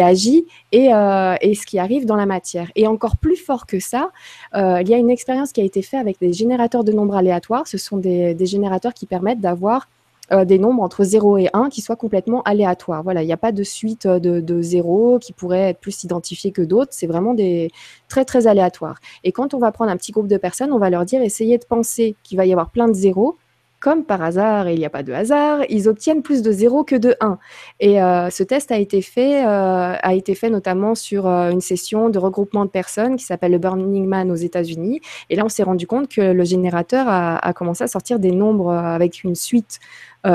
agit 0.00 0.46
et, 0.72 0.94
euh, 0.94 1.34
et, 1.42 1.54
ce 1.54 1.66
qui 1.66 1.78
arrive 1.78 2.06
dans 2.06 2.16
la 2.16 2.24
matière. 2.24 2.70
Et 2.74 2.86
encore 2.86 3.18
plus 3.18 3.36
fort 3.36 3.66
que 3.66 3.80
ça, 3.80 4.12
il 4.54 4.88
y 4.88 4.94
a 4.94 4.96
une 4.96 5.10
expérience 5.10 5.52
qui 5.52 5.60
a 5.60 5.64
été 5.64 5.82
faite 5.82 6.00
avec 6.00 6.18
des 6.20 6.32
générateurs 6.32 6.84
de 6.84 6.92
nombres 6.92 7.16
aléatoires. 7.16 7.68
Ce 7.68 7.76
sont 7.76 7.98
des 7.98 8.46
générateurs 8.46 8.94
qui 8.94 9.04
permettent 9.04 9.40
d'avoir 9.40 9.88
euh, 10.32 10.44
des 10.44 10.58
nombres 10.58 10.82
entre 10.82 11.04
0 11.04 11.38
et 11.38 11.48
1 11.52 11.68
qui 11.68 11.82
soient 11.82 11.96
complètement 11.96 12.42
aléatoires. 12.42 13.02
Voilà, 13.02 13.22
il 13.22 13.26
n'y 13.26 13.32
a 13.32 13.38
pas 13.38 13.52
de 13.52 13.62
suite 13.62 14.06
euh, 14.06 14.18
de, 14.18 14.40
de 14.40 14.62
0 14.62 15.18
qui 15.18 15.32
pourrait 15.32 15.70
être 15.70 15.80
plus 15.80 16.02
identifiée 16.04 16.50
que 16.50 16.62
d'autres. 16.62 16.92
C'est 16.92 17.06
vraiment 17.06 17.34
des 17.34 17.70
très, 18.08 18.24
très 18.24 18.46
aléatoires. 18.46 18.98
Et 19.22 19.32
quand 19.32 19.52
on 19.52 19.58
va 19.58 19.70
prendre 19.70 19.90
un 19.90 19.96
petit 19.96 20.12
groupe 20.12 20.28
de 20.28 20.38
personnes, 20.38 20.72
on 20.72 20.78
va 20.78 20.88
leur 20.88 21.04
dire 21.04 21.20
essayez 21.20 21.58
de 21.58 21.64
penser 21.64 22.16
qu'il 22.22 22.38
va 22.38 22.46
y 22.46 22.52
avoir 22.52 22.70
plein 22.70 22.88
de 22.88 22.94
zéros 22.94 23.36
comme 23.84 24.06
par 24.06 24.22
hasard, 24.22 24.66
et 24.66 24.72
il 24.72 24.78
n'y 24.78 24.86
a 24.86 24.90
pas 24.90 25.02
de 25.02 25.12
hasard, 25.12 25.60
ils 25.68 25.90
obtiennent 25.90 26.22
plus 26.22 26.40
de 26.40 26.50
0 26.50 26.84
que 26.84 26.96
de 26.96 27.14
1. 27.20 27.38
Et 27.80 28.02
euh, 28.02 28.30
ce 28.30 28.42
test 28.42 28.72
a 28.72 28.78
été 28.78 29.02
fait, 29.02 29.44
euh, 29.44 29.94
a 30.00 30.14
été 30.14 30.34
fait 30.34 30.48
notamment 30.48 30.94
sur 30.94 31.26
euh, 31.26 31.50
une 31.50 31.60
session 31.60 32.08
de 32.08 32.18
regroupement 32.18 32.64
de 32.64 32.70
personnes 32.70 33.16
qui 33.16 33.26
s'appelle 33.26 33.52
le 33.52 33.58
Burning 33.58 34.06
Man 34.06 34.30
aux 34.30 34.36
États-Unis. 34.36 35.02
Et 35.28 35.36
là, 35.36 35.44
on 35.44 35.50
s'est 35.50 35.64
rendu 35.64 35.86
compte 35.86 36.08
que 36.08 36.22
le 36.22 36.44
générateur 36.44 37.04
a, 37.08 37.52
commencé 37.52 37.84
à 37.84 37.86
sortir 37.86 38.18
des 38.18 38.32
nombres 38.32 38.72
avec 38.72 39.22
une 39.22 39.34
suite 39.34 39.80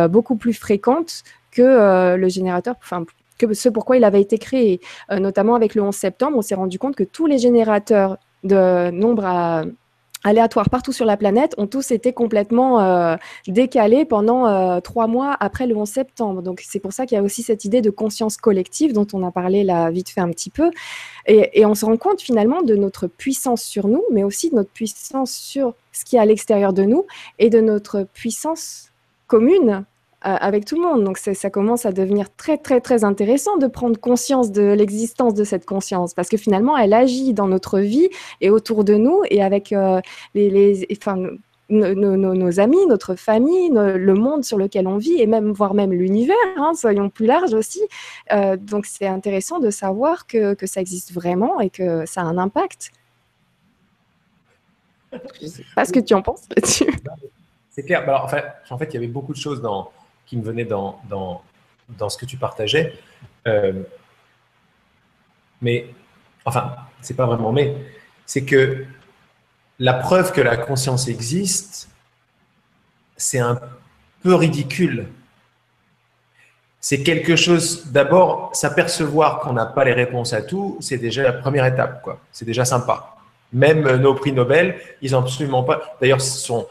beaucoup 0.09 0.35
plus 0.35 0.53
fréquente 0.53 1.23
que 1.49 2.15
le 2.15 2.29
générateur, 2.29 2.75
enfin, 2.83 3.03
que 3.39 3.51
ce 3.55 3.67
pourquoi 3.67 3.97
il 3.97 4.03
avait 4.03 4.21
été 4.21 4.37
créé. 4.37 4.79
notamment 5.09 5.55
avec 5.55 5.73
le 5.73 5.81
11 5.81 5.95
septembre, 5.95 6.37
on 6.37 6.43
s'est 6.43 6.53
rendu 6.53 6.77
compte 6.77 6.95
que 6.95 7.03
tous 7.03 7.25
les 7.25 7.39
générateurs 7.39 8.17
de 8.43 8.91
nombres 8.91 9.25
à 9.25 9.63
aléatoires 10.23 10.69
partout 10.69 10.91
sur 10.91 11.05
la 11.05 11.17
planète 11.17 11.55
ont 11.57 11.67
tous 11.67 11.91
été 11.91 12.13
complètement 12.13 12.81
euh, 12.81 13.15
décalés 13.47 14.05
pendant 14.05 14.47
euh, 14.47 14.79
trois 14.81 15.07
mois 15.07 15.35
après 15.39 15.67
le 15.67 15.75
11 15.75 15.87
septembre. 15.87 16.41
Donc 16.41 16.61
c'est 16.65 16.79
pour 16.79 16.93
ça 16.93 17.05
qu'il 17.05 17.15
y 17.15 17.19
a 17.19 17.23
aussi 17.23 17.43
cette 17.43 17.65
idée 17.65 17.81
de 17.81 17.89
conscience 17.89 18.37
collective 18.37 18.93
dont 18.93 19.07
on 19.13 19.25
a 19.25 19.31
parlé 19.31 19.63
là 19.63 19.89
vite 19.91 20.09
fait 20.09 20.21
un 20.21 20.29
petit 20.29 20.49
peu. 20.49 20.71
Et, 21.25 21.61
et 21.61 21.65
on 21.65 21.75
se 21.75 21.85
rend 21.85 21.97
compte 21.97 22.21
finalement 22.21 22.61
de 22.61 22.75
notre 22.75 23.07
puissance 23.07 23.63
sur 23.63 23.87
nous, 23.87 24.03
mais 24.11 24.23
aussi 24.23 24.49
de 24.49 24.55
notre 24.55 24.71
puissance 24.71 25.31
sur 25.31 25.73
ce 25.91 26.05
qui 26.05 26.15
est 26.15 26.19
à 26.19 26.25
l'extérieur 26.25 26.73
de 26.73 26.83
nous 26.83 27.05
et 27.37 27.49
de 27.49 27.61
notre 27.61 28.03
puissance 28.13 28.91
commune 29.27 29.85
avec 30.21 30.65
tout 30.65 30.75
le 30.75 30.81
monde. 30.81 31.03
Donc 31.03 31.17
ça 31.17 31.49
commence 31.49 31.85
à 31.85 31.91
devenir 31.91 32.33
très 32.35 32.57
très 32.57 32.81
très 32.81 33.03
intéressant 33.03 33.57
de 33.57 33.67
prendre 33.67 33.99
conscience 33.99 34.51
de 34.51 34.73
l'existence 34.73 35.33
de 35.33 35.43
cette 35.43 35.65
conscience 35.65 36.13
parce 36.13 36.29
que 36.29 36.37
finalement 36.37 36.77
elle 36.77 36.93
agit 36.93 37.33
dans 37.33 37.47
notre 37.47 37.79
vie 37.79 38.09
et 38.41 38.49
autour 38.49 38.83
de 38.83 38.95
nous 38.95 39.21
et 39.29 39.41
avec 39.41 39.71
euh, 39.71 40.01
nos, 41.69 42.59
amis, 42.59 42.85
notre 42.87 43.15
famille, 43.15 43.69
le 43.71 44.13
monde 44.13 44.43
sur 44.43 44.57
lequel 44.57 44.87
on 44.87 44.97
vit 44.97 45.21
et 45.21 45.27
même 45.27 45.51
voire 45.51 45.73
même 45.73 45.91
l'univers, 45.91 46.35
hein, 46.57 46.73
soyons 46.75 47.09
plus 47.09 47.25
larges 47.25 47.53
aussi. 47.53 47.81
Euh, 48.33 48.57
donc 48.57 48.85
c'est 48.85 49.07
intéressant 49.07 49.59
de 49.59 49.69
savoir 49.69 50.27
que, 50.27 50.55
ça 50.65 50.81
existe 50.81 51.13
vraiment 51.13 51.59
et 51.59 51.69
que 51.69 52.05
ça 52.05 52.21
a 52.21 52.23
un 52.25 52.37
impact. 52.37 52.91
Je 55.41 55.47
sais 55.47 55.63
pas 55.75 55.85
ce 55.85 55.93
que 55.93 55.99
tu 55.99 56.13
en 56.13 56.21
penses 56.21 56.43
là-dessus. 56.55 56.91
C'est 57.69 57.83
clair. 57.83 58.01
Alors, 58.01 58.25
en 58.69 58.77
fait, 58.77 58.85
il 58.89 58.93
y 58.93 58.97
avait 58.97 59.07
beaucoup 59.07 59.33
de 59.33 59.39
choses 59.39 59.61
dans, 59.61 59.89
qui 60.29 60.37
me 60.37 60.43
venait 60.43 60.65
dans, 60.65 61.01
dans, 61.09 61.41
dans 61.89 62.07
ce 62.07 62.17
que 62.17 62.25
tu 62.25 62.37
partageais. 62.37 62.93
Euh, 63.47 63.81
mais, 65.59 65.87
enfin, 66.45 66.75
c'est 67.01 67.15
pas 67.15 67.25
vraiment 67.25 67.51
mais, 67.51 67.75
c'est 68.27 68.45
que 68.45 68.85
la 69.79 69.95
preuve 69.95 70.31
que 70.31 70.41
la 70.41 70.55
conscience 70.55 71.07
existe, 71.07 71.89
c'est 73.17 73.39
un 73.39 73.59
peu 74.21 74.35
ridicule. 74.35 75.07
C'est 76.79 77.01
quelque 77.01 77.35
chose, 77.35 77.87
d'abord, 77.87 78.51
s'apercevoir 78.53 79.39
qu'on 79.39 79.53
n'a 79.53 79.65
pas 79.65 79.83
les 79.83 79.93
réponses 79.93 80.33
à 80.33 80.43
tout, 80.43 80.77
c'est 80.79 80.97
déjà 80.97 81.23
la 81.23 81.33
première 81.33 81.65
étape, 81.65 82.03
quoi. 82.03 82.19
C'est 82.31 82.45
déjà 82.45 82.65
sympa. 82.65 83.15
Même 83.51 83.95
nos 83.95 84.13
prix 84.13 84.31
Nobel, 84.31 84.79
ils 85.01 85.11
n'ont 85.11 85.19
absolument 85.19 85.63
pas. 85.63 85.97
D'ailleurs, 85.99 86.21
on, 86.49 86.67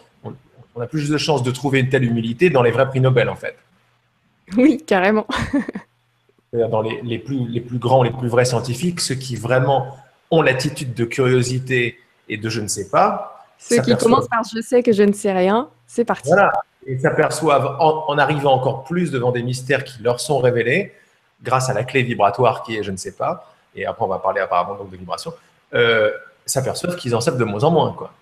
on 0.78 0.80
a 0.80 0.86
plus 0.86 1.10
de 1.10 1.18
chances 1.18 1.42
de 1.42 1.50
trouver 1.50 1.80
une 1.80 1.88
telle 1.88 2.04
humilité 2.04 2.50
dans 2.50 2.62
les 2.62 2.70
vrais 2.70 2.88
prix 2.88 3.00
Nobel, 3.00 3.28
en 3.28 3.34
fait. 3.34 3.56
Oui, 4.56 4.82
carrément. 4.86 5.26
dans 6.52 6.80
les, 6.80 7.00
les, 7.02 7.18
plus, 7.18 7.48
les 7.48 7.60
plus 7.60 7.78
grands, 7.78 8.02
les 8.02 8.12
plus 8.12 8.28
vrais 8.28 8.44
scientifiques, 8.44 9.00
ceux 9.00 9.16
qui 9.16 9.34
vraiment 9.34 9.96
ont 10.30 10.40
l'attitude 10.40 10.94
de 10.94 11.04
curiosité 11.04 11.98
et 12.28 12.36
de 12.36 12.48
je 12.48 12.60
ne 12.60 12.68
sais 12.68 12.88
pas. 12.88 13.44
Ceux 13.58 13.82
qui 13.82 13.96
commencent 13.96 14.28
par 14.28 14.44
je 14.44 14.60
sais 14.60 14.82
que 14.82 14.92
je 14.92 15.02
ne 15.02 15.12
sais 15.12 15.32
rien, 15.32 15.68
c'est 15.86 16.04
parti. 16.04 16.28
Voilà, 16.28 16.52
et 16.86 16.96
s'aperçoivent 16.96 17.76
en, 17.80 18.04
en, 18.06 18.18
arrivant 18.18 18.54
encore 18.54 18.84
plus 18.84 19.10
devant 19.10 19.32
des 19.32 19.42
mystères 19.42 19.82
qui 19.82 20.00
leur 20.00 20.20
sont 20.20 20.38
révélés, 20.38 20.92
grâce 21.42 21.68
à 21.68 21.74
la 21.74 21.82
clé 21.82 22.04
vibratoire 22.04 22.62
qui 22.62 22.76
est 22.76 22.84
je 22.84 22.92
ne 22.92 22.96
sais 22.96 23.12
pas, 23.16 23.52
et 23.74 23.84
après 23.84 24.04
on 24.04 24.08
va 24.08 24.18
parler 24.18 24.40
apparemment 24.40 24.76
donc 24.76 24.90
de 24.90 24.96
vibration, 24.96 25.32
euh, 25.74 26.12
s'aperçoivent 26.46 26.96
qu'ils 26.96 27.16
en 27.16 27.20
savent 27.20 27.36
de 27.36 27.44
moins 27.44 27.64
en 27.64 27.72
moins. 27.72 27.92
Quoi. 27.92 28.12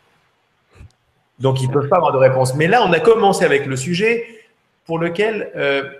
Donc 1.39 1.61
ils 1.61 1.69
ne 1.69 1.73
peuvent 1.73 1.89
pas 1.89 1.97
avoir 1.97 2.13
de 2.13 2.19
réponse. 2.19 2.55
Mais 2.55 2.67
là, 2.67 2.85
on 2.85 2.93
a 2.93 3.01
commencé 3.01 3.45
avec 3.45 3.67
le 3.67 3.77
sujet 3.77 4.27
pour 4.85 4.99
lequel 4.99 5.51
euh, 5.57 5.91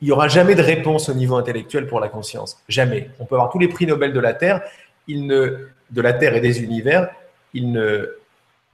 il 0.00 0.06
n'y 0.06 0.12
aura 0.12 0.28
jamais 0.28 0.54
de 0.54 0.62
réponse 0.62 1.08
au 1.08 1.14
niveau 1.14 1.36
intellectuel 1.36 1.86
pour 1.86 2.00
la 2.00 2.08
conscience. 2.08 2.58
Jamais. 2.68 3.10
On 3.18 3.24
peut 3.24 3.34
avoir 3.34 3.50
tous 3.50 3.58
les 3.58 3.68
prix 3.68 3.86
Nobel 3.86 4.12
de 4.12 4.20
la 4.20 4.34
Terre, 4.34 4.62
de 5.08 6.00
la 6.00 6.12
Terre 6.12 6.34
et 6.34 6.40
des 6.40 6.62
univers, 6.62 7.10
ils 7.52 7.70
ne, 7.70 8.16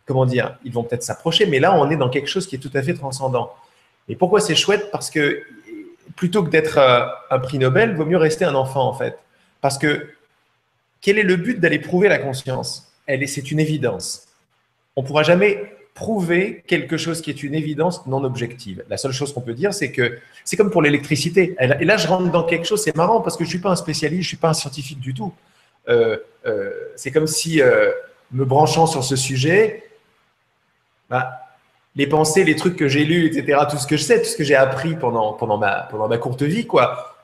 comment 0.04 0.26
dire, 0.26 0.56
ils 0.64 0.72
vont 0.72 0.84
peut-être 0.84 1.02
s'approcher, 1.02 1.46
mais 1.46 1.58
là, 1.58 1.74
on 1.74 1.90
est 1.90 1.96
dans 1.96 2.10
quelque 2.10 2.28
chose 2.28 2.46
qui 2.46 2.56
est 2.56 2.58
tout 2.58 2.70
à 2.74 2.82
fait 2.82 2.94
transcendant. 2.94 3.54
Et 4.08 4.16
pourquoi 4.16 4.40
c'est 4.40 4.54
chouette? 4.54 4.90
Parce 4.90 5.10
que 5.10 5.42
plutôt 6.14 6.44
que 6.44 6.50
d'être 6.50 6.78
euh, 6.78 7.06
un 7.30 7.38
prix 7.38 7.58
Nobel, 7.58 7.90
il 7.90 7.96
vaut 7.96 8.04
mieux 8.04 8.16
rester 8.16 8.44
un 8.44 8.54
enfant, 8.54 8.86
en 8.86 8.94
fait. 8.94 9.18
Parce 9.60 9.78
que 9.78 10.08
quel 11.00 11.18
est 11.18 11.24
le 11.24 11.36
but 11.36 11.58
d'aller 11.58 11.78
prouver 11.78 12.08
la 12.08 12.18
conscience? 12.18 12.92
C'est 13.26 13.50
une 13.50 13.60
évidence. 13.60 14.26
On 14.96 15.02
ne 15.02 15.06
pourra 15.06 15.22
jamais 15.22 15.76
prouver 15.96 16.62
quelque 16.66 16.98
chose 16.98 17.22
qui 17.22 17.30
est 17.30 17.42
une 17.42 17.54
évidence 17.54 18.06
non 18.06 18.22
objective. 18.22 18.84
La 18.90 18.98
seule 18.98 19.12
chose 19.12 19.32
qu'on 19.32 19.40
peut 19.40 19.54
dire, 19.54 19.72
c'est 19.72 19.90
que 19.90 20.18
c'est 20.44 20.56
comme 20.56 20.70
pour 20.70 20.82
l'électricité. 20.82 21.56
Et 21.58 21.84
là, 21.84 21.96
je 21.96 22.06
rentre 22.06 22.30
dans 22.30 22.44
quelque 22.44 22.66
chose, 22.66 22.82
c'est 22.82 22.94
marrant 22.94 23.22
parce 23.22 23.36
que 23.36 23.44
je 23.44 23.48
ne 23.48 23.50
suis 23.52 23.58
pas 23.58 23.70
un 23.70 23.76
spécialiste, 23.76 24.22
je 24.22 24.26
ne 24.26 24.28
suis 24.28 24.36
pas 24.36 24.50
un 24.50 24.54
scientifique 24.54 25.00
du 25.00 25.14
tout. 25.14 25.32
Euh, 25.88 26.18
euh, 26.46 26.70
c'est 26.96 27.10
comme 27.10 27.26
si, 27.26 27.62
euh, 27.62 27.92
me 28.30 28.44
branchant 28.44 28.86
sur 28.86 29.04
ce 29.04 29.16
sujet, 29.16 29.84
bah, 31.08 31.30
les 31.94 32.06
pensées, 32.06 32.44
les 32.44 32.56
trucs 32.56 32.76
que 32.76 32.88
j'ai 32.88 33.04
lus, 33.04 33.26
etc., 33.26 33.62
tout 33.70 33.78
ce 33.78 33.86
que 33.86 33.96
je 33.96 34.02
sais, 34.02 34.20
tout 34.20 34.28
ce 34.28 34.36
que 34.36 34.44
j'ai 34.44 34.56
appris 34.56 34.96
pendant, 34.96 35.32
pendant, 35.32 35.56
ma, 35.56 35.82
pendant 35.90 36.08
ma 36.08 36.18
courte 36.18 36.42
vie, 36.42 36.66
quoi, 36.66 37.16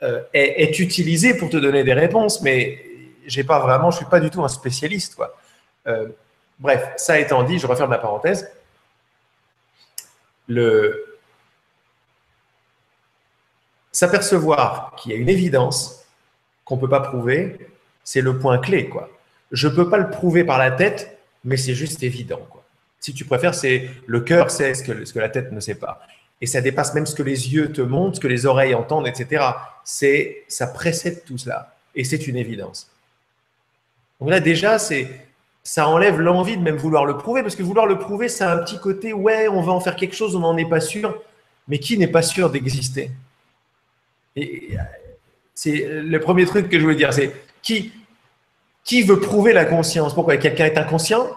est, 0.00 0.62
est, 0.62 0.78
utilisé 0.80 1.34
pour 1.34 1.48
te 1.48 1.56
donner 1.56 1.84
des 1.84 1.92
réponses, 1.92 2.42
mais 2.42 2.84
j'ai 3.26 3.44
pas 3.44 3.60
vraiment, 3.60 3.90
je 3.90 3.98
suis 3.98 4.06
pas 4.06 4.20
du 4.20 4.30
tout 4.30 4.44
un 4.44 4.48
spécialiste, 4.48 5.16
quoi. 5.16 5.36
Bref, 6.58 6.92
ça 6.96 7.18
étant 7.18 7.42
dit, 7.42 7.58
je 7.58 7.66
referme 7.66 7.90
la 7.90 7.98
parenthèse. 7.98 8.50
Le... 10.48 11.18
S'apercevoir 13.90 14.94
qu'il 14.96 15.12
y 15.12 15.14
a 15.14 15.18
une 15.18 15.28
évidence 15.28 16.04
qu'on 16.64 16.76
ne 16.76 16.80
peut 16.80 16.88
pas 16.88 17.00
prouver, 17.00 17.68
c'est 18.04 18.20
le 18.20 18.38
point 18.38 18.58
clé. 18.58 18.88
Quoi. 18.88 19.10
Je 19.50 19.68
ne 19.68 19.74
peux 19.74 19.88
pas 19.90 19.98
le 19.98 20.10
prouver 20.10 20.44
par 20.44 20.58
la 20.58 20.70
tête, 20.70 21.18
mais 21.44 21.56
c'est 21.56 21.74
juste 21.74 22.02
évident. 22.02 22.46
Quoi. 22.50 22.62
Si 23.00 23.12
tu 23.12 23.24
préfères, 23.24 23.54
c'est 23.54 23.90
le 24.06 24.20
cœur 24.20 24.50
sait 24.50 24.74
ce 24.74 24.82
que, 24.84 25.18
la 25.18 25.28
tête 25.28 25.52
ne 25.52 25.60
sait 25.60 25.74
pas. 25.74 26.00
Et 26.40 26.46
ça 26.46 26.60
dépasse 26.60 26.94
même 26.94 27.06
ce 27.06 27.14
que 27.14 27.22
les 27.22 27.52
yeux 27.52 27.72
te 27.72 27.80
montrent, 27.80 28.16
ce 28.16 28.20
que 28.20 28.28
les 28.28 28.46
oreilles 28.46 28.74
entendent, 28.74 29.06
etc. 29.06 29.44
Ça 29.84 30.66
précède 30.68 31.24
tout 31.24 31.38
cela. 31.38 31.74
Et 31.94 32.04
c'est 32.04 32.26
une 32.26 32.36
évidence. 32.36 32.90
Donc 34.20 34.30
là, 34.30 34.40
déjà, 34.40 34.78
c'est 34.78 35.08
ça 35.62 35.88
enlève 35.88 36.20
l'envie 36.20 36.56
de 36.56 36.62
même 36.62 36.76
vouloir 36.76 37.04
le 37.04 37.16
prouver, 37.16 37.42
parce 37.42 37.54
que 37.54 37.62
vouloir 37.62 37.86
le 37.86 37.98
prouver, 37.98 38.28
ça 38.28 38.50
a 38.50 38.54
un 38.56 38.58
petit 38.58 38.78
côté, 38.78 39.12
ouais, 39.12 39.48
on 39.48 39.62
va 39.62 39.72
en 39.72 39.80
faire 39.80 39.96
quelque 39.96 40.16
chose, 40.16 40.34
on 40.34 40.40
n'en 40.40 40.56
est 40.56 40.68
pas 40.68 40.80
sûr, 40.80 41.20
mais 41.68 41.78
qui 41.78 41.96
n'est 41.98 42.08
pas 42.08 42.22
sûr 42.22 42.50
d'exister? 42.50 43.10
Et 44.34 44.70
c'est 45.54 45.86
le 45.88 46.20
premier 46.20 46.46
truc 46.46 46.68
que 46.68 46.80
je 46.80 46.86
veux 46.86 46.96
dire, 46.96 47.12
c'est 47.12 47.32
qui, 47.62 47.92
qui 48.84 49.02
veut 49.02 49.20
prouver 49.20 49.52
la 49.52 49.64
conscience? 49.64 50.14
Pourquoi? 50.14 50.36
Quelqu'un 50.36 50.66
est 50.66 50.78
inconscient? 50.78 51.28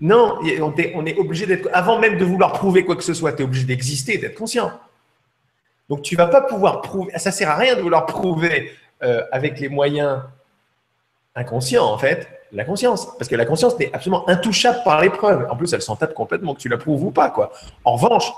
Non, 0.00 0.40
on 0.42 0.76
est, 1.06 1.16
obligé 1.16 1.46
d'être, 1.46 1.68
avant 1.72 1.98
même 1.98 2.18
de 2.18 2.24
vouloir 2.24 2.52
prouver 2.52 2.84
quoi 2.84 2.96
que 2.96 3.04
ce 3.04 3.14
soit, 3.14 3.32
tu 3.32 3.42
es 3.42 3.44
obligé 3.44 3.64
d'exister, 3.64 4.18
d'être 4.18 4.34
conscient. 4.34 4.72
Donc 5.88 6.02
tu 6.02 6.16
vas 6.16 6.26
pas 6.26 6.40
pouvoir 6.40 6.82
prouver, 6.82 7.16
ça 7.18 7.30
sert 7.30 7.48
à 7.48 7.56
rien 7.56 7.76
de 7.76 7.82
vouloir 7.82 8.06
prouver 8.06 8.72
euh, 9.02 9.22
avec 9.30 9.60
les 9.60 9.68
moyens 9.68 10.22
inconscients 11.34 11.84
en 11.84 11.98
fait, 11.98 12.28
la 12.52 12.64
conscience. 12.64 13.08
Parce 13.18 13.28
que 13.28 13.36
la 13.36 13.44
conscience 13.44 13.78
n'est 13.78 13.92
absolument 13.92 14.28
intouchable 14.28 14.80
par 14.84 15.00
l'épreuve. 15.00 15.46
En 15.50 15.56
plus, 15.56 15.72
elle 15.72 15.82
s'en 15.82 15.96
tape 15.96 16.14
complètement, 16.14 16.54
que 16.54 16.60
tu 16.60 16.68
la 16.68 16.76
prouves 16.76 17.04
ou 17.04 17.10
pas. 17.10 17.30
Quoi. 17.30 17.52
En 17.84 17.96
revanche, 17.96 18.32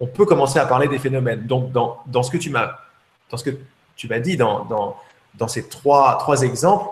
on 0.00 0.06
peut 0.06 0.24
commencer 0.24 0.58
à 0.58 0.66
parler 0.66 0.88
des 0.88 0.98
phénomènes. 0.98 1.46
Donc, 1.46 1.72
dans, 1.72 2.22
ce 2.22 2.30
que 2.30 2.38
tu 2.38 2.50
m'as, 2.50 2.72
dans 3.30 3.36
ce 3.36 3.44
que 3.44 3.56
tu 3.96 4.08
m'as 4.08 4.20
dit, 4.20 4.36
dans, 4.36 4.96
ces 5.48 5.68
trois, 5.68 6.16
trois 6.18 6.42
exemples, 6.42 6.86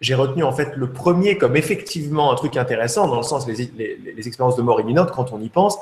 j'ai 0.00 0.14
retenu 0.14 0.42
en 0.44 0.52
fait 0.52 0.74
le 0.76 0.90
premier 0.90 1.36
comme 1.36 1.56
effectivement 1.56 2.32
un 2.32 2.34
truc 2.34 2.56
intéressant, 2.56 3.06
dans 3.06 3.18
le 3.18 3.22
sens 3.22 3.46
les, 3.46 3.70
les, 3.76 4.26
expériences 4.26 4.56
de 4.56 4.62
mort 4.62 4.80
imminente, 4.80 5.10
quand 5.10 5.32
on 5.32 5.40
y 5.40 5.50
pense. 5.50 5.78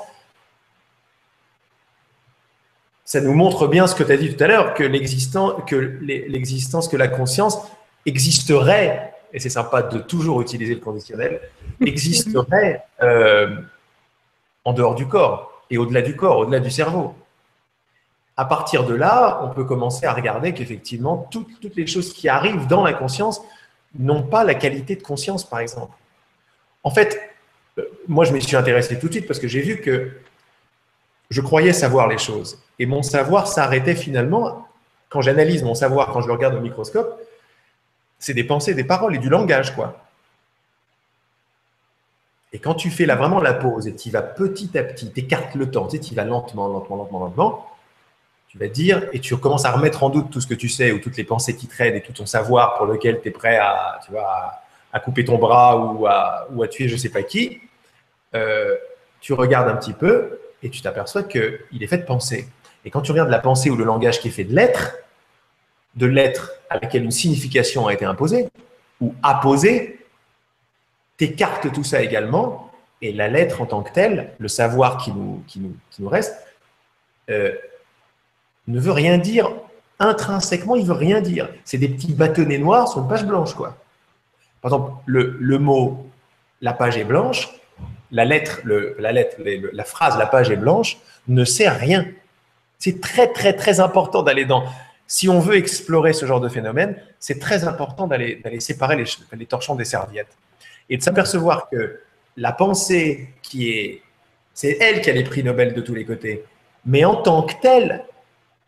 Ça 3.05 3.21
nous 3.21 3.33
montre 3.33 3.67
bien 3.67 3.87
ce 3.87 3.95
que 3.95 4.03
tu 4.03 4.11
as 4.11 4.17
dit 4.17 4.35
tout 4.35 4.43
à 4.43 4.47
l'heure, 4.47 4.73
que 4.73 4.83
l'existence, 4.83 5.53
que 5.65 6.89
que 6.89 6.97
la 6.97 7.07
conscience 7.07 7.59
existerait 8.05 9.08
et 9.33 9.39
c'est 9.39 9.49
sympa 9.49 9.81
de 9.83 9.99
toujours 9.99 10.41
utiliser 10.41 10.75
le 10.75 10.81
conditionnel, 10.81 11.41
existerait 11.81 12.83
euh, 13.01 13.55
en 14.65 14.73
dehors 14.73 14.95
du 14.95 15.07
corps 15.07 15.63
et 15.69 15.77
au-delà 15.77 16.01
du 16.01 16.15
corps, 16.15 16.39
au-delà 16.39 16.59
du 16.59 16.71
cerveau. 16.71 17.15
À 18.37 18.45
partir 18.45 18.85
de 18.85 18.93
là, 18.93 19.41
on 19.43 19.49
peut 19.49 19.65
commencer 19.65 20.05
à 20.05 20.13
regarder 20.13 20.53
qu'effectivement, 20.53 21.27
toutes, 21.29 21.59
toutes 21.59 21.75
les 21.75 21.87
choses 21.87 22.13
qui 22.13 22.29
arrivent 22.29 22.67
dans 22.67 22.83
la 22.83 22.93
conscience 22.93 23.41
n'ont 23.97 24.23
pas 24.23 24.43
la 24.43 24.55
qualité 24.55 24.95
de 24.95 25.03
conscience, 25.03 25.43
par 25.43 25.59
exemple. 25.59 25.93
En 26.83 26.91
fait, 26.91 27.19
euh, 27.77 27.83
moi, 28.07 28.25
je 28.25 28.31
m'y 28.31 28.41
suis 28.41 28.55
intéressé 28.55 28.97
tout 28.97 29.07
de 29.07 29.13
suite 29.13 29.27
parce 29.27 29.39
que 29.39 29.47
j'ai 29.47 29.61
vu 29.61 29.81
que 29.81 30.11
je 31.29 31.41
croyais 31.41 31.73
savoir 31.73 32.07
les 32.07 32.17
choses. 32.17 32.61
Et 32.79 32.85
mon 32.85 33.03
savoir 33.03 33.47
s'arrêtait 33.47 33.95
finalement, 33.95 34.67
quand 35.09 35.21
j'analyse 35.21 35.63
mon 35.63 35.75
savoir, 35.75 36.11
quand 36.11 36.21
je 36.21 36.27
le 36.27 36.33
regarde 36.33 36.55
au 36.55 36.61
microscope, 36.61 37.18
c'est 38.19 38.33
des 38.33 38.43
pensées, 38.43 38.73
des 38.73 38.83
paroles 38.83 39.15
et 39.15 39.19
du 39.19 39.29
langage, 39.29 39.73
quoi. 39.73 39.97
Et 42.51 42.59
quand 42.59 42.73
tu 42.73 42.89
fais 42.89 43.05
là 43.05 43.15
vraiment 43.15 43.39
la 43.39 43.53
pause 43.53 43.87
et 43.87 43.95
tu 43.95 44.09
vas 44.09 44.21
petit 44.21 44.77
à 44.77 44.83
petit, 44.83 45.11
tu 45.11 45.19
écartes 45.19 45.55
le 45.55 45.69
temps, 45.69 45.87
tu 45.87 46.15
vas 46.15 46.25
lentement, 46.25 46.67
lentement, 46.67 46.95
lentement, 46.97 47.19
lentement, 47.19 47.67
tu 48.47 48.57
vas 48.57 48.67
dire 48.67 49.07
et 49.13 49.19
tu 49.19 49.37
commences 49.37 49.65
à 49.65 49.71
remettre 49.71 50.03
en 50.03 50.09
doute 50.09 50.31
tout 50.31 50.41
ce 50.41 50.47
que 50.47 50.55
tu 50.55 50.67
sais 50.67 50.91
ou 50.91 50.99
toutes 50.99 51.15
les 51.15 51.23
pensées 51.23 51.55
qui 51.55 51.67
traînent 51.67 51.95
et 51.95 52.01
tout 52.01 52.13
ton 52.13 52.25
savoir 52.25 52.75
pour 52.77 52.87
lequel 52.87 53.21
tu 53.21 53.27
es 53.27 53.31
prêt 53.31 53.57
à, 53.57 53.99
tu 54.03 54.11
vois, 54.11 54.63
à, 54.91 54.99
couper 54.99 55.23
ton 55.23 55.37
bras 55.37 55.77
ou 55.77 56.07
à, 56.07 56.47
ou 56.51 56.63
à 56.63 56.67
tuer 56.67 56.87
je 56.87 56.93
ne 56.93 56.99
sais 56.99 57.09
pas 57.09 57.21
qui. 57.21 57.61
Euh, 58.33 58.75
tu 59.21 59.33
regardes 59.33 59.69
un 59.69 59.75
petit 59.75 59.93
peu 59.93 60.39
et 60.63 60.71
tu 60.71 60.81
t'aperçois 60.81 61.23
qu'il 61.23 61.59
est 61.79 61.87
fait 61.87 61.99
de 61.99 62.05
pensée. 62.05 62.47
Et 62.83 62.89
quand 62.89 63.01
tu 63.01 63.11
regardes 63.11 63.29
la 63.29 63.39
pensée 63.39 63.69
ou 63.69 63.75
le 63.75 63.83
langage 63.83 64.19
qui 64.19 64.29
est 64.29 64.31
fait 64.31 64.43
de 64.43 64.55
l'être, 64.55 64.95
de 65.95 66.05
l'être 66.05 66.51
à 66.69 66.75
laquelle 66.75 67.03
une 67.03 67.11
signification 67.11 67.87
a 67.87 67.93
été 67.93 68.05
imposée 68.05 68.49
ou 69.01 69.13
apposée, 69.23 70.05
t'écartes 71.17 71.71
tout 71.71 71.83
ça 71.83 72.01
également, 72.01 72.71
et 73.01 73.13
la 73.13 73.27
lettre 73.27 73.61
en 73.61 73.65
tant 73.65 73.81
que 73.81 73.91
telle, 73.91 74.33
le 74.39 74.47
savoir 74.47 74.97
qui 74.97 75.11
nous, 75.11 76.09
reste, 76.09 76.35
euh, 77.29 77.53
ne 78.67 78.79
veut 78.79 78.91
rien 78.91 79.17
dire. 79.17 79.51
Intrinsèquement, 79.99 80.75
il 80.75 80.85
veut 80.85 80.93
rien 80.93 81.21
dire. 81.21 81.49
C'est 81.65 81.77
des 81.77 81.89
petits 81.89 82.13
bâtonnets 82.13 82.57
noirs 82.57 82.87
sur 82.87 83.01
une 83.01 83.07
page 83.07 83.25
blanche, 83.25 83.53
quoi. 83.53 83.77
Par 84.61 84.71
exemple, 84.71 84.93
le, 85.05 85.57
mot 85.59 86.05
la 86.61 86.73
page 86.73 86.97
est 86.97 87.05
blanche, 87.05 87.49
la 88.11 88.25
lettre, 88.25 88.59
le, 88.63 88.95
la 88.99 89.11
la 89.13 89.83
phrase 89.83 90.17
la 90.17 90.25
page 90.25 90.49
est 90.49 90.57
blanche 90.57 90.97
ne 91.27 91.45
sert 91.45 91.73
à 91.73 91.77
rien. 91.77 92.05
C'est 92.77 93.01
très, 93.01 93.27
très, 93.27 93.53
très 93.53 93.79
important 93.79 94.23
d'aller 94.23 94.45
dans 94.45 94.63
si 95.09 95.27
on 95.27 95.39
veut 95.39 95.55
explorer 95.55 96.13
ce 96.13 96.27
genre 96.27 96.39
de 96.39 96.49
phénomène, 96.49 96.95
c'est 97.19 97.39
très 97.39 97.67
important 97.67 98.05
d'aller 98.05 98.39
séparer 98.59 99.03
les, 99.33 99.45
torchons 99.47 99.75
des 99.75 99.83
serviettes 99.83 100.37
et 100.87 100.97
de 100.97 101.01
s'apercevoir 101.01 101.67
que 101.67 101.99
la 102.37 102.51
pensée 102.51 103.29
qui 103.41 103.71
est, 103.71 104.03
c'est 104.53 104.77
elle 104.79 105.01
qui 105.01 105.09
a 105.09 105.13
les 105.13 105.23
prix 105.23 105.43
Nobel 105.43 105.73
de 105.73 105.81
tous 105.81 105.95
les 105.95 106.05
côtés, 106.05 106.43
mais 106.85 107.05
en 107.05 107.15
tant 107.15 107.41
que 107.41 107.53
telle, 107.59 108.05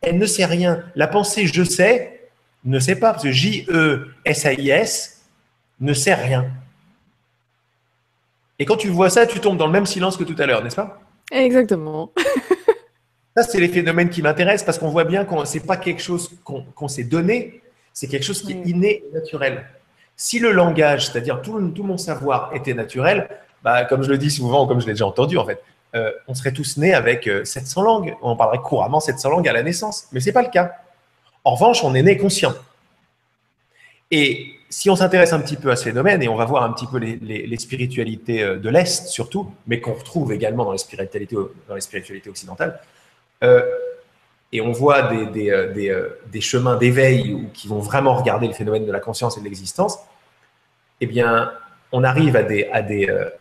elle 0.01 0.17
ne 0.17 0.25
sait 0.25 0.45
rien. 0.45 0.83
La 0.95 1.07
pensée 1.07 1.45
je 1.45 1.63
sais 1.63 2.29
ne 2.65 2.79
sait 2.79 2.95
pas, 2.95 3.11
parce 3.11 3.23
que 3.23 3.31
J-E-S-A-I-S 3.31 5.21
ne 5.79 5.93
sait 5.93 6.15
rien. 6.15 6.51
Et 8.57 8.65
quand 8.65 8.77
tu 8.77 8.89
vois 8.89 9.11
ça, 9.11 9.27
tu 9.27 9.39
tombes 9.39 9.57
dans 9.57 9.67
le 9.67 9.73
même 9.73 9.85
silence 9.85 10.17
que 10.17 10.23
tout 10.23 10.35
à 10.39 10.47
l'heure, 10.47 10.63
n'est-ce 10.63 10.75
pas? 10.75 10.99
Exactement. 11.31 12.11
ça, 13.35 13.43
c'est 13.43 13.59
les 13.59 13.69
phénomènes 13.69 14.09
qui 14.09 14.21
m'intéressent 14.21 14.65
parce 14.65 14.77
qu'on 14.77 14.89
voit 14.89 15.05
bien 15.05 15.25
que 15.25 15.45
ce 15.45 15.57
n'est 15.57 15.63
pas 15.63 15.77
quelque 15.77 16.01
chose 16.01 16.31
qu'on 16.43 16.87
s'est 16.87 17.03
donné, 17.03 17.61
c'est 17.93 18.07
quelque 18.07 18.25
chose 18.25 18.41
qui 18.41 18.53
est 18.53 18.61
inné 18.65 19.03
et 19.09 19.13
naturel. 19.13 19.65
Si 20.17 20.39
le 20.39 20.51
langage, 20.51 21.07
c'est-à-dire 21.07 21.41
tout, 21.41 21.59
tout, 21.69 21.83
mon 21.83 21.97
savoir, 21.97 22.51
était 22.53 22.73
naturel, 22.73 23.29
bah, 23.63 23.85
comme 23.85 24.03
je 24.03 24.09
le 24.09 24.17
dis 24.17 24.29
souvent, 24.29 24.67
comme 24.67 24.81
je 24.81 24.85
l'ai 24.85 24.93
déjà 24.93 25.05
entendu 25.05 25.37
en 25.37 25.45
fait, 25.45 25.61
euh, 25.95 26.11
on 26.27 26.33
serait 26.33 26.53
tous 26.53 26.77
nés 26.77 26.93
avec 26.93 27.29
700 27.43 27.81
euh, 27.81 27.85
langues. 27.85 28.15
On 28.21 28.35
parlerait 28.35 28.59
couramment 28.59 28.99
700 28.99 29.29
langues 29.29 29.47
à 29.47 29.53
la 29.53 29.63
naissance. 29.63 30.07
Mais 30.11 30.19
ce 30.19 30.27
n'est 30.27 30.33
pas 30.33 30.41
le 30.41 30.49
cas. 30.49 30.73
En 31.43 31.55
revanche, 31.55 31.83
on 31.83 31.93
est 31.95 32.03
né 32.03 32.17
conscient. 32.17 32.53
Et 34.09 34.53
si 34.69 34.89
on 34.89 34.95
s'intéresse 34.95 35.33
un 35.33 35.39
petit 35.39 35.57
peu 35.57 35.71
à 35.71 35.75
ce 35.75 35.83
phénomène, 35.83 36.21
et 36.23 36.29
on 36.29 36.35
va 36.35 36.45
voir 36.45 36.63
un 36.63 36.71
petit 36.71 36.87
peu 36.87 36.97
les, 36.97 37.57
spiritualités 37.57 38.43
euh, 38.43 38.57
de 38.57 38.69
l'Est 38.69 39.07
surtout, 39.07 39.51
mais 39.67 39.81
qu'on 39.81 39.93
retrouve 39.93 40.31
également 40.31 40.63
dans 40.63 40.71
les 40.71 40.77
spiritualités, 40.77 41.35
dans 41.67 41.75
les 41.75 41.81
spiritualités 41.81 42.29
occidentales, 42.29 42.79
et 43.41 44.61
on 44.61 44.71
voit 44.71 45.03
des, 45.03 46.41
chemins 46.41 46.77
d'éveil 46.77 47.47
qui 47.53 47.67
vont 47.67 47.79
vraiment 47.79 48.15
regarder 48.15 48.47
le 48.47 48.53
phénomène 48.53 48.85
de 48.85 48.91
la 48.91 48.99
conscience 48.99 49.37
et 49.37 49.39
de 49.39 49.45
l'existence, 49.45 49.97
eh 50.99 51.07
bien, 51.07 51.51
on 51.91 52.03
arrive 52.03 52.35
à 52.35 52.43
des, 52.43 52.69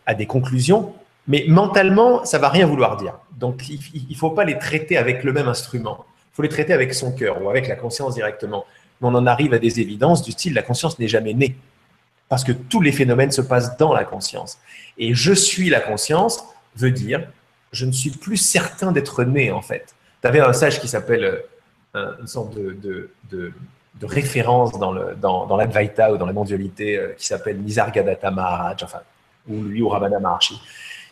à 0.05 0.13
des 0.13 0.25
conclusions 0.25 0.93
mais 1.27 1.45
mentalement, 1.47 2.25
ça 2.25 2.39
va 2.39 2.49
rien 2.49 2.65
vouloir 2.65 2.97
dire. 2.97 3.17
Donc, 3.37 3.67
il 3.69 4.05
ne 4.09 4.15
faut 4.15 4.31
pas 4.31 4.43
les 4.43 4.57
traiter 4.57 4.97
avec 4.97 5.23
le 5.23 5.33
même 5.33 5.47
instrument. 5.47 6.05
Il 6.33 6.35
faut 6.35 6.41
les 6.41 6.49
traiter 6.49 6.73
avec 6.73 6.93
son 6.93 7.11
cœur 7.11 7.41
ou 7.41 7.49
avec 7.49 7.67
la 7.67 7.75
conscience 7.75 8.15
directement. 8.15 8.65
Mais 8.99 9.07
on 9.07 9.15
en 9.15 9.27
arrive 9.27 9.53
à 9.53 9.59
des 9.59 9.79
évidences 9.79 10.23
du 10.23 10.31
style 10.31 10.53
la 10.53 10.61
conscience 10.61 10.97
n'est 10.99 11.07
jamais 11.07 11.33
née. 11.33 11.55
Parce 12.29 12.43
que 12.43 12.51
tous 12.51 12.81
les 12.81 12.91
phénomènes 12.91 13.31
se 13.31 13.41
passent 13.41 13.77
dans 13.77 13.93
la 13.93 14.03
conscience. 14.03 14.57
Et 14.97 15.13
je 15.13 15.33
suis 15.33 15.69
la 15.69 15.79
conscience 15.79 16.43
veut 16.75 16.91
dire 16.91 17.27
je 17.71 17.85
ne 17.85 17.91
suis 17.91 18.11
plus 18.11 18.37
certain 18.37 18.91
d'être 18.91 19.23
né, 19.23 19.51
en 19.51 19.61
fait. 19.61 19.95
Tu 20.21 20.27
avais 20.27 20.39
un 20.39 20.53
sage 20.53 20.79
qui 20.79 20.87
s'appelle 20.87 21.43
euh, 21.95 22.13
une 22.19 22.27
sorte 22.27 22.53
de, 22.55 23.09
de, 23.29 23.53
référence 24.03 24.77
dans, 24.79 24.91
le, 24.91 25.15
dans, 25.15 25.55
l'Advaita 25.55 26.13
ou 26.13 26.17
dans 26.17 26.25
la 26.25 26.33
mondialité 26.33 26.97
euh, 26.97 27.13
qui 27.17 27.25
s'appelle 27.27 27.61
Nisargadatta 27.61 28.31
Maharaj, 28.31 28.83
enfin, 28.83 29.01
ou 29.47 29.61
lui 29.61 29.81
ou 29.81 29.89
Ramana 29.89 30.19
Maharshi 30.19 30.59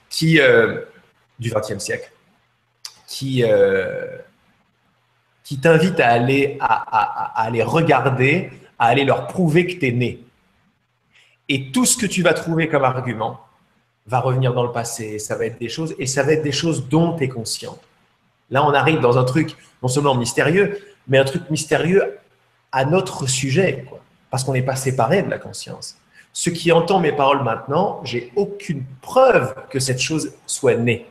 qui, 0.10 0.39
euh, 0.39 0.82
du 1.38 1.51
XXe 1.51 1.78
siècle, 1.78 2.12
qui, 3.07 3.43
euh, 3.43 4.18
qui 5.43 5.60
t'invite 5.60 5.99
à 5.99 6.10
aller, 6.10 6.57
à, 6.60 7.41
aller 7.41 7.64
regarder, 7.64 8.51
à 8.78 8.88
aller 8.88 9.05
leur 9.05 9.28
prouver 9.28 9.68
que 9.68 9.80
tu 9.80 9.88
es 9.88 9.91
né. 9.91 10.20
Et 11.47 11.72
tout 11.72 11.86
ce 11.86 11.97
que 11.97 12.05
tu 12.05 12.22
vas 12.22 12.34
trouver 12.34 12.68
comme 12.68 12.84
argument 12.84 13.39
va 14.10 14.20
revenir 14.20 14.53
dans 14.53 14.64
le 14.64 14.72
passé, 14.72 15.20
ça 15.20 15.36
va 15.36 15.45
être 15.45 15.60
des 15.60 15.70
choses, 15.70 15.95
et 15.99 16.07
ça 16.07 16.24
va 16.24 16.34
être 16.34 16.41
des 16.41 16.51
choses 16.51 16.89
dont 16.89 17.16
tu 17.16 17.24
es 17.24 17.30
conscient. 17.30 17.78
Là, 18.49 18.66
on 18.66 18.74
arrive 18.74 18.99
dans 18.99 19.18
un 19.18 19.24
truc 19.24 19.55
non 19.84 19.88
seulement 19.88 20.16
mystérieux, 20.16 20.80
mais 21.07 21.20
un 21.20 21.24
truc 21.24 21.49
mystérieux 21.49 22.18
à 22.72 22.86
notre 22.86 23.28
sujet, 23.28 23.86
parce 24.32 24.43
qu'on 24.43 24.53
n'est 24.53 24.64
pas 24.64 24.76
séparé 24.76 25.22
de 25.22 25.30
la 25.30 25.38
conscience. 25.38 25.97
Ce 26.34 26.49
qui 26.49 26.72
entend 26.72 26.99
mes 26.99 27.12
paroles 27.12 27.43
maintenant, 27.43 28.01
j'ai 28.03 28.32
aucune 28.36 28.84
preuve 29.01 29.55
que 29.70 29.80
cette 29.80 29.99
chose 29.99 30.34
soit 30.45 30.76
née. 30.76 31.05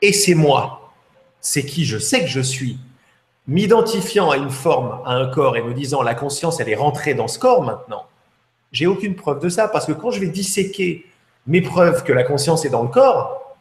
Et 0.00 0.12
c'est 0.12 0.34
moi. 0.34 0.92
C'est 1.40 1.64
qui 1.64 1.84
je 1.84 1.98
sais 1.98 2.20
que 2.20 2.28
je 2.28 2.40
suis. 2.40 2.78
M'identifiant 3.46 4.30
à 4.30 4.36
une 4.36 4.50
forme, 4.50 5.00
à 5.04 5.14
un 5.14 5.28
corps 5.28 5.56
et 5.56 5.62
me 5.62 5.74
disant 5.74 6.02
la 6.02 6.14
conscience, 6.14 6.60
elle 6.60 6.68
est 6.68 6.76
rentrée 6.76 7.14
dans 7.14 7.28
ce 7.28 7.38
corps 7.38 7.62
maintenant. 7.62 8.06
J'ai 8.72 8.86
aucune 8.86 9.14
preuve 9.14 9.40
de 9.40 9.48
ça 9.48 9.68
parce 9.68 9.86
que 9.86 9.92
quand 9.92 10.10
je 10.10 10.20
vais 10.20 10.28
disséquer 10.28 11.04
mes 11.46 11.60
preuves 11.60 12.04
que 12.04 12.12
la 12.12 12.22
conscience 12.22 12.64
est 12.64 12.70
dans 12.70 12.82
le 12.82 12.88
corps, 12.88 13.56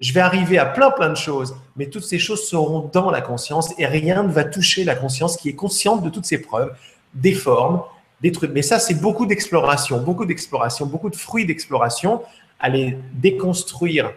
je 0.00 0.12
vais 0.12 0.20
arriver 0.20 0.58
à 0.58 0.66
plein 0.66 0.90
plein 0.90 1.10
de 1.10 1.16
choses, 1.16 1.54
mais 1.76 1.86
toutes 1.86 2.04
ces 2.04 2.18
choses 2.18 2.48
seront 2.48 2.90
dans 2.92 3.10
la 3.10 3.20
conscience 3.20 3.72
et 3.78 3.86
rien 3.86 4.22
ne 4.22 4.32
va 4.32 4.44
toucher 4.44 4.84
la 4.84 4.94
conscience 4.94 5.36
qui 5.36 5.50
est 5.50 5.54
consciente 5.54 6.02
de 6.02 6.08
toutes 6.08 6.24
ces 6.24 6.40
preuves, 6.40 6.74
des 7.14 7.34
formes, 7.34 7.82
des 8.22 8.32
trucs. 8.32 8.52
Mais 8.52 8.62
ça, 8.62 8.78
c'est 8.78 8.94
beaucoup 8.94 9.26
d'exploration, 9.26 10.00
beaucoup 10.00 10.24
d'exploration, 10.24 10.86
beaucoup 10.86 11.10
de 11.10 11.16
fruits 11.16 11.44
d'exploration, 11.44 12.22
aller 12.58 12.98
déconstruire 13.12 14.12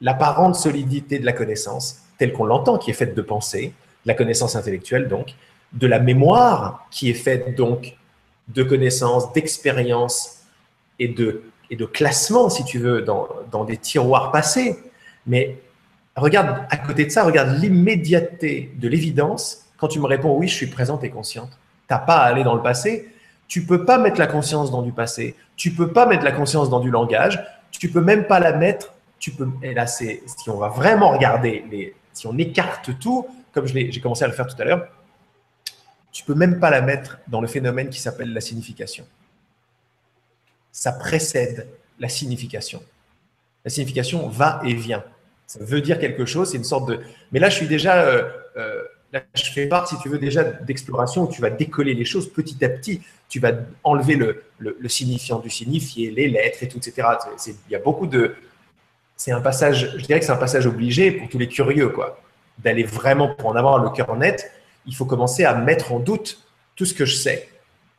l'apparente 0.00 0.54
solidité 0.54 1.18
de 1.18 1.24
la 1.24 1.32
connaissance, 1.32 2.02
telle 2.18 2.32
qu'on 2.32 2.44
l'entend, 2.44 2.78
qui 2.78 2.90
est 2.90 2.94
faite 2.94 3.14
de 3.14 3.22
pensée, 3.22 3.72
de 4.04 4.08
la 4.08 4.14
connaissance 4.14 4.56
intellectuelle 4.56 5.08
donc, 5.08 5.34
de 5.72 5.86
la 5.86 5.98
mémoire 5.98 6.86
qui 6.90 7.10
est 7.10 7.14
faite 7.14 7.56
donc 7.56 7.96
de 8.48 8.62
connaissances, 8.62 9.32
d'expériences 9.32 10.38
et 10.98 11.08
de, 11.08 11.42
et 11.70 11.76
de 11.76 11.84
classement, 11.84 12.48
si 12.48 12.64
tu 12.64 12.78
veux, 12.78 13.02
dans, 13.02 13.64
des 13.64 13.76
tiroirs 13.76 14.30
passés. 14.32 14.78
Mais 15.26 15.58
regarde, 16.16 16.64
à 16.70 16.76
côté 16.76 17.04
de 17.04 17.10
ça, 17.10 17.24
regarde 17.24 17.58
l'immédiateté 17.58 18.72
de 18.76 18.88
l'évidence 18.88 19.66
quand 19.76 19.88
tu 19.88 20.00
me 20.00 20.06
réponds 20.06 20.36
oui, 20.36 20.48
je 20.48 20.54
suis 20.54 20.66
présente 20.66 21.04
et 21.04 21.10
consciente. 21.10 21.50
Tu 21.88 21.94
n'as 21.94 21.98
pas 21.98 22.16
à 22.16 22.24
aller 22.24 22.42
dans 22.42 22.54
le 22.54 22.62
passé, 22.62 23.08
tu 23.48 23.64
peux 23.64 23.84
pas 23.84 23.98
mettre 23.98 24.18
la 24.18 24.26
conscience 24.26 24.70
dans 24.70 24.82
du 24.82 24.92
passé. 24.92 25.34
Tu 25.56 25.72
peux 25.72 25.92
pas 25.92 26.06
mettre 26.06 26.24
la 26.24 26.32
conscience 26.32 26.68
dans 26.68 26.80
du 26.80 26.90
langage. 26.90 27.42
Tu 27.70 27.88
peux 27.88 28.02
même 28.02 28.26
pas 28.26 28.40
la 28.40 28.52
mettre. 28.52 28.92
Tu 29.18 29.30
peux. 29.30 29.48
Là, 29.62 29.86
c'est 29.86 30.22
si 30.26 30.50
on 30.50 30.58
va 30.58 30.68
vraiment 30.68 31.10
regarder 31.10 31.94
si 32.12 32.26
on 32.26 32.36
écarte 32.36 32.98
tout, 32.98 33.26
comme 33.52 33.66
j'ai 33.66 34.00
commencé 34.00 34.24
à 34.24 34.26
le 34.26 34.34
faire 34.34 34.46
tout 34.46 34.60
à 34.60 34.64
l'heure, 34.64 34.88
tu 36.12 36.24
peux 36.24 36.34
même 36.34 36.58
pas 36.58 36.70
la 36.70 36.82
mettre 36.82 37.18
dans 37.28 37.40
le 37.40 37.46
phénomène 37.46 37.88
qui 37.88 38.00
s'appelle 38.00 38.32
la 38.32 38.40
signification. 38.40 39.06
Ça 40.78 40.92
précède 40.92 41.66
la 41.98 42.08
signification. 42.08 42.80
La 43.64 43.70
signification 43.70 44.28
va 44.28 44.60
et 44.64 44.74
vient. 44.74 45.02
Ça 45.48 45.58
veut 45.60 45.80
dire 45.80 45.98
quelque 45.98 46.24
chose. 46.24 46.52
C'est 46.52 46.56
une 46.56 46.62
sorte 46.62 46.88
de. 46.88 47.00
Mais 47.32 47.40
là, 47.40 47.50
je 47.50 47.56
suis 47.56 47.66
déjà. 47.66 48.04
Euh, 48.04 48.30
euh, 48.56 48.84
Là, 49.10 49.22
je 49.34 49.44
fais 49.44 49.66
part, 49.66 49.88
si 49.88 49.98
tu 50.00 50.10
veux, 50.10 50.18
déjà 50.18 50.44
d'exploration 50.44 51.22
où 51.22 51.32
tu 51.32 51.40
vas 51.40 51.48
décoller 51.48 51.94
les 51.94 52.04
choses 52.04 52.30
petit 52.30 52.62
à 52.62 52.68
petit. 52.68 53.00
Tu 53.30 53.40
vas 53.40 53.52
enlever 53.82 54.16
le, 54.16 54.88
signifiant 54.88 55.38
du 55.38 55.48
signifié, 55.48 56.10
les 56.10 56.28
lettres 56.28 56.62
et 56.62 56.68
tout, 56.68 56.76
etc. 56.76 57.08
Il 57.46 57.72
y 57.72 57.74
a 57.74 57.78
beaucoup 57.78 58.06
de. 58.06 58.34
C'est 59.16 59.32
un 59.32 59.40
passage, 59.40 59.94
je 59.96 60.04
dirais 60.04 60.20
que 60.20 60.26
c'est 60.26 60.32
un 60.32 60.36
passage 60.36 60.66
obligé 60.66 61.10
pour 61.10 61.28
tous 61.30 61.38
les 61.38 61.48
curieux, 61.48 61.88
quoi. 61.88 62.20
D'aller 62.58 62.84
vraiment, 62.84 63.34
pour 63.34 63.48
en 63.48 63.56
avoir 63.56 63.78
le 63.78 63.88
cœur 63.88 64.14
net, 64.14 64.52
il 64.84 64.94
faut 64.94 65.06
commencer 65.06 65.44
à 65.44 65.54
mettre 65.54 65.90
en 65.92 66.00
doute 66.00 66.46
tout 66.76 66.84
ce 66.84 66.92
que 66.92 67.06
je 67.06 67.16
sais. 67.16 67.48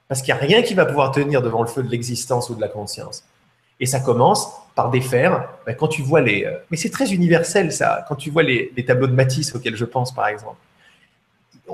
Parce 0.10 0.22
qu'il 0.22 0.34
n'y 0.34 0.40
a 0.40 0.44
rien 0.44 0.62
qui 0.62 0.74
va 0.74 0.86
pouvoir 0.86 1.12
tenir 1.12 1.42
devant 1.42 1.62
le 1.62 1.70
feu 1.70 1.82
de 1.82 1.90
l'existence 1.90 2.50
ou 2.50 2.56
de 2.56 2.62
la 2.62 2.68
conscience. 2.68 3.24
Et 3.80 3.86
ça 3.86 4.02
commence 4.02 4.50
par 4.76 4.90
défaire. 4.90 5.48
Ben, 5.66 5.74
quand 5.74 5.88
tu 5.88 6.02
vois 6.02 6.20
les. 6.20 6.44
Euh, 6.44 6.58
mais 6.70 6.76
c'est 6.76 6.90
très 6.90 7.14
universel, 7.14 7.72
ça. 7.72 8.06
Quand 8.10 8.16
tu 8.16 8.30
vois 8.30 8.44
les 8.44 8.86
tableaux 8.86 9.08
de 9.08 9.14
Matisse 9.14 9.56
auxquels 9.56 9.78
je 9.78 9.86
pense, 9.86 10.14
par 10.14 10.28
exemple 10.28 10.58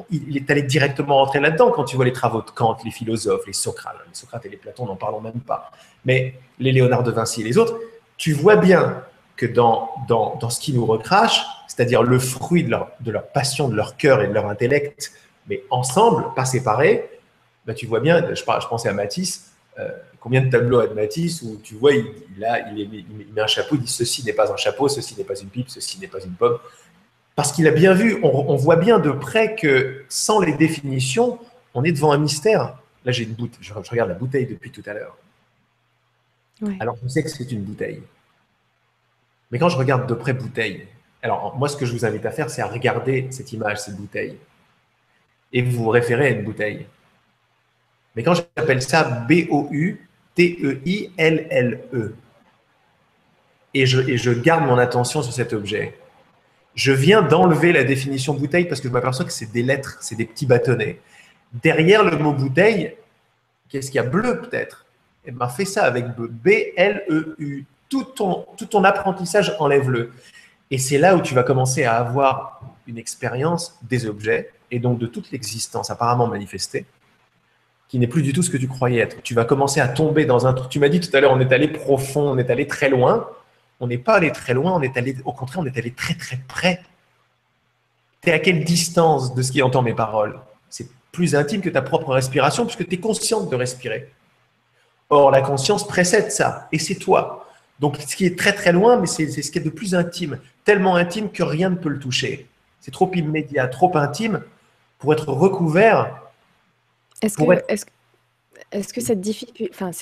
il 0.09 0.37
est 0.37 0.49
allé 0.49 0.63
directement 0.63 1.17
rentrer 1.17 1.39
là-dedans 1.39 1.71
quand 1.71 1.83
tu 1.83 1.95
vois 1.95 2.05
les 2.05 2.13
travaux 2.13 2.41
de 2.41 2.49
Kant, 2.49 2.77
les 2.83 2.91
philosophes, 2.91 3.45
les 3.47 3.53
Socrates, 3.53 3.95
les 4.07 4.15
Socrates 4.15 4.45
et 4.45 4.49
les 4.49 4.57
Platons, 4.57 4.85
n'en 4.85 4.95
parlons 4.95 5.21
même 5.21 5.39
pas, 5.39 5.71
mais 6.03 6.35
les 6.59 6.71
Léonard 6.71 7.03
de 7.03 7.11
Vinci 7.11 7.41
et 7.41 7.43
les 7.43 7.57
autres, 7.57 7.79
tu 8.17 8.33
vois 8.33 8.55
bien 8.55 9.03
que 9.35 9.45
dans, 9.45 9.89
dans, 10.07 10.37
dans 10.39 10.49
ce 10.49 10.59
qui 10.59 10.73
nous 10.73 10.85
recrache, 10.85 11.45
c'est-à-dire 11.67 12.03
le 12.03 12.19
fruit 12.19 12.63
de 12.63 12.69
leur, 12.69 12.91
de 13.01 13.11
leur 13.11 13.27
passion, 13.27 13.67
de 13.67 13.75
leur 13.75 13.97
cœur 13.97 14.21
et 14.21 14.27
de 14.27 14.33
leur 14.33 14.47
intellect, 14.47 15.11
mais 15.47 15.63
ensemble, 15.69 16.25
pas 16.35 16.45
séparés, 16.45 17.09
ben 17.65 17.73
tu 17.73 17.85
vois 17.85 17.99
bien, 17.99 18.25
je, 18.29 18.35
je 18.35 18.67
pensais 18.67 18.89
à 18.89 18.93
Matisse, 18.93 19.51
euh, 19.77 19.89
combien 20.19 20.41
de 20.41 20.49
tableaux 20.49 20.79
a 20.79 20.87
de 20.87 20.93
Matisse 20.93 21.41
où 21.41 21.59
tu 21.61 21.75
vois, 21.75 21.93
il, 21.93 22.05
il, 22.37 22.79
il, 22.79 23.33
met 23.33 23.41
un 23.41 23.47
chapeau, 23.47 23.75
il 23.75 23.81
dit 23.81 23.91
ceci 23.91 24.23
n'est 24.23 24.33
pas 24.33 24.51
un 24.51 24.57
chapeau, 24.57 24.87
ceci 24.87 25.15
n'est 25.17 25.23
pas 25.23 25.39
une 25.39 25.49
pipe, 25.49 25.69
ceci 25.69 25.99
n'est 25.99 26.07
pas 26.07 26.21
une 26.23 26.33
pomme. 26.33 26.57
Parce 27.35 27.51
qu'il 27.51 27.67
a 27.67 27.71
bien 27.71 27.93
vu, 27.93 28.17
on, 28.23 28.55
voit 28.55 28.77
bien 28.77 28.97
de 28.99 29.11
près 29.11 29.55
que 29.55 30.05
sans 30.07 30.39
les 30.39 30.53
définitions, 30.53 31.37
on 31.73 31.83
est 31.83 31.91
devant 31.91 32.13
un 32.13 32.17
mystère. 32.17 32.77
Là, 33.03 33.11
j'ai 33.11 33.23
une 33.25 33.33
bouteille, 33.33 33.59
je, 33.61 33.73
regarde 33.73 34.09
la 34.09 34.15
bouteille 34.15 34.45
depuis 34.45 34.71
tout 34.71 34.83
à 34.85 34.93
l'heure. 34.93 35.17
Alors, 36.79 36.95
je 37.03 37.09
sais 37.09 37.21
que 37.21 37.29
c'est 37.29 37.51
une 37.51 37.61
bouteille. 37.61 38.01
Mais 39.51 39.59
quand 39.59 39.67
je 39.67 39.77
regarde 39.77 40.07
de 40.07 40.13
près 40.13 40.31
bouteille, 40.31 40.87
alors 41.21 41.57
moi, 41.57 41.67
ce 41.67 41.75
que 41.75 41.85
je 41.85 41.91
vous 41.91 42.05
invite 42.05 42.25
à 42.25 42.31
faire, 42.31 42.49
c'est 42.49 42.61
à 42.61 42.67
regarder 42.67 43.27
cette 43.31 43.51
image, 43.51 43.79
cette 43.79 43.97
bouteille. 43.97 44.37
Et 45.51 45.61
vous 45.61 45.83
vous 45.83 45.89
référez 45.89 46.27
à 46.27 46.29
une 46.29 46.43
bouteille. 46.43 46.87
Mais 48.15 48.23
quand 48.23 48.33
j'appelle 48.33 48.81
ça 48.81 49.03
B-O-U-T-E-I-L-L-E, 49.27 50.05
e, 51.93 52.15
et 53.73 53.85
je 53.85 54.31
garde 54.31 54.65
mon 54.65 54.77
attention 54.77 55.21
sur 55.21 55.33
cet 55.33 55.51
objet, 55.53 55.97
je 56.75 56.91
viens 56.91 57.21
d'enlever 57.21 57.71
la 57.71 57.83
définition 57.83 58.33
bouteille 58.33 58.65
parce 58.65 58.81
que 58.81 58.89
je 58.89 58.93
m'aperçois 58.93 59.25
que 59.25 59.31
c'est 59.31 59.51
des 59.51 59.63
lettres, 59.63 59.97
c'est 60.01 60.15
des 60.15 60.25
petits 60.25 60.45
bâtonnets. 60.45 60.99
Derrière 61.53 62.03
le 62.03 62.17
mot 62.17 62.33
bouteille, 62.33 62.95
qu'est-ce 63.69 63.87
qu'il 63.87 63.95
y 63.95 63.99
a 63.99 64.07
bleu 64.07 64.41
peut-être? 64.41 64.85
Eh 65.25 65.31
bien, 65.31 65.47
fais 65.47 65.65
ça 65.65 65.83
avec 65.83 66.05
B-L-E-U. 66.17 67.65
Tout 67.87 68.03
ton, 68.03 68.45
tout 68.57 68.65
ton 68.65 68.83
apprentissage, 68.83 69.55
enlève-le. 69.59 70.11
Et 70.69 70.77
c'est 70.77 70.97
là 70.97 71.15
où 71.15 71.21
tu 71.21 71.33
vas 71.33 71.43
commencer 71.43 71.85
à 71.85 71.95
avoir 71.95 72.61
une 72.87 72.97
expérience 72.97 73.77
des 73.83 74.05
objets 74.05 74.51
et 74.71 74.79
donc 74.79 74.99
de 74.99 75.05
toute 75.05 75.31
l'existence 75.31 75.89
apparemment 75.89 76.27
manifestée, 76.27 76.85
qui 77.87 77.99
n'est 77.99 78.07
plus 78.07 78.23
du 78.23 78.33
tout 78.33 78.43
ce 78.43 78.49
que 78.49 78.57
tu 78.57 78.67
croyais 78.67 78.99
être. 78.99 79.21
Tu 79.21 79.33
vas 79.33 79.45
commencer 79.45 79.79
à 79.79 79.87
tomber 79.87 80.25
dans 80.25 80.47
un 80.47 80.53
truc. 80.53 80.69
Tu 80.69 80.79
m'as 80.79 80.89
dit 80.89 80.99
tout 80.99 81.15
à 81.15 81.19
l'heure, 81.19 81.31
on 81.31 81.39
est 81.39 81.51
allé 81.53 81.67
profond, 81.67 82.29
on 82.29 82.37
est 82.37 82.49
allé 82.49 82.67
très 82.67 82.89
loin. 82.89 83.27
On 83.79 83.87
n'est 83.87 83.97
pas 83.97 84.15
allé 84.15 84.31
très 84.31 84.53
loin, 84.53 84.73
on 84.73 84.81
est 84.81 84.97
allé, 84.97 85.15
au 85.25 85.33
contraire, 85.33 85.61
on 85.61 85.65
est 85.65 85.77
allé 85.77 85.91
très 85.91 86.13
très 86.13 86.37
près. 86.47 86.81
Tu 88.21 88.29
es 88.29 88.33
à 88.33 88.39
quelle 88.39 88.63
distance 88.63 89.35
de 89.35 89.41
ce 89.41 89.51
qui 89.51 89.61
entend 89.61 89.81
mes 89.81 89.93
paroles? 89.93 90.39
C'est 90.69 90.87
plus 91.11 91.35
intime 91.35 91.61
que 91.61 91.69
ta 91.69 91.81
propre 91.81 92.13
respiration, 92.13 92.65
puisque 92.65 92.87
tu 92.87 92.95
es 92.95 92.99
consciente 92.99 93.49
de 93.49 93.55
respirer. 93.55 94.11
Or, 95.09 95.29
la 95.29 95.41
conscience 95.41 95.85
précède 95.87 96.31
ça, 96.31 96.67
et 96.71 96.79
c'est 96.79 96.95
toi. 96.95 97.47
Donc, 97.79 97.97
ce 97.97 98.15
qui 98.15 98.25
est 98.25 98.37
très 98.39 98.53
très 98.53 98.71
loin, 98.71 98.97
mais 98.97 99.07
c'est 99.07 99.29
ce 99.29 99.51
qui 99.51 99.59
est 99.59 99.61
de 99.61 99.69
plus 99.69 99.93
intime, 99.93 100.39
tellement 100.63 100.95
intime 100.95 101.29
que 101.29 101.43
rien 101.43 101.69
ne 101.69 101.75
peut 101.75 101.89
le 101.89 101.99
toucher. 101.99 102.47
C'est 102.79 102.91
trop 102.91 103.11
immédiat, 103.13 103.67
trop 103.67 103.95
intime 103.97 104.41
pour 104.97 105.11
être 105.13 105.27
recouvert. 105.27 106.21
Est-ce 107.21 108.93
que, 108.93 109.01
cette, 109.01 109.19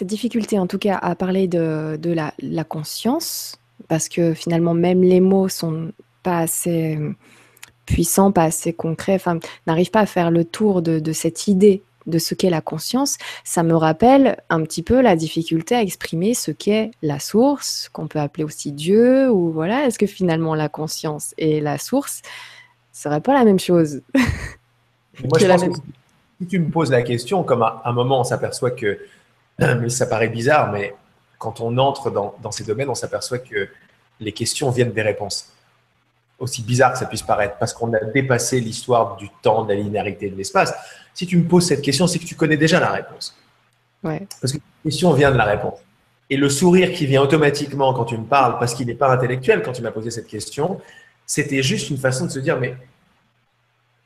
difficulté, 0.08 0.60
en 0.60 0.68
tout 0.68 0.80
cas, 0.80 0.98
à 0.98 1.16
parler 1.16 1.48
de, 1.48 1.98
la, 2.42 2.64
conscience, 2.64 3.58
parce 3.88 4.10
que 4.10 4.34
finalement, 4.34 4.74
même 4.74 5.04
les 5.04 5.20
mots 5.20 5.50
sont 5.50 5.92
pas 6.24 6.40
assez 6.40 6.98
puissants, 7.86 8.32
pas 8.32 8.44
assez 8.44 8.74
concrets, 8.74 9.16
enfin, 9.16 9.40
n'arrivent 9.68 9.92
pas 9.92 10.02
à 10.02 10.06
faire 10.06 10.32
le 10.32 10.46
tour 10.46 10.82
de 10.82 11.14
cette 11.14 11.48
idée 11.48 11.84
de 12.08 12.20
ce 12.20 12.36
qu'est 12.36 12.50
la 12.50 12.62
conscience, 12.62 13.18
ça 13.44 13.64
me 13.64 13.76
rappelle 13.76 14.38
un 14.50 14.62
petit 14.64 14.84
peu 14.84 15.02
la 15.02 15.16
difficulté 15.16 15.76
à 15.76 15.82
exprimer 15.82 16.34
ce 16.34 16.52
qu'est 16.52 16.92
la 17.02 17.20
source, 17.20 17.90
qu'on 17.90 18.08
peut 18.08 18.20
appeler 18.20 18.44
aussi 18.44 18.72
Dieu, 18.72 19.30
ou 19.30 19.52
voilà, 19.52 19.86
est-ce 19.86 20.00
que 20.00 20.06
finalement 20.06 20.56
la 20.56 20.70
conscience 20.70 21.34
et 21.38 21.62
la 21.62 21.78
source 21.78 22.22
serait 22.92 23.22
pas 23.22 23.34
la 23.34 23.46
même 23.46 23.60
chose? 23.60 24.02
Moi, 25.24 25.40
je 25.40 25.46
pense 25.46 25.64
que 25.64 25.82
si 26.42 26.48
tu 26.48 26.60
me 26.60 26.70
poses 26.70 26.92
la 26.92 27.02
question, 27.02 27.44
comme 27.44 27.64
à 27.64 27.82
un 27.86 27.94
moment 27.94 28.22
on 28.22 28.24
s'aperçoit 28.24 28.72
que, 28.72 29.00
mais 29.60 29.90
ça 29.90 30.06
paraît 30.06 30.30
bizarre, 30.30 30.72
mais 30.72 30.96
quand 31.38 31.62
on 31.62 31.78
entre 31.78 32.10
dans, 32.10 32.36
dans 32.42 32.52
ces 32.52 32.64
domaines, 32.64 32.90
on 32.90 32.96
s'aperçoit 32.96 33.40
que 33.40 33.70
les 34.20 34.32
questions 34.32 34.70
viennent 34.70 34.94
des 34.94 35.02
réponses. 35.02 35.50
Aussi 36.40 36.64
bizarre 36.64 36.94
que 36.94 37.00
ça 37.00 37.06
puisse 37.06 37.22
paraître, 37.22 37.58
parce 37.58 37.74
qu'on 37.74 37.94
a 37.94 38.00
dépassé 38.00 38.60
l'histoire 38.60 39.16
du 39.18 39.30
temps, 39.42 39.64
de 39.64 39.74
la 39.74 39.80
linéarité 39.80 40.30
de 40.30 40.36
l'espace. 40.36 40.74
Si 41.14 41.28
tu 41.28 41.38
me 41.38 41.48
poses 41.48 41.68
cette 41.68 41.82
question, 41.82 42.08
c'est 42.08 42.20
que 42.20 42.26
tu 42.26 42.36
connais 42.36 42.58
déjà 42.58 42.80
la 42.80 42.92
réponse. 42.92 43.38
Parce 44.42 44.52
que 44.54 44.58
la 44.58 44.90
question 44.90 45.14
vient 45.14 45.32
de 45.32 45.38
la 45.38 45.46
réponse. 45.46 45.80
Et 46.30 46.38
le 46.38 46.50
sourire 46.50 46.92
qui 46.94 47.06
vient 47.06 47.22
automatiquement 47.22 47.94
quand 47.94 48.06
tu 48.06 48.18
me 48.18 48.26
parles, 48.26 48.58
parce 48.58 48.74
qu'il 48.74 48.88
n'est 48.88 48.96
pas 48.96 49.12
intellectuel 49.12 49.62
quand 49.62 49.74
tu 49.74 49.82
m'as 49.82 49.92
posé 49.92 50.10
cette 50.10 50.28
question, 50.28 50.80
c'était 51.26 51.64
juste 51.64 51.90
une 51.90 51.98
façon 51.98 52.26
de 52.26 52.32
se 52.32 52.40
dire, 52.40 52.60
mais, 52.60 52.76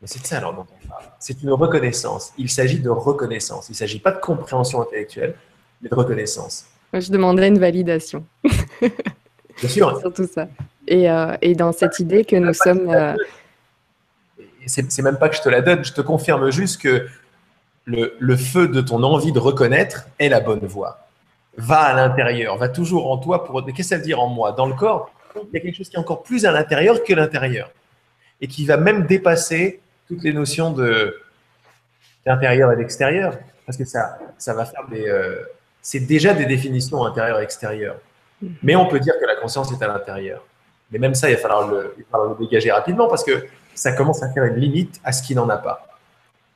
mais 0.02 0.08
c'est 0.08 0.26
ça 0.26 0.38
alors 0.38 0.54
dont 0.54 0.66
on 0.84 0.88
parle. 0.88 1.04
C'est 1.20 1.42
une 1.42 1.52
reconnaissance. 1.52 2.34
Il 2.38 2.50
s'agit 2.50 2.80
de 2.80 2.90
reconnaissance. 2.90 3.70
Il 3.70 3.72
ne 3.72 3.78
s'agit 3.78 4.00
pas 4.00 4.12
de 4.12 4.20
compréhension 4.20 4.82
intellectuelle, 4.82 5.36
mais 5.82 5.90
de 5.90 5.96
reconnaissance. 5.96 6.66
Je 6.94 7.12
demanderais 7.12 7.48
une 7.48 7.60
validation. 7.60 8.26
Bien 8.82 9.70
sûr. 9.70 10.00
Sur 10.00 10.14
tout 10.14 10.28
ça. 10.28 10.48
Et, 10.88 11.10
euh, 11.10 11.36
et, 11.42 11.56
dans 11.56 11.74
cette 11.74 12.00
idée 12.00 12.24
que 12.24 12.36
nous 12.36 12.54
sommes... 12.54 12.90
Euh, 12.90 13.16
c'est 14.68 15.02
même 15.02 15.18
pas 15.18 15.30
que 15.30 15.36
je 15.36 15.42
te 15.42 15.50
la 15.50 15.62
donne, 15.62 15.84
je 15.84 15.94
te 15.94 16.02
confirme 16.02 16.50
juste 16.52 16.82
que 16.82 17.08
le, 17.86 18.36
feu 18.36 18.68
de 18.68 18.82
ton 18.82 19.02
envie 19.04 19.32
de 19.32 19.40
reconnaître 19.40 20.08
est 20.20 20.30
la 20.30 20.40
bonne 20.40 20.66
voie. 20.66 21.08
Va 21.58 21.80
à 21.80 21.94
l'intérieur, 21.94 22.58
va 22.58 22.70
toujours 22.70 23.10
en 23.10 23.18
toi 23.18 23.46
pour. 23.46 23.66
Qu'est-ce 23.66 23.78
que 23.78 23.84
ça 23.84 23.98
veut 23.98 24.04
dire 24.04 24.20
en 24.20 24.28
moi? 24.28 24.52
Dans 24.52 24.68
le 24.68 24.76
corps, 24.76 25.12
il 25.36 25.54
y 25.54 25.58
a 25.58 25.60
quelque 25.62 25.76
chose 25.76 25.90
qui 25.90 25.96
est 25.96 26.00
encore 26.00 26.22
plus 26.22 26.46
à 26.46 26.52
l'intérieur 26.52 27.04
que 27.04 27.14
l'intérieur 27.14 27.72
et 28.42 28.48
qui 28.48 28.66
va 28.66 28.78
même 28.78 29.08
dépasser 29.08 29.80
toutes 30.08 30.24
les 30.24 30.34
notions 30.34 30.72
de 30.72 31.20
d'intérieur 32.26 32.72
et 32.74 32.76
d'extérieur 32.76 33.38
parce 33.66 33.78
que 33.78 33.86
ça, 33.86 34.18
ça 34.38 34.54
va 34.54 34.66
faire 34.66 34.88
des. 34.90 35.08
Euh, 35.08 35.44
c'est 35.82 36.00
déjà 36.02 36.34
des 36.34 36.46
définitions 36.46 37.04
intérieur 37.06 37.40
et 37.40 37.44
extérieur. 37.44 37.98
Mais 38.62 38.76
on 38.76 38.88
peut 38.88 39.00
dire 39.00 39.14
que 39.20 39.26
la 39.26 39.36
conscience 39.36 39.72
est 39.72 39.82
à 39.82 39.88
l'intérieur. 39.88 40.44
Mais 40.92 41.00
même 41.00 41.16
ça, 41.16 41.30
il 41.30 41.36
va 41.36 41.42
falloir 41.42 41.68
le, 41.68 41.94
il 41.98 42.04
va 42.04 42.10
falloir 42.12 42.30
le 42.38 42.46
dégager 42.46 42.72
rapidement 42.72 43.08
parce 43.08 43.24
que 43.24 43.48
ça 43.74 43.92
commence 43.94 44.22
à 44.24 44.30
faire 44.30 44.44
une 44.46 44.56
limite 44.56 45.00
à 45.04 45.12
ce 45.12 45.22
qui 45.24 45.36
n'en 45.36 45.50
a 45.50 45.58
pas. 45.58 45.88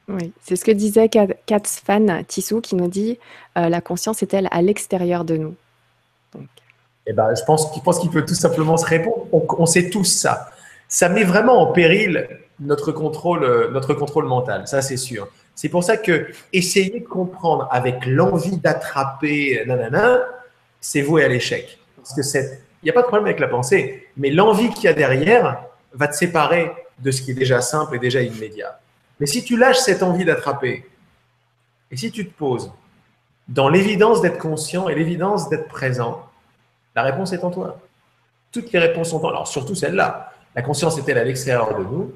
Oui, 0.08 0.34
c'est 0.42 0.56
ce 0.56 0.66
que 0.66 0.72
disait 0.72 1.10
Katzfan 1.46 2.24
Tissou 2.28 2.62
qui 2.62 2.76
nous 2.76 2.88
dit 2.88 3.20
euh, 3.58 3.70
la 3.70 3.82
conscience 3.82 4.22
est-elle 4.24 4.48
à 4.52 4.62
l'extérieur 4.62 5.24
de 5.24 5.38
nous? 5.38 5.56
Eh 7.08 7.14
ben, 7.14 7.34
je 7.36 7.44
pense 7.44 7.82
pense 7.82 8.00
qu'il 8.00 8.12
peut 8.12 8.26
tout 8.26 8.36
simplement 8.36 8.78
se 8.78 8.86
répondre. 8.86 9.28
On, 9.32 9.66
sait 9.66 9.90
tous 9.90 10.06
ça. 10.06 10.51
Ça 10.92 11.08
met 11.08 11.24
vraiment 11.24 11.62
en 11.62 11.68
péril 11.72 12.28
notre 12.60 12.92
contrôle, 12.92 13.46
euh, 13.46 13.72
notre 13.72 13.94
contrôle 13.94 14.26
mental. 14.26 14.68
Ça, 14.68 14.82
c'est 14.82 14.98
sûr. 14.98 15.30
C'est 15.56 15.70
pour 15.70 15.86
ça 15.86 15.96
que 15.96 16.28
essayer 16.52 17.00
de 17.00 17.06
comprendre 17.06 17.68
avec 17.72 18.06
l'envie 18.06 18.58
d'attraper, 18.58 19.64
nanana, 19.66 20.20
c'est 20.82 21.02
voué 21.02 21.24
à 21.24 21.30
l'échec. 21.30 21.80
Parce 21.96 22.14
que 22.14 22.22
il 22.84 22.86
n'y 22.86 22.90
a 22.90 22.94
pas 22.94 23.04
de 23.04 23.08
problème 23.08 23.28
avec 23.28 23.40
la 23.40 23.48
pensée, 23.48 24.08
mais 24.18 24.32
l'envie 24.32 24.70
qu'il 24.70 24.84
y 24.86 24.88
a 24.88 24.94
derrière 24.94 25.64
va 25.94 26.08
te 26.08 26.16
séparer 26.16 26.72
de 27.00 27.12
ce 27.12 27.22
qui 27.22 27.32
est 27.32 27.36
déjà 27.36 27.62
simple 27.62 27.96
et 27.96 28.00
déjà 28.00 28.22
immédiat. 28.22 28.80
Mais 29.20 29.28
si 29.28 29.44
tu 29.46 29.56
lâches 29.56 29.78
cette 29.78 30.04
envie 30.04 30.26
d'attraper, 30.26 30.86
et 31.90 31.98
si 31.98 32.12
tu 32.12 32.28
te 32.28 32.34
poses 32.36 32.72
dans 33.48 33.70
l'évidence 33.70 34.22
d'être 34.22 34.40
conscient 34.40 34.90
et 34.90 34.96
l'évidence 34.96 35.48
d'être 35.48 35.68
présent, 35.68 36.28
la 36.96 37.04
réponse 37.04 37.32
est 37.32 37.44
en 37.44 37.52
toi. 37.52 37.80
Toutes 38.52 38.72
les 38.74 38.80
réponses 38.80 39.12
sont 39.12 39.18
en 39.18 39.22
toi. 39.22 39.30
Alors 39.30 39.48
surtout 39.48 39.76
celle-là. 39.76 40.31
La 40.56 40.62
conscience 40.62 40.98
est-elle 40.98 41.18
à 41.18 41.24
l'extérieur 41.24 41.78
de 41.78 41.84
nous? 41.84 42.14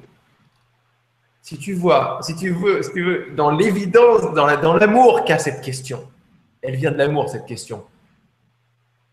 Si 1.42 1.58
tu 1.58 1.74
vois, 1.74 2.18
si 2.22 2.34
tu 2.34 2.50
veux, 2.50 2.82
si 2.82 2.92
tu 2.92 3.04
veux 3.04 3.30
dans 3.36 3.50
l'évidence, 3.50 4.32
dans 4.34 4.74
l'amour 4.74 5.24
qu'a 5.24 5.38
cette 5.38 5.60
question, 5.60 6.06
elle 6.60 6.76
vient 6.76 6.90
de 6.90 6.98
l'amour, 6.98 7.28
cette 7.28 7.46
question. 7.46 7.84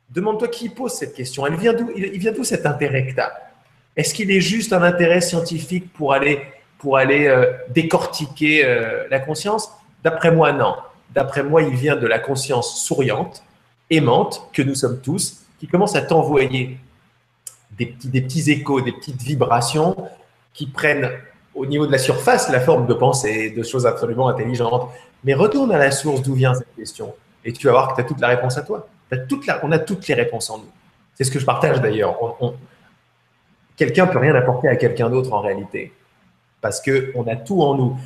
Demande-toi 0.10 0.48
qui 0.48 0.70
pose 0.70 0.94
cette 0.94 1.14
question. 1.14 1.46
Elle 1.46 1.56
vient 1.56 1.76
Il 1.96 2.20
vient 2.20 2.32
d'où 2.32 2.44
cet 2.44 2.66
intérêt 2.66 3.08
que 3.08 3.14
tu 3.14 3.20
as 3.20 3.54
est-ce 3.96 4.14
qu'il 4.14 4.32
est 4.32 4.42
juste 4.42 4.74
un 4.74 4.82
intérêt 4.82 5.22
scientifique 5.22 5.94
pour 5.94 6.14
aller, 6.14 6.42
pour 6.80 6.98
aller 6.98 7.28
euh, 7.28 7.54
décortiquer 7.70 8.66
euh, 8.66 9.08
la 9.10 9.20
conscience? 9.20 9.72
D'après 10.04 10.32
moi, 10.32 10.52
non. 10.52 10.76
D'après 11.12 11.44
moi, 11.44 11.62
il 11.62 11.76
vient 11.76 11.96
de 11.96 12.08
la 12.08 12.18
conscience 12.18 12.84
souriante, 12.84 13.44
aimante, 13.92 14.50
que 14.52 14.64
nous 14.64 14.74
sommes 14.74 15.00
tous, 15.00 15.46
qui 15.60 15.68
commence 15.68 15.96
à 15.96 16.02
t'envoyer 16.02 16.78
des 17.78 18.22
petits, 18.22 18.52
échos, 18.52 18.82
des 18.82 18.92
petites 18.92 19.22
vibrations 19.22 19.96
qui 20.54 20.68
prennent 20.68 21.10
au 21.56 21.66
niveau 21.66 21.86
de 21.86 21.92
la 21.92 21.98
surface 21.98 22.50
la 22.50 22.60
forme 22.60 22.88
de 22.88 22.94
pensée, 22.94 23.52
de 23.52 23.64
choses 23.64 23.86
absolument 23.86 24.28
intelligentes. 24.28 24.90
Mais 25.24 25.34
retourne 25.34 25.72
à 25.72 25.78
la 25.78 25.92
source 25.92 26.22
d'où 26.22 26.34
vient 26.34 26.54
cette 26.54 26.76
question 26.76 27.14
et 27.46 27.54
tu 27.54 27.68
vas 27.68 27.74
voir 27.74 27.90
que 27.90 27.96
tu 27.96 28.02
as 28.02 28.04
toute 28.06 28.20
la 28.20 28.28
réponse 28.28 28.58
à 28.58 28.62
toi. 28.62 28.88
toute 29.28 29.46
on 29.64 29.72
a 29.72 29.80
toutes 29.80 30.08
les 30.08 30.14
réponses 30.14 30.50
en 30.50 30.60
nous. 30.60 30.72
C'est 31.16 31.24
ce 31.24 31.32
que 31.32 31.40
je 31.40 31.46
partage 31.46 31.82
d'ailleurs 31.82 32.18
quelqu'un 33.76 34.08
peut 34.08 34.20
rien 34.20 34.36
apporter 34.36 34.68
à 34.68 34.76
quelqu'un 34.76 35.10
d'autre 35.10 35.34
en 35.34 35.42
réalité. 35.42 35.94
Parce 36.62 36.82
qu'on 36.82 37.28
a 37.28 37.36
tout 37.36 37.62
en 37.62 37.76
nous. 37.76 37.98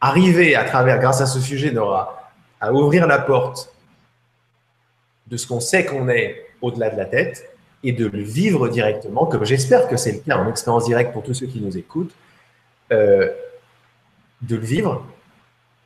Arriver 0.00 0.54
à 0.54 0.64
travers, 0.64 0.98
grâce 1.00 1.20
à 1.20 1.26
ce 1.26 1.40
sujet, 1.40 1.72
Nora, 1.72 2.30
à 2.60 2.72
ouvrir 2.72 3.06
la 3.06 3.18
porte 3.18 3.72
de 5.26 5.36
ce 5.36 5.46
qu'on 5.46 5.60
sait 5.60 5.84
qu'on 5.84 6.08
est 6.08 6.46
au-delà 6.62 6.90
de 6.90 6.96
la 6.96 7.04
tête 7.04 7.50
et 7.84 7.92
de 7.92 8.06
le 8.06 8.20
vivre 8.20 8.68
directement, 8.68 9.26
comme 9.26 9.44
j'espère 9.44 9.88
que 9.88 9.96
c'est 9.96 10.12
le 10.12 10.18
cas 10.18 10.36
en 10.36 10.48
expérience 10.48 10.84
directe 10.84 11.12
pour 11.12 11.22
tous 11.22 11.34
ceux 11.34 11.46
qui 11.46 11.60
nous 11.60 11.76
écoutent, 11.76 12.12
euh, 12.92 13.28
de 14.42 14.56
le 14.56 14.64
vivre, 14.64 15.06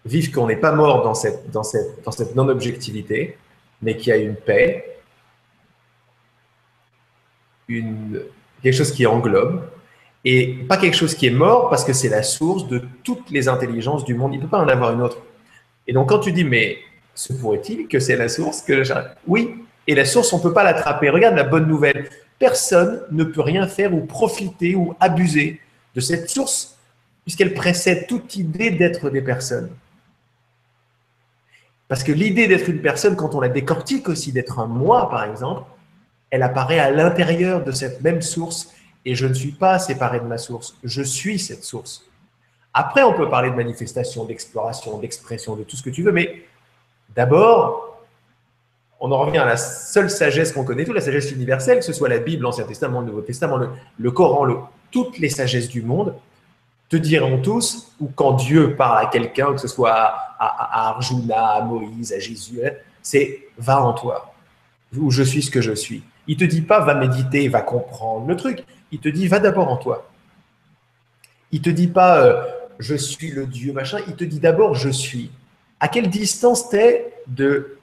vivre 0.05 0.33
qu'on 0.33 0.47
n'est 0.47 0.57
pas 0.57 0.73
mort 0.73 1.03
dans 1.03 1.15
cette, 1.15 1.51
dans 1.51 1.63
cette, 1.63 2.35
non-objectivité, 2.35 3.37
mais 3.83 3.97
qu'il 3.97 4.09
y 4.09 4.13
a 4.13 4.17
une 4.17 4.37
paix, 4.37 4.99
une, 7.69 8.23
quelque 8.63 8.75
chose 8.75 8.93
qui 8.93 9.07
englobe, 9.07 9.63
et 10.25 10.55
pas 10.69 10.77
quelque 10.77 10.97
chose 10.97 11.15
qui 11.15 11.27
est 11.27 11.31
mort 11.31 11.69
parce 11.69 11.85
que 11.85 11.93
c'est 11.93 12.09
la 12.09 12.23
source 12.23 12.69
de 12.69 12.83
toutes 13.03 13.31
les 13.31 13.49
intelligences 13.49 14.05
du 14.05 14.15
monde. 14.15 14.35
Il 14.35 14.37
ne 14.37 14.43
peut 14.43 14.49
pas 14.49 14.61
en 14.61 14.69
avoir 14.69 14.93
une 14.93 15.03
autre. 15.03 15.19
Et 15.87 15.93
donc 15.93 16.11
quand 16.11 16.21
tu 16.21 16.31
dis, 16.31 16.45
mais 16.45 16.79
se 17.15 17.33
pourrait-il 17.33 17.89
que 17.89 17.99
c'est 17.99 18.17
la 18.17 18.29
source 18.29 18.63
que 18.63 18.83
Oui, 19.27 19.62
et 19.87 19.95
la 19.95 20.05
source, 20.05 20.33
on 20.33 20.39
ne 20.39 20.43
peut 20.43 20.53
pas 20.53 20.65
l'attraper. 20.65 21.11
Regarde 21.11 21.35
la 21.35 21.45
bonne 21.45 21.67
nouvelle. 21.67 22.09
Personne 22.39 23.03
ne 23.11 23.25
peut 23.25 23.41
rien 23.41 23.67
faire 23.67 23.95
ou 23.95 24.05
profiter 24.05 24.75
ou 24.75 24.95
abuser 25.01 25.61
de 25.95 26.01
cette 26.01 26.31
source 26.31 26.79
puisqu'elle 27.25 27.55
précède 27.55 28.07
toute 28.07 28.37
idée 28.37 28.71
d'être 28.71 29.11
des 29.11 29.23
personnes. 29.23 29.71
Parce 31.89 32.03
que 32.03 32.13
l'idée 32.13 32.49
d'être 32.49 32.69
une 32.69 32.81
personne, 32.81 33.17
quand 33.17 33.35
on 33.35 33.41
la 33.41 33.49
décortique 33.49 34.09
aussi, 34.09 34.33
d'être 34.33 34.59
un 34.59 34.67
moi, 34.67 35.11
par 35.11 35.25
exemple, 35.25 35.65
elle 36.31 36.43
apparaît 36.43 36.79
à 36.79 36.91
l'intérieur 36.91 37.63
de 37.63 37.71
cette 37.71 38.01
même 38.01 38.23
source 38.23 38.73
et 39.05 39.15
je 39.15 39.27
ne 39.27 39.35
suis 39.35 39.53
pas 39.53 39.79
séparé 39.79 40.21
de 40.21 40.25
ma 40.25 40.39
source, 40.39 40.77
je 40.83 41.03
suis 41.03 41.39
cette 41.39 41.65
source. 41.65 42.05
Après, 42.73 43.03
on 43.03 43.13
peut 43.13 43.29
parler 43.29 43.51
de 43.51 43.57
manifestation, 43.57 44.25
d'exploration, 44.25 44.99
d'expression, 44.99 45.57
de 45.57 45.65
tout 45.65 45.77
ce 45.77 45.83
que 45.83 45.91
tu 45.91 46.03
veux, 46.03 46.13
mais 46.13 46.45
d'abord, 47.15 47.92
on 49.05 49.11
en 49.11 49.19
revient 49.19 49.39
à 49.39 49.45
la 49.45 49.57
seule 49.57 50.09
sagesse 50.09 50.53
qu'on 50.53 50.63
connaît, 50.63 50.85
toute 50.85 50.95
la 50.95 51.01
sagesse 51.01 51.33
universelle, 51.33 51.81
que 51.81 51.85
ce 51.85 51.93
soit 51.93 52.09
la 52.09 52.19
Bible, 52.19 52.45
l'Ancien 52.45 52.65
Testament, 52.65 53.01
le 53.01 53.07
Nouveau 53.07 53.21
Testament, 53.21 53.59
le, 53.99 54.11
Coran, 54.13 54.71
toutes 54.93 55.19
les 55.19 55.29
sagesses 55.29 55.69
du 55.69 55.83
monde, 55.83 56.15
te 56.89 56.97
diront 56.97 57.43
tous, 57.43 57.93
ou 57.99 58.09
quand 58.15 58.35
Dieu 58.35 58.77
parle 58.77 59.05
à 59.05 59.11
quelqu'un, 59.11 59.55
que 59.55 59.61
ce 59.61 59.67
soit 59.67 60.15
à, 60.39 60.91
Arjuna, 60.91 61.47
à 61.49 61.63
Moïse, 61.63 62.13
à 62.13 62.21
Jésus, 62.21 62.61
c'est 63.03 63.41
va 63.59 63.83
en 63.83 63.93
toi, 63.93 64.35
où 64.97 65.11
je 65.11 65.25
suis 65.25 65.43
ce 65.43 65.51
que 65.51 65.61
je 65.61 65.73
suis. 65.73 66.05
Il 66.29 66.37
te 66.37 66.45
dit 66.45 66.63
pas 66.63 66.79
va 66.79 66.95
méditer, 66.95 67.49
va 67.49 67.61
comprendre 67.61 68.29
le 68.29 68.37
truc. 68.37 68.65
Il 68.93 69.01
te 69.01 69.09
dit 69.09 69.27
va 69.27 69.41
d'abord 69.41 69.69
en 69.69 69.79
toi. 69.79 70.09
Il 71.51 71.61
te 71.61 71.71
dit 71.71 71.89
pas 71.89 72.23
euh, 72.23 72.41
je 72.79 72.95
suis 72.95 73.33
le 73.33 73.47
Dieu 73.47 73.73
machin. 73.73 73.99
Il 74.07 74.15
te 74.15 74.23
dit 74.23 74.39
d'abord 74.39 74.77
je 74.77 74.91
suis. 74.91 75.33
À 75.81 75.89
quelle 75.89 76.09
distance 76.09 76.69
t'es 76.69 77.13
de 77.27 77.79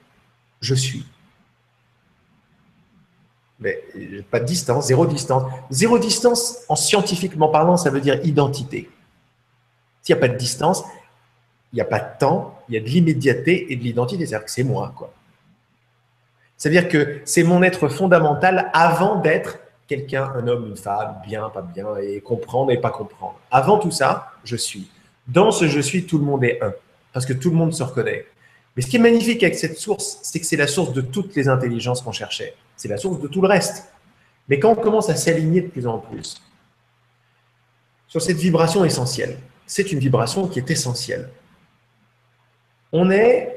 je 0.60 0.74
suis 0.74 1.06
Mais 3.58 3.82
pas 4.30 4.40
de 4.40 4.44
distance, 4.44 4.86
zéro 4.86 5.06
distance. 5.06 5.50
Zéro 5.70 5.98
distance, 5.98 6.58
en 6.68 6.76
scientifiquement 6.76 7.48
parlant, 7.48 7.76
ça 7.76 7.90
veut 7.90 8.00
dire 8.00 8.24
identité. 8.24 8.90
S'il 10.02 10.14
n'y 10.14 10.18
a 10.18 10.20
pas 10.20 10.32
de 10.32 10.38
distance, 10.38 10.82
il 11.72 11.76
n'y 11.76 11.82
a 11.82 11.84
pas 11.84 12.00
de 12.00 12.18
temps, 12.18 12.58
il 12.68 12.74
y 12.74 12.78
a 12.78 12.80
de 12.80 12.86
l'immédiateté 12.86 13.72
et 13.72 13.76
de 13.76 13.82
l'identité. 13.82 14.26
C'est-à-dire 14.26 14.46
que 14.46 14.50
c'est 14.50 14.64
moi, 14.64 14.92
quoi. 14.96 15.12
C'est-à-dire 16.56 16.88
que 16.88 17.22
c'est 17.24 17.42
mon 17.42 17.62
être 17.62 17.88
fondamental 17.88 18.70
avant 18.74 19.16
d'être 19.16 19.58
quelqu'un, 19.86 20.30
un 20.36 20.46
homme, 20.46 20.66
une 20.68 20.76
femme, 20.76 21.16
bien, 21.26 21.48
pas 21.48 21.62
bien, 21.62 21.96
et 21.96 22.20
comprendre 22.20 22.70
et 22.70 22.78
pas 22.78 22.90
comprendre. 22.90 23.38
Avant 23.50 23.78
tout 23.78 23.90
ça, 23.90 24.32
je 24.44 24.56
suis. 24.56 24.90
Dans 25.26 25.50
ce 25.52 25.68
je 25.68 25.80
suis, 25.80 26.04
tout 26.04 26.18
le 26.18 26.24
monde 26.24 26.44
est 26.44 26.62
un, 26.62 26.72
parce 27.12 27.24
que 27.24 27.32
tout 27.32 27.50
le 27.50 27.56
monde 27.56 27.72
se 27.72 27.82
reconnaît. 27.82 28.26
Mais 28.76 28.82
ce 28.82 28.86
qui 28.86 28.96
est 28.96 29.00
magnifique 29.00 29.42
avec 29.42 29.56
cette 29.56 29.78
source, 29.78 30.18
c'est 30.22 30.40
que 30.40 30.46
c'est 30.46 30.56
la 30.56 30.66
source 30.66 30.92
de 30.92 31.00
toutes 31.00 31.34
les 31.34 31.48
intelligences 31.48 32.02
qu'on 32.02 32.12
cherchait. 32.12 32.54
C'est 32.76 32.88
la 32.88 32.96
source 32.96 33.20
de 33.20 33.28
tout 33.28 33.40
le 33.40 33.48
reste. 33.48 33.92
Mais 34.48 34.58
quand 34.58 34.70
on 34.70 34.76
commence 34.76 35.10
à 35.10 35.16
s'aligner 35.16 35.60
de 35.62 35.68
plus 35.68 35.86
en 35.86 35.98
plus 35.98 36.40
sur 38.06 38.20
cette 38.20 38.38
vibration 38.38 38.84
essentielle, 38.84 39.38
c'est 39.66 39.92
une 39.92 40.00
vibration 40.00 40.48
qui 40.48 40.58
est 40.58 40.70
essentielle. 40.70 41.30
On 42.92 43.10
est 43.10 43.56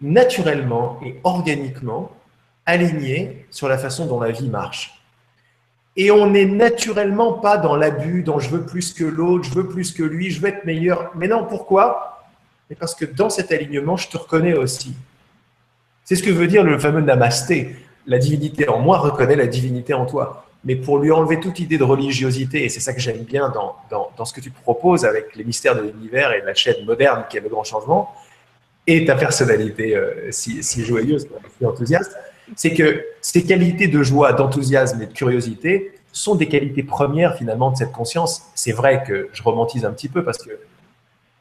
naturellement 0.00 0.98
et 1.04 1.20
organiquement 1.22 2.10
aligné 2.66 3.46
sur 3.50 3.68
la 3.68 3.78
façon 3.78 4.06
dont 4.06 4.20
la 4.20 4.32
vie 4.32 4.48
marche. 4.48 5.02
Et 5.96 6.10
on 6.10 6.30
n'est 6.30 6.44
naturellement 6.44 7.34
pas 7.34 7.56
dans 7.56 7.76
l'abus, 7.76 8.22
dans 8.22 8.38
je 8.38 8.50
veux 8.50 8.64
plus 8.64 8.92
que 8.92 9.04
l'autre, 9.04 9.44
je 9.44 9.54
veux 9.54 9.68
plus 9.68 9.92
que 9.92 10.02
lui, 10.02 10.30
je 10.30 10.40
veux 10.40 10.48
être 10.48 10.64
meilleur. 10.64 11.10
Mais 11.16 11.28
non, 11.28 11.44
pourquoi? 11.44 12.17
Mais 12.70 12.76
parce 12.76 12.94
que 12.94 13.04
dans 13.04 13.30
cet 13.30 13.52
alignement, 13.52 13.96
je 13.96 14.08
te 14.08 14.16
reconnais 14.16 14.54
aussi. 14.54 14.94
C'est 16.04 16.16
ce 16.16 16.22
que 16.22 16.30
veut 16.30 16.46
dire 16.46 16.64
le 16.64 16.78
fameux 16.78 17.00
namasté. 17.00 17.76
La 18.06 18.18
divinité 18.18 18.68
en 18.68 18.78
moi 18.78 18.98
reconnaît 18.98 19.36
la 19.36 19.46
divinité 19.46 19.94
en 19.94 20.06
toi. 20.06 20.46
Mais 20.64 20.76
pour 20.76 20.98
lui 20.98 21.12
enlever 21.12 21.38
toute 21.38 21.60
idée 21.60 21.78
de 21.78 21.84
religiosité, 21.84 22.64
et 22.64 22.68
c'est 22.68 22.80
ça 22.80 22.92
que 22.92 23.00
j'aime 23.00 23.22
bien 23.22 23.50
dans, 23.50 23.76
dans, 23.90 24.24
ce 24.24 24.32
que 24.32 24.40
tu 24.40 24.50
proposes 24.50 25.04
avec 25.04 25.36
les 25.36 25.44
mystères 25.44 25.76
de 25.76 25.82
l'univers 25.82 26.32
et 26.32 26.40
la 26.40 26.54
chaîne 26.54 26.84
moderne 26.84 27.24
qui 27.30 27.36
est 27.36 27.40
le 27.40 27.48
grand 27.48 27.64
changement, 27.64 28.12
et 28.86 29.04
ta 29.04 29.14
personnalité 29.14 29.94
euh, 29.94 30.32
si, 30.32 30.62
si 30.62 30.84
joyeuse, 30.84 31.28
si 31.58 31.66
enthousiaste, 31.66 32.16
c'est 32.56 32.72
que 32.72 33.04
ces 33.20 33.44
qualités 33.44 33.86
de 33.86 34.02
joie, 34.02 34.32
d'enthousiasme 34.32 35.02
et 35.02 35.06
de 35.06 35.12
curiosité 35.12 35.92
sont 36.12 36.34
des 36.34 36.48
qualités 36.48 36.82
premières 36.82 37.36
finalement 37.36 37.70
de 37.70 37.76
cette 37.76 37.92
conscience. 37.92 38.42
C'est 38.54 38.72
vrai 38.72 39.04
que 39.06 39.28
je 39.32 39.42
romantise 39.42 39.84
un 39.84 39.92
petit 39.92 40.08
peu 40.08 40.24
parce 40.24 40.38
que 40.38 40.50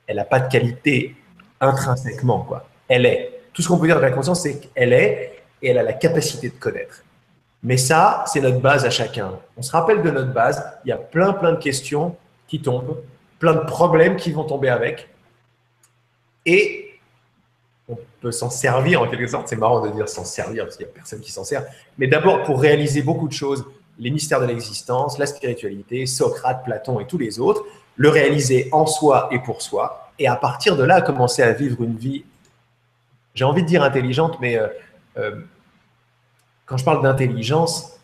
elle 0.08 0.16
n'a 0.16 0.26
pas 0.26 0.40
de 0.40 0.50
qualité 0.50 1.16
intrinsèquement. 1.60 2.42
Quoi. 2.42 2.68
Elle 2.88 3.06
est. 3.06 3.42
Tout 3.54 3.62
ce 3.62 3.68
qu'on 3.68 3.78
peut 3.78 3.88
dire 3.88 3.98
de 3.98 4.02
la 4.02 4.12
conscience, 4.12 4.42
c'est 4.42 4.60
qu'elle 4.60 4.94
est 4.94 5.44
et 5.62 5.70
elle 5.70 5.78
a 5.78 5.84
la 5.84 5.94
capacité 5.94 6.50
de 6.50 6.56
connaître. 6.56 7.04
Mais 7.64 7.78
ça, 7.78 8.24
c'est 8.28 8.40
notre 8.40 8.60
base 8.60 8.86
à 8.86 8.90
chacun. 8.90 9.32
On 9.58 9.62
se 9.62 9.72
rappelle 9.72 10.02
de 10.02 10.12
notre 10.12 10.32
base. 10.32 10.64
Il 10.86 10.90
y 10.90 10.92
a 10.92 10.98
plein, 10.98 11.34
plein 11.34 11.52
de 11.54 11.60
questions 11.60 12.16
qui 12.48 12.62
tombent, 12.62 13.02
plein 13.40 13.54
de 13.54 13.66
problèmes 13.66 14.16
qui 14.16 14.32
vont 14.32 14.44
tomber 14.44 14.70
avec. 14.70 15.10
Et 16.46 17.00
on 17.90 17.98
peut 18.22 18.32
s'en 18.32 18.50
servir 18.50 19.02
en 19.02 19.08
quelque 19.08 19.28
sorte. 19.28 19.48
C'est 19.48 19.56
marrant 19.56 19.82
de 19.82 19.90
dire 19.90 20.08
s'en 20.08 20.24
servir 20.24 20.66
parce 20.66 20.78
qu'il 20.78 20.86
n'y 20.86 20.92
a 20.92 20.96
personne 20.96 21.20
qui 21.20 21.32
s'en 21.32 21.44
sert. 21.44 21.66
Mais 21.98 22.08
d'abord 22.08 22.44
pour 22.44 22.62
réaliser 22.62 23.02
beaucoup 23.02 23.28
de 23.28 23.34
choses, 23.34 23.66
les 24.00 24.12
mystères 24.12 24.40
de 24.40 24.46
l'existence, 24.46 25.18
la 25.18 25.26
spiritualité, 25.26 26.06
Socrate, 26.06 26.64
Platon 26.64 27.00
et 27.00 27.08
tous 27.08 27.18
les 27.18 27.40
autres, 27.40 27.66
le 27.98 28.10
réaliser 28.10 28.70
en 28.72 28.86
soi 28.86 29.28
et 29.32 29.40
pour 29.40 29.62
soi. 29.62 30.12
Et 30.20 30.28
à 30.28 30.36
partir 30.36 30.78
de 30.78 30.84
là, 30.84 31.02
commencer 31.02 31.44
à 31.44 31.52
vivre 31.52 31.84
une 31.84 31.98
vie, 31.98 32.24
j'ai 33.34 33.44
envie 33.44 33.64
de 33.64 33.68
dire 33.68 33.84
intelligente, 33.84 34.38
mais 34.40 34.58
euh, 34.58 34.68
euh, 35.18 35.42
quand 36.66 36.78
je 36.78 36.86
parle 36.86 37.04
d'intelligence, 37.04 38.00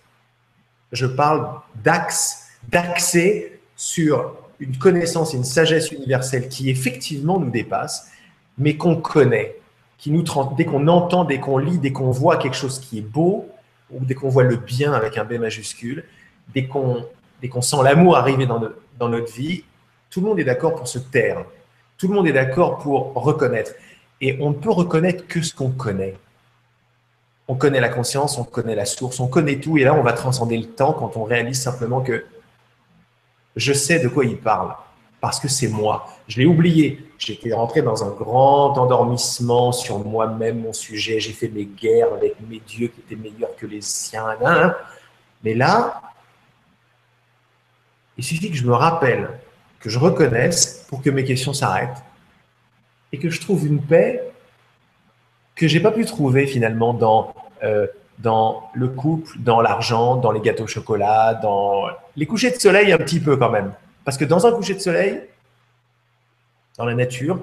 je 0.91 1.06
parle 1.06 1.48
d'axe, 1.76 2.50
d'accès 2.70 3.60
sur 3.76 4.36
une 4.60 4.78
connaissance 4.78 5.34
une 5.34 5.44
sagesse 5.44 5.91
universelle 5.91 6.48
qui 6.48 6.70
effectivement 6.70 7.39
nous 7.39 7.50
dépasse, 7.50 8.10
mais 8.58 8.78
qu'on 8.78 8.96
connaît 8.96 9.56
qui 10.04 10.12
nous 10.12 10.26
dès 10.58 10.66
qu'on 10.66 10.88
entend, 10.89 11.24
dès 11.24 11.39
qu'on 11.39 11.58
lit, 11.58 11.78
dès 11.78 11.94
qu'on 11.94 12.12
voit 12.12 12.36
quelque 12.36 12.58
chose 12.58 12.80
qui 12.80 12.98
est 12.98 13.02
beau, 13.02 13.50
ou 13.89 14.04
dès 14.04 14.16
qu'on 14.16 14.28
voit 14.28 14.44
le 14.44 14.58
bien 14.58 14.91
avec 14.91 15.18
un 15.18 15.24
B 15.24 15.34
majuscule, 15.34 16.04
dès 16.54 16.68
qu'on 16.68 17.06
qu'on 17.50 17.62
sent 17.62 17.78
l'amour 17.84 18.18
arriver 18.18 18.46
dans, 18.46 18.62
dans 19.00 19.10
notre 19.10 19.32
vie, 19.34 19.64
tout 20.14 20.22
le 20.22 20.28
monde 20.28 20.39
est 20.39 20.43
d'accord 20.43 20.76
pour 20.76 20.88
se 20.88 20.99
taire. 20.99 21.43
Tout 21.97 22.07
le 22.07 22.14
monde 22.14 22.28
est 22.28 22.34
d'accord 22.34 22.78
pour 22.78 23.14
reconnaître. 23.16 23.72
Et 24.22 24.38
on 24.39 24.51
ne 24.51 24.55
peut 24.55 24.70
reconnaître 24.70 25.26
que 25.26 25.41
ce 25.41 25.55
qu'on 25.55 25.72
connaît. 25.72 26.16
On 27.47 27.55
connaît 27.55 27.82
la 27.82 27.89
conscience, 27.89 28.38
on 28.38 28.43
connaît 28.43 28.76
la 28.76 28.86
source, 28.86 29.20
on 29.20 29.28
connaît 29.28 29.59
tout. 29.59 29.80
Et 29.80 29.84
là, 29.84 29.95
on 29.95 30.03
va 30.03 30.14
transcender 30.14 30.55
le 30.55 30.68
temps 30.68 30.93
quand 30.93 31.18
on 31.18 31.24
réalise 31.24 31.59
simplement 31.59 32.01
que 32.01 32.26
je 33.55 33.74
sais 33.74 33.99
de 33.99 34.07
quoi 34.07 34.24
il 34.26 34.38
parle 34.38 34.76
parce 35.20 35.39
que 35.39 35.47
c'est 35.47 35.68
moi. 35.68 36.07
Je 36.28 36.39
l'ai 36.39 36.45
oublié. 36.45 37.09
J'étais 37.18 37.51
rentré 37.51 37.82
dans 37.82 38.03
un 38.03 38.11
grand 38.11 38.78
endormissement 38.78 39.72
sur 39.72 39.97
moi-même, 39.97 40.61
mon 40.61 40.74
sujet. 40.74 41.20
J'ai 41.20 41.34
fait 41.34 41.47
mes 41.47 41.66
guerres 41.66 42.14
avec 42.14 42.36
mes 42.47 42.59
dieux 42.59 42.89
qui 42.89 42.99
étaient 42.99 43.16
meilleurs 43.16 43.55
que 43.55 43.66
les 43.66 43.82
siens. 43.82 44.28
Hein. 44.45 44.76
Mais 45.43 45.55
là, 45.55 46.01
il 48.16 48.24
suffit 48.24 48.51
que 48.51 48.57
je 48.57 48.66
me 48.66 48.74
rappelle, 48.74 49.39
que 49.84 49.90
je 49.90 50.00
reconnaisse 50.00 50.86
pour 50.88 51.02
que 51.02 51.10
mes 51.10 51.26
questions 51.26 51.52
s'arrêtent 51.52 52.02
et 53.12 53.20
que 53.20 53.30
je 53.30 53.42
trouve 53.42 53.68
une 53.68 53.82
paix 53.82 54.24
que 55.56 55.68
j'ai 55.68 55.82
pas 55.82 55.92
pu 55.92 56.06
trouver 56.06 56.48
finalement 56.48 56.94
dans, 56.94 57.36
euh, 57.64 57.86
dans 58.20 58.70
le 58.74 58.88
couple, 58.88 59.38
dans 59.40 59.60
l'argent, 59.60 60.16
dans 60.16 60.32
les 60.32 60.40
gâteaux 60.40 60.64
au 60.64 60.68
chocolat, 60.68 61.34
dans 61.34 61.88
les 62.16 62.26
couchers 62.26 62.52
de 62.52 62.56
soleil 62.56 62.94
un 62.94 62.98
petit 62.98 63.20
peu 63.20 63.36
quand 63.36 63.50
même. 63.50 63.74
Parce 64.06 64.18
que 64.18 64.24
dans 64.24 64.48
un 64.48 64.54
coucher 64.54 64.74
de 64.74 64.80
soleil, 64.80 65.22
dans 66.78 66.86
la 66.86 66.96
nature, 66.96 67.40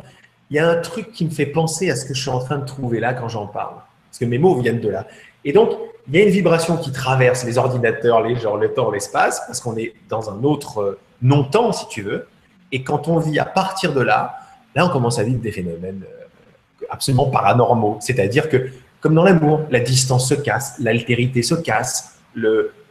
il 0.49 0.57
y 0.57 0.59
a 0.59 0.67
un 0.67 0.77
truc 0.77 1.13
qui 1.13 1.27
me 1.27 1.31
fait 1.31 1.47
penser 1.47 1.91
à 1.91 1.95
ce 1.95 2.07
que 2.07 2.15
je 2.15 2.23
suis 2.23 2.31
en 2.31 2.41
train 2.41 2.57
de 2.57 2.65
trouver 2.65 3.01
là 3.01 3.13
quand 3.13 3.29
j'en 3.29 3.47
parle. 3.47 3.77
Parce 4.09 4.19
que 4.19 4.25
mes 4.25 4.39
mots 4.39 4.59
viennent 4.59 4.81
de 4.81 4.89
là. 4.89 5.07
Et 5.45 5.53
donc, 5.53 5.73
il 6.09 6.17
y 6.17 6.21
a 6.21 6.25
une 6.25 6.31
vibration 6.31 6.79
qui 6.79 6.91
traverse 6.91 7.45
les 7.45 7.59
ordinateurs, 7.59 8.23
les 8.23 8.37
genres, 8.37 8.57
le 8.57 8.73
temps, 8.73 8.91
l'espace, 8.91 9.43
parce 9.47 9.61
qu'on 9.61 9.77
est 9.77 9.93
dans 10.09 10.31
un 10.31 10.43
autre 10.43 10.81
euh, 10.81 10.99
non-temps, 11.21 11.73
si 11.73 11.87
tu 11.89 12.01
veux. 12.01 12.27
Et 12.73 12.83
quand 12.83 13.09
on 13.09 13.19
vit 13.19 13.39
à 13.39 13.45
partir 13.45 13.93
de 13.93 14.01
là, 14.01 14.39
là, 14.75 14.87
on 14.87 14.91
commence 14.91 15.19
à 15.19 15.23
vivre 15.23 15.41
des 15.41 15.53
phénomènes 15.53 16.03
euh, 16.05 16.87
absolument 16.91 17.29
paranormaux. 17.31 17.99
C'est-à-dire 18.01 18.49
que, 18.49 18.71
comme 19.01 19.15
dans 19.15 19.25
l'amour, 19.25 19.63
la 19.71 19.81
distance 19.81 20.29
se 20.29 20.35
casse, 20.35 20.77
l'altérité 20.79 21.43
se 21.43 21.55
casse, 21.55 22.21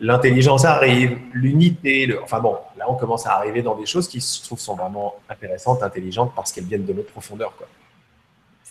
l'intelligence 0.01 0.65
arrive, 0.65 1.17
l'unité, 1.33 2.13
enfin 2.21 2.39
bon, 2.39 2.57
là 2.77 2.85
on 2.89 2.95
commence 2.95 3.25
à 3.25 3.31
arriver 3.31 3.61
dans 3.61 3.75
des 3.75 3.85
choses 3.85 4.07
qui 4.07 4.19
se 4.19 4.43
trouvent 4.43 4.59
sont 4.59 4.75
vraiment 4.75 5.15
intéressantes, 5.29 5.81
intelligentes 5.81 6.33
parce 6.35 6.51
qu'elles 6.51 6.65
viennent 6.65 6.85
de 6.85 6.91
notre 6.91 7.11
profondeur. 7.11 7.55
Quoi. 7.57 7.67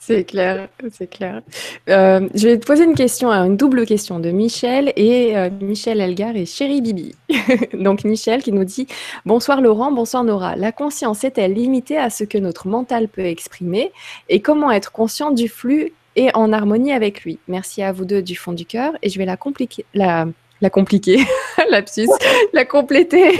C'est 0.08 0.24
clair, 0.24 0.68
c'est 0.90 1.06
clair. 1.06 1.42
Euh, 1.90 2.30
je 2.34 2.48
vais 2.48 2.58
te 2.58 2.64
poser 2.64 2.84
une 2.84 2.94
question, 2.94 3.30
une 3.30 3.58
double 3.58 3.84
question 3.84 4.20
de 4.20 4.30
Michel 4.30 4.90
et 4.96 5.36
euh, 5.36 5.50
Michel 5.60 6.00
Elgar 6.00 6.34
et 6.34 6.46
Chéri 6.46 6.80
Bibi. 6.80 7.14
Donc 7.74 8.04
Michel 8.04 8.42
qui 8.42 8.52
nous 8.52 8.64
dit 8.64 8.86
Bonsoir 9.26 9.60
Laurent, 9.60 9.92
bonsoir 9.92 10.24
Nora. 10.24 10.56
La 10.56 10.72
conscience 10.72 11.24
est-elle 11.24 11.52
limitée 11.52 11.98
à 11.98 12.08
ce 12.08 12.24
que 12.24 12.38
notre 12.38 12.68
mental 12.68 13.08
peut 13.08 13.26
exprimer 13.26 13.92
et 14.30 14.40
comment 14.40 14.70
être 14.70 14.92
conscient 14.92 15.30
du 15.30 15.46
flux 15.46 15.92
et 16.16 16.30
en 16.32 16.54
harmonie 16.54 16.94
avec 16.94 17.24
lui? 17.24 17.38
Merci 17.46 17.82
à 17.82 17.92
vous 17.92 18.06
deux 18.06 18.22
du 18.22 18.34
fond 18.34 18.54
du 18.54 18.64
cœur 18.64 18.94
et 19.02 19.10
je 19.10 19.18
vais 19.18 19.26
la 19.26 19.36
compliquer, 19.36 19.84
la, 19.92 20.24
la 20.62 20.70
compliquer, 20.70 21.18
lapsus, 21.70 22.08
la 22.54 22.64
compléter 22.64 23.38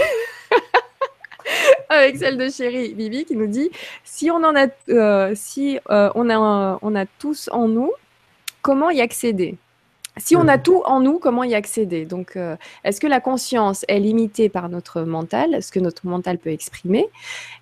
avec 2.03 2.17
celle 2.17 2.37
de 2.37 2.49
chérie 2.49 2.93
Bibi 2.93 3.25
qui 3.25 3.35
nous 3.35 3.47
dit 3.47 3.69
si 4.03 4.29
on 4.29 4.43
en 4.43 4.55
a, 4.55 4.67
euh, 4.89 5.33
si 5.35 5.79
euh, 5.89 6.09
on 6.15 6.29
a, 6.29 6.79
on 6.81 6.95
a 6.95 7.05
tous 7.05 7.49
en 7.51 7.67
nous, 7.67 7.91
comment 8.61 8.89
y 8.89 9.01
accéder? 9.01 9.57
Si 10.17 10.35
on 10.35 10.49
a 10.49 10.57
tout 10.57 10.81
en 10.85 10.99
nous, 10.99 11.17
comment 11.17 11.45
y 11.45 11.55
accéder? 11.55 12.03
Donc, 12.03 12.35
euh, 12.35 12.57
est-ce 12.83 12.99
que 12.99 13.07
la 13.07 13.21
conscience 13.21 13.85
est 13.87 13.99
limitée 13.99 14.49
par 14.49 14.67
notre 14.67 15.03
mental, 15.03 15.63
ce 15.63 15.71
que 15.71 15.79
notre 15.79 16.07
mental 16.07 16.37
peut 16.37 16.49
exprimer? 16.49 17.07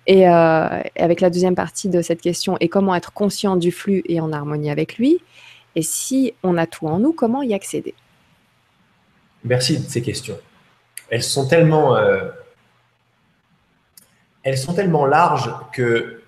Et 0.08 0.26
avec 0.26 1.20
la 1.20 1.30
deuxième 1.30 1.54
partie 1.54 1.88
de 1.88 2.02
cette 2.02 2.20
question, 2.20 2.56
et 2.58 2.68
comment 2.68 2.96
être 2.96 3.12
conscient 3.12 3.54
du 3.54 3.70
flux 3.70 4.02
et 4.06 4.20
en 4.20 4.32
harmonie 4.32 4.70
avec 4.70 4.98
lui? 4.98 5.20
Et 5.76 5.82
si 5.82 6.34
on 6.42 6.56
a 6.56 6.66
tout 6.66 6.88
en 6.88 6.98
nous, 6.98 7.12
comment 7.12 7.42
y 7.42 7.54
accéder? 7.54 7.94
Merci 9.44 9.78
de 9.78 9.88
ces 9.88 10.02
questions. 10.02 10.36
Elles 11.10 11.22
sont 11.22 11.46
tellement, 11.46 11.96
euh, 11.96 12.28
elles 14.48 14.58
sont 14.58 14.74
tellement 14.74 15.06
larges 15.06 15.52
que 15.72 16.22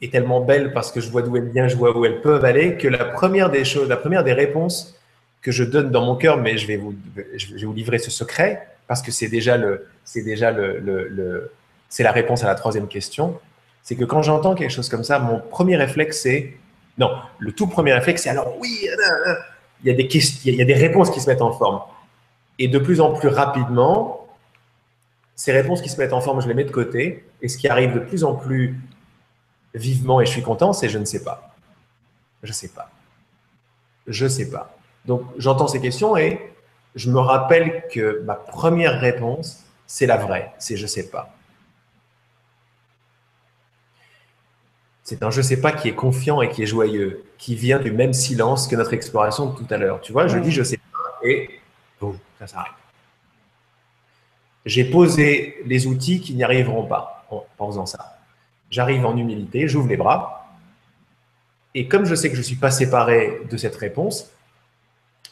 et 0.00 0.10
tellement 0.10 0.40
belles 0.40 0.72
parce 0.72 0.92
que 0.92 1.00
je 1.00 1.10
vois 1.10 1.22
d'où 1.22 1.36
elles 1.36 1.48
viennent, 1.48 1.68
je 1.68 1.76
vois 1.76 1.96
où 1.96 2.04
elles 2.04 2.20
peuvent 2.20 2.44
aller, 2.44 2.76
que 2.76 2.88
la 2.88 3.04
première 3.04 3.50
des 3.50 3.64
choses, 3.64 3.88
la 3.88 3.96
première 3.96 4.24
des 4.24 4.32
réponses 4.32 4.98
que 5.42 5.50
je 5.50 5.64
donne 5.64 5.90
dans 5.90 6.04
mon 6.04 6.16
cœur, 6.16 6.36
mais 6.36 6.56
je 6.58 6.66
vais 6.66 6.76
vous, 6.76 6.94
je 7.36 7.54
vais 7.54 7.64
vous 7.64 7.72
livrer 7.72 7.98
ce 7.98 8.10
secret 8.10 8.66
parce 8.86 9.02
que 9.02 9.10
c'est 9.10 9.28
déjà 9.28 9.56
le, 9.56 9.86
c'est 10.04 10.22
déjà 10.22 10.50
le, 10.50 10.78
le, 10.78 11.52
c'est 11.88 12.02
la 12.02 12.12
réponse 12.12 12.44
à 12.44 12.46
la 12.46 12.54
troisième 12.54 12.88
question. 12.88 13.38
C'est 13.82 13.96
que 13.96 14.04
quand 14.04 14.22
j'entends 14.22 14.54
quelque 14.54 14.70
chose 14.70 14.88
comme 14.88 15.04
ça, 15.04 15.18
mon 15.18 15.40
premier 15.40 15.76
réflexe 15.76 16.22
c'est 16.22 16.54
non, 16.96 17.10
le 17.38 17.52
tout 17.52 17.68
premier 17.68 17.92
réflexe 17.92 18.22
c'est 18.22 18.30
alors 18.30 18.56
oui, 18.58 18.88
euh, 18.88 19.30
euh, 19.30 19.34
il 19.82 19.88
y 19.88 19.90
a 19.92 19.94
des 19.94 20.08
questions, 20.08 20.40
il 20.44 20.56
y 20.56 20.62
a 20.62 20.64
des 20.64 20.74
réponses 20.74 21.10
qui 21.10 21.20
se 21.20 21.28
mettent 21.28 21.42
en 21.42 21.52
forme. 21.52 21.80
Et 22.58 22.66
de 22.66 22.78
plus 22.78 23.00
en 23.00 23.12
plus 23.12 23.28
rapidement, 23.28 24.17
ces 25.38 25.52
réponses 25.52 25.80
qui 25.80 25.88
se 25.88 25.96
mettent 25.98 26.12
en 26.12 26.20
forme, 26.20 26.42
je 26.42 26.48
les 26.48 26.54
mets 26.54 26.64
de 26.64 26.72
côté. 26.72 27.24
Et 27.40 27.46
ce 27.46 27.56
qui 27.56 27.68
arrive 27.68 27.94
de 27.94 28.00
plus 28.00 28.24
en 28.24 28.34
plus 28.34 28.76
vivement, 29.72 30.20
et 30.20 30.26
je 30.26 30.32
suis 30.32 30.42
content, 30.42 30.72
c'est 30.72 30.88
je 30.88 30.98
ne 30.98 31.04
sais 31.04 31.22
pas. 31.22 31.54
Je 32.42 32.48
ne 32.48 32.54
sais 32.54 32.68
pas. 32.68 32.90
Je 34.08 34.24
ne 34.24 34.28
sais 34.28 34.50
pas. 34.50 34.76
Donc 35.04 35.22
j'entends 35.38 35.68
ces 35.68 35.80
questions 35.80 36.16
et 36.16 36.40
je 36.96 37.08
me 37.08 37.20
rappelle 37.20 37.84
que 37.92 38.20
ma 38.24 38.34
première 38.34 38.98
réponse, 39.00 39.64
c'est 39.86 40.06
la 40.06 40.16
vraie, 40.16 40.52
c'est 40.58 40.76
je 40.76 40.82
ne 40.82 40.88
sais 40.88 41.08
pas. 41.08 41.32
C'est 45.04 45.22
un 45.22 45.30
je 45.30 45.38
ne 45.38 45.42
sais 45.42 45.60
pas 45.60 45.70
qui 45.70 45.86
est 45.86 45.94
confiant 45.94 46.42
et 46.42 46.48
qui 46.48 46.64
est 46.64 46.66
joyeux, 46.66 47.24
qui 47.38 47.54
vient 47.54 47.78
du 47.78 47.92
même 47.92 48.12
silence 48.12 48.66
que 48.66 48.74
notre 48.74 48.92
exploration 48.92 49.46
de 49.46 49.56
tout 49.56 49.66
à 49.70 49.76
l'heure. 49.76 50.00
Tu 50.00 50.10
vois, 50.10 50.26
je 50.26 50.38
dis 50.38 50.50
je 50.50 50.60
ne 50.60 50.64
sais 50.64 50.78
pas 50.78 51.24
et 51.28 51.60
boum, 52.00 52.18
ça 52.40 52.48
s'arrête. 52.48 52.72
J'ai 54.64 54.84
posé 54.84 55.56
les 55.64 55.86
outils 55.86 56.20
qui 56.20 56.34
n'y 56.34 56.44
arriveront 56.44 56.84
pas 56.84 57.24
en, 57.30 57.44
faisant 57.66 57.86
ça. 57.86 58.18
J'arrive 58.70 59.06
en 59.06 59.16
humilité, 59.16 59.66
j'ouvre 59.68 59.88
les 59.88 59.96
bras. 59.96 60.46
Et 61.74 61.88
comme 61.88 62.04
je 62.04 62.14
sais 62.14 62.28
que 62.28 62.34
je 62.34 62.40
ne 62.40 62.46
suis 62.46 62.56
pas 62.56 62.70
séparé 62.70 63.40
de 63.48 63.56
cette 63.56 63.76
réponse, 63.76 64.30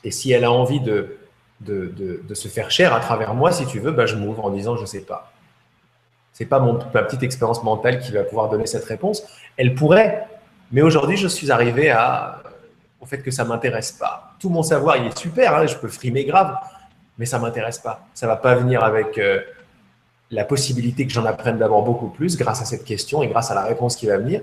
et 0.05 0.11
si 0.11 0.33
elle 0.33 0.45
a 0.45 0.53
envie 0.53 0.81
de, 0.81 1.19
de, 1.61 2.35
se 2.35 2.49
faire 2.49 2.71
chair 2.71 2.95
à 2.95 3.01
travers 3.01 3.35
moi, 3.35 3.53
si 3.53 3.67
tu 3.67 3.81
veux, 3.81 3.91
bah, 3.91 4.07
je 4.07 4.17
m'ouvre 4.17 4.45
en 4.45 4.51
disant 4.51 4.77
je 4.77 4.83
ne 4.83 4.87
sais 4.87 5.03
pas. 5.03 5.33
Ce 6.33 6.43
n'est 6.43 6.49
pas 6.49 6.61
mon, 6.61 6.79
ma 6.93 7.03
petite 7.03 7.23
expérience 7.23 7.63
mentale 7.63 7.99
qui 7.99 8.13
va 8.13 8.23
pouvoir 8.23 8.51
donner 8.51 8.67
cette 8.67 8.85
réponse. 8.85 9.23
Elle 9.57 9.75
pourrait, 9.75 10.27
mais 10.71 10.83
aujourd'hui, 10.83 11.17
je 11.17 11.29
suis 11.29 11.51
arrivé 11.51 11.95
au 13.01 13.07
fait 13.07 13.23
que 13.23 13.31
ça 13.31 13.45
ne 13.45 13.49
m'intéresse 13.49 13.93
pas. 13.93 14.35
Tout 14.39 14.51
mon 14.51 14.63
savoir, 14.63 14.97
il 14.99 15.07
est 15.07 15.19
super, 15.19 15.55
hein, 15.55 15.67
je 15.67 15.77
peux 15.77 15.89
frimer 15.89 16.25
grave, 16.25 16.57
mais 17.19 17.27
ça 17.27 17.39
ne 17.39 17.43
m'intéresse 17.43 17.79
pas. 17.79 18.07
Ça 18.15 18.27
ne 18.27 18.31
va 18.31 18.37
pas 18.37 18.55
venir 18.55 18.85
avec 18.85 19.19
euh, 19.19 19.41
la 20.31 20.45
possibilité 20.45 21.07
que 21.07 21.13
j'en 21.13 21.25
apprenne 21.25 21.59
d'abord 21.59 21.83
beaucoup 21.83 22.09
plus 22.09 22.37
grâce 22.37 22.61
à 22.63 22.65
cette 22.65 22.85
question 22.85 23.23
et 23.23 23.29
grâce 23.29 23.51
à 23.51 23.55
la 23.55 23.65
réponse 23.65 23.97
qui 23.97 24.07
va 24.07 24.19
venir. 24.19 24.41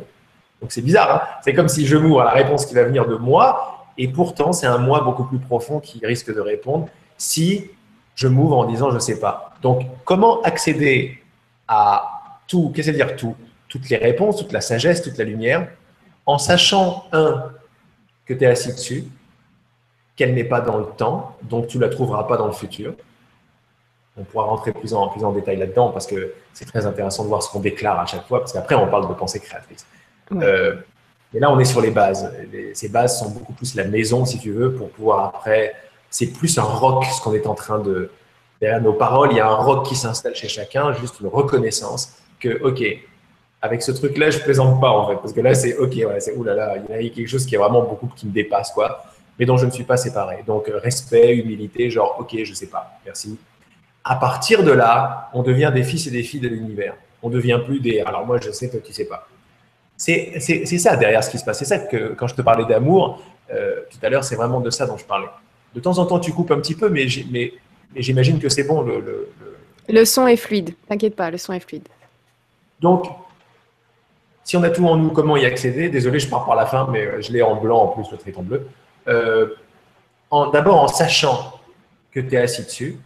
Donc 0.62 0.72
c'est 0.72 0.82
bizarre, 0.82 1.12
hein. 1.16 1.22
c'est 1.44 1.54
comme 1.54 1.68
si 1.68 1.86
je 1.86 1.98
m'ouvre 1.98 2.22
à 2.22 2.26
la 2.26 2.32
réponse 2.32 2.66
qui 2.66 2.74
va 2.74 2.84
venir 2.84 3.06
de 3.06 3.16
moi, 3.16 3.86
et 3.98 4.08
pourtant 4.08 4.54
c'est 4.54 4.66
un 4.66 4.78
moi 4.78 5.02
beaucoup 5.02 5.26
plus 5.26 5.40
profond 5.40 5.80
qui 5.80 6.00
risque 6.06 6.34
de 6.34 6.40
répondre 6.40 6.88
si 7.18 7.70
je 8.16 8.28
m'ouvre 8.28 8.58
en 8.58 8.66
disant 8.66 8.90
je 8.90 8.96
ne 8.96 9.00
sais 9.00 9.20
pas. 9.20 9.56
Donc 9.62 9.86
comment 10.06 10.42
accéder 10.42 11.22
à 11.68 12.40
tout, 12.48 12.72
qu'est-ce 12.74 12.92
que 12.92 12.96
dire 12.96 13.16
tout? 13.16 13.36
Toutes 13.68 13.90
les 13.90 13.98
réponses, 13.98 14.38
toute 14.38 14.52
la 14.52 14.62
sagesse, 14.62 15.02
toute 15.02 15.18
la 15.18 15.26
lumière, 15.26 15.68
en 16.26 16.38
sachant, 16.38 17.06
un, 17.12 17.52
que 18.26 18.34
tu 18.34 18.44
es 18.44 18.48
assis 18.48 18.72
dessus, 18.72 19.06
qu'elle 20.16 20.34
n'est 20.34 20.44
pas 20.44 20.62
dans 20.62 20.78
le 20.78 20.86
temps, 20.86 21.36
donc 21.44 21.68
tu 21.68 21.78
ne 21.78 21.84
la 21.84 21.90
trouveras 21.90 22.24
pas 22.26 22.38
dans 22.38 22.48
le 22.48 22.54
futur. 22.54 22.94
On 24.18 24.24
pourra 24.24 24.46
rentrer 24.46 24.72
plus 24.72 24.94
en, 24.94 25.08
plus 25.08 25.24
en 25.26 25.32
détail 25.32 25.58
là-dedans 25.58 25.90
parce 25.90 26.06
que 26.06 26.34
c'est 26.54 26.66
très 26.66 26.86
intéressant 26.86 27.24
de 27.24 27.30
voir 27.30 27.42
ce 27.42 27.52
qu'on 27.52 27.60
déclare 27.60 28.00
à 28.00 28.06
chaque 28.06 28.28
fois, 28.28 28.40
parce 28.40 28.54
qu'après 28.54 28.76
on 28.76 28.88
parle 28.88 29.08
de 29.08 29.14
pensée 29.14 29.40
créatrice. 29.40 29.86
Euh, 30.34 30.76
et 31.34 31.40
là, 31.40 31.52
on 31.52 31.60
est 31.60 31.66
sur 31.66 31.82
les 31.82 31.90
bases. 31.90 32.32
ces 32.74 32.90
bases 32.90 33.20
sont 33.20 33.30
beaucoup 33.32 33.54
plus 33.54 33.74
la 33.76 33.86
maison, 33.86 34.24
si 34.24 34.38
tu 34.40 34.52
veux, 34.52 34.74
pour 34.74 34.90
pouvoir 34.90 35.26
après. 35.36 35.74
C'est 36.12 36.28
plus 36.28 36.60
un 36.60 36.64
rock, 36.64 37.06
ce 37.06 37.22
qu'on 37.22 37.34
est 37.34 37.48
en 37.48 37.56
train 37.56 37.80
de. 37.80 38.12
Derrière 38.62 38.82
nos 38.82 38.94
paroles, 38.94 39.30
il 39.32 39.38
y 39.38 39.40
a 39.40 39.48
un 39.48 39.56
rock 39.56 39.88
qui 39.88 39.96
s'installe 39.96 40.36
chez 40.36 40.48
chacun, 40.48 40.94
juste 40.94 41.20
une 41.20 41.28
reconnaissance 41.28 42.14
que, 42.40 42.62
OK, 42.64 42.84
avec 43.62 43.82
ce 43.82 43.92
truc-là, 43.92 44.30
je 44.30 44.40
plaisante 44.40 44.80
pas, 44.80 44.92
en 44.92 45.08
fait. 45.08 45.16
Parce 45.16 45.34
que 45.34 45.42
là, 45.42 45.56
c'est 45.56 45.76
OK, 45.78 45.96
ouais, 45.96 46.20
c'est 46.20 46.36
oulala, 46.36 46.76
il 46.88 47.04
y 47.04 47.08
a 47.08 47.10
quelque 47.10 47.28
chose 47.28 47.48
qui 47.48 47.56
est 47.56 47.58
vraiment 47.58 47.82
beaucoup 47.82 48.10
qui 48.16 48.28
me 48.28 48.32
dépasse, 48.32 48.72
quoi 48.72 49.04
mais 49.38 49.46
dont 49.46 49.58
je 49.58 49.66
ne 49.66 49.72
suis 49.72 49.84
pas 49.84 49.98
séparé. 49.98 50.44
Donc, 50.46 50.72
respect, 50.74 51.36
humilité, 51.36 51.90
genre, 51.90 52.18
ok, 52.20 52.36
je 52.44 52.50
ne 52.50 52.56
sais 52.56 52.68
pas, 52.68 53.00
merci. 53.06 53.38
À 54.04 54.16
partir 54.16 54.64
de 54.64 54.72
là, 54.72 55.30
on 55.34 55.44
devient 55.44 55.72
des 55.74 55.84
fils 55.84 56.08
et 56.08 56.12
des 56.12 56.24
filles 56.24 56.42
de 56.42 56.50
l'univers. 56.50 56.96
On 57.22 57.30
devient 57.30 57.60
plus 57.66 57.80
des. 57.80 58.02
Alors, 58.02 58.26
moi, 58.26 58.38
je 58.42 58.52
sais, 58.52 58.70
toi, 58.70 58.80
tu 58.84 58.90
ne 58.90 58.94
sais 58.94 59.06
pas. 59.06 59.28
C'est 59.96 60.40
ça 60.78 60.98
derrière 60.98 61.24
ce 61.24 61.30
qui 61.30 61.38
se 61.38 61.46
passe. 61.46 61.60
C'est 61.60 61.66
ça 61.66 61.80
que, 61.80 62.14
quand 62.18 62.28
je 62.28 62.36
te 62.36 62.42
parlais 62.42 62.66
d'amour, 62.66 63.24
euh, 63.52 63.82
tout 63.90 64.06
à 64.06 64.10
l'heure, 64.10 64.26
c'est 64.26 64.36
vraiment 64.36 64.60
de 64.60 64.70
ça 64.70 64.86
dont 64.86 64.98
je 64.98 65.06
parlais. 65.06 65.30
De 65.74 65.80
temps 65.80 65.98
en 66.00 66.06
temps, 66.06 66.20
tu 66.20 66.34
coupes 66.34 66.52
un 66.52 66.60
petit 66.60 66.76
peu, 66.76 66.90
mais 66.90 67.08
j'imagine 67.96 68.40
que 68.40 68.50
c'est 68.50 68.66
bon. 68.66 68.82
Le, 68.82 69.00
le, 69.00 69.30
le... 69.88 70.06
son 70.06 70.28
est 70.28 70.36
fluide. 70.36 70.74
T'inquiète 70.90 71.16
pas, 71.16 71.32
le 71.32 71.38
son 71.38 71.54
est 71.54 71.62
fluide. 71.62 71.88
Donc, 72.82 73.06
si 74.44 74.58
on 74.58 74.64
a 74.64 74.70
tout 74.70 74.86
en 74.86 74.98
nous, 74.98 75.12
comment 75.12 75.38
y 75.38 75.46
accéder? 75.46 75.88
Désolé, 75.88 76.20
je 76.20 76.28
pars 76.28 76.46
par 76.46 76.56
la 76.56 76.66
fin, 76.66 76.90
mais 76.92 77.22
je 77.22 77.32
l'ai 77.32 77.42
en 77.42 77.56
blanc 77.56 77.84
en 77.84 77.88
plus, 77.88 78.12
le 78.12 78.18
trait 78.18 78.34
en 78.36 78.44
bleu. 78.44 78.68
Euh, 79.08 79.48
d'abord 80.52 80.82
en 80.82 80.88
sachant 80.88 81.60
que 82.12 82.20
tu 82.20 82.36
es 82.36 82.38
assis 82.38 82.64
dessus. 82.64 83.00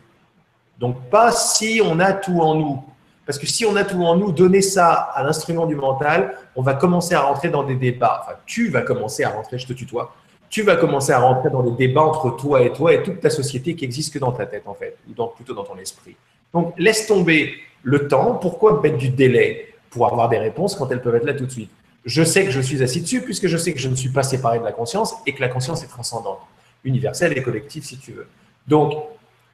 Donc, 0.79 1.09
pas 1.09 1.31
si 1.31 1.81
on 1.83 1.99
a 1.99 2.13
tout 2.13 2.39
en 2.39 2.55
nous. 2.55 2.83
Parce 3.25 3.39
que 3.39 3.45
si 3.45 3.65
on 3.65 3.75
a 3.75 3.83
tout 3.83 4.01
en 4.03 4.15
nous, 4.15 4.31
donner 4.31 4.61
ça 4.61 4.93
à 4.93 5.23
l'instrument 5.23 5.65
du 5.65 5.75
mental, 5.75 6.37
on 6.55 6.61
va 6.61 6.75
commencer 6.75 7.13
à 7.13 7.21
rentrer 7.21 7.49
dans 7.49 7.63
des 7.63 7.75
débats. 7.75 8.23
Enfin, 8.23 8.37
tu 8.45 8.69
vas 8.69 8.81
commencer 8.81 9.23
à 9.23 9.29
rentrer, 9.29 9.57
je 9.57 9.67
te 9.67 9.73
tutoie, 9.73 10.13
tu 10.49 10.61
vas 10.61 10.77
commencer 10.77 11.11
à 11.11 11.19
rentrer 11.19 11.49
dans 11.49 11.63
des 11.63 11.71
débats 11.71 12.03
entre 12.03 12.29
toi 12.37 12.61
et 12.61 12.71
toi 12.71 12.93
et 12.93 13.03
toute 13.03 13.19
ta 13.19 13.29
société 13.29 13.75
qui 13.75 13.83
existe 13.83 14.13
que 14.13 14.19
dans 14.19 14.31
ta 14.31 14.45
tête, 14.45 14.63
en 14.65 14.73
fait, 14.73 14.97
ou 15.09 15.13
dans, 15.13 15.27
plutôt 15.27 15.53
dans 15.53 15.65
ton 15.65 15.77
esprit. 15.77 16.15
Donc, 16.53 16.73
laisse 16.77 17.05
tomber 17.05 17.53
le 17.83 18.07
temps. 18.07 18.35
Pourquoi 18.35 18.79
mettre 18.81 18.97
du 18.97 19.09
délai 19.09 19.73
pour 19.89 20.07
avoir 20.07 20.29
des 20.29 20.37
réponses 20.37 20.75
quand 20.75 20.89
elles 20.91 21.01
peuvent 21.01 21.15
être 21.15 21.25
là 21.25 21.33
tout 21.33 21.45
de 21.45 21.51
suite? 21.51 21.71
Je 22.07 22.23
sais 22.23 22.45
que 22.45 22.51
je 22.51 22.61
suis 22.61 22.81
assis 22.81 23.01
dessus 23.01 23.21
puisque 23.21 23.47
je 23.47 23.57
sais 23.57 23.73
que 23.73 23.79
je 23.79 23.89
ne 23.89 23.95
suis 23.95 24.09
pas 24.09 24.23
séparé 24.23 24.59
de 24.59 24.63
la 24.63 24.71
conscience 24.71 25.13
et 25.25 25.33
que 25.33 25.41
la 25.41 25.49
conscience 25.49 25.83
est 25.83 25.87
transcendante, 25.87 26.39
universelle 26.85 27.37
et 27.37 27.43
collective 27.43 27.83
si 27.83 27.97
tu 27.97 28.13
veux. 28.13 28.27
Donc, 28.65 28.93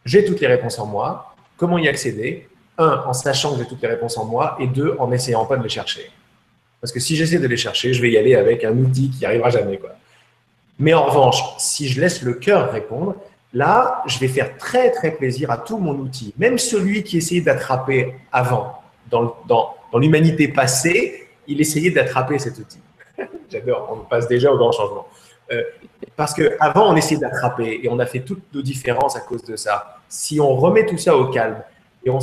j'ai 0.05 0.23
toutes 0.23 0.39
les 0.39 0.45
réponses 0.45 0.77
en 0.77 0.85
moi. 0.85 1.35
Comment 1.57 1.79
y 1.79 1.87
accéder? 1.87 2.47
Un, 2.77 3.03
en 3.07 3.13
sachant 3.13 3.53
que 3.53 3.63
j'ai 3.63 3.67
toutes 3.67 3.81
les 3.81 3.87
réponses 3.87 4.17
en 4.19 4.25
moi 4.25 4.55
et 4.59 4.67
deux, 4.67 4.95
en 4.99 5.07
n'essayant 5.07 5.45
pas 5.47 5.57
de 5.57 5.63
les 5.63 5.69
chercher. 5.69 6.11
Parce 6.79 6.93
que 6.93 6.99
si 6.99 7.15
j'essaie 7.15 7.39
de 7.39 7.47
les 7.47 7.57
chercher, 7.57 7.91
je 7.91 8.01
vais 8.01 8.11
y 8.11 8.17
aller 8.17 8.35
avec 8.35 8.63
un 8.63 8.77
outil 8.77 9.09
qui 9.09 9.19
n'y 9.19 9.25
arrivera 9.25 9.49
jamais. 9.49 9.79
Mais 10.77 10.93
en 10.93 11.05
revanche, 11.05 11.41
si 11.57 11.87
je 11.87 11.99
laisse 11.99 12.21
le 12.21 12.33
cœur 12.33 12.71
répondre, 12.71 13.15
là, 13.51 14.03
je 14.05 14.19
vais 14.19 14.27
faire 14.27 14.57
très 14.57 14.91
très 14.91 15.11
plaisir 15.11 15.49
à 15.49 15.57
tout 15.57 15.79
mon 15.79 15.93
outil, 15.93 16.35
même 16.37 16.59
celui 16.59 17.03
qui 17.03 17.17
essayait 17.17 17.41
d'attraper 17.41 18.13
avant, 18.31 18.79
dans 19.09 19.75
l'humanité 19.95 20.47
passée, 20.47 21.22
il 21.47 21.59
essayait 21.61 21.91
d'attraper 21.91 22.39
cet 22.39 22.57
outil. 22.57 22.79
J'adore, 23.51 23.89
on 23.91 24.05
passe 24.05 24.27
déjà 24.27 24.51
au 24.51 24.57
grand 24.57 24.71
changement. 24.71 25.07
Euh, 25.51 25.61
parce 26.15 26.33
qu'avant, 26.33 26.91
on 26.91 26.95
essayait 26.95 27.19
d'attraper 27.19 27.81
et 27.83 27.89
on 27.89 27.99
a 27.99 28.05
fait 28.05 28.21
toutes 28.21 28.53
nos 28.53 28.61
différences 28.61 29.15
à 29.15 29.19
cause 29.19 29.43
de 29.43 29.55
ça. 29.55 29.99
Si 30.07 30.39
on 30.39 30.55
remet 30.55 30.85
tout 30.85 30.97
ça 30.97 31.15
au 31.17 31.27
calme 31.27 31.61
et, 32.05 32.09
on, 32.09 32.19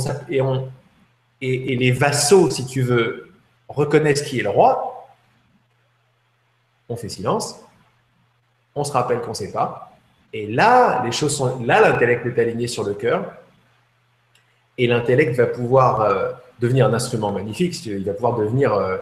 et, 1.41 1.73
et, 1.73 1.75
les 1.75 1.91
vassaux, 1.91 2.49
si 2.49 2.65
tu 2.65 2.81
veux, 2.81 3.31
reconnaissent 3.67 4.21
qui 4.21 4.39
est 4.39 4.43
le 4.43 4.49
roi, 4.49 5.07
on 6.89 6.95
fait 6.95 7.09
silence, 7.09 7.59
on 8.75 8.83
se 8.83 8.91
rappelle 8.91 9.21
qu'on 9.21 9.29
ne 9.29 9.35
sait 9.35 9.51
pas. 9.51 9.91
Et 10.33 10.47
là, 10.47 11.03
les 11.03 11.11
choses 11.11 11.35
sont. 11.35 11.63
Là, 11.63 11.81
l'intellect 11.81 12.25
est 12.25 12.41
aligné 12.41 12.67
sur 12.67 12.83
le 12.83 12.93
cœur. 12.93 13.33
Et 14.77 14.87
l'intellect 14.87 15.35
va 15.35 15.47
pouvoir 15.47 16.01
euh, 16.01 16.31
devenir 16.59 16.87
un 16.87 16.93
instrument 16.93 17.31
magnifique. 17.31 17.85
Il 17.85 18.05
va 18.05 18.13
pouvoir 18.13 18.37
devenir 18.37 18.73
euh, 18.73 18.97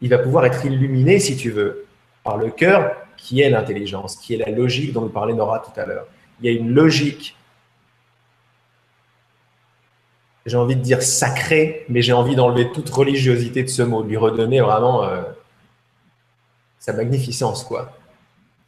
il 0.00 0.10
va 0.10 0.18
pouvoir 0.18 0.44
être 0.44 0.64
illuminé, 0.64 1.18
si 1.18 1.36
tu 1.36 1.50
veux, 1.50 1.86
par 2.22 2.36
le 2.36 2.50
cœur 2.50 2.96
qui 3.16 3.40
est 3.40 3.50
l'intelligence, 3.50 4.16
qui 4.16 4.34
est 4.34 4.38
la 4.38 4.50
logique 4.50 4.92
dont 4.92 5.00
nous 5.02 5.08
parlait 5.08 5.34
Nora 5.34 5.60
tout 5.60 5.78
à 5.80 5.86
l'heure. 5.86 6.06
Il 6.40 6.46
y 6.46 6.54
a 6.54 6.58
une 6.58 6.72
logique, 6.74 7.36
j'ai 10.44 10.56
envie 10.56 10.76
de 10.76 10.82
dire 10.82 11.02
sacrée, 11.02 11.84
mais 11.88 12.02
j'ai 12.02 12.12
envie 12.12 12.36
d'enlever 12.36 12.70
toute 12.72 12.90
religiosité 12.90 13.62
de 13.62 13.68
ce 13.68 13.82
mot, 13.82 14.02
lui 14.02 14.16
redonner 14.16 14.60
vraiment 14.60 15.04
euh, 15.04 15.22
sa 16.78 16.92
magnificence, 16.92 17.64
quoi. 17.64 17.96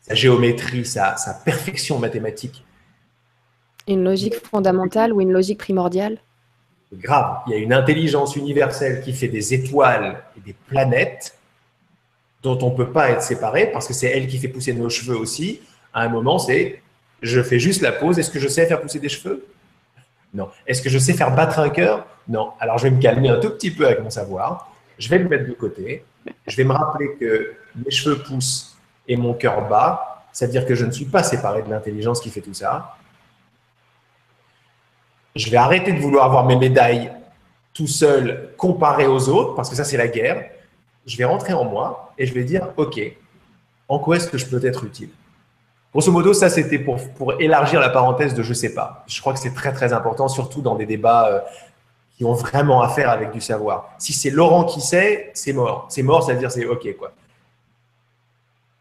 Sa 0.01 0.15
géométrie, 0.15 0.87
sa 0.87 1.15
perfection 1.45 1.99
mathématique. 1.99 2.65
Une 3.87 4.05
logique 4.05 4.35
fondamentale 4.35 5.13
ou 5.13 5.21
une 5.21 5.33
logique 5.33 5.59
primordiale? 5.59 6.19
Grave. 6.97 7.39
Il 7.47 7.53
y 7.53 7.55
a 7.57 7.59
une 7.59 7.73
intelligence 7.73 8.37
universelle 8.37 9.03
qui 9.03 9.13
fait 9.13 9.29
des 9.29 9.55
étoiles 9.55 10.23
et 10.37 10.41
des 10.41 10.55
planètes. 10.69 11.35
dont 12.43 12.59
on 12.63 12.71
ne 12.71 12.77
peut 12.77 12.93
pas 12.93 13.11
être 13.11 13.23
séparé 13.23 13.71
parce 13.73 13.87
que 13.87 13.93
c'est 13.93 14.07
elle 14.07 14.27
qui 14.27 14.39
fait 14.39 14.49
pousser 14.49 14.73
nos 14.73 14.89
cheveux 14.89 15.17
aussi. 15.17 15.61
À 15.93 16.03
un 16.03 16.09
moment, 16.09 16.39
c'est 16.39 16.81
je 17.21 17.43
fais 17.43 17.59
juste 17.59 17.83
la 17.83 17.93
pause. 17.93 18.19
Est-ce 18.19 18.31
que 18.31 18.39
je 18.39 18.49
sais 18.49 18.67
faire 18.67 18.81
pousser 18.81 19.01
des 19.01 19.09
cheveux? 19.09 19.45
Non. 20.33 20.49
Est-ce 20.67 20.83
que 20.83 20.89
je 20.89 20.99
sais 20.99 21.15
faire 21.15 21.35
battre 21.35 21.59
un 21.59 21.69
cœur? 21.69 22.07
Non. 22.29 22.53
Alors 22.61 22.79
je 22.79 22.85
vais 22.85 22.91
me 22.91 23.01
calmer 23.01 23.29
un 23.29 23.41
tout 23.41 23.51
petit 23.51 23.71
peu 23.71 23.87
avec 23.87 24.01
mon 24.03 24.11
savoir. 24.11 24.71
Je 24.99 25.09
vais 25.09 25.19
le 25.19 25.29
mettre 25.29 25.47
de 25.49 25.53
côté. 25.53 26.05
Je 26.47 26.57
vais 26.57 26.65
me 26.65 26.73
rappeler 26.73 27.17
que 27.19 27.55
mes 27.75 27.91
cheveux 27.91 28.19
poussent 28.19 28.77
et 29.07 29.17
mon 29.17 29.35
cœur 29.35 29.67
bat. 29.69 30.25
C'est-à-dire 30.33 30.67
que 30.67 30.75
je 30.75 30.85
ne 30.85 30.93
suis 30.93 31.07
pas 31.07 31.23
séparé 31.23 31.63
de 31.63 31.71
l'intelligence 31.71 32.21
qui 32.21 32.31
fait 32.31 32.41
tout 32.41 32.55
ça. 32.55 32.98
Je 35.39 35.51
vais 35.51 35.57
arrêter 35.57 35.93
de 35.93 36.01
vouloir 36.01 36.25
avoir 36.25 36.45
mes 36.45 36.57
médailles 36.57 37.13
tout 37.73 37.87
seul 37.87 38.51
comparé 38.57 39.07
aux 39.07 39.29
autres, 39.29 39.55
parce 39.55 39.71
que 39.71 39.77
ça 39.77 39.85
c'est 39.85 39.97
la 39.97 40.09
guerre. 40.09 40.51
Je 41.07 41.17
vais 41.17 41.25
rentrer 41.25 41.53
en 41.53 41.65
moi 41.65 42.13
et 42.19 42.27
je 42.27 42.35
vais 42.35 42.43
dire, 42.43 42.69
OK, 42.77 43.01
en 43.89 44.01
quoi 44.01 44.17
est-ce 44.17 44.27
que 44.27 44.37
je 44.37 44.47
peux 44.47 44.65
être 44.67 44.83
utile? 44.83 45.11
Grosso 45.93 46.11
modo, 46.11 46.35
ça 46.35 46.51
c'était 46.51 46.81
pour, 46.81 46.97
pour 47.15 47.41
élargir 47.41 47.79
la 47.79 47.89
parenthèse 47.89 48.35
de 48.35 48.43
je 48.43 48.53
sais 48.53 48.75
pas. 48.75 49.05
Je 49.07 49.21
crois 49.21 49.33
que 49.33 49.39
c'est 49.39 49.55
très 49.55 49.73
très 49.73 49.93
important, 49.93 50.27
surtout 50.27 50.61
dans 50.61 50.75
des 50.75 50.87
débats 50.87 51.29
euh, 51.29 51.41
qui 52.17 52.25
ont 52.25 52.35
vraiment 52.35 52.83
à 52.83 52.89
faire 52.89 53.09
avec 53.09 53.31
du 53.31 53.41
savoir. 53.41 53.91
Si 53.99 54.13
c'est 54.13 54.31
Laurent 54.31 54.65
qui 54.65 54.81
sait, 54.81 55.31
c'est 55.35 55.53
mort. 55.53 55.87
C'est 55.89 56.03
mort, 56.03 56.25
ça 56.25 56.33
veut 56.33 56.41
dire 56.41 56.51
c'est 56.51 56.67
OK 56.67 56.97
quoi. 56.99 57.13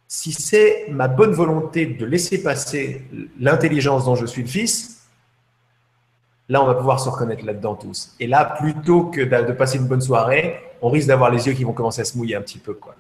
Si 0.07 0.31
c'est 0.31 0.87
ma 0.89 1.07
bonne 1.07 1.33
volonté 1.33 1.85
de 1.85 2.05
laisser 2.05 2.41
passer 2.41 3.03
l'intelligence 3.39 4.05
dont 4.05 4.15
je 4.15 4.25
suis 4.25 4.41
le 4.41 4.47
fils, 4.47 4.96
là 6.49 6.61
on 6.61 6.65
va 6.65 6.75
pouvoir 6.75 6.99
se 6.99 7.09
reconnaître 7.09 7.45
là-dedans 7.45 7.75
tous. 7.75 8.13
Et 8.19 8.27
là, 8.27 8.45
plutôt 8.59 9.05
que 9.05 9.21
de 9.21 9.51
passer 9.53 9.77
une 9.77 9.87
bonne 9.87 10.01
soirée, 10.01 10.59
on 10.81 10.89
risque 10.89 11.07
d'avoir 11.07 11.31
les 11.31 11.47
yeux 11.47 11.53
qui 11.53 11.63
vont 11.63 11.73
commencer 11.73 12.01
à 12.01 12.05
se 12.05 12.17
mouiller 12.17 12.35
un 12.35 12.41
petit 12.41 12.59
peu 12.59 12.73
quoi. 12.73 12.95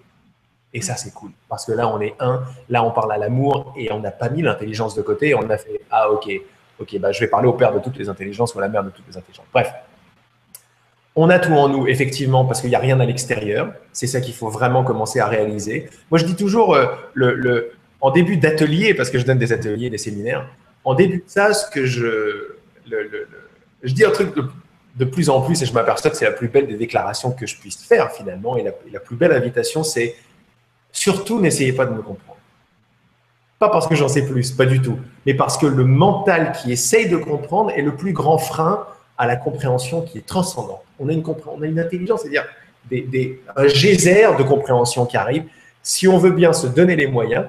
Et 0.73 0.81
ça, 0.81 0.95
c'est 0.95 1.13
cool. 1.13 1.31
Parce 1.49 1.65
que 1.65 1.71
là, 1.71 1.87
on 1.87 1.99
est 2.01 2.13
un, 2.19 2.43
là, 2.69 2.83
on 2.83 2.91
parle 2.91 3.11
à 3.11 3.17
l'amour 3.17 3.73
et 3.77 3.91
on 3.91 3.99
n'a 3.99 4.11
pas 4.11 4.29
mis 4.29 4.41
l'intelligence 4.41 4.95
de 4.95 5.01
côté. 5.01 5.33
On 5.33 5.49
a 5.49 5.57
fait, 5.57 5.81
ah, 5.89 6.11
ok, 6.11 6.29
ok, 6.79 6.99
bah, 6.99 7.11
je 7.11 7.19
vais 7.19 7.27
parler 7.27 7.47
au 7.47 7.53
père 7.53 7.73
de 7.73 7.79
toutes 7.79 7.97
les 7.97 8.09
intelligences 8.09 8.53
ou 8.53 8.59
à 8.59 8.61
la 8.61 8.69
mère 8.69 8.83
de 8.83 8.89
toutes 8.89 9.07
les 9.09 9.17
intelligences. 9.17 9.45
Bref. 9.53 9.73
On 11.15 11.31
a 11.31 11.39
tout 11.39 11.53
en 11.53 11.67
nous, 11.67 11.87
effectivement, 11.87 12.45
parce 12.45 12.61
qu'il 12.61 12.69
n'y 12.69 12.75
a 12.75 12.79
rien 12.79 12.99
à 12.99 13.05
l'extérieur. 13.05 13.73
C'est 13.91 14.05
ça 14.05 14.21
qu'il 14.21 14.35
faut 14.35 14.49
vraiment 14.49 14.83
commencer 14.83 15.19
à 15.19 15.25
réaliser. 15.25 15.89
Moi, 16.11 16.19
je 16.19 16.25
dis 16.25 16.35
toujours, 16.35 16.75
euh, 16.75 16.85
le, 17.15 17.71
en 18.01 18.11
début 18.11 18.37
d'atelier, 18.37 18.93
parce 18.93 19.09
que 19.09 19.17
je 19.17 19.25
donne 19.25 19.39
des 19.39 19.51
ateliers, 19.51 19.89
des 19.89 19.97
séminaires, 19.97 20.47
en 20.83 20.93
début 20.93 21.17
de 21.17 21.23
ça, 21.25 21.53
ce 21.53 21.71
que 21.71 21.87
je. 21.87 22.56
Je 23.83 23.93
dis 23.93 24.05
un 24.05 24.11
truc 24.11 24.33
de, 24.95 25.05
plus 25.05 25.29
en 25.29 25.41
plus, 25.41 25.61
et 25.61 25.65
je 25.65 25.73
m'aperçois 25.73 26.09
que 26.09 26.17
c'est 26.17 26.25
la 26.25 26.31
plus 26.31 26.47
belle 26.47 26.67
des 26.67 26.77
déclarations 26.77 27.31
que 27.31 27.45
je 27.45 27.57
puisse 27.57 27.83
faire, 27.83 28.11
finalement, 28.11 28.57
et 28.57 28.63
la 28.63 28.99
plus 28.99 29.15
belle 29.15 29.31
invitation, 29.31 29.83
c'est 29.83 30.15
Surtout, 30.97 31.39
n'essayez 31.39 31.73
pas 31.73 31.85
de 31.85 31.91
me 31.91 32.01
comprendre. 32.01 32.39
Pas 33.59 33.69
parce 33.69 33.87
que 33.87 33.93
j'en 33.93 34.07
sais 34.07 34.25
plus, 34.25 34.51
pas 34.51 34.65
du 34.65 34.81
tout, 34.81 34.97
mais 35.27 35.35
parce 35.35 35.55
que 35.55 35.67
le 35.67 35.83
mental 35.83 36.53
qui 36.53 36.71
essaye 36.71 37.07
de 37.07 37.17
comprendre 37.17 37.69
est 37.69 37.83
le 37.83 37.95
plus 37.95 38.13
grand 38.13 38.39
frein 38.39 38.87
à 39.15 39.27
la 39.27 39.35
compréhension 39.35 40.01
qui 40.01 40.17
est 40.17 40.25
transcendante. 40.25 40.81
On 40.97 41.07
a 41.09 41.13
une, 41.13 41.23
on 41.45 41.61
a 41.61 41.67
une 41.67 41.79
intelligence, 41.79 42.21
c'est-à-dire 42.21 42.45
des, 42.89 43.41
un 43.55 43.67
geyser 43.67 44.27
de 44.39 44.41
compréhension 44.41 45.05
qui 45.05 45.17
arrive, 45.17 45.43
si 45.83 46.07
on 46.07 46.17
veut 46.17 46.31
bien 46.31 46.51
se 46.51 46.65
donner 46.65 46.95
les 46.95 47.07
moyens 47.07 47.45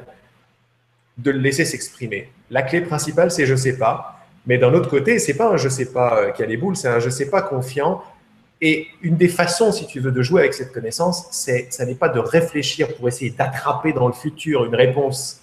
de 1.17 1.31
le 1.31 1.39
laisser 1.39 1.65
s'exprimer. 1.65 2.31
La 2.51 2.61
clé 2.61 2.83
principale, 2.83 3.31
c'est 3.31 3.47
je 3.47 3.55
sais 3.55 3.79
pas. 3.79 4.18
Mais 4.49 4.59
d'un 4.59 4.75
autre 4.75 4.91
côté, 4.91 5.21
c'est 5.21 5.35
pas 5.35 5.53
un 5.53 5.57
je 5.57 5.69
sais 5.69 5.93
pas 5.93 6.19
euh, 6.19 6.31
qui 6.33 6.43
a 6.43 6.47
les 6.47 6.57
boules, 6.57 6.77
c'est 6.77 6.89
un 6.89 6.99
je 6.99 7.11
sais 7.11 7.31
pas 7.31 7.43
confiant 7.43 8.03
et 8.61 8.89
une 9.03 9.17
des 9.17 9.29
façons, 9.29 9.71
si 9.71 9.87
tu 9.87 10.01
veux, 10.01 10.11
de 10.11 10.23
jouer 10.23 10.41
avec 10.41 10.55
cette 10.55 10.73
connaissance, 10.73 11.29
c'est, 11.31 11.69
ça 11.71 11.87
n'est 11.87 11.95
pas 11.95 12.09
de 12.09 12.19
réfléchir 12.19 12.95
pour 12.97 13.07
essayer 13.07 13.31
d'attraper 13.31 13.93
dans 13.93 14.09
le 14.09 14.13
futur 14.13 14.65
une 14.65 14.75
réponse 14.75 15.41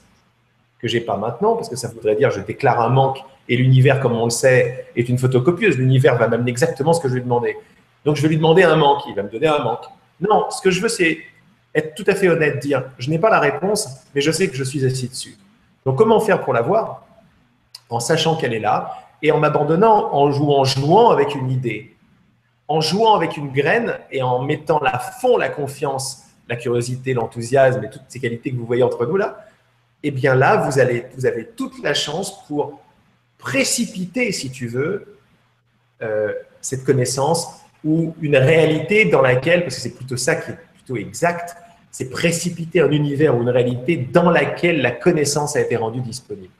que 0.79 0.87
j'ai 0.87 0.99
pas 0.99 1.15
maintenant, 1.15 1.55
parce 1.55 1.69
que 1.69 1.77
ça 1.77 1.87
voudrait 1.87 2.15
dire 2.15 2.29
je 2.31 2.41
déclare 2.41 2.81
un 2.81 2.89
manque 2.89 3.19
et 3.47 3.55
l'univers, 3.55 4.01
comme 4.01 4.13
on 4.13 4.25
le 4.25 4.31
sait, 4.31 4.87
est 4.95 5.07
une 5.07 5.17
photocopieuse. 5.17 5.77
L'univers 5.77 6.17
va 6.17 6.27
m'amener 6.27 6.51
exactement 6.51 6.93
ce 6.93 6.99
que 6.99 7.07
je 7.07 7.13
lui 7.13 7.21
demander. 7.21 7.55
Donc 8.03 8.17
je 8.17 8.21
vais 8.21 8.27
lui 8.27 8.37
demander 8.37 8.63
un 8.63 8.75
manque, 8.75 9.03
il 9.07 9.15
va 9.15 9.23
me 9.23 9.29
donner 9.29 9.47
un 9.47 9.63
manque. 9.63 9.85
Non, 10.19 10.49
ce 10.49 10.61
que 10.61 10.71
je 10.71 10.81
veux, 10.81 10.89
c'est 10.89 11.19
être 11.73 11.95
tout 11.95 12.05
à 12.07 12.15
fait 12.15 12.27
honnête, 12.27 12.59
dire 12.59 12.83
je 12.97 13.09
n'ai 13.09 13.19
pas 13.19 13.29
la 13.29 13.39
réponse, 13.39 13.87
mais 14.13 14.19
je 14.19 14.31
sais 14.31 14.49
que 14.49 14.55
je 14.55 14.63
suis 14.63 14.85
assis 14.85 15.07
dessus. 15.07 15.37
Donc 15.85 15.97
comment 15.97 16.19
faire 16.19 16.41
pour 16.41 16.53
l'avoir? 16.53 17.04
En 17.89 17.99
sachant 17.99 18.35
qu'elle 18.35 18.53
est 18.53 18.59
là 18.59 18.97
et 19.21 19.31
en 19.31 19.39
m'abandonnant, 19.39 20.13
en 20.13 20.31
jouant, 20.31 20.63
jouant 20.63 21.09
avec 21.09 21.35
une 21.35 21.49
idée 21.49 21.95
en 22.67 22.81
jouant 22.81 23.15
avec 23.15 23.37
une 23.37 23.51
graine 23.51 23.97
et 24.11 24.21
en 24.21 24.41
mettant 24.41 24.79
à 24.79 24.99
fond 24.99 25.37
la 25.37 25.49
confiance, 25.49 26.23
la 26.49 26.55
curiosité, 26.55 27.13
l'enthousiasme 27.13 27.83
et 27.83 27.89
toutes 27.89 28.03
ces 28.07 28.19
qualités 28.19 28.51
que 28.51 28.57
vous 28.57 28.65
voyez 28.65 28.83
entre 28.83 29.05
nous 29.05 29.17
là, 29.17 29.45
eh 30.03 30.11
bien 30.11 30.35
là, 30.35 30.57
vous 30.57 30.79
avez 30.79 31.49
toute 31.55 31.81
la 31.81 31.93
chance 31.93 32.45
pour 32.47 32.79
précipiter, 33.37 34.31
si 34.31 34.51
tu 34.51 34.67
veux, 34.67 35.17
euh, 36.01 36.33
cette 36.61 36.83
connaissance 36.83 37.47
ou 37.83 38.15
une 38.21 38.37
réalité 38.37 39.05
dans 39.05 39.21
laquelle, 39.21 39.61
parce 39.61 39.75
que 39.75 39.81
c'est 39.81 39.95
plutôt 39.95 40.17
ça 40.17 40.35
qui 40.35 40.51
est 40.51 40.57
plutôt 40.73 40.95
exact, 40.95 41.55
c'est 41.91 42.09
précipiter 42.09 42.81
un 42.81 42.91
univers 42.91 43.35
ou 43.37 43.41
une 43.41 43.49
réalité 43.49 43.97
dans 43.97 44.29
laquelle 44.29 44.81
la 44.81 44.91
connaissance 44.91 45.55
a 45.55 45.61
été 45.61 45.75
rendue 45.75 46.01
disponible. 46.01 46.51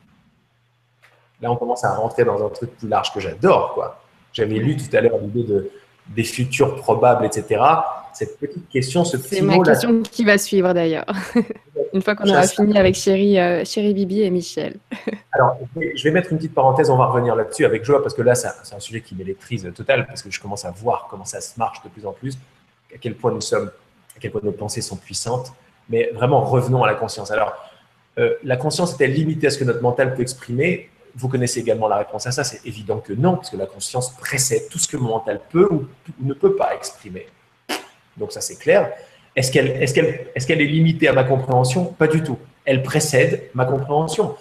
Là, 1.41 1.51
on 1.51 1.55
commence 1.55 1.83
à 1.83 1.93
rentrer 1.93 2.23
dans 2.23 2.45
un 2.45 2.49
truc 2.49 2.77
plus 2.77 2.88
large 2.88 3.13
que 3.13 3.19
j'adore. 3.19 3.73
quoi. 3.73 4.01
J'avais 4.33 4.55
lu 4.55 4.75
tout 4.77 4.95
à 4.95 5.01
l'heure 5.01 5.17
l'idée 5.17 5.43
de, 5.43 5.71
des 6.07 6.23
futurs 6.23 6.75
probables, 6.75 7.25
etc. 7.25 7.61
Cette 8.13 8.39
petite 8.39 8.69
question, 8.69 9.03
ce 9.03 9.17
petit 9.17 9.36
C'est 9.36 9.41
ma 9.41 9.59
question 9.59 10.01
qui 10.03 10.23
va 10.23 10.38
suivre 10.38 10.73
d'ailleurs, 10.73 11.05
une 11.93 12.01
fois 12.01 12.15
qu'on 12.15 12.29
aura 12.29 12.43
fini 12.43 12.77
avec 12.77 12.95
Chéri, 12.95 13.38
euh, 13.39 13.63
Bibi 13.93 14.21
et 14.21 14.29
Michel. 14.29 14.77
Alors, 15.33 15.57
je 15.75 16.03
vais 16.03 16.11
mettre 16.11 16.31
une 16.31 16.38
petite 16.38 16.53
parenthèse, 16.53 16.89
on 16.89 16.97
va 16.97 17.07
revenir 17.07 17.36
là-dessus 17.36 17.65
avec 17.65 17.83
joie, 17.83 18.01
parce 18.01 18.13
que 18.13 18.21
là, 18.21 18.36
c'est 18.36 18.47
un 18.73 18.79
sujet 18.79 19.01
qui 19.01 19.15
m'électrise 19.15 19.69
total, 19.75 20.07
parce 20.07 20.21
que 20.21 20.31
je 20.31 20.39
commence 20.39 20.63
à 20.63 20.71
voir 20.71 21.07
comment 21.09 21.25
ça 21.25 21.41
se 21.41 21.59
marche 21.59 21.83
de 21.83 21.89
plus 21.89 22.05
en 22.05 22.13
plus, 22.13 22.38
à 22.93 22.97
quel 22.97 23.15
point 23.15 23.31
nous 23.31 23.41
sommes, 23.41 23.69
à 24.15 24.19
quel 24.19 24.31
point 24.31 24.41
nos 24.43 24.53
pensées 24.53 24.81
sont 24.81 24.95
puissantes. 24.95 25.51
Mais 25.89 26.09
vraiment, 26.13 26.41
revenons 26.41 26.83
à 26.83 26.88
la 26.88 26.95
conscience. 26.95 27.31
Alors, 27.31 27.53
euh, 28.17 28.33
la 28.43 28.55
conscience 28.55 28.93
est-elle 28.93 29.13
limitée 29.13 29.47
à 29.47 29.49
ce 29.49 29.57
que 29.57 29.65
notre 29.65 29.81
mental 29.81 30.15
peut 30.15 30.21
exprimer? 30.21 30.89
Vous 31.16 31.30
connaissez 31.30 31.61
également 31.61 31.88
la 31.88 31.97
réponse 31.97 32.28
à 32.28 32.32
ça, 32.32 32.43
c'est 32.43 32.66
évident 32.66 32.99
que 32.99 33.13
non, 33.13 33.36
parce 33.36 33.49
que 33.49 33.57
la 33.57 33.66
conscience 33.66 34.11
précède 34.18 34.68
tout 34.70 34.80
ce 34.80 34.88
que 34.88 34.97
mon 34.97 35.09
mental 35.09 35.39
peut 35.49 35.68
ou, 35.72 35.88
ne 36.20 36.34
peut 36.34 36.55
pas 36.55 36.76
exprimer. 36.76 37.28
Donc 38.18 38.32
ça 38.32 38.41
c'est 38.41 38.57
clair. 38.57 38.91
Est-ce 39.36 39.51
qu'elle 39.51 39.68
est, 39.68 39.93
qu'elle 39.93 40.05
est, 40.05 40.45
qu'elle 40.45 40.61
est 40.61 40.66
limitée 40.66 41.07
à 41.07 41.13
ma 41.13 41.24
compréhension? 41.24 41.86
Pas 41.86 42.07
du 42.07 42.24
tout. 42.24 42.38
Elle 42.63 42.84
précède 42.84 43.49
ma 43.53 43.66
compréhension. 43.66 44.36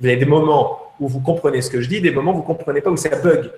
Vous 0.00 0.06
avez 0.06 0.16
des 0.16 0.24
moments 0.24 0.78
où 0.98 1.08
vous 1.08 1.20
comprenez 1.20 1.62
ce 1.62 1.70
que 1.70 1.80
je 1.80 1.88
dis, 1.88 2.00
des 2.00 2.10
moments 2.10 2.32
où 2.32 2.36
vous 2.36 2.42
ne 2.42 2.46
comprenez 2.46 2.80
pas, 2.80 2.90
où 2.90 2.96
ça 2.96 3.08
bug. 3.10 3.50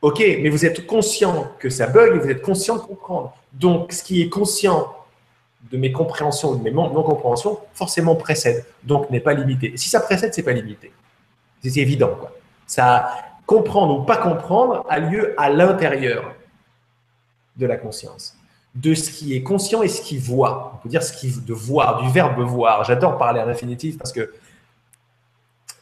Ok, 0.00 0.18
mais 0.20 0.48
vous 0.48 0.64
êtes 0.64 0.86
conscient 0.86 1.50
que 1.58 1.70
ça 1.70 1.88
bug 1.88 2.16
et 2.16 2.18
vous 2.18 2.30
êtes 2.30 2.42
conscient 2.42 2.76
de 2.76 2.80
comprendre. 2.82 3.36
Donc 3.52 3.92
ce 3.92 4.02
qui 4.02 4.22
est 4.22 4.28
conscient 4.28 4.94
de 5.70 5.76
mes 5.76 5.92
compréhensions 5.92 6.50
ou 6.50 6.56
de 6.56 6.62
mes 6.62 6.70
non-compréhensions, 6.70 7.58
forcément 7.74 8.14
précède, 8.14 8.64
donc 8.84 9.10
n'est 9.10 9.20
pas 9.20 9.34
limité. 9.34 9.72
Si 9.76 9.88
ça 9.88 10.00
précède, 10.00 10.32
c'est 10.32 10.42
pas 10.42 10.52
limité. 10.52 10.92
C'est 11.62 11.80
évident. 11.80 12.14
Quoi. 12.18 12.32
Ça, 12.66 13.10
comprendre 13.46 14.00
ou 14.00 14.02
pas 14.02 14.16
comprendre 14.16 14.84
a 14.88 14.98
lieu 14.98 15.34
à 15.38 15.48
l'intérieur 15.50 16.34
de 17.56 17.66
la 17.66 17.76
conscience, 17.76 18.36
de 18.74 18.94
ce 18.94 19.10
qui 19.10 19.34
est 19.34 19.42
conscient 19.42 19.82
et 19.82 19.88
ce 19.88 20.02
qui 20.02 20.18
voit. 20.18 20.72
On 20.74 20.82
peut 20.82 20.88
dire 20.88 21.02
ce 21.02 21.12
qui 21.12 21.32
de 21.40 21.54
voir, 21.54 22.02
du 22.02 22.10
verbe 22.10 22.40
voir. 22.40 22.84
J'adore 22.84 23.18
parler 23.18 23.40
à 23.40 23.46
l'infinitif 23.46 23.98
parce 23.98 24.12
que 24.12 24.32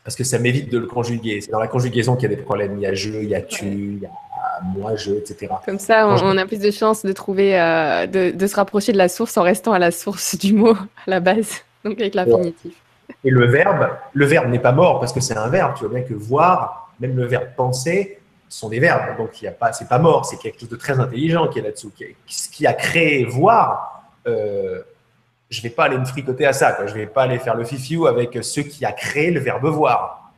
parce 0.04 0.14
que 0.14 0.22
ça 0.22 0.38
m'évite 0.38 0.70
de 0.70 0.78
le 0.78 0.86
conjuguer. 0.86 1.40
C'est 1.40 1.50
dans 1.50 1.58
la 1.58 1.66
conjugaison 1.66 2.14
qu'il 2.14 2.30
y 2.30 2.32
a 2.32 2.36
des 2.36 2.42
problèmes. 2.42 2.76
Il 2.76 2.82
y 2.82 2.86
a 2.86 2.94
je, 2.94 3.10
il 3.10 3.28
y 3.28 3.34
a 3.34 3.42
tu, 3.42 3.66
il 3.66 3.98
y 3.98 4.06
a 4.06 4.10
moi, 4.62 4.96
je, 4.96 5.12
etc. 5.12 5.52
Comme 5.64 5.78
ça, 5.78 6.08
on, 6.08 6.38
a 6.38 6.46
plus 6.46 6.60
de 6.60 6.70
chances 6.70 7.04
de 7.04 7.12
trouver, 7.12 7.60
euh, 7.60 8.06
de, 8.06 8.30
de, 8.30 8.46
se 8.46 8.56
rapprocher 8.56 8.92
de 8.92 8.98
la 8.98 9.08
source 9.08 9.36
en 9.36 9.42
restant 9.42 9.72
à 9.72 9.78
la 9.78 9.90
source 9.90 10.38
du 10.38 10.54
mot, 10.54 10.74
à 10.74 11.10
la 11.10 11.20
base, 11.20 11.62
donc 11.84 12.00
avec 12.00 12.14
l'infinitif. 12.14 12.72
Et 13.24 13.30
le 13.30 13.46
verbe, 13.46 13.88
le 14.12 14.26
verbe 14.26 14.48
n'est 14.48 14.58
pas 14.58 14.72
mort 14.72 15.00
parce 15.00 15.12
que 15.12 15.20
c'est 15.20 15.36
un 15.36 15.48
verbe. 15.48 15.74
Tu 15.74 15.84
vois 15.84 15.94
bien 15.94 16.02
que 16.02 16.14
voir, 16.14 16.92
même 17.00 17.16
le 17.16 17.26
verbe 17.26 17.48
penser, 17.56 18.18
sont 18.48 18.68
des 18.68 18.80
verbes. 18.80 19.16
Donc, 19.16 19.40
il 19.40 19.46
y 19.46 19.48
a 19.48 19.52
pas, 19.52 19.72
c'est 19.72 19.90
mort. 19.98 20.26
C'est 20.26 20.38
quelque 20.38 20.60
chose 20.60 20.68
de 20.68 20.76
très 20.76 20.98
intelligent 20.98 21.48
qui 21.48 21.58
est 21.58 21.62
là-dessous. 21.62 21.92
Ce 22.26 22.48
qui 22.48 22.66
a 22.66 22.72
créé 22.72 23.24
voir, 23.24 24.02
euh, 24.26 24.82
je 25.50 25.62
vais 25.62 25.70
pas 25.70 25.84
aller 25.84 25.98
me 25.98 26.04
fricoter 26.04 26.46
à 26.46 26.52
ça. 26.52 26.72
Quoi. 26.72 26.86
Je 26.86 26.94
vais 26.94 27.06
pas 27.06 27.22
aller 27.22 27.38
faire 27.38 27.56
le 27.56 27.64
fifiou 27.64 28.06
avec 28.06 28.38
ce 28.42 28.60
qui 28.60 28.84
a 28.84 28.92
créé 28.92 29.30
le 29.30 29.40
verbe 29.40 29.66
voir. 29.66 30.32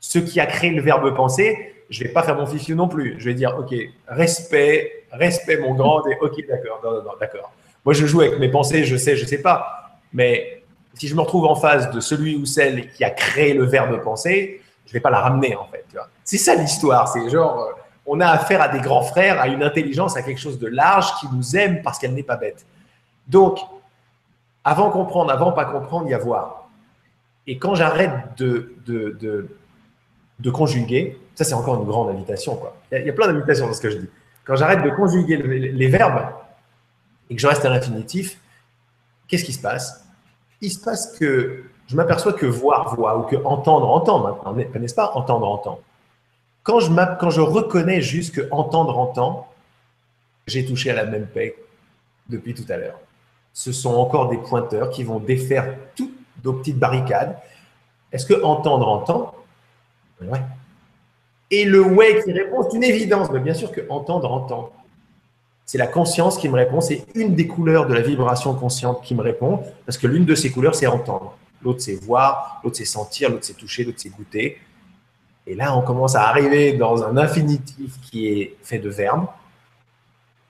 Ce 0.00 0.18
qui 0.18 0.40
a 0.40 0.46
créé 0.46 0.70
le 0.70 0.82
verbe 0.82 1.14
penser, 1.14 1.74
je 1.88 2.02
vais 2.02 2.10
pas 2.10 2.22
faire 2.22 2.36
mon 2.36 2.46
fifiou 2.46 2.74
non 2.74 2.88
plus. 2.88 3.16
Je 3.18 3.26
vais 3.26 3.34
dire, 3.34 3.56
ok, 3.58 3.74
respect, 4.08 5.04
respect 5.12 5.58
mon 5.58 5.74
grand, 5.74 6.06
et 6.06 6.16
ok, 6.20 6.46
d'accord, 6.48 6.80
non, 6.82 7.02
non, 7.02 7.12
d'accord. 7.20 7.52
Moi, 7.84 7.94
je 7.94 8.06
joue 8.06 8.20
avec 8.20 8.38
mes 8.38 8.48
pensées, 8.48 8.84
je 8.84 8.96
sais, 8.96 9.16
je 9.16 9.24
sais 9.26 9.42
pas. 9.42 9.98
Mais 10.12 10.61
si 10.94 11.08
je 11.08 11.14
me 11.14 11.20
retrouve 11.20 11.46
en 11.46 11.54
face 11.54 11.90
de 11.90 12.00
celui 12.00 12.36
ou 12.36 12.44
celle 12.44 12.92
qui 12.92 13.04
a 13.04 13.10
créé 13.10 13.54
le 13.54 13.64
verbe 13.64 14.02
penser, 14.02 14.62
je 14.86 14.90
ne 14.90 14.92
vais 14.94 15.00
pas 15.00 15.10
la 15.10 15.20
ramener 15.20 15.56
en 15.56 15.66
fait. 15.66 15.84
C'est 16.24 16.38
ça 16.38 16.54
l'histoire. 16.54 17.08
C'est 17.08 17.28
genre, 17.30 17.60
euh, 17.60 17.72
on 18.06 18.20
a 18.20 18.26
affaire 18.26 18.60
à 18.60 18.68
des 18.68 18.80
grands 18.80 19.02
frères, 19.02 19.40
à 19.40 19.48
une 19.48 19.62
intelligence, 19.62 20.16
à 20.16 20.22
quelque 20.22 20.40
chose 20.40 20.58
de 20.58 20.66
large 20.66 21.14
qui 21.20 21.26
nous 21.32 21.56
aime 21.56 21.82
parce 21.82 21.98
qu'elle 21.98 22.14
n'est 22.14 22.22
pas 22.22 22.36
bête. 22.36 22.66
Donc, 23.26 23.58
Avant 24.64 24.90
comprendre, 24.90 25.32
avant 25.32 25.52
pas 25.52 25.64
comprendre, 25.64 26.06
il 26.06 26.10
y 26.10 26.14
a 26.14 26.18
voir. 26.18 26.68
Et 27.48 27.58
quand 27.58 27.74
j'arrête 27.74 28.12
de, 28.36 28.76
de, 28.86 29.48
de, 30.38 30.50
conjuguer, 30.50 31.18
ça 31.34 31.42
c'est 31.44 31.54
encore 31.54 31.80
une 31.80 31.86
grande 31.86 32.10
invitation. 32.10 32.60
Il, 32.92 33.04
y 33.04 33.10
a, 33.10 33.12
plein 33.12 33.26
d'invitations 33.26 33.66
dans 33.66 33.72
ce 33.72 33.80
que 33.80 33.90
je 33.90 33.96
dis. 33.96 34.08
Quand 34.44 34.54
j'arrête 34.54 34.82
de 34.82 34.90
conjuguer 34.90 35.36
les, 35.36 35.88
verbes 35.88 36.22
et 37.28 37.34
que 37.34 37.40
je 37.40 37.46
reste 37.46 37.64
à 37.64 37.70
l'infinitif, 37.70 38.38
qu'est-ce 39.26 39.44
qui 39.44 39.52
se 39.52 39.60
passe? 39.60 40.01
Il 40.62 40.70
se 40.70 40.80
passe 40.80 41.18
que 41.18 41.64
je 41.88 41.96
m'aperçois 41.96 42.32
que 42.32 42.46
voir, 42.46 42.94
voit, 42.94 43.18
ou 43.18 43.22
que 43.22 43.36
entendre, 43.44 43.90
entend 43.90 44.20
maintenant, 44.20 44.54
n'est-ce 44.54 44.94
pas 44.94 45.10
Entendre, 45.14 45.46
entend. 45.46 45.80
Quand 46.62 46.80
je, 46.80 46.90
quand 47.20 47.30
je 47.30 47.40
reconnais 47.40 48.00
juste 48.00 48.34
que 48.34 48.48
entendre, 48.50 48.96
entend, 48.96 49.48
j'ai 50.46 50.64
touché 50.64 50.90
à 50.90 50.94
la 50.94 51.04
même 51.04 51.26
paix 51.26 51.56
depuis 52.28 52.54
tout 52.54 52.64
à 52.70 52.76
l'heure. 52.76 52.98
Ce 53.52 53.72
sont 53.72 53.94
encore 53.94 54.28
des 54.28 54.38
pointeurs 54.38 54.90
qui 54.90 55.04
vont 55.04 55.18
défaire 55.18 55.76
toutes 55.94 56.14
nos 56.44 56.54
petites 56.54 56.78
barricades. 56.78 57.36
Est-ce 58.12 58.24
que 58.24 58.42
entendre, 58.42 58.88
entend 58.88 59.34
Ouais. 60.22 60.40
Et 61.50 61.64
le 61.64 61.82
ouais 61.82 62.22
qui 62.22 62.32
répond, 62.32 62.62
c'est 62.62 62.76
une 62.76 62.84
évidence. 62.84 63.30
Mais 63.30 63.40
bien 63.40 63.54
sûr 63.54 63.72
que 63.72 63.82
entendre, 63.90 64.30
entend. 64.32 64.70
C'est 65.64 65.78
la 65.78 65.86
conscience 65.86 66.36
qui 66.36 66.48
me 66.48 66.56
répond. 66.56 66.80
C'est 66.80 67.06
une 67.14 67.34
des 67.34 67.46
couleurs 67.46 67.86
de 67.86 67.94
la 67.94 68.00
vibration 68.00 68.54
consciente 68.54 69.02
qui 69.02 69.14
me 69.14 69.22
répond. 69.22 69.60
Parce 69.86 69.96
que 69.96 70.06
l'une 70.06 70.24
de 70.24 70.34
ces 70.34 70.50
couleurs, 70.50 70.74
c'est 70.74 70.86
entendre. 70.86 71.36
L'autre, 71.62 71.80
c'est 71.80 71.94
voir. 71.94 72.60
L'autre, 72.62 72.76
c'est 72.76 72.84
sentir. 72.84 73.30
L'autre, 73.30 73.44
c'est 73.44 73.56
toucher. 73.56 73.84
L'autre, 73.84 73.98
c'est 74.00 74.10
goûter. 74.10 74.58
Et 75.46 75.54
là, 75.54 75.76
on 75.76 75.82
commence 75.82 76.14
à 76.14 76.28
arriver 76.28 76.74
dans 76.74 77.02
un 77.04 77.16
infinitif 77.16 78.00
qui 78.02 78.28
est 78.28 78.56
fait 78.62 78.78
de 78.78 78.90
verbes. 78.90 79.26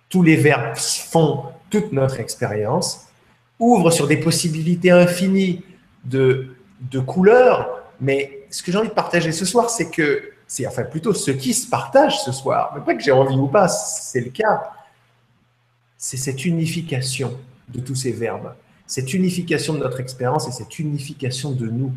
Tous 0.08 0.22
les 0.22 0.36
verbes 0.36 0.76
font 0.76 1.44
toute 1.70 1.92
notre 1.92 2.20
expérience, 2.20 3.06
ouvrent 3.58 3.90
sur 3.90 4.06
des 4.06 4.18
possibilités 4.18 4.90
infinies 4.90 5.62
de, 6.04 6.54
de 6.90 7.00
couleurs. 7.00 7.82
Mais 8.00 8.46
ce 8.50 8.62
que 8.62 8.70
j'ai 8.70 8.78
envie 8.78 8.88
de 8.88 8.94
partager 8.94 9.32
ce 9.32 9.46
soir, 9.46 9.70
c'est 9.70 9.90
que, 9.90 10.32
c'est 10.46 10.66
enfin 10.66 10.82
plutôt 10.82 11.14
ce 11.14 11.30
qui 11.30 11.54
se 11.54 11.66
partage 11.68 12.20
ce 12.22 12.30
soir, 12.30 12.72
mais 12.74 12.82
pas 12.82 12.94
que 12.94 13.02
j'ai 13.02 13.12
envie 13.12 13.36
ou 13.36 13.46
pas, 13.46 13.68
c'est 13.68 14.20
le 14.20 14.30
cas, 14.30 14.70
c'est 16.02 16.16
cette 16.16 16.44
unification 16.44 17.38
de 17.68 17.78
tous 17.78 17.94
ces 17.94 18.10
verbes, 18.10 18.54
cette 18.88 19.14
unification 19.14 19.74
de 19.74 19.78
notre 19.78 20.00
expérience 20.00 20.48
et 20.48 20.50
cette 20.50 20.80
unification 20.80 21.52
de 21.52 21.68
nous. 21.68 21.92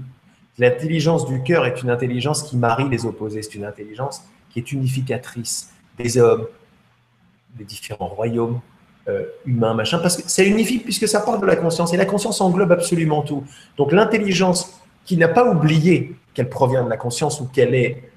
L'intelligence 0.59 1.25
du 1.25 1.41
cœur 1.41 1.65
est 1.65 1.81
une 1.81 1.89
intelligence 1.89 2.43
qui 2.43 2.55
marie 2.55 2.87
les 2.87 3.07
opposés, 3.07 3.41
c'est 3.41 3.55
une 3.55 3.65
intelligence 3.65 4.21
qui 4.51 4.59
est 4.59 4.71
unificatrice 4.71 5.71
des 5.97 6.19
hommes, 6.19 6.45
des 7.55 7.63
différents 7.63 8.07
royaumes 8.07 8.61
euh, 9.07 9.25
humains, 9.43 9.73
machin, 9.73 9.97
parce 9.97 10.17
que 10.17 10.23
c'est 10.27 10.47
unifique 10.47 10.83
puisque 10.83 11.07
ça 11.07 11.21
part 11.21 11.39
de 11.39 11.45
la 11.47 11.55
conscience, 11.55 11.91
et 11.91 11.97
la 11.97 12.05
conscience 12.05 12.39
englobe 12.41 12.73
absolument 12.73 13.23
tout. 13.23 13.43
Donc 13.75 13.91
l'intelligence 13.91 14.81
qui 15.03 15.17
n'a 15.17 15.29
pas 15.29 15.49
oublié 15.49 16.15
qu'elle 16.35 16.49
provient 16.49 16.83
de 16.83 16.89
la 16.91 16.97
conscience 16.97 17.41
ou 17.41 17.45
qu'elle 17.45 17.73
est 17.73 18.07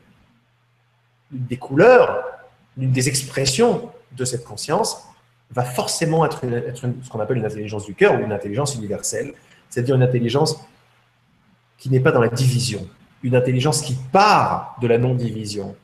des 1.30 1.56
couleurs, 1.56 2.24
une 2.76 2.92
des 2.92 3.08
expressions 3.08 3.90
de 4.12 4.26
cette 4.26 4.44
conscience, 4.44 5.07
va 5.50 5.64
forcément 5.64 6.24
être, 6.24 6.42
ce 6.42 7.08
qu'on 7.10 7.20
appelle 7.20 7.38
une 7.38 7.46
intelligence 7.46 7.86
du 7.86 7.94
cœur 7.94 8.14
ou 8.14 8.24
une 8.24 8.32
intelligence 8.32 8.74
universelle, 8.74 9.32
c'est-à-dire 9.70 9.94
une 9.94 10.02
intelligence 10.02 10.58
qui 11.78 11.90
n'est 11.90 12.00
pas 12.00 12.12
dans 12.12 12.20
la 12.20 12.28
division, 12.28 12.86
une 13.22 13.36
intelligence 13.36 13.82
qui 13.82 13.96
part 14.12 14.76
de 14.80 14.86
la 14.86 14.98
non-division, 14.98 15.74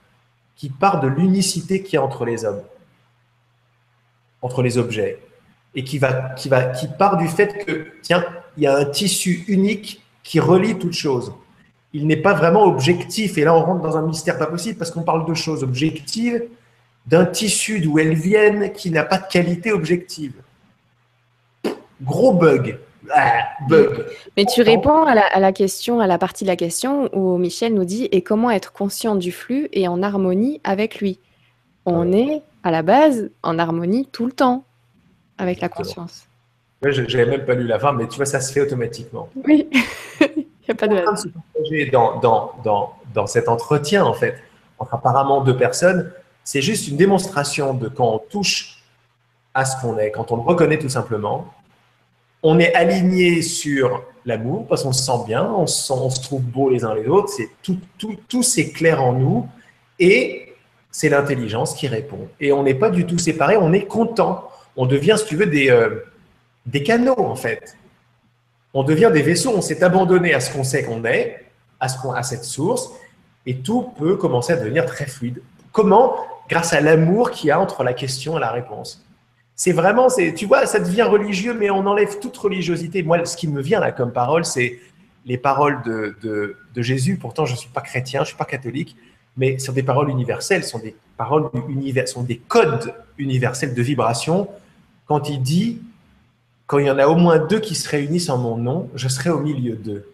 qui 0.57 0.69
part 0.69 1.01
de 1.01 1.09
l'unicité 1.09 1.83
qu'il 1.83 1.95
y 1.95 1.97
a 1.97 2.03
entre 2.03 2.25
les 2.25 2.45
hommes, 2.45 2.63
entre 4.43 4.63
les 4.63 4.77
objets, 4.77 5.19
et 5.75 5.83
qui, 5.83 5.99
va, 5.99 6.31
qui, 6.37 6.49
va, 6.49 6.65
qui 6.65 6.87
part 6.87 7.17
du 7.17 7.29
fait 7.29 7.65
que, 7.65 7.89
tiens, 8.03 8.25
il 8.57 8.65
y 8.65 8.67
a 8.67 8.77
un 8.77 8.85
tissu 8.85 9.45
unique 9.49 10.03
qui 10.23 10.39
relie 10.41 10.79
toutes 10.79 10.93
choses. 10.93 11.33
Il 11.93 12.07
n'est 12.07 12.17
pas 12.17 12.35
vraiment 12.35 12.65
objectif, 12.65 13.39
et 13.39 13.45
là 13.45 13.55
on 13.55 13.65
rentre 13.65 13.83
dans 13.83 13.97
un 13.97 14.03
mystère 14.03 14.39
pas 14.39 14.47
possible, 14.47 14.79
parce 14.79 14.91
qu'on 14.91 15.03
parle 15.03 15.27
de 15.27 15.35
choses 15.35 15.63
objectives, 15.63 16.43
d'un 17.07 17.27
tissu 17.27 17.81
d'où 17.81 17.99
elles 17.99 18.15
viennent, 18.15 18.73
qui 18.73 18.91
n'a 18.91 19.05
pas 19.05 19.19
de 19.19 19.27
qualité 19.27 19.73
objective. 19.73 20.33
Gros 22.03 22.33
bug. 22.33 22.79
Ah, 23.11 23.45
Mais 24.37 24.45
tu 24.47 24.63
réponds 24.63 25.05
à 25.05 25.15
la, 25.15 25.53
question, 25.53 26.01
à 26.01 26.07
la 26.07 26.19
partie 26.19 26.45
de 26.45 26.49
la 26.49 26.57
question 26.57 27.15
où 27.15 27.37
Michel 27.37 27.75
nous 27.75 27.85
dit 27.85 28.09
et 28.13 28.23
comment 28.23 28.51
être 28.51 28.73
conscient 28.73 29.15
du 29.15 29.31
flux 29.31 29.69
et 29.73 29.89
en 29.89 30.03
harmonie 30.03 30.61
avec 30.65 31.01
lui? 31.01 31.19
On 31.87 32.13
est 32.13 32.43
à 32.63 32.71
la 32.71 32.83
base 32.83 33.31
en 33.43 33.59
harmonie 33.59 34.09
tout 34.11 34.25
le 34.25 34.33
temps 34.33 34.65
avec 35.37 35.61
la 35.61 35.69
conscience. 35.69 36.27
Je 36.83 37.03
n'avais 37.03 37.27
même 37.31 37.45
pas 37.45 37.55
lu 37.55 37.67
la 37.67 37.79
fin, 37.79 37.93
mais 37.93 38.09
tu 38.09 38.17
vois, 38.17 38.27
ça 38.27 38.41
se 38.41 38.53
fait 38.53 38.61
automatiquement. 38.61 39.29
Oui, 39.47 39.69
il 40.21 40.47
n'y 40.67 40.71
a 40.71 40.75
pas 40.75 40.89
de. 40.89 41.91
Dans, 41.91 42.19
dans, 42.21 42.53
dans, 42.63 42.95
dans 43.15 43.27
cet 43.27 43.49
entretien, 43.49 44.05
en 44.05 44.15
fait, 44.15 44.37
entre 44.79 44.95
apparemment 44.95 45.43
deux 45.43 45.57
personnes, 45.57 46.11
c'est 46.45 46.63
juste 46.63 46.89
une 46.89 46.97
démonstration 46.97 47.75
de 47.75 47.89
quand 47.89 48.07
on 48.07 48.19
touche 48.19 48.83
à 49.55 49.65
ce 49.65 49.81
qu'on 49.81 49.99
est, 49.99 50.11
quand 50.11 50.31
on 50.31 50.37
le 50.37 50.43
reconnaît 50.43 50.79
tout 50.79 50.89
simplement, 50.89 51.53
on 52.43 52.59
est 52.59 52.75
aligné 52.75 53.41
sur 53.41 54.05
l'amour 54.27 54.67
parce 54.67 54.83
qu'on 54.83 54.93
se 54.93 55.03
sent 55.03 55.25
bien, 55.27 55.45
on 55.45 55.67
se, 55.67 56.21
trouve 56.23 56.43
beau 56.43 56.69
les 56.69 56.85
uns 56.85 56.95
les 56.95 57.07
autres, 57.07 57.31
c'est 57.31 57.49
tout, 57.63 57.79
tout, 57.97 58.17
tout 58.29 58.43
c'est 58.43 58.71
clair 58.71 59.03
en 59.03 59.15
nous 59.15 59.49
et 59.99 60.55
c'est 60.91 61.09
l'intelligence 61.09 61.75
qui 61.75 61.89
répond. 61.89 62.29
Et 62.39 62.53
on 62.53 62.63
n'est 62.63 62.75
pas 62.75 62.91
du 62.91 63.07
tout 63.07 63.19
séparés, 63.19 63.57
on 63.57 63.73
est 63.73 63.87
content. 63.87 64.49
On 64.77 64.87
devient, 64.87 65.17
si 65.19 65.27
tu 65.27 65.37
veux, 65.37 65.47
des, 65.47 65.71
euh, 65.71 66.05
des 66.67 66.83
canaux 66.83 67.19
en 67.19 67.35
fait. 67.35 67.77
On 68.75 68.83
devient 68.83 69.11
des 69.13 69.23
vaisseaux, 69.23 69.53
on 69.57 69.63
s'est 69.63 69.83
abandonné 69.83 70.35
à 70.35 70.41
ce 70.41 70.53
qu'on 70.53 70.65
sait 70.65 70.85
qu'on 70.85 71.05
est, 71.05 71.47
à, 71.81 71.89
ce 71.89 71.97
à 72.15 72.23
cette 72.23 72.45
source, 72.45 72.91
et 73.47 73.57
tout 73.57 73.93
peut 73.97 74.17
commencer 74.17 74.53
à 74.53 74.57
devenir 74.57 74.85
très 74.85 75.07
fluide. 75.07 75.43
Comment 75.73 76.17
Grâce 76.49 76.73
à 76.73 76.81
l'amour 76.81 77.31
qu'il 77.31 77.49
y 77.49 77.51
a 77.51 77.59
entre 77.59 77.85
la 77.85 77.95
question 77.95 78.37
et 78.37 78.41
la 78.41 78.51
réponse. 78.51 79.05
C'est 79.57 79.73
vraiment, 79.73 80.09
tu 80.37 80.47
vois, 80.47 80.67
ça 80.67 80.81
devient 80.81 81.03
religieux, 81.03 81.55
mais 81.55 81.71
on 81.71 81.87
enlève 81.87 82.19
toute 82.19 82.37
religiosité. 82.37 83.03
Moi, 83.03 83.25
ce 83.25 83.37
qui 83.37 83.47
me 83.47 83.63
vient 83.63 83.81
là 83.81 83.93
comme 83.93 84.13
parole, 84.13 84.45
c'est 84.45 84.81
les 85.25 85.39
paroles 85.39 85.81
de, 85.83 86.17
de, 86.23 86.83
Jésus. 86.83 87.17
Pourtant, 87.17 87.47
je 87.47 87.53
ne 87.53 87.57
suis 87.57 87.71
pas 87.71 87.81
chrétien, 87.81 88.21
je 88.21 88.25
ne 88.25 88.29
suis 88.29 88.37
pas 88.37 88.45
catholique, 88.45 88.97
mais 89.37 89.59
ce 89.59 89.67
sont 89.67 89.73
des 89.73 89.83
paroles 89.83 90.11
universelles, 90.11 90.65
sont 90.65 90.81
des 90.81 90.97
paroles 91.17 91.51
univers, 91.69 92.09
sont 92.09 92.25
des 92.25 92.37
codes 92.37 92.95
universels 93.17 93.75
de 93.75 93.83
vibration. 93.83 94.49
Quand 95.07 95.29
il 95.29 95.41
dit, 95.41 95.81
quand 96.67 96.79
il 96.79 96.87
y 96.87 96.91
en 96.91 96.99
a 96.99 97.07
au 97.07 97.15
moins 97.15 97.39
deux 97.39 97.61
qui 97.61 97.77
se 97.77 97.89
réunissent 97.89 98.31
en 98.31 98.39
mon 98.39 98.57
nom, 98.57 98.91
je 98.95 99.09
serai 99.09 99.31
au 99.31 99.41
milieu 99.41 99.77
d'eux. 99.77 100.11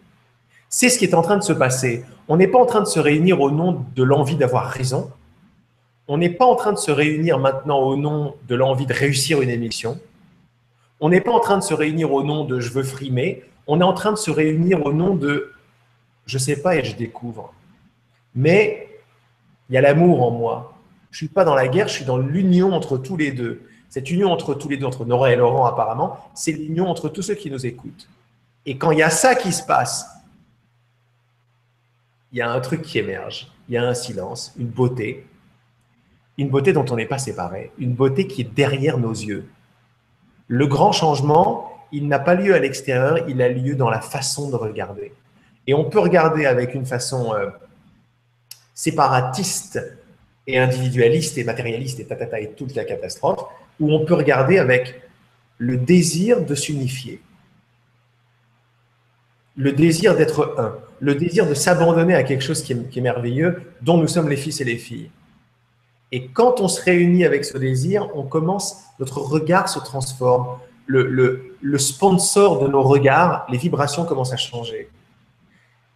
C'est 0.69 0.89
ce 0.89 0.97
qui 0.97 1.05
est 1.05 1.15
en 1.15 1.21
train 1.21 1.37
de 1.37 1.43
se 1.43 1.53
passer. 1.53 2.05
On 2.27 2.37
n'est 2.37 2.47
pas 2.47 2.59
en 2.59 2.65
train 2.65 2.81
de 2.81 2.85
se 2.85 2.99
réunir 2.99 3.41
au 3.41 3.51
nom 3.51 3.83
de 3.95 4.03
l'envie 4.03 4.35
d'avoir 4.35 4.69
raison 4.69 5.09
on 6.11 6.17
n'est 6.17 6.29
pas 6.29 6.45
en 6.45 6.55
train 6.55 6.73
de 6.73 6.77
se 6.77 6.91
réunir 6.91 7.39
maintenant 7.39 7.79
au 7.79 7.95
nom 7.95 8.35
de 8.49 8.55
l'envie 8.55 8.85
de 8.85 8.93
réussir 8.93 9.41
une 9.41 9.49
émission. 9.49 9.97
On 10.99 11.07
n'est 11.07 11.21
pas 11.21 11.31
en 11.31 11.39
train 11.39 11.57
de 11.57 11.63
se 11.63 11.73
réunir 11.73 12.11
au 12.11 12.21
nom 12.21 12.43
de 12.43 12.59
je 12.59 12.69
veux 12.69 12.83
frimer. 12.83 13.45
On 13.65 13.79
est 13.79 13.85
en 13.85 13.93
train 13.93 14.11
de 14.11 14.17
se 14.17 14.29
réunir 14.29 14.85
au 14.85 14.91
nom 14.91 15.15
de 15.15 15.53
je 16.25 16.37
sais 16.37 16.61
pas 16.61 16.75
et 16.75 16.83
je 16.83 16.97
découvre. 16.97 17.53
Mais 18.35 18.89
il 19.69 19.75
y 19.75 19.77
a 19.77 19.81
l'amour 19.81 20.23
en 20.23 20.31
moi. 20.31 20.73
Je 21.11 21.17
suis 21.19 21.29
pas 21.29 21.45
dans 21.45 21.55
la 21.55 21.69
guerre, 21.69 21.87
je 21.87 21.93
suis 21.93 22.05
dans 22.05 22.17
l'union 22.17 22.73
entre 22.73 22.97
tous 22.97 23.15
les 23.15 23.31
deux. 23.31 23.61
Cette 23.87 24.11
union 24.11 24.33
entre 24.33 24.53
tous 24.53 24.67
les 24.67 24.75
deux, 24.75 24.85
entre 24.85 25.05
Nora 25.05 25.31
et 25.31 25.37
Laurent 25.37 25.65
apparemment, 25.65 26.17
c'est 26.33 26.51
l'union 26.51 26.89
entre 26.89 27.07
tous 27.07 27.21
ceux 27.21 27.35
qui 27.35 27.49
nous 27.49 27.65
écoutent. 27.65 28.09
Et 28.65 28.77
quand 28.77 28.91
il 28.91 28.99
y 28.99 29.03
a 29.03 29.09
ça 29.09 29.33
qui 29.33 29.53
se 29.53 29.63
passe, 29.63 30.05
il 32.33 32.39
y 32.39 32.41
a 32.41 32.51
un 32.51 32.59
truc 32.59 32.81
qui 32.81 32.99
émerge. 32.99 33.47
Il 33.69 33.75
y 33.75 33.77
a 33.77 33.87
un 33.87 33.93
silence, 33.93 34.53
une 34.57 34.67
beauté, 34.67 35.25
une 36.37 36.49
beauté 36.49 36.73
dont 36.73 36.85
on 36.89 36.95
n'est 36.95 37.05
pas 37.05 37.17
séparé, 37.17 37.71
une 37.77 37.93
beauté 37.93 38.27
qui 38.27 38.41
est 38.41 38.53
derrière 38.55 38.97
nos 38.97 39.11
yeux. 39.11 39.45
Le 40.47 40.67
grand 40.67 40.91
changement, 40.91 41.71
il 41.91 42.07
n'a 42.07 42.19
pas 42.19 42.35
lieu 42.35 42.53
à 42.53 42.59
l'extérieur, 42.59 43.27
il 43.27 43.41
a 43.41 43.49
lieu 43.49 43.75
dans 43.75 43.89
la 43.89 44.01
façon 44.01 44.49
de 44.49 44.55
regarder. 44.55 45.13
Et 45.67 45.73
on 45.73 45.85
peut 45.89 45.99
regarder 45.99 46.45
avec 46.45 46.73
une 46.73 46.85
façon 46.85 47.33
euh, 47.33 47.49
séparatiste 48.73 49.79
et 50.47 50.57
individualiste 50.57 51.37
et 51.37 51.43
matérialiste 51.43 51.99
et 51.99 52.05
tatata 52.05 52.39
et 52.39 52.51
toute 52.51 52.75
la 52.75 52.85
catastrophe, 52.85 53.43
ou 53.79 53.91
on 53.91 54.05
peut 54.05 54.15
regarder 54.15 54.57
avec 54.57 55.01
le 55.57 55.77
désir 55.77 56.43
de 56.43 56.55
s'unifier, 56.55 57.21
le 59.55 59.71
désir 59.73 60.15
d'être 60.15 60.55
un, 60.57 60.75
le 60.99 61.15
désir 61.15 61.47
de 61.47 61.53
s'abandonner 61.53 62.15
à 62.15 62.23
quelque 62.23 62.43
chose 62.43 62.63
qui 62.63 62.73
est 62.73 63.01
merveilleux, 63.01 63.61
dont 63.81 63.97
nous 63.97 64.07
sommes 64.07 64.29
les 64.29 64.37
fils 64.37 64.61
et 64.61 64.63
les 64.63 64.77
filles. 64.77 65.09
Et 66.11 66.27
quand 66.27 66.59
on 66.59 66.67
se 66.67 66.81
réunit 66.81 67.25
avec 67.25 67.45
ce 67.45 67.57
désir, 67.57 68.09
on 68.15 68.23
commence, 68.23 68.83
notre 68.99 69.19
regard 69.19 69.69
se 69.69 69.79
transforme. 69.79 70.59
Le, 70.85 71.55
le, 71.61 71.77
sponsor 71.77 72.59
de 72.59 72.67
nos 72.67 72.81
regards, 72.81 73.45
les 73.49 73.57
vibrations 73.57 74.03
commencent 74.03 74.33
à 74.33 74.37
changer. 74.37 74.89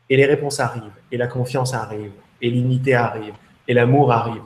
Et 0.10 0.16
les 0.16 0.26
réponses 0.26 0.62
arrivent, 0.62 0.84
et 1.12 1.18
la 1.18 1.28
confiance 1.28 1.74
arrive, 1.74 2.12
et 2.42 2.50
l'unité 2.50 2.94
arrive, 2.94 3.34
et 3.68 3.74
l'amour 3.74 4.14
arrive. 4.14 4.44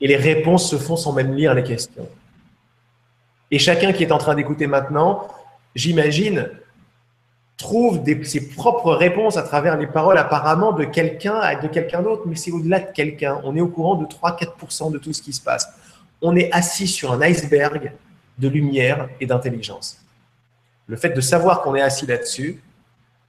Et 0.00 0.06
les 0.06 0.16
réponses 0.16 0.70
se 0.70 0.76
font 0.76 0.96
sans 0.96 1.12
même 1.12 1.34
lire 1.34 1.54
les 1.54 1.64
questions. 1.64 2.08
Et 3.50 3.58
chacun 3.58 3.92
qui 3.92 4.04
est 4.04 4.12
en 4.12 4.18
train 4.18 4.36
d'écouter 4.36 4.68
maintenant, 4.68 5.26
j'imagine, 5.74 6.50
trouve 7.56 8.02
ses 8.24 8.48
propres 8.48 8.94
réponses 8.94 9.36
à 9.36 9.42
travers 9.42 9.76
les 9.76 9.86
paroles 9.86 10.18
apparemment 10.18 10.72
de 10.72 10.84
quelqu'un 10.84 11.60
de 11.60 11.68
quelqu'un 11.68 12.02
d'autre, 12.02 12.22
mais 12.26 12.36
c'est 12.36 12.50
au-delà 12.50 12.80
de 12.80 12.92
quelqu'un. 12.92 13.40
On 13.44 13.56
est 13.56 13.60
au 13.60 13.68
courant 13.68 13.94
de 13.94 14.06
3-4% 14.06 14.92
de 14.92 14.98
tout 14.98 15.12
ce 15.12 15.22
qui 15.22 15.32
se 15.32 15.40
passe. 15.40 15.68
On 16.20 16.34
est 16.36 16.50
assis 16.52 16.88
sur 16.88 17.12
un 17.12 17.20
iceberg 17.22 17.92
de 18.38 18.48
lumière 18.48 19.08
et 19.20 19.26
d'intelligence. 19.26 20.00
Le 20.86 20.96
fait 20.96 21.10
de 21.10 21.20
savoir 21.20 21.62
qu'on 21.62 21.74
est 21.74 21.80
assis 21.80 22.06
là-dessus 22.06 22.60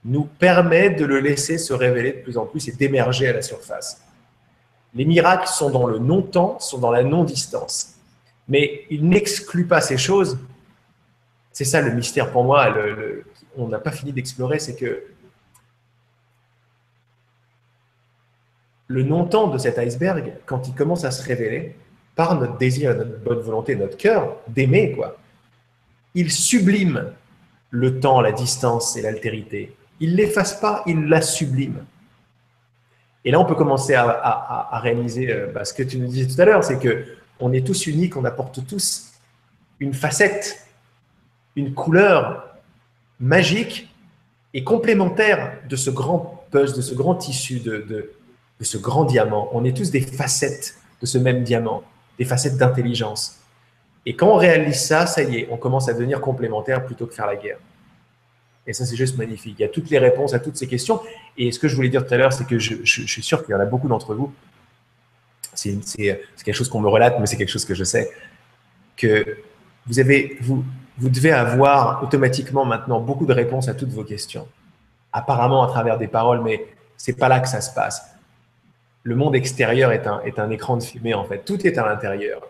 nous 0.04 0.24
permet 0.24 0.90
de 0.90 1.04
le 1.04 1.20
laisser 1.20 1.58
se 1.58 1.72
révéler 1.72 2.12
de 2.12 2.18
plus 2.18 2.38
en 2.38 2.46
plus 2.46 2.68
et 2.68 2.72
d'émerger 2.72 3.28
à 3.28 3.32
la 3.32 3.42
surface. 3.42 4.02
Les 4.94 5.04
miracles 5.04 5.48
sont 5.48 5.70
dans 5.70 5.86
le 5.86 5.98
non-temps, 5.98 6.58
sont 6.60 6.78
dans 6.78 6.90
la 6.90 7.02
non-distance. 7.02 7.94
Mais 8.48 8.84
ils 8.88 9.06
n'excluent 9.06 9.66
pas 9.66 9.80
ces 9.80 9.98
choses. 9.98 10.38
C'est 11.52 11.64
ça 11.64 11.80
le 11.80 11.92
mystère 11.92 12.30
pour 12.30 12.44
moi, 12.44 12.68
on 13.56 13.68
n'a 13.68 13.78
pas 13.78 13.92
fini 13.92 14.12
d'explorer, 14.12 14.58
c'est 14.58 14.76
que 14.76 15.04
le 18.88 19.02
non-temps 19.02 19.48
de 19.48 19.58
cet 19.58 19.78
iceberg, 19.78 20.34
quand 20.46 20.68
il 20.68 20.74
commence 20.74 21.04
à 21.04 21.10
se 21.10 21.22
révéler, 21.22 21.74
par 22.14 22.38
notre 22.38 22.56
désir, 22.56 22.94
notre 22.96 23.18
bonne 23.18 23.40
volonté, 23.40 23.76
notre 23.76 23.96
cœur, 23.96 24.36
d'aimer, 24.48 24.92
quoi, 24.92 25.18
il 26.14 26.32
sublime 26.32 27.12
le 27.70 28.00
temps, 28.00 28.20
la 28.20 28.32
distance 28.32 28.96
et 28.96 29.02
l'altérité. 29.02 29.76
Il 30.00 30.12
ne 30.12 30.16
l'efface 30.16 30.58
pas, 30.58 30.82
il 30.86 31.08
la 31.08 31.20
sublime. 31.20 31.84
Et 33.24 33.30
là, 33.30 33.40
on 33.40 33.44
peut 33.44 33.54
commencer 33.54 33.94
à, 33.94 34.78
réaliser 34.80 35.30
euh, 35.30 35.48
bah, 35.52 35.64
ce 35.64 35.74
que 35.74 35.82
tu 35.82 35.98
nous 35.98 36.06
disais 36.06 36.32
tout 36.32 36.40
à 36.40 36.44
l'heure, 36.44 36.64
c'est 36.64 36.78
que 36.78 37.04
on 37.40 37.52
est 37.52 37.66
tous 37.66 37.86
uniques, 37.86 38.16
on 38.16 38.24
apporte 38.24 38.66
tous 38.66 39.12
une 39.78 39.92
facette, 39.92 40.66
une 41.54 41.74
couleur 41.74 42.55
magique 43.20 43.88
et 44.54 44.64
complémentaire 44.64 45.58
de 45.68 45.76
ce 45.76 45.90
grand 45.90 46.44
puzzle, 46.50 46.76
de 46.76 46.82
ce 46.82 46.94
grand 46.94 47.14
tissu, 47.14 47.60
de, 47.60 47.78
de, 47.88 48.12
ce 48.64 48.78
grand 48.78 49.04
diamant. 49.04 49.48
On 49.52 49.64
est 49.64 49.76
tous 49.76 49.90
des 49.90 50.00
facettes 50.00 50.78
de 51.00 51.06
ce 51.06 51.18
même 51.18 51.42
diamant, 51.42 51.82
des 52.18 52.24
facettes 52.24 52.56
d'intelligence. 52.56 53.40
Et 54.06 54.14
quand 54.14 54.28
on 54.28 54.36
réalise 54.36 54.80
ça, 54.80 55.06
ça 55.06 55.22
y 55.22 55.36
est, 55.36 55.48
on 55.50 55.56
commence 55.56 55.88
à 55.88 55.92
devenir 55.92 56.20
complémentaire 56.20 56.86
plutôt 56.86 57.06
que 57.06 57.14
faire 57.14 57.26
la 57.26 57.36
guerre. 57.36 57.58
Et 58.66 58.72
ça, 58.72 58.84
c'est 58.84 58.96
juste 58.96 59.16
magnifique. 59.16 59.56
Il 59.58 59.62
y 59.62 59.64
a 59.64 59.68
toutes 59.68 59.90
les 59.90 59.98
réponses 59.98 60.34
à 60.34 60.38
toutes 60.38 60.56
ces 60.56 60.66
questions. 60.66 61.00
Et 61.38 61.52
ce 61.52 61.58
que 61.58 61.68
je 61.68 61.76
voulais 61.76 61.88
dire 61.88 62.06
tout 62.06 62.12
à 62.12 62.16
l'heure, 62.16 62.32
c'est 62.32 62.46
que 62.46 62.58
je, 62.58 62.84
suis 62.84 63.22
sûr 63.22 63.44
qu'il 63.44 63.52
y 63.52 63.54
en 63.54 63.60
a 63.60 63.64
beaucoup 63.64 63.88
d'entre 63.88 64.14
vous. 64.14 64.32
C'est 65.54 65.78
quelque 66.44 66.54
chose 66.54 66.68
qu'on 66.68 66.80
me 66.80 66.88
relate, 66.88 67.18
mais 67.20 67.26
c'est 67.26 67.36
quelque 67.36 67.50
chose 67.50 67.64
que 67.64 67.74
je 67.74 67.84
sais. 67.84 68.10
Que 68.96 69.38
vous, 69.86 70.00
avez, 70.00 70.36
vous, 70.40 70.64
vous 70.98 71.08
devez 71.08 71.32
avoir 71.32 72.02
automatiquement 72.02 72.64
maintenant 72.64 73.00
beaucoup 73.00 73.26
de 73.26 73.32
réponses 73.32 73.68
à 73.68 73.74
toutes 73.74 73.90
vos 73.90 74.04
questions. 74.04 74.48
Apparemment 75.12 75.62
à 75.62 75.68
travers 75.68 75.98
des 75.98 76.08
paroles, 76.08 76.42
mais 76.42 76.66
c'est 76.96 77.16
pas 77.16 77.28
là 77.28 77.40
que 77.40 77.48
ça 77.48 77.60
se 77.60 77.72
passe. 77.74 78.14
Le 79.02 79.14
monde 79.14 79.36
extérieur 79.36 79.92
est 79.92 80.06
un, 80.06 80.20
est 80.22 80.38
un 80.38 80.50
écran 80.50 80.76
de 80.76 80.82
fumée, 80.82 81.14
en 81.14 81.24
fait. 81.24 81.44
Tout 81.44 81.66
est 81.66 81.78
à 81.78 81.86
l'intérieur. 81.86 82.42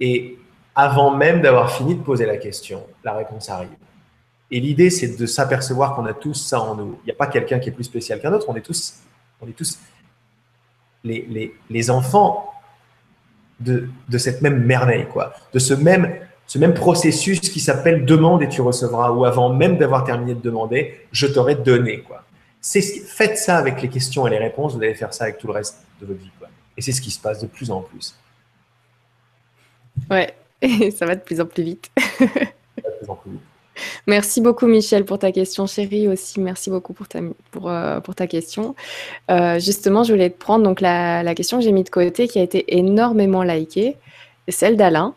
Et 0.00 0.38
avant 0.74 1.16
même 1.16 1.40
d'avoir 1.40 1.70
fini 1.70 1.94
de 1.94 2.02
poser 2.02 2.26
la 2.26 2.36
question, 2.36 2.84
la 3.04 3.14
réponse 3.14 3.48
arrive. 3.48 3.70
Et 4.50 4.60
l'idée, 4.60 4.90
c'est 4.90 5.16
de 5.16 5.26
s'apercevoir 5.26 5.94
qu'on 5.94 6.06
a 6.06 6.12
tous 6.12 6.34
ça 6.34 6.60
en 6.60 6.74
nous. 6.74 6.98
Il 7.02 7.06
n'y 7.06 7.12
a 7.12 7.16
pas 7.16 7.26
quelqu'un 7.26 7.58
qui 7.58 7.68
est 7.68 7.72
plus 7.72 7.84
spécial 7.84 8.20
qu'un 8.20 8.32
autre. 8.32 8.46
On 8.48 8.56
est 8.56 8.60
tous, 8.60 9.00
on 9.40 9.48
est 9.48 9.56
tous 9.56 9.78
les, 11.04 11.26
les, 11.28 11.54
les 11.70 11.90
enfants 11.90 12.52
de, 13.60 13.88
de, 14.08 14.18
cette 14.18 14.42
même 14.42 14.64
merveille, 14.64 15.06
quoi. 15.06 15.32
De 15.52 15.58
ce 15.58 15.74
même, 15.74 16.12
ce 16.46 16.58
même 16.58 16.74
processus 16.74 17.40
qui 17.40 17.60
s'appelle 17.60 18.04
demande 18.04 18.42
et 18.42 18.48
tu 18.48 18.60
recevras, 18.60 19.10
ou 19.12 19.24
avant 19.24 19.52
même 19.52 19.78
d'avoir 19.78 20.04
terminé 20.04 20.34
de 20.34 20.40
demander, 20.40 21.00
je 21.12 21.26
t'aurai 21.26 21.54
donné, 21.54 22.00
quoi. 22.00 22.22
Faites 22.60 23.36
ça 23.36 23.58
avec 23.58 23.82
les 23.82 23.88
questions 23.88 24.26
et 24.26 24.30
les 24.30 24.38
réponses, 24.38 24.74
vous 24.74 24.82
allez 24.82 24.94
faire 24.94 25.12
ça 25.12 25.24
avec 25.24 25.38
tout 25.38 25.46
le 25.46 25.52
reste 25.52 25.84
de 26.00 26.06
votre 26.06 26.20
vie, 26.20 26.30
quoi. 26.38 26.48
Et 26.76 26.82
c'est 26.82 26.92
ce 26.92 27.00
qui 27.00 27.10
se 27.10 27.20
passe 27.20 27.40
de 27.40 27.46
plus 27.46 27.70
en 27.70 27.80
plus. 27.80 28.14
Ouais, 30.10 30.34
et 30.62 30.90
ça 30.90 31.06
va 31.06 31.14
de 31.14 31.20
plus 31.20 31.40
en 31.40 31.46
plus 31.46 31.62
vite. 31.62 31.90
ça 31.96 32.24
va 32.24 32.90
de 32.90 32.96
plus 32.98 33.10
en 33.10 33.14
plus 33.16 33.30
vite. 33.32 33.40
Merci 34.06 34.40
beaucoup 34.40 34.66
Michel 34.66 35.04
pour 35.04 35.18
ta 35.18 35.32
question, 35.32 35.66
chérie 35.66 36.06
aussi. 36.06 36.40
Merci 36.40 36.70
beaucoup 36.70 36.92
pour 36.92 37.08
ta, 37.08 37.20
pour, 37.50 37.68
euh, 37.68 38.00
pour 38.00 38.14
ta 38.14 38.26
question. 38.26 38.74
Euh, 39.30 39.58
justement, 39.58 40.04
je 40.04 40.12
voulais 40.12 40.30
te 40.30 40.38
prendre 40.38 40.62
donc 40.64 40.80
la, 40.80 41.22
la 41.22 41.34
question 41.34 41.58
que 41.58 41.64
j'ai 41.64 41.72
mise 41.72 41.84
de 41.84 41.90
côté 41.90 42.28
qui 42.28 42.38
a 42.38 42.42
été 42.42 42.76
énormément 42.76 43.42
likée, 43.42 43.96
celle 44.48 44.76
d'Alain 44.76 45.14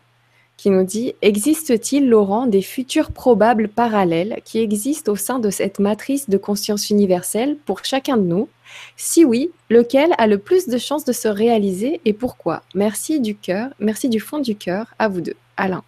qui 0.58 0.68
nous 0.68 0.84
dit 0.84 1.14
Existe-t-il, 1.22 2.10
Laurent, 2.10 2.46
des 2.46 2.60
futurs 2.60 3.12
probables 3.12 3.68
parallèles 3.68 4.40
qui 4.44 4.58
existent 4.58 5.12
au 5.12 5.16
sein 5.16 5.38
de 5.38 5.48
cette 5.48 5.78
matrice 5.78 6.28
de 6.28 6.36
conscience 6.36 6.90
universelle 6.90 7.56
pour 7.64 7.82
chacun 7.84 8.18
de 8.18 8.24
nous? 8.24 8.48
Si 8.96 9.24
oui, 9.24 9.50
lequel 9.70 10.10
a 10.18 10.26
le 10.26 10.36
plus 10.36 10.68
de 10.68 10.76
chances 10.76 11.06
de 11.06 11.12
se 11.12 11.28
réaliser 11.28 12.02
et 12.04 12.12
pourquoi? 12.12 12.62
Merci 12.74 13.20
du 13.20 13.34
cœur, 13.34 13.70
merci 13.78 14.10
du 14.10 14.20
fond 14.20 14.40
du 14.40 14.56
cœur 14.56 14.88
à 14.98 15.08
vous 15.08 15.22
deux. 15.22 15.36
Alain. 15.56 15.82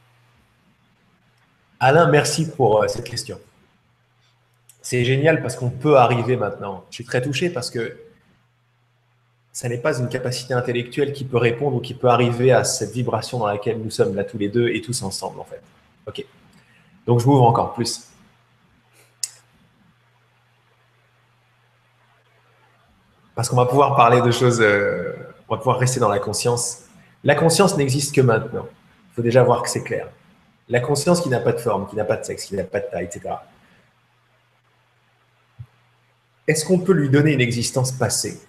Alain, 1.80 2.08
merci 2.08 2.48
pour 2.48 2.82
euh, 2.82 2.88
cette 2.88 3.08
question. 3.08 3.38
C'est 4.82 5.04
génial 5.04 5.42
parce 5.42 5.56
qu'on 5.56 5.70
peut 5.70 5.96
arriver 5.96 6.36
maintenant. 6.36 6.84
Je 6.90 6.96
suis 6.96 7.04
très 7.04 7.20
touché 7.20 7.50
parce 7.50 7.70
que 7.70 7.96
ça 9.52 9.68
n'est 9.68 9.78
pas 9.78 9.98
une 9.98 10.08
capacité 10.08 10.54
intellectuelle 10.54 11.12
qui 11.12 11.24
peut 11.24 11.36
répondre 11.36 11.76
ou 11.76 11.80
qui 11.80 11.94
peut 11.94 12.08
arriver 12.08 12.52
à 12.52 12.64
cette 12.64 12.92
vibration 12.92 13.38
dans 13.38 13.46
laquelle 13.46 13.78
nous 13.78 13.90
sommes 13.90 14.14
là 14.14 14.24
tous 14.24 14.38
les 14.38 14.48
deux 14.48 14.68
et 14.68 14.80
tous 14.80 15.02
ensemble 15.02 15.40
en 15.40 15.44
fait. 15.44 15.60
Ok. 16.06 16.24
Donc 17.06 17.20
je 17.20 17.26
m'ouvre 17.26 17.44
encore 17.44 17.74
plus. 17.74 18.06
Parce 23.34 23.48
qu'on 23.48 23.56
va 23.56 23.66
pouvoir 23.66 23.96
parler 23.96 24.20
de 24.20 24.30
choses, 24.30 24.60
euh, 24.60 25.14
on 25.48 25.54
va 25.54 25.58
pouvoir 25.58 25.78
rester 25.78 25.98
dans 25.98 26.08
la 26.08 26.18
conscience. 26.18 26.84
La 27.24 27.34
conscience 27.34 27.76
n'existe 27.76 28.14
que 28.14 28.20
maintenant. 28.20 28.66
Il 29.10 29.14
faut 29.16 29.22
déjà 29.22 29.42
voir 29.42 29.62
que 29.62 29.70
c'est 29.70 29.82
clair. 29.82 30.08
La 30.68 30.80
conscience 30.80 31.20
qui 31.20 31.28
n'a 31.28 31.40
pas 31.40 31.52
de 31.52 31.58
forme, 31.58 31.88
qui 31.88 31.96
n'a 31.96 32.04
pas 32.04 32.16
de 32.16 32.24
sexe, 32.24 32.44
qui 32.44 32.54
n'a 32.54 32.64
pas 32.64 32.80
de 32.80 32.86
taille, 32.90 33.06
etc. 33.06 33.34
Est-ce 36.46 36.64
qu'on 36.64 36.78
peut 36.78 36.92
lui 36.92 37.08
donner 37.08 37.32
une 37.32 37.40
existence 37.40 37.92
passée? 37.92 38.40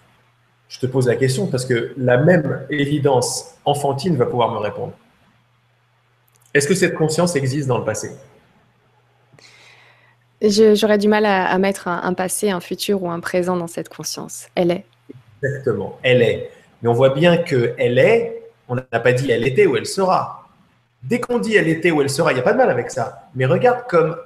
Je 0.72 0.78
te 0.78 0.86
pose 0.86 1.06
la 1.06 1.16
question 1.16 1.48
parce 1.48 1.66
que 1.66 1.92
la 1.98 2.16
même 2.16 2.62
évidence 2.70 3.56
enfantine 3.66 4.16
va 4.16 4.24
pouvoir 4.24 4.52
me 4.52 4.58
répondre. 4.58 4.94
Est-ce 6.54 6.66
que 6.66 6.74
cette 6.74 6.94
conscience 6.94 7.36
existe 7.36 7.68
dans 7.68 7.76
le 7.76 7.84
passé? 7.84 8.10
J'aurais 10.40 10.96
du 10.96 11.08
mal 11.08 11.26
à, 11.26 11.56
mettre 11.58 11.88
un, 11.88 12.14
passé, 12.14 12.50
un 12.50 12.60
futur 12.60 13.02
ou 13.02 13.10
un 13.10 13.20
présent 13.20 13.54
dans 13.54 13.66
cette 13.66 13.90
conscience. 13.90 14.48
Elle 14.54 14.70
est. 14.70 14.84
Exactement, 15.42 15.98
elle 16.02 16.22
est. 16.22 16.50
Mais 16.80 16.88
on 16.88 16.94
voit 16.94 17.10
bien 17.10 17.36
qu'elle 17.36 17.98
est, 17.98 18.42
on 18.66 18.74
n'a 18.74 18.82
pas 18.82 19.12
dit 19.12 19.30
elle 19.30 19.46
était 19.46 19.66
ou 19.66 19.76
elle 19.76 19.86
sera. 19.86 20.48
Dès 21.02 21.20
qu'on 21.20 21.38
dit 21.38 21.54
elle 21.54 21.68
était 21.68 21.90
ou 21.90 22.00
elle 22.00 22.10
sera, 22.10 22.32
il 22.32 22.36
n'y 22.36 22.40
a 22.40 22.44
pas 22.44 22.54
de 22.54 22.58
mal 22.58 22.70
avec 22.70 22.90
ça. 22.90 23.28
Mais 23.34 23.44
regarde 23.44 23.86
comme 23.88 24.16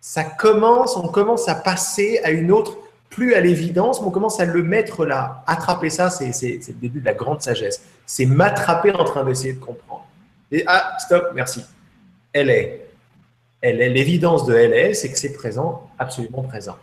ça 0.00 0.24
commence, 0.24 0.96
on 0.96 1.06
commence 1.06 1.48
à 1.48 1.54
passer 1.54 2.20
à 2.24 2.32
une 2.32 2.50
autre, 2.50 2.76
plus 3.16 3.34
à 3.34 3.40
l'évidence, 3.40 4.02
mais 4.02 4.08
on 4.08 4.10
commence 4.10 4.38
à 4.40 4.44
le 4.44 4.62
mettre 4.62 5.06
là. 5.06 5.42
Attraper 5.46 5.88
ça, 5.88 6.10
c'est 6.10 6.28
le 6.68 6.74
début 6.74 7.00
de 7.00 7.06
la 7.06 7.14
grande 7.14 7.40
sagesse. 7.40 7.82
C'est 8.04 8.26
m'attraper 8.26 8.92
en 8.92 9.04
train 9.04 9.24
d'essayer 9.24 9.54
de 9.54 9.58
comprendre. 9.58 10.04
Et 10.52 10.64
ah, 10.66 10.92
stop, 10.98 11.30
merci. 11.34 11.64
Elle 12.34 12.50
est. 12.50 12.86
Elle 13.62 13.80
est. 13.80 13.88
L'évidence 13.88 14.44
de 14.44 14.54
elle 14.54 14.74
est, 14.74 14.92
c'est 14.92 15.10
que 15.10 15.18
c'est 15.18 15.32
présent, 15.32 15.88
absolument 15.98 16.42
présent. 16.42 16.76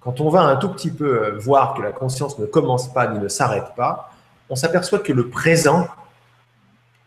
Quand 0.00 0.20
on 0.20 0.30
va 0.30 0.42
un 0.42 0.54
tout 0.54 0.68
petit 0.68 0.92
peu 0.92 1.24
euh, 1.24 1.38
voir 1.38 1.74
que 1.74 1.82
la 1.82 1.90
conscience 1.90 2.38
ne 2.38 2.46
commence 2.46 2.92
pas 2.92 3.08
ni 3.08 3.18
ne 3.18 3.26
s'arrête 3.26 3.74
pas, 3.76 4.12
on 4.48 4.54
s'aperçoit 4.54 5.00
que 5.00 5.12
le 5.12 5.28
présent 5.28 5.88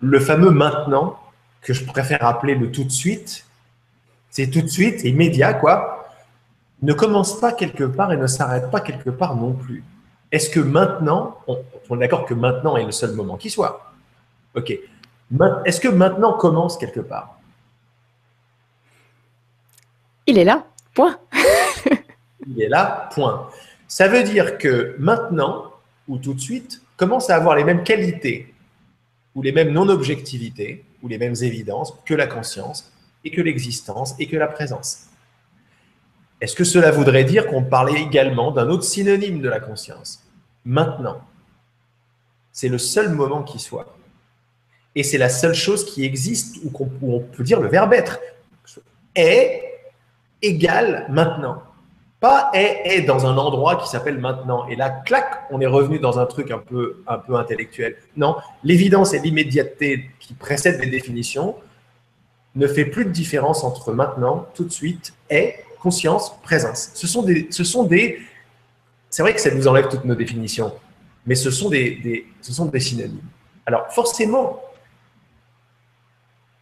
le 0.01 0.19
fameux 0.19 0.51
maintenant, 0.51 1.17
que 1.61 1.73
je 1.73 1.85
préfère 1.85 2.25
appeler 2.25 2.55
le 2.55 2.69
tout 2.69 2.83
de 2.83 2.91
suite, 2.91 3.45
c'est 4.29 4.47
tout 4.47 4.61
de 4.61 4.67
suite, 4.67 5.05
immédiat, 5.05 5.53
quoi, 5.53 5.94
ne 6.81 6.93
commence 6.93 7.39
pas 7.39 7.51
quelque 7.51 7.83
part 7.83 8.11
et 8.11 8.17
ne 8.17 8.27
s'arrête 8.27 8.69
pas 8.69 8.81
quelque 8.81 9.09
part 9.09 9.35
non 9.35 9.53
plus. 9.53 9.83
Est-ce 10.31 10.49
que 10.49 10.59
maintenant, 10.59 11.37
on, 11.47 11.95
est 11.95 11.99
d'accord 11.99 12.25
que 12.25 12.33
maintenant 12.33 12.77
est 12.77 12.85
le 12.85 12.91
seul 12.91 13.13
moment 13.13 13.37
qui 13.37 13.49
soit? 13.49 13.93
Ok. 14.55 14.77
Est-ce 15.65 15.79
que 15.79 15.87
maintenant 15.87 16.33
commence 16.33 16.77
quelque 16.77 16.99
part? 16.99 17.39
Il 20.27 20.37
est 20.37 20.43
là, 20.43 20.65
point. 20.93 21.17
Il 22.47 22.61
est 22.61 22.69
là, 22.69 23.09
point. 23.13 23.49
Ça 23.87 24.07
veut 24.07 24.23
dire 24.23 24.57
que 24.57 24.95
maintenant, 24.99 25.71
ou 26.07 26.17
tout 26.17 26.33
de 26.33 26.39
suite, 26.39 26.81
commence 26.97 27.29
à 27.29 27.35
avoir 27.35 27.55
les 27.55 27.63
mêmes 27.63 27.83
qualités 27.83 28.55
ou 29.35 29.41
les 29.41 29.51
mêmes 29.51 29.71
non-objectivités, 29.71 30.85
ou 31.03 31.07
les 31.07 31.17
mêmes 31.17 31.35
évidences 31.41 31.93
que 32.05 32.13
la 32.13 32.25
conscience, 32.25 32.91
et 33.23 33.31
que 33.31 33.41
l'existence, 33.41 34.15
et 34.17 34.27
que 34.27 34.37
la 34.37 34.47
présence. 34.47 35.07
Est-ce 36.41 36.55
que 36.55 36.63
cela 36.63 36.91
voudrait 36.91 37.23
dire 37.23 37.47
qu'on 37.47 37.63
parlait 37.63 38.01
également 38.01 38.51
d'un 38.51 38.69
autre 38.69 38.83
synonyme 38.83 39.41
de 39.41 39.49
la 39.49 39.59
conscience 39.59 40.23
Maintenant. 40.65 41.21
C'est 42.51 42.69
le 42.69 42.77
seul 42.77 43.09
moment 43.09 43.43
qui 43.43 43.59
soit. 43.59 43.95
Et 44.95 45.03
c'est 45.03 45.17
la 45.17 45.29
seule 45.29 45.53
chose 45.53 45.85
qui 45.85 46.05
existe, 46.05 46.57
qu'on 46.71 46.89
on 47.01 47.19
peut 47.19 47.43
dire 47.43 47.59
le 47.59 47.67
verbe 47.67 47.93
être. 47.93 48.19
Est 49.15 49.61
égale 50.41 51.05
maintenant. 51.09 51.61
Pas 52.19 52.49
est, 52.53 52.81
est 52.85 53.01
dans 53.01 53.25
un 53.25 53.37
endroit 53.37 53.75
qui 53.75 53.89
s'appelle 53.89 54.19
maintenant. 54.19 54.67
Et 54.67 54.75
là, 54.75 54.89
clac, 54.89 55.43
on 55.51 55.59
est 55.59 55.67
revenu 55.67 55.99
dans 55.99 56.19
un 56.19 56.25
truc 56.25 56.51
un 56.51 56.59
peu, 56.59 57.03
un 57.07 57.17
peu 57.17 57.35
intellectuel. 57.35 57.97
Non, 58.15 58.37
l'évidence 58.63 59.13
et 59.13 59.19
l'immédiateté 59.19 60.09
qui 60.19 60.33
précèdent 60.33 60.79
les 60.79 60.89
définitions 60.89 61.55
ne 62.55 62.67
fait 62.67 62.85
plus 62.85 63.05
de 63.05 63.11
différence 63.11 63.63
entre 63.63 63.91
maintenant, 63.91 64.47
tout 64.53 64.63
de 64.63 64.71
suite, 64.71 65.13
est, 65.29 65.65
conscience, 65.79 66.39
présence. 66.41 66.91
Ce 66.93 67.07
sont 67.07 67.23
des, 67.23 67.47
ce 67.51 67.63
sont 67.63 67.83
des, 67.83 68.19
c'est 69.09 69.21
vrai 69.21 69.33
que 69.33 69.41
ça 69.41 69.51
nous 69.51 69.67
enlève 69.67 69.87
toutes 69.87 70.05
nos 70.05 70.15
définitions, 70.15 70.73
mais 71.25 71.35
ce 71.35 71.51
sont 71.51 71.69
des, 71.69 71.95
des, 71.95 72.27
ce 72.41 72.53
sont 72.53 72.65
des 72.65 72.79
synonymes. 72.79 73.19
Alors 73.65 73.87
forcément, 73.91 74.61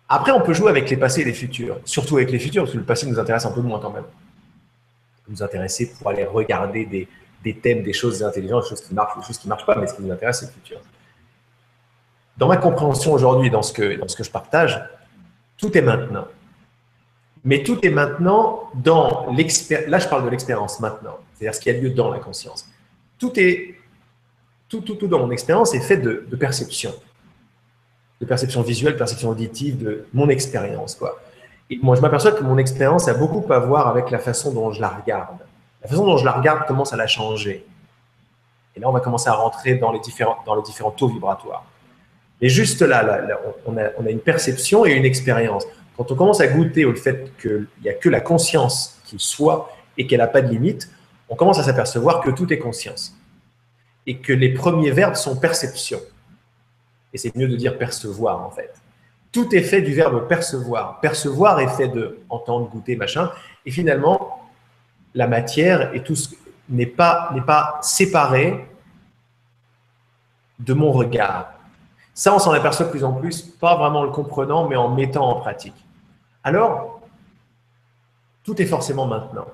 après 0.08 0.32
on 0.32 0.42
peut 0.42 0.54
jouer 0.54 0.70
avec 0.70 0.90
les 0.90 0.98
passés 0.98 1.22
et 1.22 1.26
les 1.26 1.34
futurs, 1.34 1.80
surtout 1.86 2.18
avec 2.18 2.32
les 2.32 2.40
futurs, 2.40 2.64
parce 2.64 2.74
que 2.74 2.78
le 2.78 2.86
passé 2.86 3.08
nous 3.08 3.20
intéresse 3.20 3.46
un 3.46 3.52
peu 3.52 3.62
moins 3.62 3.80
quand 3.80 3.92
même. 3.92 4.06
Nous 5.28 5.42
intéresser 5.42 5.94
pour 5.94 6.10
aller 6.10 6.26
regarder 6.26 6.86
des, 6.86 7.08
des 7.44 7.56
thèmes, 7.56 7.84
des 7.84 7.94
choses 7.94 8.22
intelligentes, 8.24 8.64
des 8.64 8.70
choses 8.70 8.82
qui 8.82 8.94
marchent, 8.94 9.18
des 9.18 9.26
choses 9.26 9.38
qui 9.38 9.48
ne 9.48 9.50
marchent 9.50 9.66
pas, 9.66 9.76
mais 9.76 9.88
ce 9.88 9.96
qui 9.96 10.02
nous 10.02 10.12
intéresse, 10.12 10.42
c'est 10.42 10.48
le 10.48 10.52
futur. 10.52 10.80
Dans 12.38 12.48
ma 12.48 12.58
compréhension 12.58 13.14
aujourd'hui, 13.14 13.50
dans, 13.50 13.62
dans 13.62 14.08
ce 14.08 14.16
que 14.16 14.24
je 14.24 14.32
partage, 14.32 14.84
tout 15.58 15.78
est 15.78 15.82
maintenant. 15.82 16.28
Mais 17.46 17.64
tout 17.64 17.86
est 17.86 17.90
maintenant 17.90 18.70
dans 18.76 19.32
l'expérience. 19.34 19.90
Là, 19.90 20.00
je 20.00 20.08
parle 20.08 20.24
de 20.26 20.30
l'expérience 20.30 20.80
maintenant, 20.80 21.18
c'est-à-dire 21.34 21.56
ce 21.56 21.60
qui 21.60 21.70
a 21.70 21.74
lieu 21.74 21.90
dans 21.90 22.10
la 22.10 22.20
conscience. 22.20 22.70
Tout 23.20 23.38
est 23.40 23.76
tout, 24.74 24.82
tout, 24.82 24.96
tout 24.96 25.08
dans 25.08 25.20
mon 25.20 25.30
expérience 25.30 25.76
est 25.76 25.82
fait 25.82 25.98
de, 25.98 26.26
perception, 26.36 26.94
de 28.20 28.26
perception 28.26 28.64
visuelle, 28.64 28.98
perception 28.98 29.30
auditive, 29.30 29.78
de 29.78 30.08
mon 30.14 30.30
expérience, 30.30 30.96
quoi. 30.96 31.20
Et 31.70 31.80
moi, 31.82 31.96
je 31.96 32.02
m'aperçois 32.02 32.32
que 32.32 32.44
mon 32.44 32.58
expérience 32.58 33.08
a 33.08 33.14
beaucoup 33.14 33.46
à 33.54 33.60
voir 33.60 33.88
avec 33.88 34.10
la 34.10 34.18
façon 34.18 34.52
dont 34.52 34.72
je 34.72 34.82
la 34.82 34.90
regarde. 34.90 35.38
La 35.84 35.88
façon 35.88 36.06
dont 36.06 36.18
je 36.18 36.26
la 36.26 36.32
regarde 36.32 36.66
commence 36.66 36.92
à 36.92 36.98
la 36.98 37.06
changer. 37.06 37.66
Et 38.76 38.80
là, 38.80 38.90
on 38.90 38.92
va 38.92 39.00
commencer 39.00 39.30
à 39.30 39.34
rentrer 39.34 39.76
dans 39.76 39.92
les 39.92 40.00
différents, 40.00 40.38
dans 40.46 40.56
les 40.56 40.64
différents 40.64 40.92
taux 40.92 41.08
vibratoires. 41.08 41.66
Et 42.42 42.50
juste 42.50 42.82
là, 42.82 43.04
là, 43.04 43.40
on, 43.66 43.78
a, 43.78 43.90
on, 44.00 44.06
a, 44.06 44.10
une 44.10 44.20
perception 44.20 44.86
et 44.86 44.94
une 44.94 45.06
expérience. 45.06 45.66
Quand 45.98 46.12
on 46.12 46.16
commence 46.16 46.42
à 46.42 46.48
goûter 46.48 46.86
au 46.86 46.96
fait 46.96 47.32
qu'il 47.40 47.68
n'y 47.84 47.90
a 47.90 47.94
que 47.94 48.10
la 48.10 48.22
conscience 48.22 49.00
qui 49.06 49.18
soit 49.20 49.72
et 49.98 50.08
qu'elle 50.08 50.20
n'a 50.20 50.28
pas 50.28 50.42
de 50.42 50.50
limite, 50.50 50.90
on 51.30 51.36
commence 51.36 51.60
à 51.60 51.64
s'apercevoir 51.64 52.22
que 52.22 52.32
tout 52.32 52.52
est 52.52 52.58
conscience. 52.58 53.16
Et 54.06 54.18
que 54.18 54.34
les 54.34 54.54
premiers 54.54 54.92
verbes 54.92 55.16
sont 55.16 55.36
perception. 55.36 56.00
Et 57.14 57.18
c'est 57.18 57.36
mieux 57.36 57.48
de 57.48 57.56
dire 57.56 57.78
percevoir, 57.78 58.42
en 58.42 58.50
fait. 58.50 58.74
Tout 59.32 59.54
est 59.56 59.62
fait 59.62 59.82
du 59.82 59.94
verbe 59.94 60.28
percevoir. 60.28 61.00
Percevoir 61.00 61.60
est 61.60 61.70
fait 61.70 61.88
de 61.88 62.20
entendre, 62.30 62.70
goûter, 62.70 62.96
machin. 62.96 63.32
Et 63.66 63.72
finalement, 63.72 64.50
la 65.14 65.28
matière 65.28 65.94
et 65.96 66.04
tout 66.04 66.16
n'est 66.70 66.86
pas, 66.86 67.30
n'est 67.34 67.42
pas 67.42 67.80
de 70.60 70.74
mon 70.74 70.92
regard. 70.92 71.54
Ça, 72.14 72.34
on 72.34 72.40
s'en 72.40 72.52
aperçoit 72.52 72.86
de 72.86 72.92
plus 72.92 73.04
en 73.04 73.14
plus, 73.14 73.42
pas 73.42 73.76
vraiment 73.76 74.02
en 74.02 74.04
le 74.04 74.12
comprenant, 74.12 74.68
mais 74.68 74.76
en 74.76 74.90
mettant 74.90 75.28
en 75.28 75.36
pratique. 75.40 75.83
Alors, 76.44 77.02
tout 78.44 78.62
est 78.62 78.66
forcément 78.66 79.06
maintenant. 79.06 79.48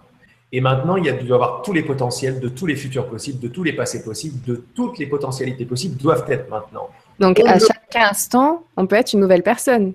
Et 0.51 0.61
maintenant, 0.61 0.95
il 0.95 1.05
y 1.05 1.09
a 1.09 1.13
dû 1.13 1.31
avoir 1.31 1.61
tous 1.61 1.73
les 1.73 1.83
potentiels 1.83 2.39
de 2.39 2.49
tous 2.49 2.65
les 2.65 2.75
futurs 2.75 3.07
possibles, 3.07 3.39
de 3.39 3.47
tous 3.47 3.63
les 3.63 3.73
passés 3.73 4.03
possibles, 4.03 4.43
de 4.45 4.63
toutes 4.73 4.97
les 4.97 5.05
potentialités 5.05 5.65
possibles 5.65 5.95
doivent 5.95 6.25
être 6.29 6.49
maintenant. 6.49 6.89
Donc, 7.19 7.39
à 7.41 7.59
chaque 7.59 7.95
instant, 7.95 8.63
on 8.75 8.87
peut 8.87 8.95
être 8.95 9.13
une 9.13 9.19
nouvelle 9.19 9.43
personne. 9.43 9.93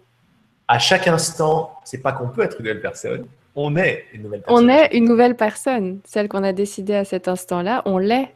À 0.69 0.79
chaque 0.79 1.09
instant, 1.09 1.73
c'est 1.85 1.99
pas 1.99 2.13
qu'on 2.13 2.29
peut 2.29 2.43
être 2.43 2.61
une 2.61 2.67
nouvelle 2.67 2.81
personne, 2.81 3.27
on 3.57 3.77
est 3.77 4.05
une 4.13 4.23
nouvelle 4.23 4.43
personne. 4.43 4.65
On 4.65 4.69
est 4.69 4.97
une 4.97 5.05
nouvelle 5.05 5.37
personne. 5.37 6.01
Celle 6.05 6.29
qu'on 6.29 6.43
a 6.43 6.53
décidée 6.53 6.95
à 6.95 7.05
cet 7.05 7.29
instant-là, 7.29 7.83
on 7.85 7.99
l'est. 7.99 8.35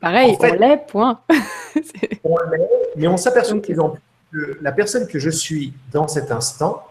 Pareil, 0.00 0.32
en 0.32 0.38
fait, 0.38 0.52
on 0.52 0.54
l'est, 0.54 0.86
point. 0.86 1.20
on 2.24 2.36
l'est, 2.50 2.68
mais 2.96 3.08
on 3.08 3.16
s'aperçoit 3.16 3.58
que 3.60 4.58
la 4.60 4.72
personne 4.72 5.08
que 5.08 5.18
je 5.18 5.30
suis 5.30 5.72
dans 5.92 6.06
cet 6.06 6.30
instant, 6.30 6.84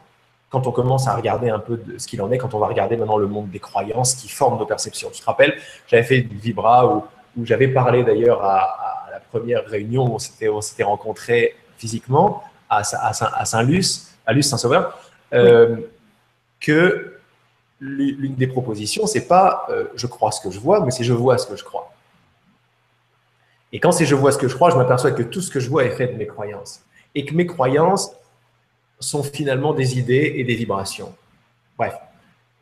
quand 0.49 0.65
on 0.67 0.71
commence 0.71 1.07
à 1.07 1.15
regarder 1.15 1.49
un 1.49 1.59
peu 1.59 1.77
de 1.77 1.97
ce 1.97 2.07
qu'il 2.07 2.21
en 2.21 2.31
est, 2.31 2.37
quand 2.37 2.53
on 2.53 2.59
va 2.59 2.67
regarder 2.67 2.95
maintenant 2.95 3.17
le 3.17 3.27
monde 3.27 3.49
des 3.49 3.59
croyances 3.59 4.15
qui 4.15 4.29
forment 4.29 4.57
nos 4.57 4.65
perceptions. 4.65 5.09
Tu 5.11 5.21
te 5.21 5.25
rappelles, 5.25 5.57
j'avais 5.87 6.03
fait 6.03 6.19
une 6.19 6.37
Vibra 6.37 6.87
où, 6.87 7.03
où 7.37 7.45
j'avais 7.45 7.67
parlé 7.67 8.03
d'ailleurs 8.03 8.43
à, 8.43 8.59
à, 8.59 9.11
la 9.11 9.19
première 9.19 9.65
réunion 9.65 10.05
où 10.05 10.15
on 10.15 10.61
s'était 10.61 10.83
rencontrés 10.83 11.55
physiquement 11.77 12.43
à, 12.69 12.81
à 12.81 13.45
Saint-Luce, 13.45 14.15
à 14.25 14.33
Luce 14.33 14.49
Saint-Sauveur, 14.49 14.97
euh, 15.33 15.75
oui. 15.75 15.85
que 16.61 17.17
l'une 17.79 18.35
des 18.35 18.47
propositions, 18.47 19.05
c'est 19.05 19.27
pas 19.27 19.67
euh, 19.69 19.85
je 19.95 20.07
crois 20.07 20.31
ce 20.31 20.41
que 20.41 20.49
je 20.49 20.59
vois, 20.59 20.83
mais 20.83 20.91
c'est 20.91 21.03
je 21.03 21.13
vois 21.13 21.37
ce 21.37 21.45
que 21.45 21.55
je 21.55 21.63
crois. 21.63 21.93
Et 23.71 23.79
quand 23.79 23.91
c'est 23.91 24.05
je 24.05 24.15
vois 24.15 24.31
ce 24.31 24.37
que 24.37 24.47
je 24.47 24.55
crois, 24.55 24.69
je 24.69 24.77
m'aperçois 24.77 25.11
que 25.11 25.23
tout 25.23 25.41
ce 25.41 25.51
que 25.51 25.59
je 25.59 25.69
vois 25.69 25.83
est 25.83 25.91
fait 25.91 26.07
de 26.07 26.17
mes 26.17 26.27
croyances. 26.27 26.81
Et 27.15 27.25
que 27.25 27.33
mes 27.33 27.45
croyances 27.45 28.11
sont 28.99 29.23
finalement 29.23 29.73
des 29.73 29.99
idées 29.99 30.33
et 30.37 30.43
des 30.43 30.55
vibrations. 30.55 31.13
Bref, 31.77 31.93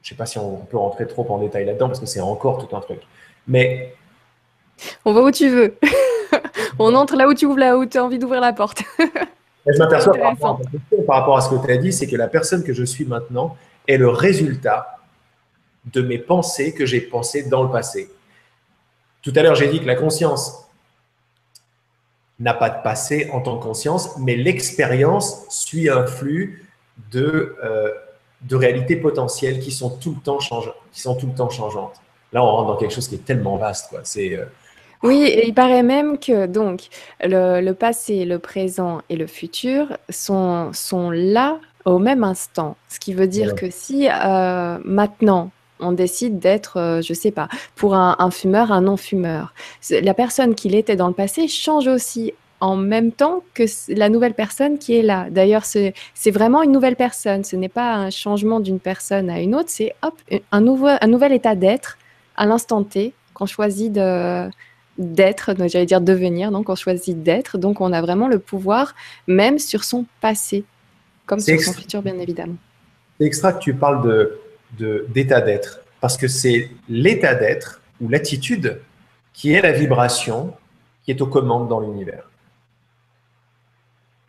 je 0.01 0.07
ne 0.07 0.09
sais 0.09 0.15
pas 0.15 0.25
si 0.25 0.37
on 0.37 0.57
peut 0.57 0.77
rentrer 0.77 1.07
trop 1.07 1.25
en 1.29 1.39
détail 1.39 1.65
là-dedans 1.65 1.87
parce 1.87 1.99
que 1.99 2.05
c'est 2.05 2.21
encore 2.21 2.65
tout 2.65 2.75
un 2.75 2.79
truc. 2.79 3.01
Mais. 3.47 3.95
On 5.05 5.13
va 5.13 5.21
où 5.21 5.31
tu 5.31 5.49
veux. 5.49 5.77
on 6.79 6.93
entre 6.95 7.15
là 7.15 7.27
où 7.27 7.33
tu 7.33 7.45
ouvres 7.45 7.59
là 7.59 7.77
où 7.77 7.85
tu 7.85 7.97
as 7.97 8.03
envie 8.03 8.19
d'ouvrir 8.19 8.41
la 8.41 8.53
porte. 8.53 8.83
je 9.67 9.77
m'aperçois 9.77 10.13
par, 10.17 10.37
par, 10.37 10.59
rapport 11.07 11.37
à 11.37 11.41
ce 11.41 11.49
que 11.49 11.65
tu 11.65 11.71
as 11.71 11.77
dit, 11.77 11.93
c'est 11.93 12.07
que 12.07 12.15
la 12.15 12.27
personne 12.27 12.63
que 12.63 12.73
je 12.73 12.83
suis 12.83 13.05
maintenant 13.05 13.55
est 13.87 13.97
le 13.97 14.09
résultat 14.09 14.99
de 15.85 16.01
mes 16.01 16.17
pensées 16.17 16.73
que 16.73 16.85
j'ai 16.85 17.01
pensées 17.01 17.43
dans 17.43 17.63
le 17.63 17.69
passé. 17.69 18.09
Tout 19.21 19.33
à 19.35 19.43
l'heure, 19.43 19.55
j'ai 19.55 19.67
dit 19.67 19.79
que 19.79 19.85
la 19.85 19.95
conscience 19.95 20.64
n'a 22.39 22.53
pas 22.53 22.69
de 22.69 22.81
passé 22.83 23.29
en 23.31 23.41
tant 23.41 23.57
que 23.57 23.63
conscience, 23.63 24.17
mais 24.19 24.35
l'expérience 24.35 25.45
suit 25.49 25.89
un 25.89 26.05
flux 26.05 26.65
de, 27.11 27.55
euh, 27.63 27.91
de 28.41 28.55
réalités 28.55 28.95
potentielles 28.95 29.59
qui 29.59 29.71
sont 29.71 29.89
tout 29.89 30.15
le 30.17 30.21
temps 30.21 30.39
changeantes. 30.39 30.75
Qui 30.91 31.01
sont 31.01 31.15
tout 31.15 31.27
le 31.27 31.33
temps 31.33 31.49
changeantes. 31.49 31.95
Là, 32.33 32.43
on 32.43 32.47
rentre 32.47 32.67
dans 32.67 32.75
quelque 32.77 32.93
chose 32.93 33.07
qui 33.07 33.15
est 33.15 33.25
tellement 33.25 33.57
vaste. 33.57 33.89
Quoi. 33.89 34.01
C'est, 34.03 34.37
euh... 34.37 34.45
Oui, 35.03 35.23
et 35.23 35.47
il 35.47 35.53
paraît 35.53 35.83
même 35.83 36.17
que 36.17 36.45
donc 36.47 36.87
le, 37.21 37.61
le, 37.61 37.73
passé, 37.73 38.25
le 38.25 38.39
présent 38.39 39.01
et 39.09 39.15
le 39.15 39.27
futur 39.27 39.97
sont, 40.09 40.71
sont 40.73 41.11
là 41.11 41.59
au 41.85 41.99
même 41.99 42.23
instant. 42.23 42.75
Ce 42.89 42.99
qui 42.99 43.13
veut 43.13 43.27
dire 43.27 43.49
ouais. 43.49 43.55
que 43.55 43.69
si 43.69 44.09
euh, 44.09 44.77
maintenant 44.83 45.51
on 45.79 45.91
décide 45.91 46.39
d'être, 46.39 46.77
euh, 46.77 47.01
je 47.01 47.13
sais 47.13 47.31
pas, 47.31 47.47
pour 47.75 47.95
un, 47.95 48.15
un 48.19 48.31
fumeur, 48.31 48.71
un 48.71 48.81
non-fumeur. 48.81 49.53
La 49.89 50.13
personne 50.13 50.55
qui 50.55 50.69
l'était 50.69 50.95
dans 50.95 51.07
le 51.07 51.13
passé 51.13 51.47
change 51.47 51.87
aussi 51.87 52.33
en 52.61 52.75
même 52.75 53.11
temps 53.11 53.43
que 53.53 53.63
la 53.89 54.09
nouvelle 54.09 54.33
personne 54.33 54.77
qui 54.77 54.95
est 54.95 55.01
là. 55.01 55.27
D'ailleurs, 55.29 55.65
c'est 55.65 55.93
vraiment 56.31 56.63
une 56.63 56.71
nouvelle 56.71 56.95
personne. 56.95 57.43
Ce 57.43 57.55
n'est 57.55 57.69
pas 57.69 57.93
un 57.95 58.09
changement 58.09 58.59
d'une 58.59 58.79
personne 58.79 59.29
à 59.29 59.39
une 59.39 59.55
autre, 59.55 59.69
c'est 59.69 59.93
hop, 60.01 60.13
un, 60.51 60.61
nouveau, 60.61 60.87
un 60.87 61.07
nouvel 61.07 61.33
état 61.33 61.55
d'être 61.55 61.97
à 62.37 62.45
l'instant 62.45 62.83
T 62.83 63.13
qu'on 63.33 63.45
choisit 63.45 63.91
de 63.91 64.49
d'être, 64.97 65.53
j'allais 65.67 65.85
dire 65.85 65.99
devenir, 65.99 66.51
donc 66.51 66.69
on 66.69 66.75
choisit 66.75 67.21
d'être, 67.21 67.57
donc 67.57 67.81
on 67.81 67.91
a 67.91 68.01
vraiment 68.01 68.29
le 68.29 68.39
pouvoir 68.39 68.95
même 69.27 69.59
sur 69.59 69.83
son 69.83 70.05
passé, 70.21 70.63
comme 71.25 71.41
sur 71.41 71.59
son 71.59 71.73
futur 71.73 72.01
bien 72.01 72.17
évidemment. 72.17 72.55
C'est 73.19 73.25
extra 73.25 73.51
que 73.51 73.59
tu 73.59 73.73
parles 73.73 74.07
de 74.07 74.39
d'état 74.77 75.41
d'être, 75.41 75.81
parce 76.01 76.17
que 76.17 76.27
c'est 76.27 76.69
l'état 76.89 77.35
d'être 77.35 77.81
ou 78.01 78.09
l'attitude 78.09 78.79
qui 79.33 79.53
est 79.53 79.61
la 79.61 79.71
vibration 79.71 80.53
qui 81.03 81.11
est 81.11 81.21
aux 81.21 81.27
commandes 81.27 81.67
dans 81.67 81.79
l'univers. 81.79 82.29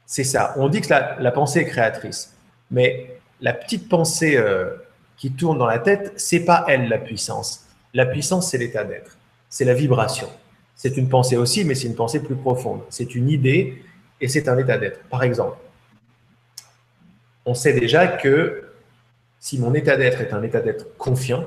C'est 0.04 0.24
ça. 0.24 0.54
On 0.56 0.68
dit 0.68 0.80
que 0.80 0.90
la, 0.90 1.16
la, 1.18 1.32
pensée 1.32 1.60
est 1.60 1.64
créatrice, 1.64 2.36
mais 2.70 3.18
la 3.40 3.52
petite 3.52 3.88
pensée 3.88 4.36
euh, 4.36 4.70
qui 5.16 5.32
tourne 5.32 5.58
dans 5.58 5.66
la 5.66 5.78
tête, 5.78 6.12
c'est 6.16 6.44
pas 6.44 6.64
elle 6.68 6.88
la 6.88 6.98
puissance. 6.98 7.66
La 7.94 8.06
puissance, 8.06 8.50
c'est 8.50 8.58
l'état 8.58 8.84
d'être, 8.84 9.16
c'est 9.48 9.64
la 9.64 9.74
vibration. 9.74 10.28
C'est 10.74 10.96
une 10.98 11.08
pensée 11.08 11.36
aussi, 11.36 11.64
mais 11.64 11.74
c'est 11.74 11.86
une 11.86 11.94
pensée 11.94 12.22
plus 12.22 12.36
profonde. 12.36 12.82
C'est 12.90 13.14
une 13.14 13.30
idée 13.30 13.82
et 14.20 14.28
c'est 14.28 14.48
un 14.48 14.58
état 14.58 14.76
d'être. 14.76 15.00
Par 15.08 15.22
exemple, 15.22 15.56
on 17.46 17.54
sait 17.54 17.72
déjà 17.72 18.06
que 18.06 18.65
si 19.46 19.60
mon 19.60 19.74
état 19.74 19.96
d'être 19.96 20.20
est 20.20 20.32
un 20.32 20.42
état 20.42 20.60
d'être 20.60 20.96
confiant, 20.96 21.44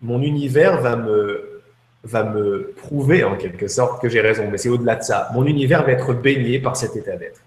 mon 0.00 0.20
univers 0.20 0.80
va 0.80 0.96
me, 0.96 1.62
va 2.02 2.24
me 2.24 2.74
prouver 2.76 3.22
en 3.22 3.36
quelque 3.36 3.68
sorte 3.68 4.02
que 4.02 4.08
j'ai 4.08 4.20
raison. 4.20 4.48
Mais 4.50 4.58
c'est 4.58 4.68
au-delà 4.68 4.96
de 4.96 5.04
ça. 5.04 5.28
Mon 5.32 5.46
univers 5.46 5.84
va 5.84 5.92
être 5.92 6.12
baigné 6.12 6.58
par 6.58 6.74
cet 6.74 6.96
état 6.96 7.16
d'être. 7.16 7.40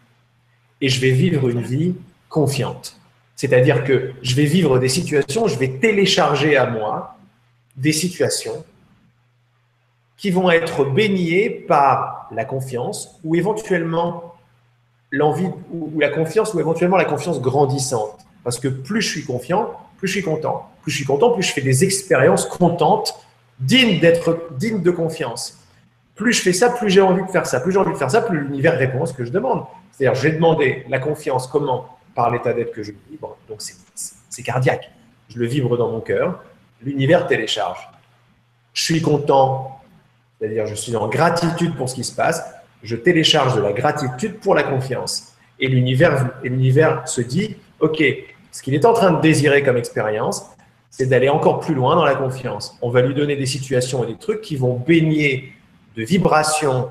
Et 0.79 0.87
je 0.87 1.01
vais 1.01 1.11
vivre 1.11 1.49
une 1.49 1.63
vie 1.63 1.95
confiante. 2.29 2.97
C'est-à-dire 3.35 3.83
que 3.83 4.13
je 4.21 4.35
vais 4.35 4.45
vivre 4.45 4.79
des 4.79 4.87
situations, 4.87 5.47
je 5.47 5.59
vais 5.59 5.79
télécharger 5.79 6.55
à 6.55 6.65
moi 6.65 7.17
des 7.75 7.91
situations 7.91 8.63
qui 10.15 10.31
vont 10.31 10.49
être 10.49 10.85
baignées 10.85 11.49
par 11.49 12.29
la 12.31 12.45
confiance 12.45 13.19
ou 13.25 13.35
éventuellement 13.35 14.32
l'envie 15.14 15.48
ou 15.72 15.99
la 15.99 16.10
confiance 16.10 16.53
ou 16.53 16.60
éventuellement 16.60 16.98
la 16.98 17.06
confiance 17.06 17.40
grandissante. 17.40 18.18
Parce 18.44 18.60
que 18.60 18.68
plus 18.68 19.02
je 19.02 19.10
suis 19.10 19.23
confiant, 19.23 19.72
plus 19.98 20.07
je 20.07 20.14
suis 20.14 20.23
content. 20.23 20.69
Plus 20.81 20.91
je 20.91 20.98
suis 20.98 21.06
content, 21.06 21.31
plus 21.31 21.44
je 21.44 21.53
fais 21.53 21.61
des 21.61 21.85
expériences 21.85 22.45
contentes, 22.45 23.15
dignes 23.60 23.99
d'être 23.99 24.49
dignes 24.57 24.81
de 24.81 24.91
confiance. 24.91 25.60
Plus 26.15 26.34
je 26.34 26.41
fais 26.41 26.52
ça, 26.52 26.69
plus 26.69 26.90
j'ai 26.90 27.02
envie 27.02 27.23
de 27.23 27.30
faire 27.30 27.45
ça. 27.45 27.60
Plus 27.60 27.72
j'ai 27.72 27.77
envie 27.77 27.94
de 27.94 27.98
faire 27.98 28.11
ça, 28.11 28.22
plus 28.22 28.40
l'univers 28.40 28.77
répond 28.77 29.03
à 29.03 29.06
ce 29.06 29.14
que 29.14 29.23
je 29.23 29.31
demande. 29.31 29.64
C'est-à-dire, 29.91 30.19
j'ai 30.19 30.31
demandé 30.31 30.84
la 30.90 30.99
confiance, 30.99 31.48
comment? 31.48 31.85
Par 32.15 32.31
l'état 32.31 32.53
d'être 32.53 32.72
que 32.72 32.84
je 32.84 32.91
vibre. 33.10 33.38
Donc, 33.48 33.61
c'est 33.61 34.44
cardiaque. 34.44 34.91
Je 35.30 35.38
le 35.40 35.45
vibre 35.45 35.77
dans 35.77 35.90
mon 35.90 36.02
cœur. 36.02 36.44
L'univers 36.81 37.27
télécharge. 37.27 37.88
Je 38.73 38.84
suis 38.84 39.02
content, 39.02 39.80
c'est-à-dire 40.40 40.65
je 40.65 40.76
suis 40.76 40.95
en 40.95 41.07
gratitude 41.07 41.76
pour 41.76 41.88
ce 41.88 41.95
qui 41.95 42.03
se 42.03 42.14
passe. 42.14 42.44
Je 42.84 42.95
télécharge 42.95 43.55
de 43.55 43.61
la 43.61 43.73
gratitude 43.73 44.39
pour 44.39 44.55
la 44.55 44.64
confiance. 44.64 45.34
Et 45.60 45.68
l'univers 45.68 47.07
se 47.07 47.22
dit, 47.22 47.57
OK, 47.80 48.03
ce 48.51 48.61
qu'il 48.61 48.76
est 48.76 48.85
en 48.85 48.93
train 48.93 49.11
de 49.11 49.22
désirer 49.22 49.64
comme 49.64 49.77
expérience, 49.77 50.45
c'est 50.89 51.07
d'aller 51.07 51.30
encore 51.30 51.60
plus 51.60 51.73
loin 51.73 51.95
dans 51.95 52.05
la 52.05 52.15
confiance. 52.15 52.77
On 52.81 52.89
va 52.89 53.01
lui 53.01 53.15
donner 53.15 53.35
des 53.35 53.47
situations 53.47 54.03
et 54.03 54.07
des 54.07 54.18
trucs 54.18 54.41
qui 54.41 54.55
vont 54.55 54.76
baigner 54.76 55.53
de 55.95 56.03
vibrations, 56.03 56.89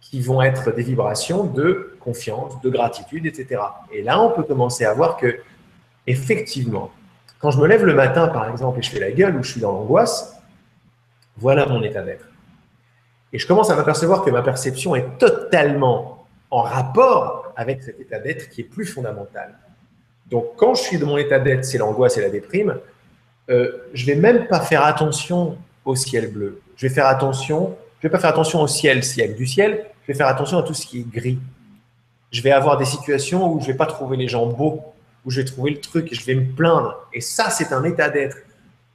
qui 0.00 0.20
vont 0.20 0.42
être 0.42 0.74
des 0.74 0.82
vibrations 0.82 1.44
de 1.44 1.96
confiance, 2.00 2.60
de 2.60 2.70
gratitude, 2.70 3.26
etc. 3.26 3.60
Et 3.92 4.02
là, 4.02 4.20
on 4.20 4.30
peut 4.30 4.42
commencer 4.42 4.84
à 4.84 4.94
voir 4.94 5.16
que, 5.16 5.40
effectivement, 6.06 6.90
quand 7.38 7.50
je 7.50 7.60
me 7.60 7.66
lève 7.66 7.84
le 7.84 7.94
matin, 7.94 8.28
par 8.28 8.48
exemple, 8.50 8.78
et 8.78 8.82
je 8.82 8.90
fais 8.90 9.00
la 9.00 9.12
gueule 9.12 9.36
ou 9.36 9.42
je 9.42 9.52
suis 9.52 9.60
dans 9.60 9.72
l'angoisse, 9.72 10.40
voilà 11.36 11.66
mon 11.66 11.82
état 11.82 12.02
d'être. 12.02 12.26
Et 13.32 13.38
je 13.38 13.46
commence 13.46 13.70
à 13.70 13.76
m'apercevoir 13.76 14.22
que 14.22 14.30
ma 14.30 14.42
perception 14.42 14.94
est 14.94 15.18
totalement 15.18 16.26
en 16.50 16.62
rapport 16.62 17.52
avec 17.56 17.82
cet 17.82 18.00
état 18.00 18.18
d'être 18.18 18.48
qui 18.50 18.62
est 18.62 18.64
plus 18.64 18.86
fondamental. 18.86 19.54
Donc, 20.30 20.56
quand 20.56 20.74
je 20.74 20.82
suis 20.82 20.98
dans 20.98 21.06
mon 21.06 21.18
état 21.18 21.38
d'être, 21.38 21.64
c'est 21.64 21.78
l'angoisse 21.78 22.16
et 22.18 22.20
la 22.20 22.30
déprime, 22.30 22.78
euh, 23.50 23.72
je 23.94 24.06
vais 24.06 24.16
même 24.16 24.46
pas 24.48 24.60
faire 24.60 24.84
attention 24.84 25.56
au 25.84 25.94
ciel 25.94 26.32
bleu. 26.32 26.60
Je 26.76 26.88
vais 26.88 26.94
faire 26.94 27.06
attention, 27.06 27.76
je 28.00 28.08
vais 28.08 28.12
pas 28.12 28.18
faire 28.18 28.30
attention 28.30 28.60
au 28.60 28.66
ciel 28.66 29.04
s'il 29.04 29.24
y 29.24 29.28
a 29.28 29.32
du 29.32 29.46
ciel, 29.46 29.86
je 30.02 30.12
vais 30.12 30.16
faire 30.16 30.26
attention 30.26 30.58
à 30.58 30.62
tout 30.62 30.74
ce 30.74 30.86
qui 30.86 31.00
est 31.00 31.08
gris. 31.08 31.38
Je 32.32 32.42
vais 32.42 32.50
avoir 32.50 32.76
des 32.76 32.84
situations 32.84 33.52
où 33.52 33.60
je 33.60 33.66
vais 33.66 33.74
pas 33.74 33.86
trouver 33.86 34.16
les 34.16 34.28
gens 34.28 34.46
beaux, 34.46 34.82
où 35.24 35.30
je 35.30 35.40
vais 35.40 35.46
trouver 35.46 35.70
le 35.70 35.80
truc 35.80 36.12
et 36.12 36.14
je 36.14 36.24
vais 36.24 36.34
me 36.34 36.44
plaindre. 36.44 37.06
Et 37.12 37.20
ça, 37.20 37.50
c'est 37.50 37.72
un 37.72 37.84
état 37.84 38.08
d'être. 38.08 38.36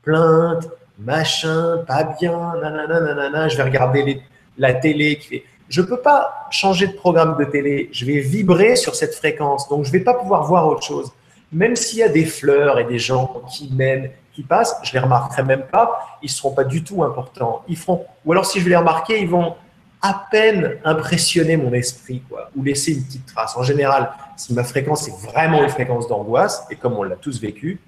Plainte, 0.03 0.67
machin, 1.03 1.79
pas 1.87 2.03
bien, 2.03 2.53
nanana, 2.61 2.99
nanana. 2.99 3.47
Je 3.47 3.57
vais 3.57 3.63
regarder 3.63 4.21
la 4.57 4.73
télé 4.73 5.17
qui 5.17 5.27
fait. 5.27 5.43
Je 5.69 5.81
peux 5.81 6.01
pas 6.01 6.47
changer 6.51 6.87
de 6.87 6.93
programme 6.93 7.37
de 7.37 7.45
télé. 7.45 7.89
Je 7.93 8.05
vais 8.05 8.19
vibrer 8.19 8.75
sur 8.75 8.95
cette 8.95 9.15
fréquence. 9.15 9.69
Donc, 9.69 9.85
je 9.85 9.91
vais 9.91 10.01
pas 10.01 10.13
pouvoir 10.13 10.43
voir 10.43 10.67
autre 10.67 10.83
chose 10.83 11.11
même 11.51 11.75
s'il 11.75 11.99
y 11.99 12.03
a 12.03 12.09
des 12.09 12.25
fleurs 12.25 12.79
et 12.79 12.85
des 12.85 12.99
gens 12.99 13.41
qui 13.49 13.71
mènent, 13.73 14.09
qui 14.33 14.43
passent, 14.43 14.75
je 14.83 14.93
les 14.93 14.99
remarquerai 14.99 15.43
même 15.43 15.63
pas, 15.63 16.17
ils 16.21 16.29
seront 16.29 16.51
pas 16.51 16.63
du 16.63 16.83
tout 16.83 17.03
importants. 17.03 17.63
Ils 17.67 17.77
feront, 17.77 18.05
ou 18.25 18.31
alors 18.31 18.45
si 18.45 18.61
je 18.61 18.69
les 18.69 18.75
remarquer, 18.75 19.19
ils 19.19 19.29
vont 19.29 19.55
à 20.01 20.25
peine 20.31 20.77
impressionner 20.83 21.57
mon 21.57 21.73
esprit, 21.73 22.23
quoi, 22.27 22.49
ou 22.55 22.63
laisser 22.63 22.93
une 22.93 23.03
petite 23.03 23.25
trace. 23.25 23.55
En 23.57 23.63
général, 23.63 24.11
si 24.37 24.53
ma 24.53 24.63
fréquence 24.63 25.07
est 25.07 25.27
vraiment 25.27 25.61
une 25.61 25.69
fréquence 25.69 26.07
d'angoisse, 26.07 26.65
et 26.71 26.75
comme 26.75 26.93
on 26.93 27.03
l'a 27.03 27.17
tous 27.17 27.39
vécu, 27.39 27.79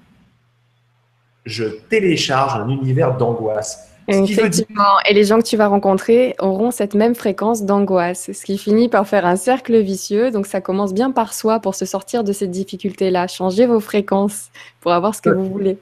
je 1.46 1.66
télécharge 1.90 2.56
un 2.56 2.70
univers 2.70 3.18
d'angoisse. 3.18 3.90
Effectivement. 4.08 5.00
Et 5.08 5.14
les 5.14 5.24
gens 5.24 5.40
que 5.40 5.46
tu 5.46 5.56
vas 5.56 5.68
rencontrer 5.68 6.36
auront 6.40 6.72
cette 6.72 6.94
même 6.94 7.16
fréquence 7.16 7.64
d'angoisse, 7.64 8.32
ce 8.34 8.46
qui 8.46 8.58
finit 8.58 8.90
par 8.90 9.08
faire 9.08 9.26
un 9.26 9.38
cercle 9.38 9.80
vicieux. 9.80 10.30
Donc, 10.32 10.46
ça 10.46 10.62
commence 10.62 10.94
bien 10.94 11.12
par 11.12 11.34
soi 11.34 11.60
pour 11.60 11.76
se 11.76 11.86
sortir 11.86 12.24
de 12.24 12.34
cette 12.34 12.52
difficulté-là. 12.52 13.28
Changez 13.28 13.66
vos 13.66 13.80
fréquences 13.80 14.50
pour 14.82 14.92
avoir 14.92 15.16
ce 15.16 15.22
que 15.22 15.30
vous 15.30 15.46
voulez. 15.46 15.78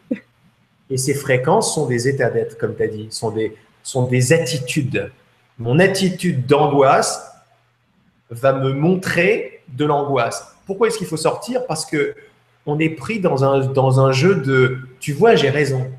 Et 0.90 0.98
ces 0.98 1.14
fréquences 1.14 1.74
sont 1.74 1.88
des 1.88 2.08
états 2.08 2.30
d'être, 2.30 2.58
comme 2.58 2.76
tu 2.76 2.84
as 2.84 2.88
dit, 2.88 3.08
sont 3.10 3.32
des, 3.32 3.56
sont 3.82 4.04
des 4.04 4.34
attitudes. 4.34 5.12
Mon 5.58 5.80
attitude 5.80 6.46
d'angoisse 6.46 7.32
va 8.30 8.54
me 8.54 8.74
montrer 8.74 9.62
de 9.70 9.86
l'angoisse. 9.86 10.56
Pourquoi 10.66 10.88
est-ce 10.88 10.98
qu'il 10.98 11.08
faut 11.08 11.18
sortir? 11.18 11.66
Parce 11.66 11.86
que 11.86 12.14
on 12.66 12.80
est 12.80 12.90
pris 12.90 13.20
dans 13.20 13.44
un, 13.44 14.12
jeu 14.12 14.36
de 14.36 14.80
tu 15.00 15.14
vois, 15.14 15.36
j'ai 15.36 15.50
raison. 15.50 15.90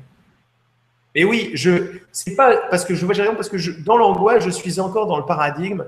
Et 1.15 1.25
oui, 1.25 1.51
je 1.53 1.99
c'est 2.11 2.35
pas 2.35 2.57
parce 2.69 2.85
que 2.85 2.95
je 2.95 3.05
vois, 3.05 3.13
j'ai 3.13 3.21
raison, 3.21 3.35
parce 3.35 3.49
que 3.49 3.81
dans 3.83 3.97
l'angoisse, 3.97 4.43
je 4.43 4.49
suis 4.49 4.79
encore 4.79 5.07
dans 5.07 5.17
le 5.17 5.25
paradigme, 5.25 5.85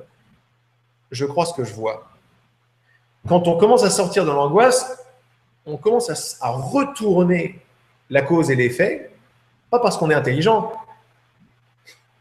je 1.12 1.26
crois 1.26 1.46
ce 1.46 1.54
que 1.54 1.64
je 1.64 1.74
vois. 1.74 2.10
Quand 3.28 3.48
on 3.48 3.58
commence 3.58 3.84
à 3.84 3.90
sortir 3.90 4.26
de 4.26 4.32
l'angoisse, 4.32 5.04
on 5.66 5.78
commence 5.78 6.38
à, 6.42 6.50
retourner 6.50 7.60
la 8.10 8.22
cause 8.22 8.52
et 8.52 8.56
l'effet, 8.56 9.12
pas 9.72 9.80
parce 9.80 9.98
qu'on 9.98 10.12
est 10.12 10.16
intelligent, 10.16 10.72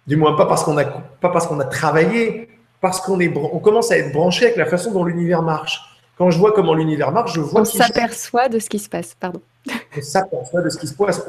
du 0.06 0.16
moins 0.16 0.34
pas 0.34 0.46
parce 0.46 0.64
qu'on 0.64 0.78
a, 0.78 0.84
pas 0.84 1.28
parce 1.28 1.46
qu'on 1.46 1.60
a 1.60 1.64
travaillé, 1.64 2.48
parce 2.80 3.00
qu'on 3.00 3.20
est, 3.20 3.36
on 3.36 3.58
commence 3.58 3.90
à 3.90 3.98
être 3.98 4.12
branché 4.12 4.46
avec 4.46 4.56
la 4.56 4.66
façon 4.66 4.92
dont 4.92 5.04
l'univers 5.04 5.42
marche. 5.42 5.93
Quand 6.16 6.30
je 6.30 6.38
vois 6.38 6.52
comment 6.52 6.74
l'univers 6.74 7.10
marche, 7.12 7.34
je 7.34 7.40
vois. 7.40 7.62
On 7.62 7.64
s'aperçoit 7.64 8.48
de 8.48 8.58
ce 8.58 8.68
qui 8.68 8.78
se 8.78 8.88
passe, 8.88 9.14
pardon. 9.18 9.40
On 9.96 10.02
s'aperçoit 10.02 10.62
de 10.62 10.70
ce 10.70 10.78
qui 10.78 10.86
se 10.86 10.94
passe 10.94 11.22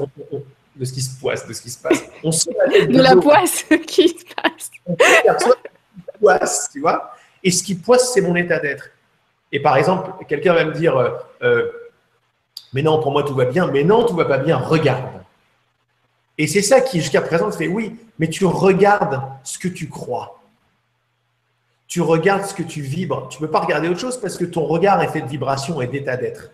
de 0.75 0.85
ce 0.85 0.93
qui 0.93 1.01
se 1.01 1.21
passe, 1.21 1.47
de 1.47 1.53
ce 1.53 1.61
qui 1.61 1.69
se 1.69 1.79
passe. 1.79 2.03
On 2.23 2.29
la 2.29 2.71
tête 2.71 2.91
de, 2.91 3.01
la 3.01 3.15
poisse 3.15 3.63
qui 3.87 4.09
se 4.09 4.25
passe. 4.35 4.71
On 4.85 4.95
perçoit 4.95 5.55
poisse, 6.19 6.69
tu 6.71 6.81
vois. 6.81 7.11
Et 7.43 7.51
ce 7.51 7.63
qui 7.63 7.75
poisse, 7.75 8.13
c'est 8.13 8.21
mon 8.21 8.35
état 8.35 8.59
d'être. 8.59 8.89
Et 9.51 9.59
par 9.61 9.77
exemple, 9.77 10.11
quelqu'un 10.27 10.53
va 10.53 10.65
me 10.65 10.73
dire, 10.73 10.97
euh, 10.97 11.11
euh, 11.43 11.71
mais 12.73 12.81
non, 12.81 13.01
pour 13.01 13.11
moi 13.11 13.23
tout 13.23 13.35
va 13.35 13.45
bien. 13.45 13.67
Mais 13.67 13.83
non, 13.83 14.05
tout 14.05 14.15
va 14.15 14.25
pas 14.25 14.37
bien. 14.37 14.57
Regarde. 14.57 15.05
Et 16.37 16.47
c'est 16.47 16.61
ça 16.61 16.81
qui, 16.81 16.99
jusqu'à 16.99 17.21
présent, 17.21 17.49
fait 17.51 17.67
oui, 17.67 17.95
mais 18.19 18.27
tu 18.27 18.45
regardes 18.45 19.21
ce 19.43 19.57
que 19.57 19.67
tu 19.67 19.87
crois. 19.87 20.34
Tu 21.95 22.01
regardes 22.01 22.43
ce 22.43 22.53
que 22.53 22.61
tu 22.61 22.81
vibres. 22.81 23.29
Tu 23.29 23.41
ne 23.41 23.47
peux 23.47 23.51
pas 23.53 23.61
regarder 23.61 23.87
autre 23.87 24.01
chose 24.01 24.19
parce 24.19 24.35
que 24.35 24.43
ton 24.43 24.65
regard 24.65 25.01
est 25.01 25.07
fait 25.07 25.21
de 25.21 25.27
vibration 25.27 25.79
et 25.81 25.87
d'état 25.87 26.17
d'être. 26.17 26.51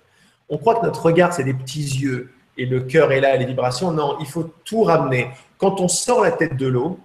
On 0.49 0.59
croit 0.59 0.75
que 0.75 0.85
notre 0.85 1.03
regard, 1.03 1.33
c'est 1.33 1.43
des 1.43 1.55
petits 1.55 1.81
yeux 1.81 2.31
et 2.59 2.67
le 2.67 2.81
cœur 2.81 3.11
est 3.11 3.21
là, 3.21 3.35
les 3.37 3.45
vibrations. 3.45 3.91
Non, 3.91 4.17
il 4.19 4.27
faut 4.27 4.53
tout 4.63 4.83
ramener. 4.83 5.31
Quand 5.57 5.81
on 5.81 5.87
sort 5.87 6.21
la 6.21 6.31
tête 6.31 6.57
de 6.57 6.67
l'eau, 6.67 6.99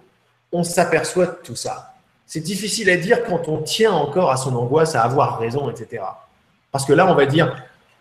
on 0.51 0.63
s'aperçoit 0.63 1.25
de 1.25 1.37
tout 1.43 1.55
ça. 1.55 1.95
C'est 2.27 2.41
difficile 2.41 2.91
à 2.91 2.97
dire 2.97 3.23
quand 3.23 3.47
on 3.47 3.63
tient 3.63 3.91
encore 3.91 4.29
à 4.29 4.37
son 4.37 4.55
angoisse, 4.55 4.93
à 4.93 5.01
avoir 5.01 5.39
raison, 5.39 5.71
etc. 5.71 6.03
Parce 6.71 6.85
que 6.85 6.93
là, 6.93 7.11
on 7.11 7.15
va 7.15 7.25
dire, 7.25 7.55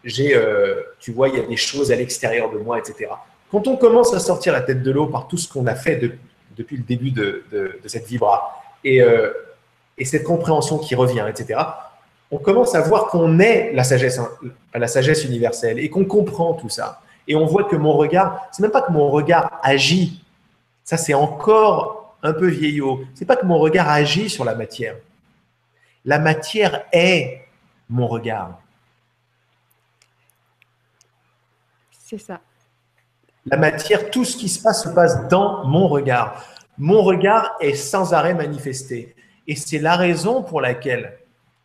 j'ai, 0.05 0.37
euh, 0.37 0.83
tu 1.01 1.13
vois, 1.13 1.31
il 1.31 1.37
y 1.37 1.41
a 1.41 1.47
des 1.47 1.57
choses 1.57 1.91
à 1.91 1.97
l'extérieur 1.97 2.51
de 2.51 2.59
moi, 2.59 2.79
etc. 2.79 3.07
Quand 3.51 3.67
on 3.69 3.79
commence 3.79 4.13
à 4.13 4.21
sortir 4.21 4.53
la 4.53 4.61
tête 4.61 4.83
de 4.83 4.91
l'eau 4.91 5.07
par 5.07 5.29
tout 5.29 5.39
ce 5.39 5.51
qu'on 5.51 5.67
a 5.67 5.75
fait 5.75 5.99
depuis 6.59 6.77
le 6.77 6.83
début 6.83 7.11
de, 7.11 7.43
cette 7.87 8.07
vibra 8.07 8.63
et, 8.85 9.01
euh, 9.01 9.33
et 9.99 10.05
cette 10.05 10.25
compréhension 10.25 10.79
qui 10.79 10.95
revient, 10.95 11.25
etc., 11.29 11.61
on 12.31 12.39
commence 12.39 12.75
à 12.75 12.81
voir 12.81 13.07
qu'on 13.07 13.39
est 13.39 13.73
la 13.73 13.85
sagesse, 13.85 14.21
la 14.75 14.89
sagesse 14.89 15.25
universelle 15.25 15.79
et 15.79 15.89
qu'on 15.89 16.05
comprend 16.05 16.55
tout 16.55 16.69
ça. 16.69 17.01
Et 17.29 17.37
on 17.37 17.47
voit 17.47 17.65
que 17.65 17.77
mon 17.77 17.93
regard, 17.93 18.49
c'est 18.53 18.63
même 18.63 18.73
pas 18.73 18.83
que 18.83 18.93
mon 18.93 19.09
regard 19.11 19.61
agit. 19.63 20.25
Ça, 20.85 20.97
c'est 20.97 21.15
encore 21.15 22.17
un 22.23 22.33
peu 22.33 22.49
vieillot. 22.49 23.05
C'est 23.15 23.25
pas 23.25 23.37
que 23.37 23.47
mon 23.47 23.59
regard 23.59 23.89
agit 23.89 24.29
sur 24.29 24.45
la 24.45 24.55
matière. 24.55 24.97
La 26.05 26.19
matière 26.19 26.85
est 26.93 27.47
mon 27.89 28.07
regard. 28.07 28.61
C'est 31.91 32.19
ça. 32.19 32.41
La 33.47 33.57
matière, 33.57 34.11
tout 34.11 34.25
ce 34.25 34.37
qui 34.37 34.49
se 34.49 34.63
passe 34.63 34.85
se 34.85 34.89
passe 34.89 35.27
dans 35.29 35.65
mon 35.67 35.89
regard. 35.89 36.45
Mon 36.79 37.03
regard 37.03 37.57
est 37.61 37.75
sans 37.75 38.13
arrêt 38.13 38.35
manifesté. 38.35 39.16
Et 39.49 39.57
c'est 39.57 39.79
la 39.79 39.97
raison 39.97 40.43
pour 40.43 40.61
laquelle 40.61 41.19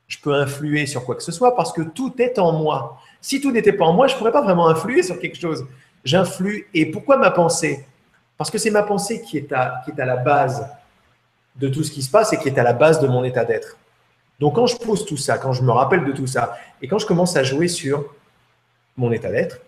je 0.07 0.17
peux 0.19 0.33
influer 0.33 0.85
sur 0.85 1.05
quoi 1.05 1.15
que 1.15 1.23
ce 1.23 1.31
soit, 1.31 1.55
parce 1.55 1.71
que 1.71 1.81
tout 1.81 2.13
est 2.19 2.37
en 2.37 2.51
moi. 2.51 2.99
Si 3.21 3.39
tout 3.39 3.51
n'était 3.51 3.73
pas 3.73 3.85
en 3.85 3.93
moi, 3.93 4.07
je 4.07 4.13
ne 4.13 4.17
pourrais 4.17 4.31
pas 4.31 4.41
vraiment 4.41 4.67
influer 4.67 5.03
sur 5.03 5.19
quelque 5.19 5.39
chose. 5.39 5.65
J'influe. 6.03 6.67
Et 6.73 6.85
pourquoi 6.87 7.17
ma 7.17 7.31
pensée? 7.31 7.85
Parce 8.37 8.51
que 8.51 8.57
c'est 8.57 8.71
ma 8.71 8.83
pensée 8.83 9.21
qui 9.21 9.37
est, 9.37 9.51
à, 9.53 9.81
qui 9.85 9.91
est 9.91 9.99
à 10.01 10.05
la 10.05 10.17
base 10.17 10.67
de 11.55 11.69
tout 11.69 11.83
ce 11.83 11.91
qui 11.91 12.01
se 12.01 12.09
passe 12.09 12.33
et 12.33 12.37
qui 12.37 12.49
est 12.49 12.59
à 12.59 12.63
la 12.63 12.73
base 12.73 12.99
de 12.99 13.07
mon 13.07 13.23
état 13.23 13.45
d'être. 13.45 13.77
Donc 14.39 14.55
quand 14.55 14.67
je 14.67 14.75
pose 14.77 15.05
tout 15.05 15.17
ça, 15.17 15.37
quand 15.37 15.53
je 15.53 15.61
me 15.61 15.71
rappelle 15.71 16.03
de 16.03 16.11
tout 16.11 16.27
ça, 16.27 16.57
et 16.81 16.87
quand 16.87 16.97
je 16.97 17.05
commence 17.05 17.37
à 17.37 17.43
jouer 17.43 17.67
sur 17.67 18.05
mon 18.97 19.11
état 19.11 19.29
d'être, 19.29 19.59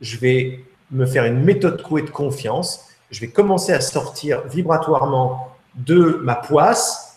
je 0.00 0.18
vais 0.18 0.64
me 0.90 1.06
faire 1.06 1.24
une 1.24 1.42
méthode 1.42 1.82
couée 1.82 2.02
de 2.02 2.10
confiance. 2.10 2.86
Je 3.10 3.20
vais 3.20 3.28
commencer 3.28 3.72
à 3.72 3.80
sortir 3.80 4.46
vibratoirement 4.46 5.56
de 5.74 6.20
ma 6.22 6.34
poisse 6.34 7.07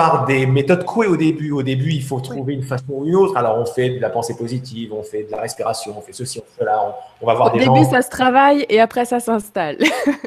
par 0.00 0.24
des 0.24 0.46
méthodes 0.46 0.86
couées 0.86 1.08
au 1.08 1.16
début. 1.18 1.50
Au 1.50 1.62
début, 1.62 1.90
il 1.90 2.02
faut 2.02 2.20
trouver 2.20 2.54
une 2.54 2.62
façon 2.62 2.84
ou 2.88 3.06
une 3.06 3.16
autre. 3.16 3.36
Alors, 3.36 3.58
on 3.58 3.66
fait 3.66 3.90
de 3.90 4.00
la 4.00 4.08
pensée 4.08 4.34
positive, 4.34 4.94
on 4.94 5.02
fait 5.02 5.24
de 5.24 5.30
la 5.30 5.42
respiration, 5.42 5.94
on 5.94 6.00
fait 6.00 6.14
ceci, 6.14 6.38
on 6.38 6.42
fait 6.42 6.60
cela. 6.60 6.96
On, 7.20 7.26
va 7.26 7.34
voir 7.34 7.52
des 7.52 7.60
gens. 7.60 7.70
Au 7.70 7.74
début, 7.74 7.90
ça 7.90 8.00
se 8.00 8.08
travaille 8.08 8.64
et 8.70 8.80
après, 8.80 9.04
ça 9.04 9.20
s'installe. 9.20 9.76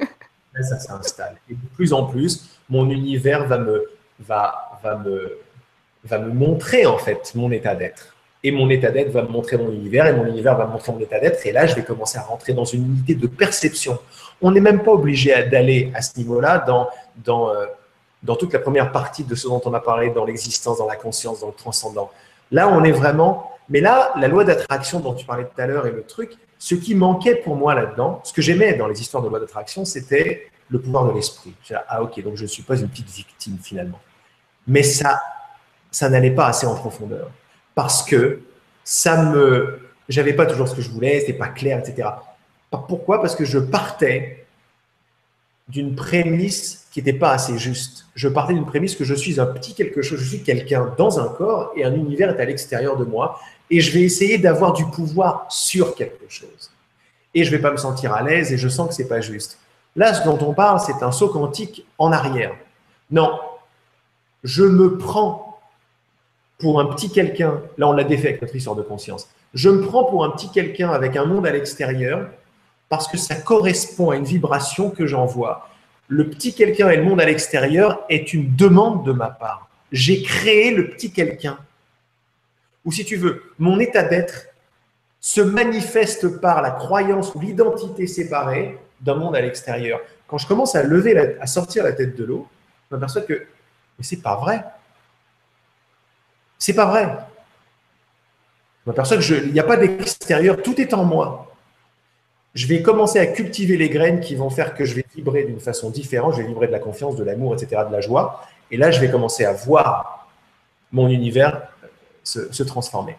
ça 0.62 0.78
s'installe. 0.78 1.38
Et 1.50 1.56
de 1.56 1.68
plus 1.76 1.91
en 1.91 2.06
plus, 2.06 2.60
mon 2.70 2.88
univers 2.88 3.48
va 3.48 3.58
me, 3.58 3.84
va, 4.20 4.80
va 4.84 4.95
me, 4.95 5.40
va 6.06 6.20
me 6.20 6.32
montrer 6.32 6.86
en 6.86 7.00
fait 7.00 7.34
mon 7.34 7.52
état 7.52 7.74
d'être. 7.74 8.16
et 8.44 8.52
mon 8.52 8.70
état 8.70 8.91
d'être 8.91 9.10
va 9.10 9.24
me 9.24 9.30
montrer 9.30 9.58
mon 9.58 9.72
univers, 9.72 10.06
et 10.06 10.14
mon 10.14 10.28
univers 10.28 10.56
va 10.56 10.68
me 10.68 10.74
montrer 10.74 10.91
mon 10.91 11.00
état 11.00 11.20
d'être, 11.20 11.44
et 11.48 11.52
là, 11.52 11.66
je 11.66 11.74
vais 11.74 11.84
commencer 11.84 12.20
à 12.20 12.22
rentrer 12.22 12.54
dans 12.54 12.66
une 12.66 12.84
unité 12.86 13.16
de 13.16 13.26
perception. 13.26 13.98
On 14.40 14.52
n'est 14.52 14.66
même 14.70 14.84
pas 14.84 14.91
obligé 14.91 15.30
d'aller 15.45 15.91
à 15.95 16.04
ce 16.04 16.16
niveau-là 16.20 16.60
dans, 16.60 16.88
dans, 17.26 17.50
euh, 17.50 17.66
dans 18.24 18.36
toute 18.36 18.54
la 18.54 18.60
première 18.60 18.91
partie 18.91 19.24
de 19.24 19.36
ce 19.36 19.48
dont 19.48 19.62
on 19.66 19.74
a 19.74 19.80
parlé, 19.80 20.10
dans 20.10 20.26
l'existence, 20.26 20.78
dans 20.78 20.88
la 20.88 20.95
conscience, 20.95 21.41
dans 21.41 21.48
le 21.48 21.54
transcendant. 21.54 22.10
Là, 22.52 22.70
on 22.70 22.84
est 22.84 22.91
vraiment... 22.91 23.52
Mais 23.70 23.80
là, 23.80 24.14
la 24.18 24.28
loi 24.28 24.44
d'attraction 24.44 25.00
dont 25.00 25.14
tu 25.14 25.26
parlais 25.26 25.45
tout 25.45 25.62
à 25.62 25.68
l'heure 25.68 25.88
et 25.88 25.91
le 25.91 26.04
truc, 26.04 26.34
ce 26.58 26.76
qui 26.76 26.95
manquait 26.95 27.36
pour 27.36 27.56
moi 27.56 27.76
là-dedans, 27.76 28.22
ce 28.24 28.34
que 28.34 28.41
j'aimais 28.41 28.74
dans 28.74 28.88
les 28.88 29.02
histoires 29.02 29.24
de 29.24 29.30
loi 29.30 29.40
d'attraction, 29.40 29.86
c'était 29.86 30.48
le 30.70 30.80
pouvoir 30.80 31.06
de 31.06 31.12
l'esprit. 31.14 31.54
Ah 31.88 32.02
ok, 32.02 32.22
donc 32.24 32.36
je 32.36 32.44
ne 32.44 32.48
suis 32.48 32.64
pas 32.64 32.78
une 32.78 32.88
petite 32.88 33.10
victime 33.10 33.58
finalement. 33.62 34.00
Mais 34.68 34.84
ça, 34.84 35.22
ça 35.91 36.10
n'allait 36.10 36.32
pas 36.32 36.48
assez 36.48 36.66
en 36.66 36.76
profondeur 36.76 37.30
parce 37.76 38.04
que 38.04 38.41
ça 38.84 39.24
me, 39.24 39.80
j'avais 40.10 40.34
pas 40.34 40.45
toujours 40.45 40.68
ce 40.68 40.76
que 40.76 40.82
je 40.82 40.90
voulais, 40.90 41.20
c'était 41.22 41.34
pas 41.34 41.48
clair, 41.48 41.80
etc. 41.80 42.10
Pourquoi? 42.88 43.22
Parce 43.22 43.36
que 43.36 43.45
je 43.45 43.60
partais 43.60 44.43
d'une 45.74 45.95
prémisse 45.95 46.88
qui 46.91 47.00
n'était 47.00 47.18
pas 47.18 47.32
assez 47.32 47.58
juste. 47.58 48.06
Je 48.14 48.30
partais 48.30 48.54
d'une 48.54 48.66
prémisse 48.66 48.95
que 48.95 49.04
je 49.04 49.16
suis 49.16 49.40
un 49.40 49.48
petit 49.48 49.74
quelque 49.74 50.04
chose, 50.04 50.20
je 50.20 50.30
suis 50.30 50.44
quelqu'un 50.44 50.94
dans 50.98 51.20
un 51.20 51.28
corps 51.28 51.72
et 51.76 51.84
un 51.84 51.94
univers 51.94 52.30
est 52.30 52.40
à 52.40 52.45
l'extérieur 52.45 52.95
de 52.95 53.04
moi 53.04 53.40
et 53.72 53.82
je 53.82 53.91
vais 53.91 54.04
essayer 54.04 54.38
d'avoir 54.38 54.74
du 54.74 54.86
pouvoir 54.86 55.48
sur 55.50 55.95
quelque 55.95 56.30
chose. 56.30 56.72
Et 57.34 57.44
je 57.44 57.50
vais 57.50 57.60
pas 57.60 57.72
me 57.72 57.78
sentir 57.78 58.14
à 58.14 58.22
l'aise 58.22 58.54
et 58.54 58.58
je 58.58 58.70
sens 58.70 58.88
que 58.88 58.94
c'est 58.94 59.08
pas 59.08 59.20
juste. 59.20 59.58
Là, 59.95 60.14
ce 60.14 60.24
dont 60.24 60.38
on 60.41 60.54
parle, 60.54 60.80
c'est 60.80 61.04
un 61.04 61.12
saut 61.12 61.30
quantique 61.30 61.86
en 61.98 62.12
arrière. 62.12 62.56
Non, 63.10 63.40
je 64.44 64.64
me 64.64 64.98
prends 65.00 65.60
pour 66.60 66.80
un 66.80 66.86
petit 66.86 67.12
quelqu'un, 67.12 67.62
là 67.80 67.88
on 67.90 67.94
l'a 67.94 68.04
défait 68.04 68.30
avec 68.30 68.41
notre 68.44 68.56
histoire 68.56 68.76
de 68.76 68.84
conscience, 68.84 69.28
je 69.56 69.70
me 69.70 69.82
prends 69.82 70.04
pour 70.04 70.24
un 70.24 70.30
petit 70.30 70.50
quelqu'un 70.50 70.91
avec 70.91 71.16
un 71.16 71.26
monde 71.26 71.48
à 71.48 71.52
l'extérieur 71.52 72.30
parce 72.89 73.07
que 73.07 73.18
ça 73.18 73.35
correspond 73.35 74.11
à 74.11 74.15
une 74.15 74.26
vibration 74.26 74.89
que 74.89 75.07
j'envoie. 75.07 75.69
Le 76.07 76.30
petit 76.30 76.53
quelqu'un 76.53 76.89
et 76.89 76.97
le 76.97 77.03
monde 77.03 77.22
à 77.22 77.26
l'extérieur 77.26 78.03
est 78.10 78.34
une 78.34 78.55
demande 78.55 79.05
de 79.05 79.11
ma 79.11 79.30
part. 79.30 79.69
J'ai 79.91 80.22
créé 80.22 80.72
le 80.72 80.89
petit 80.89 81.11
quelqu'un. 81.11 81.57
Ou 82.85 82.91
si 82.91 83.05
tu 83.05 83.15
veux, 83.15 83.43
mon 83.57 83.80
état 83.80 84.03
d'être 84.03 84.47
se 85.19 85.41
manifeste 85.41 86.39
par 86.41 86.61
la 86.61 86.72
croyance 86.72 87.34
ou 87.34 87.39
l'identité 87.39 88.07
séparée 88.07 88.77
d'un 88.99 89.15
monde 89.15 89.35
à 89.35 89.41
l'extérieur. 89.41 90.01
Quand 90.27 90.38
je 90.38 90.47
commence 90.47 90.76
à 90.76 90.84
lever, 90.84 91.38
à 91.39 91.47
sortir 91.47 91.84
la 91.84 91.93
tête 91.93 92.15
de 92.18 92.26
l'eau, 92.26 92.47
je 92.89 92.95
m'aperçois 92.95 93.22
que 93.22 93.47
mais 93.97 94.03
c'est 94.03 94.22
pas 94.22 94.35
vrai. 94.35 94.64
C'est 96.57 96.73
pas 96.73 96.85
vrai. 96.85 97.18
Je 98.85 98.89
m'aperçois 98.89 99.18
qu'il 99.18 99.53
n'y 99.53 99.60
a 99.60 99.64
pas 99.64 99.77
d'extérieur, 99.77 100.61
tout 100.61 100.80
est 100.80 100.93
en 100.93 101.03
moi. 101.05 101.52
Je 102.53 102.67
vais 102.67 102.84
commencer 102.84 103.19
à 103.19 103.25
cultiver 103.25 103.77
les 103.77 103.89
graines 103.89 104.19
qui 104.19 104.35
vont 104.35 104.49
faire 104.49 104.75
que 104.75 104.85
je 104.85 104.93
vais 104.93 105.05
vibrer 105.15 105.43
d'une 105.43 105.59
façon 105.59 105.89
différente. 105.89 106.34
Je 106.34 106.41
vais 106.41 106.47
vibrer 106.47 106.67
de 106.67 106.71
la 106.71 106.80
confiance, 106.80 107.15
de 107.15 107.23
l'amour, 107.23 107.55
etc., 107.55 107.81
de 107.88 107.91
la 107.91 108.01
joie. 108.01 108.43
Et 108.69 108.77
là, 108.77 108.91
je 108.91 108.99
vais 108.99 109.09
commencer 109.09 109.43
à 109.43 109.53
voir 109.53 110.27
mon 110.91 111.07
univers 111.07 111.63
se, 112.23 112.63
transformer. 112.63 113.17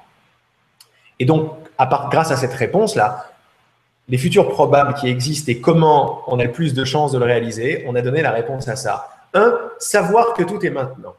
Et 1.19 1.25
donc, 1.25 1.53
à 1.79 1.87
part, 1.87 2.09
grâce 2.11 2.31
à 2.31 2.37
cette 2.37 2.55
réponse-là, 2.55 3.31
les 4.09 4.19
futurs 4.19 4.49
probables 4.49 4.95
qui 4.95 5.09
existent 5.09 5.51
et 5.51 5.61
comment 5.61 6.23
on 6.29 6.39
a 6.39 6.45
le 6.45 6.53
plus 6.53 6.75
de 6.75 6.85
chances 6.85 7.13
de 7.13 7.19
le 7.19 7.25
réaliser, 7.25 7.85
on 7.89 7.95
a 7.97 8.03
donné 8.03 8.23
la 8.23 8.31
réponse 8.31 8.69
à 8.69 8.77
ça. 8.77 9.09
Un, 9.33 9.59
savoir 9.79 10.35
que 10.35 10.45
tout 10.45 10.65
est 10.65 10.71
maintenant. 10.71 11.15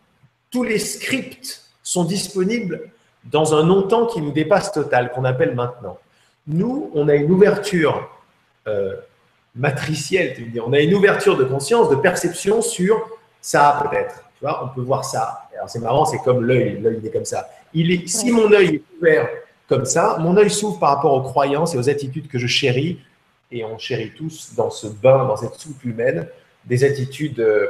Tous 0.51 0.63
les 0.63 0.79
scripts 0.79 1.63
sont 1.83 2.05
disponibles 2.05 2.89
dans 3.25 3.55
un 3.55 3.63
non-temps 3.63 4.05
qui 4.05 4.21
nous 4.21 4.31
dépasse 4.31 4.71
total, 4.71 5.11
qu'on 5.11 5.25
appelle 5.25 5.53
maintenant. 5.53 5.97
Nous, 6.47 6.91
on 6.93 7.07
a 7.09 7.15
une 7.15 7.31
ouverture 7.31 8.09
euh, 8.67 8.95
matricielle, 9.55 10.33
tu 10.35 10.43
veux 10.43 10.51
dire. 10.51 10.63
on 10.67 10.73
a 10.73 10.79
une 10.79 10.93
ouverture 10.93 11.37
de 11.37 11.43
conscience, 11.43 11.89
de 11.89 11.95
perception 11.95 12.61
sur 12.61 13.09
ça 13.41 13.79
peut-être. 13.81 14.15
Tu 14.37 14.45
vois, 14.45 14.63
on 14.65 14.75
peut 14.75 14.81
voir 14.81 15.05
ça. 15.05 15.47
Alors 15.55 15.69
c'est 15.69 15.79
marrant, 15.79 16.05
c'est 16.05 16.19
comme 16.19 16.43
l'œil, 16.43 16.79
l'œil 16.81 17.01
est 17.05 17.09
comme 17.09 17.25
ça. 17.25 17.47
Il 17.73 17.91
est, 17.91 18.07
si 18.07 18.31
mon 18.31 18.51
œil 18.51 18.75
est 18.75 18.83
ouvert 18.99 19.29
comme 19.67 19.85
ça, 19.85 20.17
mon 20.19 20.35
œil 20.37 20.49
s'ouvre 20.49 20.79
par 20.79 20.89
rapport 20.95 21.13
aux 21.13 21.21
croyances 21.21 21.73
et 21.73 21.77
aux 21.77 21.89
attitudes 21.89 22.27
que 22.27 22.37
je 22.37 22.47
chéris, 22.47 22.99
et 23.51 23.63
on 23.63 23.77
chérit 23.77 24.11
tous 24.15 24.53
dans 24.55 24.69
ce 24.69 24.87
bain, 24.87 25.25
dans 25.25 25.37
cette 25.37 25.55
soupe 25.55 25.83
humaine, 25.83 26.27
des 26.65 26.83
attitudes 26.83 27.39
euh, 27.39 27.67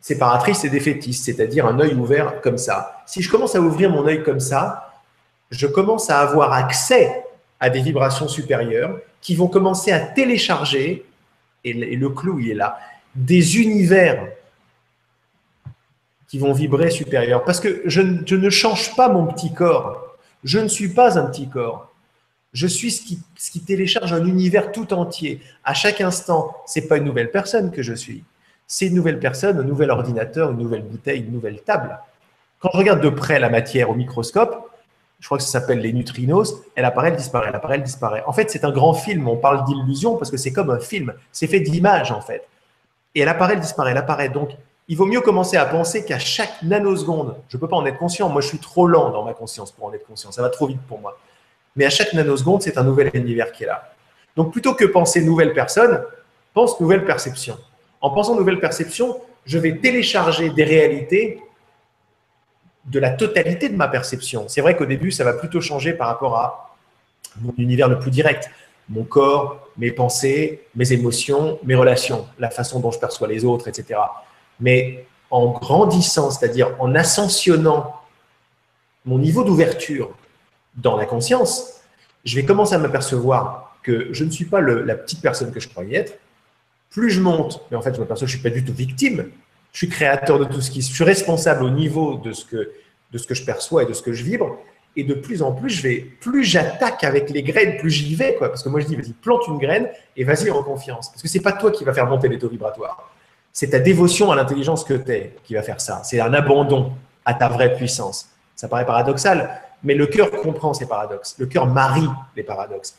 séparatrice 0.00 0.64
et 0.64 0.70
défaitiste, 0.70 1.24
c'est-à-dire 1.24 1.66
un 1.66 1.78
œil 1.80 1.94
ouvert 1.94 2.40
comme 2.40 2.58
ça. 2.58 3.02
Si 3.06 3.22
je 3.22 3.30
commence 3.30 3.54
à 3.54 3.60
ouvrir 3.60 3.90
mon 3.90 4.06
œil 4.06 4.22
comme 4.22 4.40
ça, 4.40 4.92
je 5.50 5.66
commence 5.66 6.10
à 6.10 6.20
avoir 6.20 6.52
accès 6.52 7.23
à 7.64 7.70
des 7.70 7.80
vibrations 7.80 8.28
supérieures 8.28 8.98
qui 9.20 9.34
vont 9.34 9.48
commencer 9.48 9.90
à 9.92 10.00
télécharger, 10.00 11.04
et 11.64 11.72
le 11.72 12.08
clou 12.10 12.38
il 12.40 12.50
est 12.50 12.54
là, 12.54 12.78
des 13.14 13.58
univers 13.58 14.28
qui 16.28 16.38
vont 16.38 16.52
vibrer 16.52 16.90
supérieurs. 16.90 17.44
Parce 17.44 17.60
que 17.60 17.82
je, 17.86 18.00
ne 18.02 18.50
change 18.50 18.94
pas 18.96 19.08
mon 19.08 19.26
petit 19.26 19.52
corps. 19.52 20.16
Je 20.42 20.58
ne 20.58 20.68
suis 20.68 20.88
pas 20.88 21.18
un 21.18 21.26
petit 21.26 21.48
corps. 21.48 21.92
Je 22.52 22.66
suis 22.66 22.90
ce 22.90 23.02
qui, 23.02 23.18
ce 23.36 23.50
qui 23.50 23.60
télécharge 23.60 24.12
un 24.12 24.26
univers 24.26 24.72
tout 24.72 24.92
entier. 24.92 25.40
À 25.64 25.74
chaque 25.74 26.00
instant, 26.00 26.54
c'est 26.66 26.86
pas 26.86 26.98
une 26.98 27.04
nouvelle 27.04 27.30
personne 27.30 27.70
que 27.70 27.82
je 27.82 27.94
suis 27.94 28.24
c'est 28.66 28.86
une 28.86 28.94
nouvelle 28.94 29.18
personne, 29.18 29.58
un 29.58 29.64
nouvel 29.64 29.90
ordinateur, 29.90 30.50
une 30.50 30.58
nouvelle 30.58 30.82
bouteille, 30.82 31.20
une 31.20 31.32
nouvelle 31.32 31.60
table. 31.60 31.98
Quand 32.60 32.70
je 32.72 32.78
regarde 32.78 33.00
de 33.00 33.10
près 33.10 33.38
la 33.38 33.50
matière 33.50 33.90
au 33.90 33.94
microscope, 33.94 34.70
je 35.24 35.28
crois 35.28 35.38
que 35.38 35.44
ça 35.44 35.52
s'appelle 35.52 35.78
les 35.78 35.94
neutrinos, 35.94 36.54
elle 36.74 36.84
apparaît, 36.84 37.08
elle 37.08 37.16
disparaît, 37.16 37.46
elle 37.48 37.56
apparaît, 37.56 37.76
elle 37.76 37.82
disparaît. 37.82 38.22
En 38.26 38.34
fait, 38.34 38.50
c'est 38.50 38.62
un 38.62 38.70
grand 38.70 38.92
film, 38.92 39.26
on 39.26 39.38
parle 39.38 39.64
d'illusion 39.64 40.18
parce 40.18 40.30
que 40.30 40.36
c'est 40.36 40.52
comme 40.52 40.68
un 40.68 40.78
film, 40.78 41.14
c'est 41.32 41.46
fait 41.46 41.60
d'images 41.60 42.12
en 42.12 42.20
fait. 42.20 42.46
Et 43.14 43.20
elle 43.20 43.30
apparaît, 43.30 43.54
elle 43.54 43.60
disparaît, 43.60 43.92
elle 43.92 43.96
apparaît. 43.96 44.28
Donc, 44.28 44.50
il 44.86 44.98
vaut 44.98 45.06
mieux 45.06 45.22
commencer 45.22 45.56
à 45.56 45.64
penser 45.64 46.04
qu'à 46.04 46.18
chaque 46.18 46.60
nanoseconde, 46.60 47.36
je 47.48 47.56
ne 47.56 47.60
peux 47.62 47.66
pas 47.66 47.76
en 47.76 47.86
être 47.86 47.96
conscient, 47.96 48.28
moi 48.28 48.42
je 48.42 48.48
suis 48.48 48.58
trop 48.58 48.86
lent 48.86 49.08
dans 49.12 49.24
ma 49.24 49.32
conscience 49.32 49.72
pour 49.72 49.86
en 49.86 49.94
être 49.94 50.06
conscient, 50.06 50.30
ça 50.30 50.42
va 50.42 50.50
trop 50.50 50.66
vite 50.66 50.82
pour 50.86 51.00
moi. 51.00 51.18
Mais 51.74 51.86
à 51.86 51.90
chaque 51.90 52.12
nanoseconde, 52.12 52.60
c'est 52.60 52.76
un 52.76 52.84
nouvel 52.84 53.10
univers 53.14 53.50
qui 53.50 53.64
est 53.64 53.68
là. 53.68 53.94
Donc, 54.36 54.52
plutôt 54.52 54.74
que 54.74 54.84
penser 54.84 55.22
nouvelle 55.22 55.54
personne, 55.54 56.02
pense 56.52 56.78
nouvelle 56.80 57.06
perception. 57.06 57.56
En 58.02 58.10
pensant 58.10 58.36
nouvelle 58.36 58.60
perception, 58.60 59.16
je 59.46 59.56
vais 59.56 59.78
télécharger 59.78 60.50
des 60.50 60.64
réalités 60.64 61.40
de 62.86 62.98
la 62.98 63.10
totalité 63.10 63.68
de 63.68 63.76
ma 63.76 63.88
perception. 63.88 64.46
C'est 64.48 64.60
vrai 64.60 64.76
qu'au 64.76 64.86
début, 64.86 65.10
ça 65.10 65.24
va 65.24 65.32
plutôt 65.32 65.60
changer 65.60 65.92
par 65.92 66.08
rapport 66.08 66.36
à 66.36 66.76
mon 67.40 67.54
univers 67.58 67.88
le 67.88 67.98
plus 67.98 68.10
direct, 68.10 68.50
mon 68.88 69.04
corps, 69.04 69.68
mes 69.76 69.90
pensées, 69.90 70.66
mes 70.74 70.92
émotions, 70.92 71.58
mes 71.64 71.74
relations, 71.74 72.26
la 72.38 72.50
façon 72.50 72.80
dont 72.80 72.90
je 72.90 72.98
perçois 72.98 73.28
les 73.28 73.44
autres, 73.44 73.68
etc. 73.68 74.00
Mais 74.60 75.06
en 75.30 75.48
grandissant, 75.48 76.30
c'est-à-dire 76.30 76.76
en 76.78 76.94
ascensionnant 76.94 77.94
mon 79.04 79.18
niveau 79.18 79.44
d'ouverture 79.44 80.14
dans 80.76 80.96
la 80.96 81.06
conscience, 81.06 81.80
je 82.24 82.36
vais 82.36 82.44
commencer 82.44 82.74
à 82.74 82.78
m'apercevoir 82.78 83.76
que 83.82 84.12
je 84.12 84.24
ne 84.24 84.30
suis 84.30 84.46
pas 84.46 84.60
la 84.60 84.94
petite 84.94 85.20
personne 85.20 85.52
que 85.52 85.60
je 85.60 85.68
croyais 85.68 85.98
être, 85.98 86.18
plus 86.90 87.10
je 87.10 87.20
monte, 87.20 87.60
mais 87.70 87.76
en 87.76 87.82
fait, 87.82 87.94
je 87.94 88.00
m'aperçois 88.00 88.26
que 88.26 88.30
je 88.30 88.36
ne 88.36 88.40
suis 88.40 88.50
pas 88.50 88.54
du 88.54 88.64
tout 88.64 88.72
victime. 88.72 89.30
Je 89.74 89.78
suis 89.78 89.88
créateur 89.88 90.38
de 90.38 90.44
tout 90.44 90.60
ce 90.60 90.70
qui. 90.70 90.80
Je 90.80 90.94
suis 90.94 91.04
responsable 91.04 91.64
au 91.64 91.70
niveau 91.70 92.16
de 92.16 92.32
ce 92.32 92.44
que, 92.44 92.70
de 93.10 93.18
ce 93.18 93.26
que 93.26 93.34
je 93.34 93.44
perçois 93.44 93.82
et 93.82 93.86
de 93.86 93.92
ce 93.92 94.02
que 94.02 94.12
je 94.12 94.22
vibre. 94.22 94.56
Et 94.96 95.02
de 95.02 95.14
plus 95.14 95.42
en 95.42 95.50
plus, 95.50 95.70
je 95.70 95.82
vais, 95.82 96.06
plus 96.20 96.44
j'attaque 96.44 97.02
avec 97.02 97.28
les 97.28 97.42
graines, 97.42 97.76
plus 97.78 97.90
j'y 97.90 98.14
vais. 98.14 98.36
Quoi. 98.36 98.48
Parce 98.48 98.62
que 98.62 98.68
moi, 98.68 98.78
je 98.78 98.86
dis, 98.86 98.94
vas-y, 98.94 99.12
plante 99.12 99.48
une 99.48 99.58
graine 99.58 99.88
et 100.16 100.22
vas-y 100.22 100.48
en 100.50 100.62
confiance. 100.62 101.10
Parce 101.10 101.20
que 101.20 101.26
ce 101.26 101.36
n'est 101.36 101.42
pas 101.42 101.50
toi 101.52 101.72
qui 101.72 101.82
va 101.82 101.92
faire 101.92 102.06
monter 102.06 102.28
les 102.28 102.38
taux 102.38 102.48
vibratoires. 102.48 103.10
C'est 103.52 103.70
ta 103.70 103.80
dévotion 103.80 104.30
à 104.30 104.36
l'intelligence 104.36 104.84
que 104.84 104.94
tu 104.94 105.10
es 105.10 105.34
qui 105.42 105.54
va 105.54 105.62
faire 105.62 105.80
ça. 105.80 106.02
C'est 106.04 106.20
un 106.20 106.32
abandon 106.32 106.92
à 107.24 107.34
ta 107.34 107.48
vraie 107.48 107.74
puissance. 107.74 108.28
Ça 108.54 108.68
paraît 108.68 108.86
paradoxal, 108.86 109.60
mais 109.82 109.94
le 109.94 110.06
cœur 110.06 110.30
comprend 110.30 110.72
ces 110.72 110.86
paradoxes. 110.86 111.34
Le 111.38 111.46
cœur 111.46 111.66
marie 111.66 112.08
les 112.36 112.44
paradoxes 112.44 112.96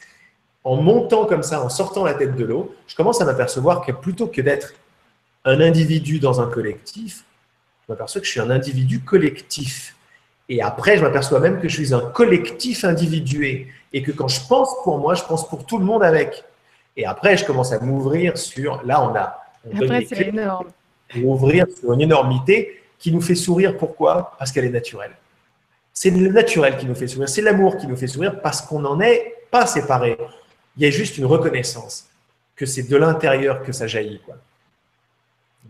en 0.65 0.77
montant 0.77 1.25
comme 1.25 1.43
ça, 1.43 1.63
en 1.63 1.69
sortant 1.69 2.03
la 2.03 2.15
tête 2.15 2.35
de 2.35 2.43
l'eau, 2.43 2.75
je 2.87 2.95
commence 2.95 3.21
à 3.21 3.25
m'apercevoir 3.25 3.85
que 3.85 3.91
plutôt 3.91 4.27
que 4.27 4.41
d'être 4.41 4.73
un 5.45 5.61
individu 5.61 6.19
dans 6.19 6.41
un 6.41 6.47
collectif, 6.47 7.23
je 7.87 7.93
m'aperçois 7.93 8.19
que 8.19 8.25
je 8.27 8.31
suis 8.31 8.39
un 8.39 8.49
individu 8.49 8.99
collectif. 9.01 9.95
Et 10.49 10.61
après, 10.61 10.97
je 10.97 11.03
m'aperçois 11.03 11.39
même 11.39 11.59
que 11.59 11.69
je 11.69 11.75
suis 11.75 11.93
un 11.93 12.01
collectif 12.01 12.83
individué. 12.83 13.67
Et 13.93 14.01
que 14.01 14.11
quand 14.11 14.27
je 14.27 14.45
pense 14.47 14.69
pour 14.83 14.97
moi, 14.97 15.13
je 15.13 15.23
pense 15.23 15.47
pour 15.47 15.65
tout 15.65 15.77
le 15.77 15.85
monde 15.85 16.03
avec. 16.03 16.43
Et 16.97 17.05
après, 17.05 17.37
je 17.37 17.45
commence 17.45 17.71
à 17.71 17.79
m'ouvrir 17.79 18.37
sur. 18.37 18.83
Là, 18.83 19.03
on 19.03 19.15
a. 19.15 19.39
après, 19.81 20.05
c'est 20.05 20.27
énorme. 20.27 20.67
Ouvrir 21.23 21.67
sur 21.79 21.93
une 21.93 22.01
énormité 22.01 22.81
qui 22.97 23.11
nous 23.11 23.21
fait 23.21 23.35
sourire. 23.35 23.77
Pourquoi? 23.77 24.35
Parce 24.37 24.51
qu'elle 24.51 24.65
est 24.65 24.69
naturelle. 24.69 25.13
C'est 25.93 26.09
le 26.09 26.29
naturel 26.29 26.77
qui 26.77 26.85
nous 26.87 26.95
fait 26.95 27.07
sourire. 27.07 27.29
C'est 27.29 27.41
l'amour 27.41 27.77
qui 27.77 27.87
nous 27.87 27.95
fait 27.95 28.07
sourire 28.07 28.41
parce 28.41 28.61
qu'on 28.61 28.79
n'en 28.79 28.99
est 28.99 29.35
pas 29.51 29.65
séparés. 29.65 30.17
Il 30.75 30.83
y 30.83 30.87
a 30.87 30.89
juste 30.89 31.17
une 31.17 31.25
reconnaissance 31.25 32.07
que 32.55 32.65
c'est 32.65 32.83
de 32.83 32.97
l'intérieur 32.97 33.63
que 33.63 33.71
ça 33.71 33.87
jaillit. 33.87 34.19
Quoi. 34.25 34.35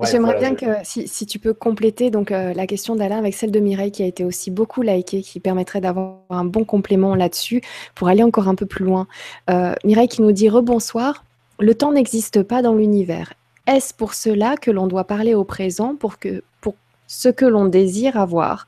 J'aimerais 0.03 0.37
bien 0.39 0.55
que 0.55 0.65
si, 0.83 1.25
tu 1.25 1.39
peux 1.39 1.53
compléter 1.53 2.09
donc 2.09 2.31
euh, 2.31 2.53
la 2.53 2.67
question 2.67 2.95
d'Alain 2.95 3.17
avec 3.17 3.33
celle 3.33 3.51
de 3.51 3.59
Mireille 3.59 3.91
qui 3.91 4.03
a 4.03 4.05
été 4.05 4.25
aussi 4.25 4.51
beaucoup 4.51 4.81
likée, 4.81 5.21
qui 5.21 5.39
permettrait 5.39 5.81
d'avoir 5.81 6.17
un 6.29 6.43
bon 6.43 6.65
complément 6.65 7.15
là-dessus 7.15 7.61
pour 7.93 8.09
aller 8.09 8.23
encore 8.23 8.47
un 8.47 8.55
peu 8.55 8.65
plus 8.65 8.83
loin. 8.83 9.07
Euh, 9.49 9.73
Mireille 9.83 10.07
qui 10.07 10.21
nous 10.21 10.31
dit 10.31 10.49
rebonsoir. 10.49 11.23
Le 11.59 11.73
temps 11.73 11.93
n'existe 11.93 12.43
pas 12.43 12.61
dans 12.61 12.73
l'univers. 12.73 13.33
Est-ce 13.67 13.93
pour 13.93 14.13
cela 14.13 14.57
que 14.57 14.69
l'on 14.69 14.87
doit 14.87 15.05
parler 15.05 15.33
au 15.33 15.45
présent 15.45 15.95
pour 15.95 16.19
que 16.19 16.43
pour 16.59 16.75
ce 17.07 17.29
que 17.29 17.45
l'on 17.45 17.65
désire 17.65 18.17
avoir? 18.17 18.67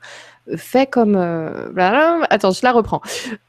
Fait 0.56 0.86
comme. 0.86 1.16
Euh, 1.16 1.70
attends, 2.30 2.50
je 2.50 2.60
la 2.62 2.72
reprends. 2.72 3.00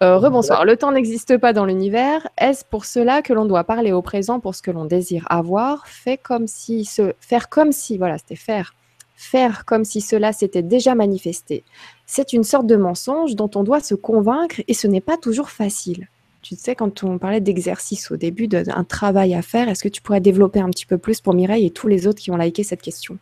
Euh, 0.03 0.17
rebonsoir. 0.17 0.65
Le 0.65 0.75
temps 0.77 0.91
n'existe 0.91 1.37
pas 1.37 1.53
dans 1.53 1.65
l'univers. 1.65 2.27
Est-ce 2.37 2.65
pour 2.65 2.85
cela 2.85 3.21
que 3.21 3.33
l'on 3.33 3.45
doit 3.45 3.63
parler 3.63 3.91
au 3.91 4.01
présent 4.01 4.39
pour 4.39 4.55
ce 4.55 4.61
que 4.61 4.71
l'on 4.71 4.85
désire 4.85 5.25
avoir? 5.29 5.87
Fait 5.87 6.17
comme 6.17 6.47
si. 6.47 6.89
Faire 7.19 7.49
comme 7.49 7.71
si. 7.71 7.97
Voilà, 7.97 8.17
c'était 8.17 8.35
faire. 8.35 8.73
Faire 9.15 9.65
comme 9.65 9.83
si 9.83 10.01
cela 10.01 10.31
s'était 10.31 10.61
déjà 10.61 10.95
manifesté. 10.95 11.63
C'est 12.05 12.33
une 12.33 12.43
sorte 12.43 12.67
de 12.67 12.77
mensonge 12.77 13.35
dont 13.35 13.51
on 13.55 13.63
doit 13.63 13.81
se 13.81 13.95
convaincre 13.95 14.61
et 14.67 14.73
ce 14.73 14.87
n'est 14.87 15.01
pas 15.01 15.17
toujours 15.17 15.49
facile. 15.49 16.07
Tu 16.41 16.55
sais, 16.55 16.73
quand 16.73 17.03
on 17.03 17.17
parlait 17.17 17.41
d'exercice 17.41 18.11
au 18.11 18.15
début, 18.15 18.47
d'un 18.47 18.85
travail 18.85 19.35
à 19.35 19.41
faire, 19.41 19.67
est-ce 19.67 19.83
que 19.83 19.89
tu 19.89 20.01
pourrais 20.01 20.21
développer 20.21 20.61
un 20.61 20.69
petit 20.69 20.85
peu 20.85 20.97
plus 20.97 21.19
pour 21.19 21.33
Mireille 21.33 21.65
et 21.65 21.69
tous 21.69 21.89
les 21.89 22.07
autres 22.07 22.19
qui 22.19 22.31
ont 22.31 22.37
liké 22.37 22.63
cette 22.63 22.81
question? 22.81 23.17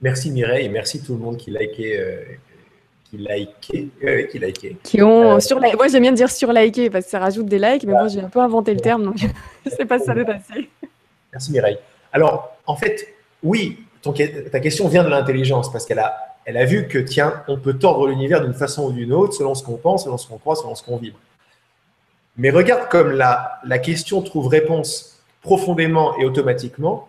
Merci 0.00 0.30
Mireille 0.30 0.64
et 0.64 0.68
merci 0.70 1.02
tout 1.02 1.12
le 1.12 1.18
monde 1.18 1.36
qui 1.36 1.50
liké 1.50 1.98
qui 3.60 3.90
euh, 4.04 4.26
qui 4.82 5.02
ont 5.02 5.36
euh, 5.36 5.40
sur 5.40 5.60
Moi, 5.60 5.88
j'aime 5.88 6.02
bien 6.02 6.12
dire 6.12 6.30
sur 6.30 6.52
liké 6.52 6.90
parce 6.90 7.06
que 7.06 7.10
ça 7.10 7.18
rajoute 7.18 7.46
des 7.46 7.58
likes, 7.58 7.84
mais 7.84 7.92
moi, 7.92 8.08
j'ai 8.08 8.20
un 8.20 8.28
peu 8.28 8.40
inventé 8.40 8.74
le 8.74 8.80
terme, 8.80 9.04
donc 9.04 9.16
je 9.18 9.26
ne 9.70 9.74
sais 9.74 9.86
pas 9.86 9.98
si 9.98 10.04
ça 10.04 10.14
veut 10.14 10.24
passer. 10.24 10.68
Merci 11.32 11.52
Mireille. 11.52 11.78
Alors, 12.12 12.56
en 12.66 12.76
fait, 12.76 13.14
oui, 13.42 13.78
ton, 14.02 14.12
ta 14.12 14.60
question 14.60 14.88
vient 14.88 15.04
de 15.04 15.08
l'intelligence 15.08 15.70
parce 15.72 15.86
qu'elle 15.86 15.98
a, 15.98 16.16
elle 16.44 16.56
a 16.56 16.64
vu 16.64 16.88
que, 16.88 16.98
tiens, 16.98 17.42
on 17.48 17.58
peut 17.58 17.74
tordre 17.74 18.08
l'univers 18.08 18.42
d'une 18.42 18.54
façon 18.54 18.86
ou 18.86 18.92
d'une 18.92 19.12
autre 19.12 19.34
selon 19.34 19.54
ce 19.54 19.62
qu'on 19.62 19.76
pense, 19.76 20.04
selon 20.04 20.18
ce 20.18 20.26
qu'on 20.26 20.38
croit, 20.38 20.56
selon 20.56 20.74
ce 20.74 20.82
qu'on 20.82 20.96
vibre. 20.96 21.18
Mais 22.36 22.50
regarde 22.50 22.88
comme 22.88 23.10
la, 23.10 23.58
la 23.64 23.78
question 23.78 24.22
trouve 24.22 24.48
réponse 24.48 25.22
profondément 25.42 26.16
et 26.18 26.24
automatiquement 26.24 27.08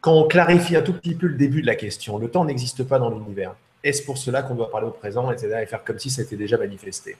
quand 0.00 0.14
on 0.14 0.26
clarifie 0.26 0.74
un 0.76 0.82
tout 0.82 0.92
petit 0.92 1.14
peu 1.14 1.28
le 1.28 1.36
début 1.36 1.62
de 1.62 1.66
la 1.66 1.76
question. 1.76 2.18
Le 2.18 2.28
temps 2.28 2.44
n'existe 2.44 2.82
pas 2.82 2.98
dans 2.98 3.08
l'univers. 3.08 3.54
Est-ce 3.84 4.02
pour 4.02 4.18
cela 4.18 4.42
qu'on 4.42 4.54
doit 4.54 4.70
parler 4.70 4.86
au 4.86 4.92
présent, 4.92 5.30
etc., 5.30 5.60
et 5.62 5.66
faire 5.66 5.82
comme 5.82 5.98
si 5.98 6.10
ça 6.10 6.22
était 6.22 6.36
déjà 6.36 6.56
manifesté? 6.56 7.16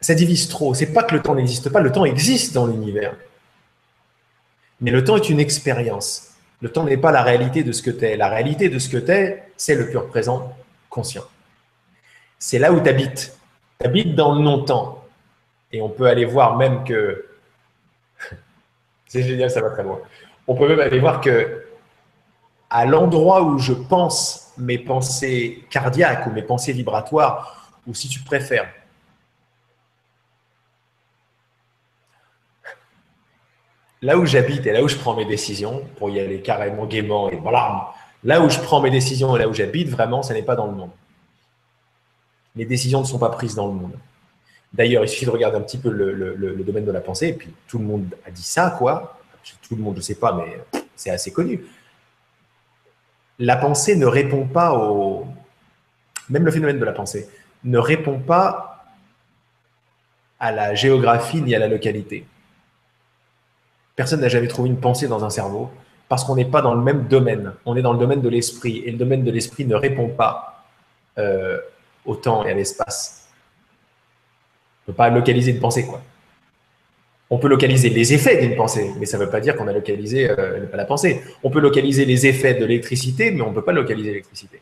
Ça 0.00 0.14
divise 0.14 0.48
trop. 0.48 0.74
C'est 0.74 0.92
pas 0.92 1.02
que 1.02 1.14
le 1.14 1.22
temps 1.22 1.34
n'existe 1.34 1.68
pas, 1.68 1.80
le 1.80 1.92
temps 1.92 2.04
existe 2.04 2.54
dans 2.54 2.66
l'univers. 2.66 3.14
Mais 4.80 4.90
le 4.90 5.04
temps 5.04 5.16
est 5.16 5.28
une 5.28 5.40
expérience. 5.40 6.30
Le 6.62 6.70
temps 6.70 6.84
n'est 6.84 6.96
pas 6.96 7.12
la 7.12 7.22
réalité 7.22 7.62
de 7.62 7.72
ce 7.72 7.82
que 7.82 7.90
tu 7.90 8.04
es. 8.04 8.16
La 8.16 8.28
réalité 8.28 8.68
de 8.68 8.78
ce 8.78 8.88
que 8.88 8.96
tu 8.96 9.12
es, 9.12 9.44
c'est 9.56 9.74
le 9.74 9.88
pur 9.88 10.08
présent 10.08 10.56
conscient. 10.88 11.24
C'est 12.38 12.58
là 12.58 12.72
où 12.72 12.80
tu 12.80 12.88
habites. 12.88 13.38
Tu 13.78 13.86
habites 13.86 14.14
dans 14.14 14.34
le 14.34 14.42
non-temps. 14.42 15.04
Et 15.72 15.80
on 15.80 15.90
peut 15.90 16.06
aller 16.06 16.24
voir 16.24 16.56
même 16.56 16.84
que. 16.84 17.26
c'est 19.06 19.22
génial, 19.22 19.50
ça 19.50 19.60
va 19.60 19.70
très 19.70 19.82
loin. 19.82 20.00
On 20.46 20.54
peut 20.54 20.68
même 20.68 20.80
aller 20.80 20.98
voir 20.98 21.20
que 21.20 21.59
à 22.70 22.86
l'endroit 22.86 23.42
où 23.42 23.58
je 23.58 23.72
pense 23.72 24.52
mes 24.56 24.78
pensées 24.78 25.64
cardiaques 25.70 26.26
ou 26.26 26.30
mes 26.30 26.42
pensées 26.42 26.72
vibratoires, 26.72 27.72
ou 27.86 27.94
si 27.94 28.08
tu 28.08 28.20
préfères, 28.20 28.72
là 34.02 34.16
où 34.16 34.24
j'habite 34.24 34.64
et 34.66 34.72
là 34.72 34.82
où 34.82 34.88
je 34.88 34.96
prends 34.96 35.16
mes 35.16 35.24
décisions, 35.24 35.84
pour 35.96 36.10
y 36.10 36.20
aller 36.20 36.40
carrément 36.40 36.86
gaiement 36.86 37.28
et 37.28 37.36
voilà, 37.36 37.92
là 38.22 38.40
où 38.40 38.48
je 38.48 38.60
prends 38.60 38.80
mes 38.80 38.90
décisions 38.90 39.36
et 39.36 39.40
là 39.40 39.48
où 39.48 39.52
j'habite, 39.52 39.88
vraiment, 39.88 40.22
ce 40.22 40.32
n'est 40.32 40.42
pas 40.42 40.54
dans 40.54 40.66
le 40.66 40.72
monde. 40.72 40.90
Les 42.54 42.64
décisions 42.64 43.00
ne 43.00 43.06
sont 43.06 43.18
pas 43.18 43.30
prises 43.30 43.56
dans 43.56 43.66
le 43.66 43.74
monde. 43.74 43.98
D'ailleurs, 44.72 45.02
il 45.02 45.08
suffit 45.08 45.24
de 45.24 45.30
regarder 45.30 45.56
un 45.56 45.62
petit 45.62 45.78
peu 45.78 45.90
le, 45.90 46.62
domaine 46.64 46.84
de 46.84 46.92
la 46.92 47.00
pensée, 47.00 47.28
et 47.28 47.32
puis 47.32 47.52
tout 47.66 47.78
le 47.78 47.84
monde 47.84 48.14
a 48.24 48.30
dit 48.30 48.42
ça, 48.42 48.76
quoi. 48.78 49.18
Tout 49.62 49.74
le 49.74 49.82
monde, 49.82 49.94
je 49.94 50.00
ne 50.00 50.04
sais 50.04 50.14
pas, 50.14 50.32
mais 50.32 50.82
c'est 50.94 51.10
assez 51.10 51.32
connu 51.32 51.64
la 53.40 53.56
pensée 53.56 53.96
ne 53.96 54.06
répond 54.06 54.46
pas 54.46 54.74
au... 54.74 55.26
Même 56.28 56.44
le 56.44 56.52
phénomène 56.52 56.78
de 56.78 56.84
la 56.84 56.92
pensée 56.92 57.28
ne 57.64 57.78
répond 57.78 58.20
pas 58.20 58.84
à 60.38 60.52
la 60.52 60.74
géographie 60.74 61.42
ni 61.42 61.54
à 61.54 61.58
la 61.58 61.66
localité. 61.66 62.24
Personne 63.96 64.20
n'a 64.20 64.28
jamais 64.28 64.46
trouvé 64.46 64.68
une 64.68 64.78
pensée 64.78 65.08
dans 65.08 65.24
un 65.24 65.30
cerveau 65.30 65.70
parce 66.08 66.24
qu'on 66.24 66.36
n'est 66.36 66.44
pas 66.44 66.62
dans 66.62 66.74
le 66.74 66.82
même 66.82 67.08
domaine. 67.08 67.52
On 67.64 67.76
est 67.76 67.82
dans 67.82 67.92
le 67.92 67.98
domaine 67.98 68.20
de 68.20 68.28
l'esprit 68.28 68.82
et 68.84 68.92
le 68.92 68.98
domaine 68.98 69.24
de 69.24 69.30
l'esprit 69.30 69.64
ne 69.64 69.74
répond 69.74 70.08
pas 70.08 70.64
euh, 71.18 71.58
au 72.04 72.16
temps 72.16 72.44
et 72.44 72.50
à 72.50 72.54
l'espace. 72.54 73.28
On 74.86 74.90
ne 74.90 74.92
peut 74.92 74.96
pas 74.96 75.10
localiser 75.10 75.52
une 75.52 75.60
pensée, 75.60 75.86
quoi 75.86 76.00
on 77.32 77.38
peut 77.38 77.48
localiser 77.48 77.90
les 77.90 78.12
effets 78.12 78.40
d'une 78.40 78.56
pensée, 78.56 78.92
mais 78.98 79.06
ça 79.06 79.16
ne 79.16 79.24
veut 79.24 79.30
pas 79.30 79.40
dire 79.40 79.54
qu'on 79.56 79.68
a 79.68 79.72
localisé 79.72 80.28
euh, 80.28 80.66
la 80.72 80.84
pensée. 80.84 81.22
On 81.44 81.50
peut 81.50 81.60
localiser 81.60 82.04
les 82.04 82.26
effets 82.26 82.54
de 82.54 82.64
l'électricité, 82.64 83.30
mais 83.30 83.42
on 83.42 83.50
ne 83.50 83.54
peut 83.54 83.62
pas 83.62 83.72
localiser 83.72 84.08
l'électricité. 84.08 84.60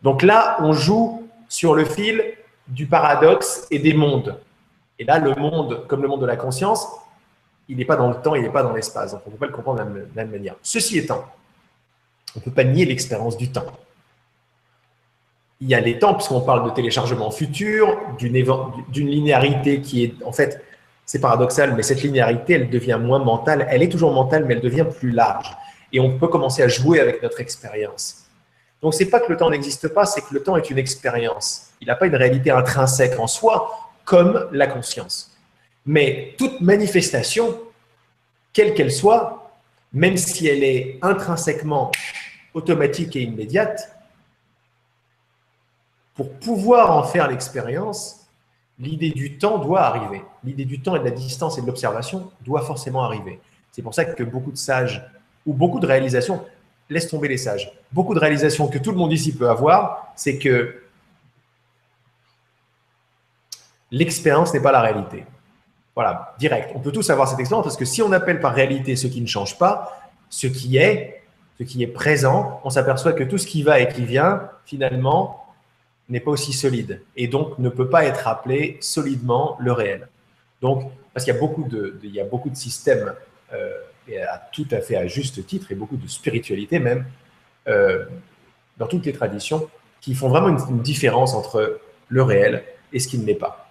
Donc 0.00 0.22
là, 0.22 0.58
on 0.60 0.72
joue 0.72 1.28
sur 1.48 1.74
le 1.74 1.84
fil 1.84 2.22
du 2.68 2.86
paradoxe 2.86 3.66
et 3.72 3.80
des 3.80 3.94
mondes. 3.94 4.38
Et 5.00 5.04
là, 5.04 5.18
le 5.18 5.34
monde, 5.34 5.86
comme 5.88 6.02
le 6.02 6.08
monde 6.08 6.20
de 6.20 6.26
la 6.26 6.36
conscience, 6.36 6.86
il 7.68 7.76
n'est 7.76 7.84
pas 7.84 7.96
dans 7.96 8.08
le 8.08 8.16
temps, 8.16 8.36
il 8.36 8.42
n'est 8.42 8.50
pas 8.50 8.62
dans 8.62 8.72
l'espace. 8.72 9.12
Donc 9.12 9.22
on 9.26 9.30
ne 9.30 9.34
peut 9.34 9.40
pas 9.40 9.46
le 9.46 9.52
comprendre 9.52 9.84
de 9.84 10.06
la 10.14 10.24
même 10.24 10.30
manière. 10.30 10.54
Ceci 10.62 10.98
étant, 10.98 11.24
on 12.36 12.38
ne 12.38 12.44
peut 12.44 12.52
pas 12.52 12.64
nier 12.64 12.84
l'expérience 12.84 13.36
du 13.36 13.50
temps. 13.50 13.66
Il 15.60 15.68
y 15.68 15.74
a 15.74 15.80
les 15.80 15.98
temps, 15.98 16.14
puisqu'on 16.14 16.40
parle 16.40 16.64
de 16.64 16.70
téléchargement 16.74 17.30
futur, 17.30 17.98
d'une 18.18 19.08
linéarité 19.10 19.80
qui 19.80 20.04
est 20.04 20.14
en 20.24 20.32
fait 20.32 20.62
c'est 21.10 21.18
paradoxal, 21.18 21.74
mais 21.74 21.82
cette 21.82 22.04
linéarité, 22.04 22.52
elle 22.52 22.70
devient 22.70 22.96
moins 23.02 23.18
mentale. 23.18 23.66
Elle 23.68 23.82
est 23.82 23.88
toujours 23.88 24.12
mentale, 24.12 24.44
mais 24.44 24.54
elle 24.54 24.60
devient 24.60 24.86
plus 24.96 25.10
large. 25.10 25.56
Et 25.92 25.98
on 25.98 26.16
peut 26.16 26.28
commencer 26.28 26.62
à 26.62 26.68
jouer 26.68 27.00
avec 27.00 27.20
notre 27.20 27.40
expérience. 27.40 28.26
Donc, 28.80 28.94
c'est 28.94 29.06
pas 29.06 29.18
que 29.18 29.28
le 29.28 29.36
temps 29.36 29.50
n'existe 29.50 29.88
pas, 29.88 30.06
c'est 30.06 30.20
que 30.20 30.32
le 30.32 30.40
temps 30.40 30.56
est 30.56 30.70
une 30.70 30.78
expérience. 30.78 31.70
Il 31.80 31.88
n'a 31.88 31.96
pas 31.96 32.06
une 32.06 32.14
réalité 32.14 32.52
intrinsèque 32.52 33.18
en 33.18 33.26
soi, 33.26 33.90
comme 34.04 34.48
la 34.52 34.68
conscience. 34.68 35.36
Mais 35.84 36.36
toute 36.38 36.60
manifestation, 36.60 37.58
quelle 38.52 38.72
qu'elle 38.74 38.92
soit, 38.92 39.50
même 39.92 40.16
si 40.16 40.46
elle 40.46 40.62
est 40.62 40.96
intrinsèquement 41.02 41.90
automatique 42.54 43.16
et 43.16 43.22
immédiate, 43.22 43.96
pour 46.14 46.30
pouvoir 46.34 46.96
en 46.96 47.02
faire 47.02 47.26
l'expérience, 47.26 48.19
l'idée 48.80 49.10
du 49.10 49.36
temps 49.36 49.58
doit 49.58 49.82
arriver. 49.82 50.22
L'idée 50.42 50.64
du 50.64 50.80
temps 50.80 50.96
et 50.96 50.98
de 50.98 51.04
la 51.04 51.10
distance 51.10 51.58
et 51.58 51.60
de 51.60 51.66
l'observation 51.66 52.30
doit 52.44 52.62
forcément 52.62 53.04
arriver. 53.04 53.40
C'est 53.70 53.82
pour 53.82 53.94
ça 53.94 54.04
que 54.04 54.22
beaucoup 54.22 54.50
de 54.50 54.56
sages 54.56 55.06
ou 55.46 55.52
beaucoup 55.52 55.78
de 55.78 55.86
réalisations, 55.86 56.44
laisse 56.88 57.08
tomber 57.08 57.28
les 57.28 57.36
sages, 57.36 57.70
beaucoup 57.92 58.14
de 58.14 58.18
réalisations 58.18 58.66
que 58.68 58.78
tout 58.78 58.90
le 58.90 58.96
monde 58.96 59.12
ici 59.12 59.36
peut 59.36 59.48
avoir, 59.48 60.12
c'est 60.16 60.38
que 60.38 60.82
l'expérience 63.90 64.52
n'est 64.52 64.60
pas 64.60 64.72
la 64.72 64.80
réalité. 64.80 65.24
Voilà, 65.94 66.34
direct. 66.38 66.72
On 66.74 66.80
peut 66.80 66.92
tous 66.92 67.08
avoir 67.10 67.28
cette 67.28 67.38
expérience 67.38 67.64
parce 67.64 67.76
que 67.76 67.84
si 67.84 68.02
on 68.02 68.12
appelle 68.12 68.40
par 68.40 68.54
réalité 68.54 68.96
ce 68.96 69.06
qui 69.06 69.20
ne 69.20 69.26
change 69.26 69.58
pas, 69.58 70.10
ce 70.30 70.46
qui 70.46 70.78
est, 70.78 71.22
ce 71.58 71.64
qui 71.64 71.82
est 71.82 71.88
présent, 71.88 72.60
on 72.64 72.70
s'aperçoit 72.70 73.12
que 73.12 73.24
tout 73.24 73.38
ce 73.38 73.46
qui 73.46 73.62
va 73.62 73.80
et 73.80 73.88
qui 73.88 74.04
vient, 74.04 74.48
finalement, 74.64 75.39
n'est 76.10 76.20
pas 76.20 76.32
aussi 76.32 76.52
solide 76.52 77.02
et 77.16 77.28
donc 77.28 77.58
ne 77.58 77.68
peut 77.68 77.88
pas 77.88 78.04
être 78.04 78.28
appelé 78.28 78.76
solidement 78.80 79.56
le 79.60 79.72
réel. 79.72 80.08
Donc, 80.60 80.90
parce 81.14 81.24
qu'il 81.24 81.32
y 81.32 81.36
a 81.36 81.40
beaucoup 81.40 81.64
de, 81.64 81.98
il 82.02 82.14
y 82.14 82.20
a 82.20 82.24
beaucoup 82.24 82.50
de 82.50 82.56
systèmes, 82.56 83.14
euh, 83.52 83.70
et 84.08 84.20
à, 84.20 84.38
tout 84.52 84.66
à 84.70 84.80
fait 84.80 84.96
à 84.96 85.06
juste 85.06 85.46
titre, 85.46 85.72
et 85.72 85.74
beaucoup 85.74 85.96
de 85.96 86.08
spiritualité 86.08 86.78
même, 86.78 87.06
euh, 87.68 88.04
dans 88.76 88.86
toutes 88.86 89.06
les 89.06 89.12
traditions, 89.12 89.68
qui 90.00 90.14
font 90.14 90.28
vraiment 90.28 90.48
une, 90.48 90.80
différence 90.82 91.34
entre 91.34 91.80
le 92.08 92.22
réel 92.22 92.64
et 92.92 92.98
ce 92.98 93.08
qui 93.08 93.18
ne 93.18 93.26
l'est 93.26 93.34
pas. 93.34 93.70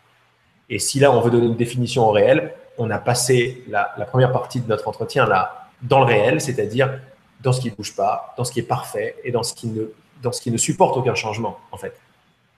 Et 0.69 0.79
si 0.79 0.99
là, 0.99 1.11
on 1.11 1.19
veut 1.21 1.31
donner 1.31 1.47
une 1.47 1.57
définition 1.57 2.07
au 2.07 2.11
réel, 2.11 2.53
on 2.77 2.89
a 2.89 2.99
passé 2.99 3.63
la, 3.67 3.93
la 3.97 4.05
première 4.05 4.31
partie 4.31 4.61
de 4.61 4.67
notre 4.67 4.87
entretien 4.87 5.25
là 5.25 5.69
dans 5.81 5.99
le 5.99 6.05
réel, 6.05 6.39
c'est-à-dire 6.39 6.99
dans 7.41 7.51
ce 7.51 7.61
qui 7.61 7.71
ne 7.71 7.75
bouge 7.75 7.95
pas, 7.95 8.33
dans 8.37 8.43
ce 8.43 8.51
qui 8.51 8.59
est 8.59 8.63
parfait 8.63 9.15
et 9.23 9.31
dans 9.31 9.43
ce 9.43 9.53
qui 9.53 9.67
ne, 9.67 9.91
dans 10.21 10.31
ce 10.31 10.41
qui 10.41 10.51
ne 10.51 10.57
supporte 10.57 10.95
aucun 10.97 11.15
changement, 11.15 11.57
en 11.71 11.77
fait 11.77 11.99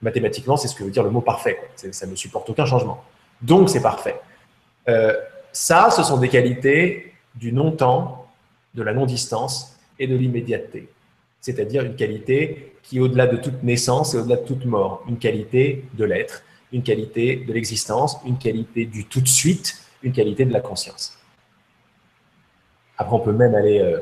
mathématiquement, 0.01 0.57
c'est 0.57 0.67
ce 0.67 0.75
que 0.75 0.83
veut 0.83 0.91
dire 0.91 1.03
le 1.03 1.09
mot 1.09 1.21
parfait. 1.21 1.59
Ça 1.75 2.05
ne 2.05 2.15
supporte 2.15 2.49
aucun 2.49 2.65
changement. 2.65 3.03
Donc, 3.41 3.69
c'est 3.69 3.81
parfait. 3.81 4.19
Euh, 4.89 5.13
ça, 5.51 5.89
ce 5.91 6.03
sont 6.03 6.17
des 6.17 6.29
qualités 6.29 7.13
du 7.35 7.51
non-temps, 7.51 8.27
de 8.73 8.83
la 8.83 8.93
non-distance 8.93 9.77
et 9.99 10.07
de 10.07 10.15
l'immédiateté. 10.15 10.89
C'est-à-dire 11.39 11.83
une 11.83 11.95
qualité 11.95 12.75
qui 12.83 12.99
au-delà 12.99 13.27
de 13.27 13.37
toute 13.37 13.63
naissance 13.63 14.13
et 14.13 14.17
au-delà 14.17 14.37
de 14.37 14.45
toute 14.45 14.65
mort. 14.65 15.03
Une 15.07 15.17
qualité 15.17 15.85
de 15.93 16.05
l'être, 16.05 16.43
une 16.71 16.83
qualité 16.83 17.35
de 17.35 17.53
l'existence, 17.53 18.17
une 18.25 18.37
qualité 18.37 18.85
du 18.85 19.05
tout 19.05 19.21
de 19.21 19.27
suite, 19.27 19.81
une 20.03 20.13
qualité 20.13 20.45
de 20.45 20.53
la 20.53 20.61
conscience. 20.61 21.17
Après, 22.97 23.15
on 23.15 23.19
peut 23.19 23.33
même 23.33 23.55
aller, 23.55 23.79
euh, 23.79 23.99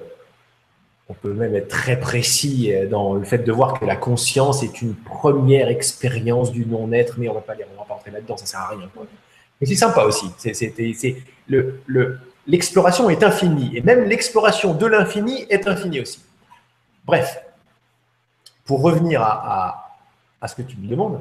on 1.10 1.16
peut 1.16 1.34
même 1.34 1.56
être 1.56 1.68
très 1.68 2.00
précis 2.00 2.72
euh, 2.72 2.88
dans 2.88 3.16
le 3.16 3.24
fait 3.26 3.40
de 3.40 3.52
voir 3.52 3.80
que 3.80 3.86
la 3.86 3.96
conscience 3.96 4.64
est 4.64 4.82
une 4.82 4.96
première 4.96 5.68
expérience 5.68 6.52
du 6.52 6.66
non-être, 6.66 7.16
mais 7.18 7.28
on 7.28 7.34
va 7.34 7.42
pas 7.42 7.54
on 7.54 7.80
va 7.80 7.86
pas 7.86 7.96
rentrer 7.96 8.12
là-dedans, 8.12 8.38
ça 8.38 8.46
sert 8.46 8.60
à 8.60 8.68
rien. 8.70 8.90
Mais 9.60 9.68
c'est 9.68 9.76
sympa 9.76 10.04
aussi. 10.04 10.28
C'est 10.38 11.16
le, 11.48 11.82
le, 11.88 12.20
l'exploration 12.46 13.10
est 13.10 13.24
infinie, 13.24 13.76
et 13.76 13.82
même 13.82 14.04
l'exploration 14.06 14.74
de 14.76 14.86
l'infini 14.86 15.46
est 15.50 15.68
infinie 15.68 16.00
aussi. 16.00 16.24
Bref, 17.06 17.42
pour 18.66 18.84
revenir 18.84 19.22
à, 19.24 19.98
à 20.40 20.48
ce 20.48 20.56
que 20.56 20.62
tu 20.62 20.78
me 20.78 20.88
demandes, 20.88 21.20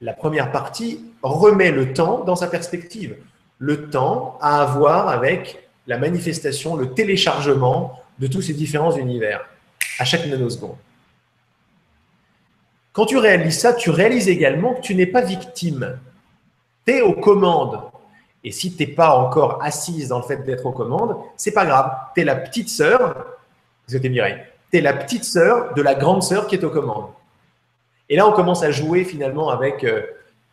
la 0.00 0.14
première 0.14 0.50
partie 0.50 1.04
remet 1.22 1.70
le 1.70 1.92
temps 1.92 2.24
dans 2.24 2.36
sa 2.36 2.46
perspective. 2.46 3.18
Le 3.58 3.90
temps 3.90 4.38
à 4.40 4.62
avoir 4.62 5.08
avec 5.08 5.69
la 5.90 5.98
manifestation, 5.98 6.76
le 6.76 6.94
téléchargement 6.94 7.98
de 8.20 8.28
tous 8.28 8.42
ces 8.42 8.52
différents 8.52 8.92
univers 8.92 9.44
à 9.98 10.04
chaque 10.04 10.24
nanoseconde. 10.24 10.76
Quand 12.92 13.06
tu 13.06 13.18
réalises 13.18 13.58
ça, 13.58 13.72
tu 13.72 13.90
réalises 13.90 14.28
également 14.28 14.74
que 14.74 14.82
tu 14.82 14.94
n'es 14.94 15.06
pas 15.06 15.20
victime. 15.20 15.98
Tu 16.86 16.92
es 16.92 17.00
aux 17.00 17.14
commandes. 17.14 17.80
Et 18.44 18.52
si 18.52 18.72
tu 18.72 18.84
n'es 18.84 18.92
pas 18.92 19.16
encore 19.16 19.58
assise 19.64 20.06
dans 20.08 20.18
le 20.18 20.24
fait 20.24 20.44
d'être 20.44 20.64
aux 20.64 20.72
commandes, 20.72 21.16
c'est 21.36 21.50
pas 21.50 21.66
grave. 21.66 21.92
Tu 22.14 22.20
es 22.20 22.24
la 22.24 22.36
petite 22.36 22.68
sœur, 22.68 23.26
c'était 23.88 24.08
Mireille, 24.08 24.38
tu 24.70 24.78
es 24.78 24.80
la 24.80 24.92
petite 24.92 25.24
sœur 25.24 25.74
de 25.74 25.82
la 25.82 25.96
grande 25.96 26.22
sœur 26.22 26.46
qui 26.46 26.54
est 26.54 26.62
aux 26.62 26.70
commandes. 26.70 27.08
Et 28.08 28.14
là, 28.14 28.28
on 28.28 28.32
commence 28.32 28.62
à 28.62 28.70
jouer 28.70 29.04
finalement 29.04 29.50
avec 29.50 29.82
euh, 29.82 30.02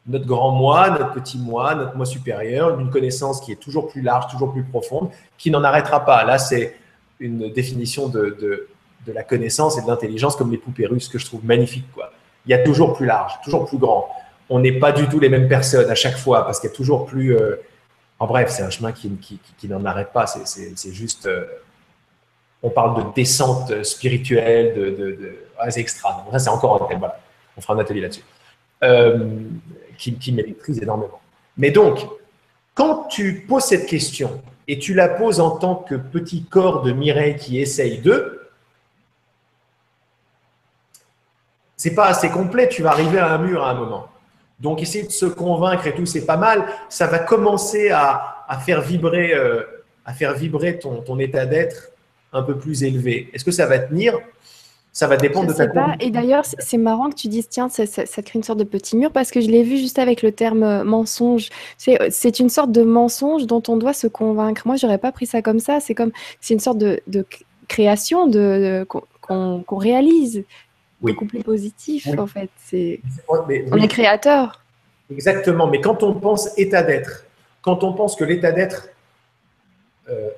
notre 0.08 0.26
grand 0.26 0.52
moi, 0.52 0.90
notre 0.90 1.14
petit 1.14 1.38
moi, 1.38 1.76
notre 1.76 1.96
moi 1.96 2.06
supérieur, 2.06 2.80
une 2.80 2.90
connaissance 2.90 3.42
qui 3.42 3.52
est 3.52 3.58
toujours 3.58 3.88
plus 3.88 4.02
large, 4.02 4.32
toujours 4.32 4.52
plus 4.54 4.64
profonde, 4.64 5.10
qui 5.38 5.52
n'en 5.52 5.64
arrêtera 5.64 6.06
pas. 6.06 6.24
Là, 6.24 6.38
c'est 6.38 6.76
une 7.20 7.52
définition 7.52 8.08
de, 8.08 8.68
la 9.08 9.24
connaissance 9.24 9.78
et 9.78 9.82
de 9.82 9.88
l'intelligence 9.88 10.36
comme 10.36 10.52
les 10.52 10.58
poupées 10.58 10.86
russes 10.86 11.08
que 11.08 11.18
je 11.18 11.26
trouve 11.26 11.46
magnifique. 11.46 11.86
Il 12.46 12.52
y 12.52 12.54
a 12.54 12.60
toujours 12.60 12.94
plus 12.94 13.06
large, 13.06 13.34
toujours 13.44 13.66
plus 13.66 13.78
grand. 13.78 14.10
On 14.50 14.60
n'est 14.60 14.80
pas 14.80 14.92
du 14.92 15.08
tout 15.08 15.20
les 15.20 15.30
mêmes 15.30 15.48
personnes 15.48 15.90
à 15.90 15.96
chaque 15.96 16.18
fois 16.18 16.46
parce 16.46 16.60
qu'il 16.60 16.70
y 16.70 16.74
a 16.74 16.76
toujours 16.76 17.06
plus. 17.06 17.36
Euh, 17.36 17.56
en 18.20 18.28
bref, 18.28 18.50
c'est 18.50 18.64
un 18.64 18.70
chemin 18.70 18.92
qui, 18.92 19.40
n'en 19.66 19.86
arrête 19.86 20.12
pas. 20.12 20.26
C'est 20.28 20.94
juste. 20.94 21.26
Euh, 21.26 21.46
on 22.64 22.70
parle 22.70 22.98
de 22.98 23.14
descente 23.14 23.84
spirituelle, 23.84 24.74
de. 24.74 24.90
de, 24.90 25.12
de 25.12 25.38
ah, 25.60 25.70
c'est 25.72 25.82
extra. 25.82 26.26
c'est 26.38 26.50
encore 26.50 26.84
un 26.84 26.88
thème. 26.88 27.00
Voilà 27.00 27.20
on 27.58 27.62
fera 27.62 27.74
un 27.74 27.80
atelier 27.80 28.02
là-dessus, 28.02 28.24
euh, 28.84 29.30
qui, 29.98 30.14
qui 30.16 30.36
énormément. 30.82 31.20
Mais 31.58 31.72
donc, 31.72 32.06
quand 32.74 33.06
tu 33.06 33.46
poses 33.48 33.64
cette 33.64 33.88
question 33.88 34.42
et 34.68 34.78
tu 34.78 34.94
la 34.94 35.10
poses 35.10 35.40
en 35.40 35.52
tant 35.52 35.76
que 35.76 35.96
petit 35.96 36.44
corps 36.44 36.84
de 36.84 36.92
Mireille 36.92 37.36
qui 37.36 37.60
essaye 37.60 38.00
de, 38.00 38.42
c'est 41.76 41.96
pas 41.96 42.08
assez 42.08 42.30
complet, 42.30 42.70
tu 42.70 42.84
vas 42.84 42.92
arriver 42.92 43.20
à 43.20 43.34
un 43.34 43.38
mur 43.38 43.64
à 43.64 43.72
un 43.72 43.76
moment. 43.76 44.08
Donc, 44.60 44.82
essayer 44.82 45.06
de 45.06 45.12
se 45.12 45.26
convaincre 45.28 45.86
et 45.88 45.94
tout, 45.94 46.06
c'est 46.06 46.26
pas 46.26 46.38
mal. 46.38 46.66
Ça 46.90 47.06
va 47.08 47.20
commencer 47.20 47.92
à, 47.92 48.46
faire 48.66 48.82
vibrer, 48.82 49.34
euh, 49.34 49.64
à 50.06 50.14
faire 50.14 50.34
vibrer 50.34 50.80
ton, 50.80 51.02
ton 51.02 51.20
état 51.20 51.46
d'être 51.46 51.92
un 52.34 52.42
peu 52.42 52.58
plus 52.58 52.84
élevé. 52.84 53.30
Est-ce 53.34 53.46
que 53.46 53.52
ça 53.52 53.68
va 53.68 53.80
tenir? 53.80 54.20
Ça 54.98 55.06
va 55.06 55.16
dépendre 55.16 55.48
de 55.50 55.54
ta 55.54 55.68
pas. 55.68 55.96
Et 56.00 56.10
d'ailleurs, 56.10 56.44
c'est 56.44 56.80
marrant 56.80 57.12
que 57.12 57.14
tu 57.14 57.28
dises, 57.28 57.48
tiens, 57.48 57.70
ça, 57.70 57.86
crée 57.86 58.40
une 58.40 58.42
sorte 58.42 58.58
de 58.58 58.64
petit 58.64 58.98
mur, 58.98 59.12
parce 59.12 59.30
que 59.30 59.42
je 59.42 59.48
l'ai 59.48 59.62
vu 59.62 59.78
juste 59.78 60.00
avec 60.00 60.24
le 60.24 60.32
terme 60.32 60.64
euh, 60.64 60.84
mensonge. 60.84 61.50
C'est 61.78 62.02
euh, 62.02 62.32
une 62.40 62.50
sorte 62.50 62.72
de 62.72 62.82
mensonge 62.82 63.46
dont 63.46 63.62
on 63.68 63.78
doit 63.78 63.94
se 63.94 64.08
convaincre. 64.08 64.64
Moi, 64.66 64.76
j'aurais 64.76 64.98
pas 64.98 65.12
pris 65.12 65.28
ça 65.28 65.44
comme 65.44 65.60
ça. 65.60 65.80
C'est 65.80 65.94
comme, 65.94 66.12
c'est 66.42 66.56
une 66.56 66.60
sorte 66.60 66.80
de, 66.80 67.00
création 67.68 68.26
de, 68.26 68.88
qu'on 69.22 69.64
réalise. 69.70 70.44
Oui. 71.04 71.12
Beaucoup 71.12 71.26
plus 71.26 71.44
positif, 71.44 72.08
en 72.18 72.26
fait. 72.26 72.50
C'est, 72.58 73.00
on 73.28 73.48
est 73.48 73.88
créateur. 73.88 74.64
Exactement. 75.12 75.68
Mais 75.68 75.80
quand 75.80 76.02
on 76.02 76.16
pense 76.16 76.58
état 76.58 76.82
d'être, 76.82 77.28
quand 77.62 77.84
on 77.84 77.94
pense 77.94 78.16
que 78.16 78.24
l'état 78.24 78.52
d'être 78.52 78.90
euh, 80.10 80.32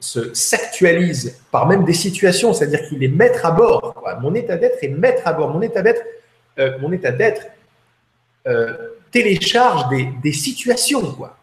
s'actualise 0.00 1.38
par 1.50 1.66
même 1.66 1.84
des 1.84 1.92
situations, 1.92 2.54
c'est-à-dire 2.54 2.88
qu'il 2.88 3.04
est 3.04 3.08
maître 3.08 3.44
à 3.44 3.50
bord. 3.50 4.02
Mon 4.22 4.34
état 4.34 4.56
d'être 4.56 4.82
est 4.82 4.88
maître 4.88 5.22
à 5.26 5.34
bord. 5.34 5.50
Mon 5.50 5.60
état 5.60 5.82
d'être, 5.82 6.02
euh, 6.58 6.78
mon 6.80 6.90
état 6.90 7.12
d'être 7.12 7.42
euh, 8.46 8.74
télécharge 9.10 9.88
des, 9.90 10.08
des, 10.22 10.32
situations, 10.32 11.12
quoi, 11.12 11.36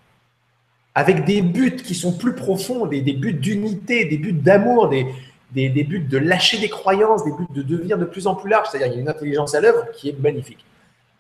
avec 0.95 1.25
des 1.25 1.43
buts 1.43 1.75
qui 1.75 1.93
sont 1.93 2.17
plus 2.17 2.33
profonds, 2.33 2.87
des, 2.87 3.01
des 3.01 3.13
buts 3.13 3.33
d'unité, 3.33 4.05
des 4.05 4.17
buts 4.17 4.33
d'amour, 4.33 4.89
des, 4.89 5.05
des, 5.51 5.69
buts 5.83 5.99
de 5.99 6.17
lâcher 6.17 6.57
des 6.57 6.69
croyances, 6.69 7.23
des 7.23 7.31
buts 7.31 7.47
de 7.53 7.61
devenir 7.61 7.99
de 7.99 8.05
plus 8.05 8.25
en 8.25 8.33
plus 8.33 8.49
large. 8.49 8.67
C'est-à-dire 8.71 8.87
qu'il 8.87 8.95
y 8.95 8.99
a 8.99 9.01
une 9.03 9.09
intelligence 9.09 9.53
à 9.53 9.61
l'œuvre 9.61 9.85
qui 9.93 10.09
est 10.09 10.19
magnifique. 10.19 10.65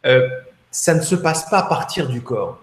Euh, 0.05 0.27
ça 0.71 0.95
ne 0.95 1.01
se 1.01 1.15
passe 1.15 1.47
pas 1.49 1.59
à 1.59 1.63
partir 1.63 2.07
du 2.07 2.21
corps. 2.21 2.59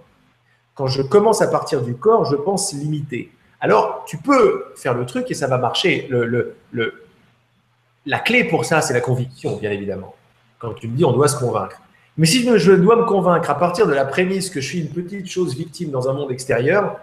Quand 0.75 0.89
je 0.89 1.03
commence 1.03 1.41
à 1.41 1.47
partir 1.47 1.83
du 1.83 1.95
corps, 1.95 2.25
je 2.25 2.35
pense 2.35 2.73
limité. 2.73 3.31
Alors, 3.65 4.05
tu 4.07 4.19
peux 4.19 4.75
faire 4.77 4.93
le 4.93 5.07
truc 5.07 5.31
et 5.31 5.35
ça 5.35 5.47
va 5.47 5.57
marcher. 5.57 6.11
La 8.05 8.19
clé 8.19 8.45
pour 8.45 8.67
ça, 8.67 8.83
c'est 8.83 8.93
la 8.93 9.01
conviction, 9.01 9.57
bien 9.57 9.71
évidemment. 9.71 10.15
Quand 10.59 10.75
tu 10.75 10.87
me 10.87 10.95
dis, 10.95 11.03
on 11.03 11.13
doit 11.13 11.29
se 11.29 11.39
convaincre. 11.39 11.81
Mais 12.19 12.27
si 12.27 12.47
je 12.59 12.73
dois 12.73 12.97
me 12.97 13.07
convaincre 13.07 13.49
à 13.49 13.59
partir 13.59 13.87
de 13.87 13.95
la 13.95 14.05
prémisse 14.05 14.51
que 14.51 14.61
je 14.61 14.69
suis 14.69 14.81
une 14.81 14.91
petite 14.91 15.31
chose 15.31 15.57
victime 15.57 15.91
dans 15.91 16.11
un 16.11 16.13
monde 16.13 16.31
extérieur, 16.31 16.99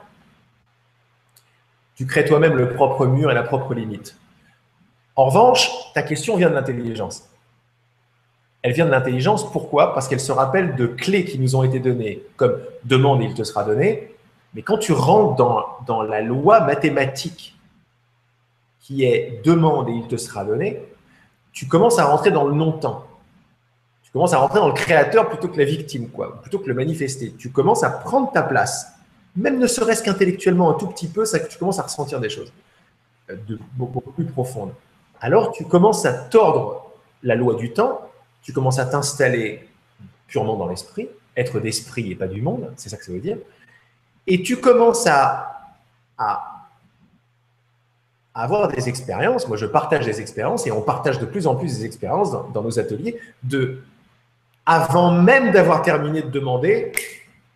tu 1.95 2.05
crées 2.05 2.25
toi-même 2.25 2.53
le 2.53 2.69
propre 2.69 3.07
mur 3.07 3.31
et 3.31 3.33
la 3.33 3.41
propre 3.41 3.73
limite. 3.73 4.15
En 5.15 5.25
revanche, 5.25 5.67
ta 5.95 6.03
question 6.03 6.37
vient 6.37 6.51
de 6.51 6.53
l'intelligence. 6.53 7.27
Elle 8.61 8.73
vient 8.73 8.85
de 8.85 8.91
l'intelligence, 8.91 9.51
pourquoi? 9.51 9.95
Parce 9.95 10.07
qu'elle 10.07 10.19
se 10.19 10.31
rappelle 10.31 10.75
de 10.75 10.85
clés 10.85 11.25
qui 11.25 11.39
nous 11.39 11.55
ont 11.55 11.63
été 11.63 11.79
données, 11.79 12.21
comme 12.35 12.59
demande 12.83 13.23
il 13.23 13.33
te 13.33 13.43
sera 13.43 13.63
donné, 13.63 14.10
mais 14.53 14.61
quand 14.61 14.77
tu 14.77 14.91
rentres 14.91 15.35
dans, 15.85 16.01
la 16.03 16.21
loi 16.21 16.59
mathématique 16.61 17.57
qui 18.79 19.05
est 19.05 19.41
demande 19.43 19.89
et 19.89 19.93
il 19.93 20.07
te 20.07 20.17
sera 20.17 20.43
donné, 20.43 20.83
tu 21.53 21.67
commences 21.67 21.99
à 21.99 22.05
rentrer 22.05 22.31
dans 22.31 22.45
le 22.45 22.53
non-temps. 22.53 23.05
Tu 24.03 24.11
commences 24.11 24.33
à 24.33 24.39
rentrer 24.39 24.59
dans 24.59 24.67
le 24.67 24.73
créateur 24.73 25.29
plutôt 25.29 25.47
que 25.47 25.57
la 25.57 25.65
victime, 25.65 26.09
quoi, 26.09 26.41
plutôt 26.41 26.59
que 26.59 26.67
le 26.67 26.73
manifester. 26.73 27.33
Tu 27.37 27.51
commences 27.51 27.83
à 27.83 27.89
prendre 27.89 28.31
ta 28.31 28.43
place, 28.43 28.87
même 29.35 29.57
ne 29.57 29.67
serait-ce 29.67 30.03
qu'intellectuellement 30.03 30.69
un 30.69 30.73
tout 30.73 30.87
petit 30.87 31.07
peu, 31.07 31.23
ça 31.23 31.39
que 31.39 31.47
tu 31.47 31.57
commences 31.57 31.79
à 31.79 31.83
ressentir 31.83 32.19
des 32.19 32.29
choses 32.29 32.51
euh, 33.29 33.35
de 33.47 33.57
beaucoup 33.77 34.01
plus 34.11 34.25
profondes. 34.25 34.73
Alors 35.21 35.51
tu 35.51 35.63
commences 35.65 36.05
à 36.05 36.11
tordre 36.11 36.91
la 37.23 37.35
loi 37.35 37.53
du 37.53 37.71
temps, 37.71 38.01
tu 38.41 38.51
commences 38.51 38.79
à 38.79 38.85
t'installer 38.85 39.69
purement 40.27 40.57
dans 40.57 40.67
l'esprit, 40.67 41.07
être 41.37 41.59
d'esprit 41.59 42.11
et 42.11 42.15
pas 42.15 42.27
du 42.27 42.41
monde, 42.41 42.73
c'est 42.75 42.89
ça 42.89 42.97
que 42.97 43.05
ça 43.05 43.11
veut 43.11 43.19
dire 43.19 43.37
et 44.31 44.41
tu 44.41 44.55
commences 44.55 45.07
à, 45.07 45.47
avoir 48.33 48.69
des 48.69 48.87
expériences. 48.87 49.45
Moi, 49.49 49.57
je 49.57 49.65
partage 49.65 50.05
des 50.05 50.21
expériences 50.21 50.65
et 50.65 50.71
on 50.71 50.81
partage 50.81 51.19
de 51.19 51.25
plus 51.25 51.47
en 51.47 51.55
plus 51.55 51.79
des 51.79 51.85
expériences 51.85 52.31
dans, 52.31 52.61
nos 52.61 52.79
ateliers 52.79 53.19
de 53.43 53.79
avant 54.65 55.11
même 55.11 55.51
d'avoir 55.51 55.81
terminé 55.81 56.21
de 56.21 56.29
demander, 56.29 56.93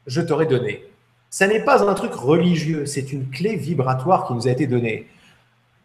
je 0.05 0.19
t'aurais 0.19 0.47
donné. 0.47 0.83
Ça 1.29 1.47
n'est 1.47 1.63
pas 1.63 1.87
un 1.89 1.93
truc 1.93 2.13
religieux, 2.13 2.85
c'est 2.85 3.13
une 3.13 3.29
clé 3.29 3.55
vibratoire 3.55 4.27
qui 4.27 4.33
nous 4.33 4.47
a 4.49 4.51
été 4.51 4.67
donnée. 4.67 5.07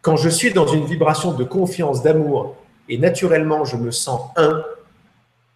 Quand 0.01 0.17
je 0.17 0.27
suis 0.27 0.51
dans 0.51 0.67
une 0.67 0.83
vibration 0.83 1.31
de 1.31 1.45
confiance, 1.45 2.03
d'amour, 2.03 2.57
et 2.89 2.97
naturellement 2.97 3.63
je 3.63 3.77
me 3.77 3.91
sens 3.91 4.23
un, 4.35 4.61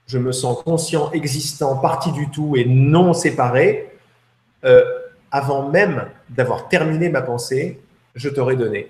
je 0.08 0.18
me 0.18 0.32
sens 0.32 0.64
conscient, 0.64 1.12
existant, 1.12 1.76
partie 1.76 2.14
du 2.14 2.30
tout 2.30 2.56
et 2.56 2.64
non 2.64 3.14
séparé, 3.14 3.92
euh, 4.64 4.84
avant 5.36 5.68
même 5.68 6.08
d'avoir 6.30 6.70
terminé 6.70 7.10
ma 7.10 7.22
pensée, 7.22 7.82
je 8.16 8.30
t'aurais 8.30 8.56
donné. 8.56 8.90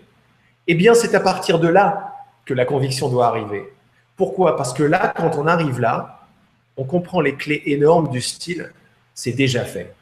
Eh 0.67 0.75
bien, 0.75 0.93
c'est 0.93 1.15
à 1.15 1.19
partir 1.19 1.57
de 1.57 1.67
là 1.67 2.13
que 2.45 2.53
la 2.53 2.65
conviction 2.65 3.09
doit 3.09 3.25
arriver. 3.25 3.73
Pourquoi? 4.15 4.55
Parce 4.55 4.71
que 4.71 4.83
là, 4.83 5.11
quand 5.17 5.39
on 5.39 5.47
arrive 5.47 5.79
là, 5.79 6.27
on 6.77 6.83
comprend 6.83 7.19
les 7.19 7.33
clés 7.33 7.63
énormes 7.65 8.09
du 8.09 8.21
style, 8.21 8.71
c'est 9.15 9.31
déjà 9.31 9.65
fait. 9.65 9.95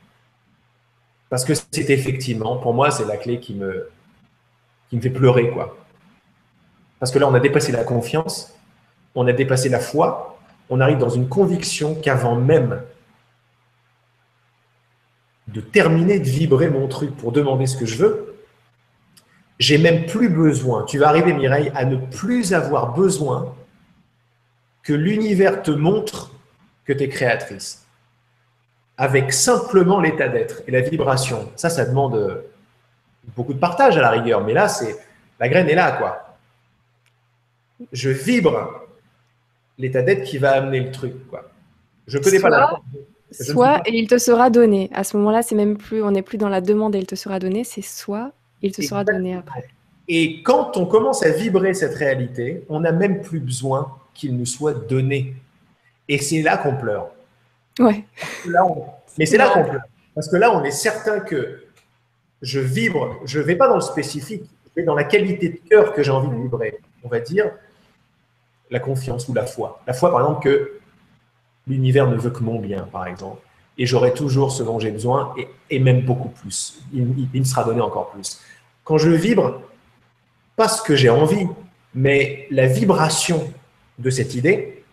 Parce 1.29 1.45
que 1.45 1.53
c'est 1.53 1.89
effectivement, 1.89 2.57
pour 2.57 2.73
moi, 2.73 2.91
c'est 2.91 3.05
la 3.05 3.15
clé 3.15 3.39
qui 3.39 3.53
me, 3.53 3.89
qui 4.89 4.97
me 4.97 5.01
fait 5.01 5.11
pleurer, 5.11 5.49
quoi. 5.49 5.77
Parce 6.99 7.13
que 7.13 7.19
là, 7.19 7.27
on 7.29 7.33
a 7.35 7.39
dépassé 7.39 7.71
la 7.71 7.85
confiance, 7.85 8.53
on 9.15 9.25
a 9.27 9.31
dépassé 9.31 9.69
la 9.69 9.79
foi, 9.79 10.37
on 10.69 10.81
arrive 10.81 10.97
dans 10.97 11.09
une 11.09 11.29
conviction 11.29 11.95
qu'avant 11.95 12.35
même 12.35 12.81
de 15.47 15.61
terminer 15.61 16.19
de 16.19 16.29
vibrer 16.29 16.69
mon 16.69 16.87
truc 16.87 17.15
pour 17.15 17.31
demander 17.31 17.67
ce 17.67 17.77
que 17.77 17.85
je 17.85 17.97
veux, 17.97 18.35
j'ai 19.59 19.77
même 19.77 20.05
plus 20.05 20.29
besoin, 20.29 20.83
tu 20.83 20.97
vas 20.97 21.09
arriver 21.09 21.33
Mireille, 21.33 21.71
à 21.75 21.85
ne 21.85 21.97
plus 21.97 22.53
avoir 22.53 22.93
besoin 22.93 23.55
que 24.81 24.93
l'univers 24.93 25.61
te 25.63 25.71
montre 25.71 26.31
que 26.85 26.93
tu 26.93 27.03
es 27.03 27.09
créatrice. 27.09 27.85
Avec 28.97 29.33
simplement 29.33 29.99
l'état 29.99 30.27
d'être 30.27 30.61
et 30.67 30.71
la 30.71 30.81
vibration. 30.81 31.51
Ça, 31.55 31.69
ça 31.69 31.85
demande, 31.85 32.43
beaucoup 33.35 33.53
de 33.53 33.59
partage 33.59 33.97
à 33.97 34.01
la 34.01 34.09
rigueur, 34.09 34.43
mais 34.43 34.53
là, 34.53 34.67
c'est 34.67 34.97
la 35.39 35.49
graine 35.49 35.69
est 35.69 35.75
là, 35.75 35.93
quoi. 35.93 36.37
Je 37.91 38.09
vibre 38.09 38.85
l'état 39.77 40.01
d'être 40.01 40.23
qui 40.23 40.37
va 40.37 40.51
amener 40.51 40.81
le 40.81 40.91
truc, 40.91 41.27
quoi. 41.27 41.49
Je 42.07 42.17
connais 42.17 42.39
pas 42.39 42.49
la 42.49 42.79
Soit 43.34 43.81
et 43.85 43.97
il 43.97 44.07
te 44.07 44.18
sera 44.18 44.49
donné. 44.49 44.89
À 44.93 45.03
ce 45.03 45.18
moment-là, 45.18 45.41
c'est 45.41 45.55
même 45.55 45.77
plus, 45.77 46.03
on 46.03 46.11
n'est 46.11 46.22
plus 46.22 46.38
dans 46.38 46.49
la 46.49 46.61
demande 46.61 46.95
et 46.95 46.99
il 46.99 47.05
te 47.05 47.15
sera 47.15 47.39
donné, 47.39 47.64
c'est 47.64 47.81
soit 47.81 48.31
il 48.61 48.72
te 48.72 48.81
sera 48.81 49.03
donné 49.03 49.35
après. 49.35 49.68
Et 50.07 50.41
quand 50.43 50.77
on 50.77 50.85
commence 50.85 51.23
à 51.23 51.31
vibrer 51.31 51.73
cette 51.73 51.95
réalité, 51.95 52.64
on 52.69 52.81
n'a 52.81 52.91
même 52.91 53.22
plus 53.22 53.39
besoin 53.39 53.95
qu'il 54.14 54.35
nous 54.38 54.45
soit 54.45 54.73
donné. 54.73 55.35
Et 56.07 56.18
c'est 56.18 56.41
là 56.41 56.57
qu'on 56.57 56.76
pleure. 56.76 57.10
Ouais. 57.80 58.05
Mais 59.18 59.26
c'est 59.26 59.38
là 59.38 59.49
qu'on 59.49 59.64
pleure. 59.64 59.84
Parce 60.15 60.30
que 60.30 60.35
là, 60.35 60.55
on 60.55 60.64
est 60.64 60.72
certain 60.72 61.19
que 61.19 61.64
je 62.41 62.60
vibre, 62.60 63.19
je 63.26 63.39
ne 63.39 63.43
vais 63.43 63.55
pas 63.55 63.68
dans 63.68 63.76
le 63.76 63.81
spécifique, 63.81 64.43
je 64.43 64.81
vais 64.81 64.85
dans 64.85 64.95
la 64.95 65.05
qualité 65.05 65.49
de 65.49 65.69
cœur 65.69 65.93
que 65.93 66.03
j'ai 66.03 66.11
envie 66.11 66.30
de 66.30 66.41
vibrer. 66.41 66.80
On 67.03 67.07
va 67.07 67.19
dire 67.19 67.51
la 68.69 68.80
confiance 68.80 69.27
ou 69.27 69.34
la 69.34 69.45
foi. 69.45 69.81
La 69.88 69.93
foi, 69.93 70.11
par 70.11 70.22
exemple, 70.22 70.43
que 70.43 70.80
l'univers 71.68 72.07
ne 72.07 72.15
veut 72.15 72.30
que 72.30 72.44
mon 72.44 72.60
bien, 72.60 72.88
par 72.91 73.07
exemple. 73.07 73.41
Et 73.77 73.85
j'aurai 73.85 74.14
toujours 74.14 74.52
ce 74.52 74.64
dont 74.64 74.80
j'ai 74.80 74.91
besoin, 74.91 75.34
et, 75.69 75.80
même 75.80 76.02
beaucoup 76.02 76.30
plus. 76.30 76.80
Il, 76.94 77.06
me 77.34 77.44
sera 77.44 77.64
donné 77.64 77.81
encore 77.81 78.11
plus. 78.11 78.40
Quand 78.84 78.98
je 78.98 79.10
vibre, 79.10 79.61
pas 80.56 80.68
ce 80.68 80.81
que 80.81 80.95
j'ai 80.95 81.10
envie, 81.10 81.48
mais 81.95 82.48
la 82.52 82.68
vibration 82.68 83.52
de 83.98 84.10
cette 84.10 84.35
idée, 84.35 84.84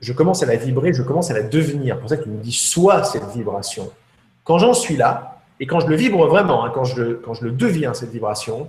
je 0.00 0.12
commence 0.12 0.42
à 0.42 0.46
la 0.46 0.56
vibrer, 0.56 0.92
je 0.92 1.02
commence 1.02 1.30
à 1.30 1.34
la 1.34 1.42
devenir. 1.42 1.94
C'est 1.94 2.00
pour 2.00 2.10
ça 2.10 2.16
qu'il 2.16 2.32
me 2.32 2.42
dit 2.42 2.52
soit 2.52 3.04
cette 3.04 3.28
vibration. 3.30 3.90
Quand 4.44 4.58
j'en 4.58 4.74
suis 4.74 4.96
là, 4.96 5.40
et 5.60 5.66
quand 5.66 5.80
je 5.80 5.86
le 5.86 5.96
vibre 5.96 6.26
vraiment, 6.26 6.64
hein, 6.64 6.70
quand, 6.72 6.84
je, 6.84 7.14
quand 7.14 7.34
je 7.34 7.44
le 7.44 7.52
deviens, 7.52 7.94
cette 7.94 8.10
vibration, 8.10 8.68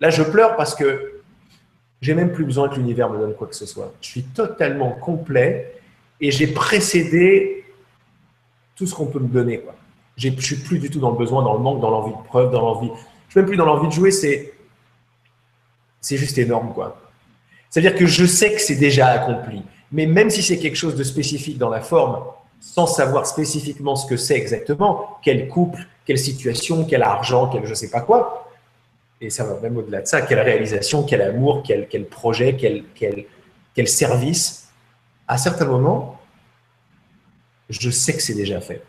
là 0.00 0.10
je 0.10 0.22
pleure 0.22 0.56
parce 0.56 0.74
que 0.74 1.20
j'ai 2.00 2.14
même 2.14 2.32
plus 2.32 2.44
besoin 2.44 2.68
que 2.68 2.76
l'univers 2.76 3.10
me 3.10 3.18
donne 3.18 3.34
quoi 3.34 3.46
que 3.46 3.56
ce 3.56 3.66
soit. 3.66 3.92
Je 4.00 4.08
suis 4.08 4.22
totalement 4.22 4.90
complet 4.90 5.73
et 6.24 6.30
j'ai 6.30 6.46
précédé 6.46 7.64
tout 8.74 8.86
ce 8.86 8.94
qu'on 8.94 9.04
peut 9.04 9.18
me 9.18 9.28
donner. 9.28 9.60
Je 10.16 10.30
ne 10.30 10.40
suis 10.40 10.56
plus 10.56 10.78
du 10.78 10.88
tout 10.88 10.98
dans 10.98 11.10
le 11.10 11.18
besoin, 11.18 11.42
dans 11.42 11.52
le 11.52 11.58
manque, 11.58 11.82
dans 11.82 11.90
l'envie 11.90 12.12
de 12.12 12.24
preuve, 12.24 12.50
dans 12.50 12.62
l'envie. 12.62 12.88
Je 13.28 13.32
suis 13.32 13.40
même 13.40 13.46
plus 13.46 13.58
dans 13.58 13.66
l'envie 13.66 13.88
de 13.88 13.92
jouer, 13.92 14.10
c'est, 14.10 14.54
c'est 16.00 16.16
juste 16.16 16.38
énorme. 16.38 16.72
quoi. 16.72 16.98
C'est-à-dire 17.68 17.94
que 17.94 18.06
je 18.06 18.24
sais 18.24 18.54
que 18.54 18.60
c'est 18.60 18.76
déjà 18.76 19.08
accompli. 19.08 19.62
Mais 19.92 20.06
même 20.06 20.30
si 20.30 20.42
c'est 20.42 20.58
quelque 20.58 20.76
chose 20.76 20.94
de 20.94 21.04
spécifique 21.04 21.58
dans 21.58 21.68
la 21.68 21.82
forme, 21.82 22.24
sans 22.58 22.86
savoir 22.86 23.26
spécifiquement 23.26 23.94
ce 23.94 24.06
que 24.06 24.16
c'est 24.16 24.36
exactement, 24.36 25.18
quel 25.22 25.46
couple, 25.48 25.86
quelle 26.06 26.18
situation, 26.18 26.86
quel 26.86 27.02
argent, 27.02 27.48
quel 27.48 27.64
je 27.64 27.70
ne 27.70 27.74
sais 27.74 27.90
pas 27.90 28.00
quoi, 28.00 28.50
et 29.20 29.28
ça 29.28 29.44
va 29.44 29.60
même 29.60 29.76
au-delà 29.76 30.00
de 30.00 30.06
ça, 30.06 30.22
quelle 30.22 30.40
réalisation, 30.40 31.02
quel 31.02 31.20
amour, 31.20 31.62
quel, 31.66 31.86
quel 31.86 32.06
projet, 32.06 32.56
quel, 32.56 32.84
quel, 32.94 33.26
quel 33.74 33.88
service, 33.88 34.63
à 35.26 35.38
certains 35.38 35.66
moments, 35.66 36.20
je 37.68 37.90
sais 37.90 38.14
que 38.14 38.22
c'est 38.22 38.34
déjà 38.34 38.60
fait. 38.60 38.82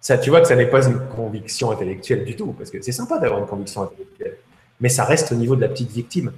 Ça, 0.00 0.16
tu 0.16 0.30
vois 0.30 0.40
que 0.40 0.48
ça 0.48 0.56
n'est 0.56 0.66
pas 0.66 0.86
une 0.86 1.00
conviction 1.08 1.70
intellectuelle 1.70 2.24
du 2.24 2.36
tout, 2.36 2.52
parce 2.52 2.70
que 2.70 2.80
c'est 2.80 2.92
sympa 2.92 3.18
d'avoir 3.18 3.40
une 3.40 3.46
conviction 3.46 3.82
intellectuelle, 3.82 4.36
mais 4.80 4.88
ça 4.88 5.04
reste 5.04 5.32
au 5.32 5.34
niveau 5.34 5.56
de 5.56 5.60
la 5.60 5.68
petite 5.68 5.90
victime. 5.90 6.32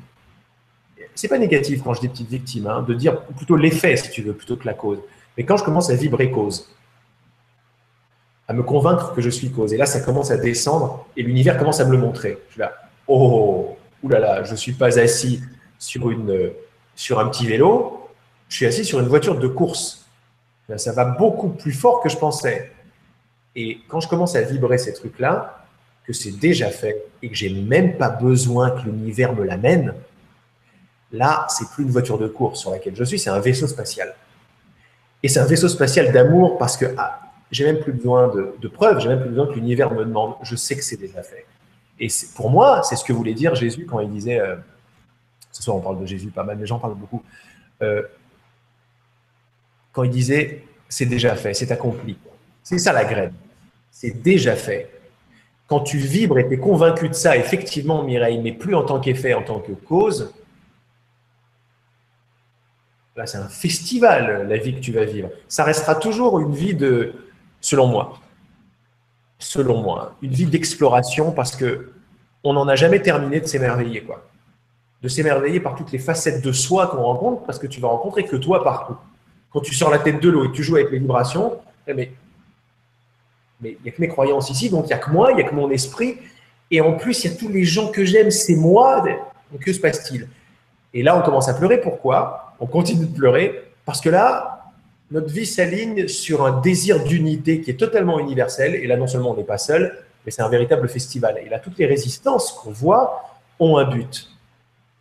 C'est 1.15 1.29
pas 1.29 1.39
négatif 1.39 1.83
quand 1.83 1.93
je 1.93 2.01
dis 2.01 2.09
petite 2.09 2.31
victime, 2.31 2.67
hein, 2.67 2.83
de 2.83 2.95
dire 2.95 3.21
plutôt 3.23 3.57
l'effet, 3.57 3.97
si 3.97 4.11
tu 4.11 4.23
veux, 4.23 4.33
plutôt 4.33 4.57
que 4.57 4.67
la 4.67 4.75
cause. 4.75 5.01
Mais 5.37 5.45
quand 5.45 5.57
je 5.57 5.65
commence 5.65 5.91
à 5.91 5.95
vibrer 5.95 6.31
cause, 6.31 6.75
à 8.49 8.55
me 8.55 8.63
convaincre 8.63 9.15
que 9.15 9.21
je 9.21 9.29
suis 9.29 9.51
cause, 9.51 9.75
et 9.75 9.77
là, 9.77 9.87
ça 9.87 10.01
commence 10.01 10.31
à 10.31 10.39
descendre, 10.39 11.07
et 11.17 11.23
l'univers 11.23 11.59
commence 11.59 11.81
à 11.81 11.85
me 11.85 11.93
le 11.93 11.99
montrer. 11.99 12.39
Je 12.49 12.53
suis 12.53 12.61
là, 12.61 12.73
oh, 13.07 13.77
oulala, 14.03 14.45
je 14.45 14.53
ne 14.53 14.57
suis 14.57 14.73
pas 14.73 14.99
assis 14.99 15.43
sur, 15.79 16.11
une, 16.11 16.53
sur 16.95 17.21
un 17.21 17.29
petit 17.29 17.47
vélo, 17.47 18.00
je 18.51 18.57
suis 18.57 18.67
assis 18.67 18.85
sur 18.85 19.01
une 19.01 19.09
voiture 19.09 19.39
de 19.39 19.49
course. 19.49 20.05
Ça 20.77 20.93
va 20.93 21.05
beaucoup 21.05 21.49
plus 21.49 21.73
fort 21.73 22.03
que 22.03 22.09
je 22.09 22.17
pensais. 22.17 22.71
Et 23.57 23.81
quand 23.89 24.01
je 24.01 24.09
commence 24.09 24.37
à 24.37 24.43
vibrer 24.43 24.77
ces 24.77 24.93
trucs-là, 24.93 25.65
que 26.05 26.13
c'est 26.13 26.33
déjà 26.33 26.69
fait 26.71 27.05
et 27.23 27.29
que 27.29 27.35
j'ai 27.35 27.51
même 27.51 27.97
pas 27.97 28.11
besoin 28.11 28.71
que 28.71 28.83
l'univers 28.83 29.35
me 29.35 29.45
l'amène, 29.45 29.95
là, 31.13 31.47
c'est 31.49 31.69
plus 31.71 31.85
une 31.85 31.91
voiture 31.91 32.19
de 32.19 32.29
course 32.29 32.61
sur 32.61 32.71
laquelle 32.71 32.95
je 32.95 33.05
suis, 33.05 33.19
c'est 33.19 33.31
un 33.31 33.41
vaisseau 33.41 33.67
spatial. 33.67 34.15
Et 35.23 35.29
c'est 35.29 35.41
un 35.41 35.47
vaisseau 35.47 35.69
spatial 35.69 36.13
d'amour 36.13 36.59
parce 36.59 36.77
que 36.77 36.87
ah, 36.99 37.21
j'ai 37.51 37.65
même 37.65 37.81
plus 37.81 37.93
besoin 37.93 38.29
de, 38.29 38.55
de 38.61 38.69
preuves, 38.69 39.01
j'ai 39.01 39.09
même 39.09 39.21
plus 39.21 39.31
besoin 39.31 39.47
que 39.47 39.55
l'univers 39.55 39.93
me 39.93 40.05
demande. 40.05 40.35
Je 40.43 40.57
sais 40.57 40.77
que 40.77 40.85
c'est 40.85 40.97
déjà 40.97 41.23
fait. 41.23 41.47
Et 41.99 42.09
pour 42.35 42.51
moi, 42.51 42.83
c'est 42.83 42.97
ce 42.97 43.05
que 43.05 43.13
voulait 43.13 43.35
dire 43.35 43.55
Jésus 43.55 43.87
quand 43.87 44.01
il 44.01 44.11
disait, 44.11 44.41
euh, 44.41 44.57
ce 45.53 45.63
soir 45.63 45.77
on 45.77 45.81
parle 45.81 46.01
de 46.01 46.07
Jésus 46.07 46.31
pas 46.31 46.45
mal, 46.45 46.57
mais 46.57 46.67
j'en 46.67 46.79
parle 46.79 46.95
beaucoup, 46.95 47.23
euh, 47.83 48.03
quand 49.93 50.03
il 50.05 50.11
disait, 50.11 50.65
c'est 50.89 51.07
déjà 51.07 51.35
fait, 51.37 51.55
c'est 51.55 51.71
accompli. 51.71 52.19
C'est 52.63 52.79
ça 52.79 52.93
la 52.93 53.05
graine. 53.05 53.33
C'est 53.91 54.23
déjà 54.23 54.57
fait. 54.57 54.91
Quand 55.67 55.81
tu 55.81 55.99
vibres 55.99 56.39
et 56.39 56.49
tu 56.49 56.55
es 56.55 56.59
convaincu 56.59 57.09
de 57.09 57.15
ça, 57.15 57.37
effectivement, 57.37 58.03
Mireille, 58.03 58.41
mais 58.41 58.53
plus 58.53 58.75
en 58.75 58.83
tant 58.83 59.01
qu'effet, 59.01 59.35
en 59.35 59.43
tant 59.43 59.61
que 59.61 59.73
cause, 59.73 60.33
là, 63.17 63.27
c'est 63.27 63.39
un 63.39 63.49
festival, 63.49 64.49
la 64.49 64.57
vie 64.57 64.75
que 64.75 64.81
tu 64.81 64.93
vas 64.93 65.05
vivre. 65.05 65.31
Ça 65.49 65.65
restera 65.65 65.95
toujours 65.95 66.41
une 66.41 66.55
vie 66.55 66.75
de, 66.75 67.15
selon 67.61 67.87
moi, 67.87 68.19
selon 69.39 69.83
moi, 69.83 70.17
une 70.23 70.33
vie 70.33 70.47
d'exploration 70.47 71.33
parce 71.33 71.57
que 71.57 71.93
on 72.43 72.55
n'en 72.55 72.69
a 72.69 72.75
jamais 72.75 73.03
terminé 73.03 73.41
de 73.41 73.47
s'émerveiller, 73.47 74.03
quoi. 74.03 74.27
De 75.03 75.09
s'émerveiller 75.09 75.61
par 75.61 75.75
toutes 75.75 75.93
les 75.93 75.99
facettes 75.99 76.43
de 76.43 76.53
soi 76.53 76.87
qu'on 76.87 77.03
rencontre 77.03 77.45
parce 77.45 77.59
que 77.59 77.67
tu 77.67 77.81
vas 77.81 77.89
rencontrer 77.89 78.25
que 78.25 78.37
toi 78.37 78.65
partout. 78.65 78.97
Quand 79.53 79.61
tu 79.61 79.75
sors 79.75 79.91
la 79.91 79.99
tête 79.99 80.21
de 80.21 80.29
l'eau 80.29 80.45
et 80.45 80.49
que 80.49 80.55
tu 80.55 80.63
joues 80.63 80.77
avec 80.77 80.91
les 80.91 80.99
vibrations, 80.99 81.59
eh, 81.87 81.95
mais 81.95 82.13
mais 83.61 83.73
il 83.73 83.83
n'y 83.83 83.89
a 83.91 83.93
que 83.93 84.01
mes 84.01 84.09
croyances 84.09 84.51
ici, 84.51 84.71
donc 84.71 84.85
il 84.85 84.89
n'y 84.89 84.95
a 84.95 84.99
que 84.99 85.11
moi, 85.11 85.33
il 85.33 85.37
n'y 85.37 85.43
a 85.43 85.49
que 85.49 85.55
mon 85.55 85.71
esprit. 85.71 86.17
Et 86.71 86.81
en 86.81 86.95
plus, 86.95 87.25
il 87.25 87.31
y 87.31 87.35
a 87.35 87.37
tous 87.37 87.49
les 87.49 87.65
gens 87.65 87.91
que 87.91 88.05
j'aime, 88.05 88.31
c'est 88.31 88.57
moi. 88.57 89.05
Donc 89.53 89.61
que 89.61 89.73
se 89.73 89.81
passe-t-il? 89.81 90.29
Et 90.95 91.03
là, 91.03 91.17
on 91.17 91.23
commence 91.23 91.49
à 91.49 91.55
pleurer. 91.55 91.81
Pourquoi? 91.81 92.55
On 92.59 92.67
continue 92.67 93.07
de 93.07 93.15
pleurer 93.15 93.65
parce 93.85 94.01
que 94.01 94.09
là, 94.09 94.73
notre 95.11 95.29
vie 95.29 95.47
s'aligne 95.47 96.09
sur 96.09 96.45
un 96.47 96.61
désir 96.61 97.03
d'unité 97.03 97.61
qui 97.61 97.71
est 97.71 97.79
totalement 97.79 98.19
universel. 98.19 98.75
Et 98.77 98.87
là, 98.87 98.97
non 98.97 99.07
seulement 99.07 99.33
on 99.33 99.37
n'est 99.37 99.45
pas 99.45 99.59
seul, 99.59 99.99
mais 100.25 100.31
c'est 100.31 100.43
un 100.43 100.49
véritable 100.49 100.89
festival. 100.89 101.39
Et 101.45 101.49
là, 101.49 101.59
toutes 101.59 101.79
les 101.79 101.87
résistances 101.87 102.53
qu'on 102.53 102.71
voit 102.71 103.25
ont 103.59 103.77
un 103.77 103.85
but. 103.85 104.31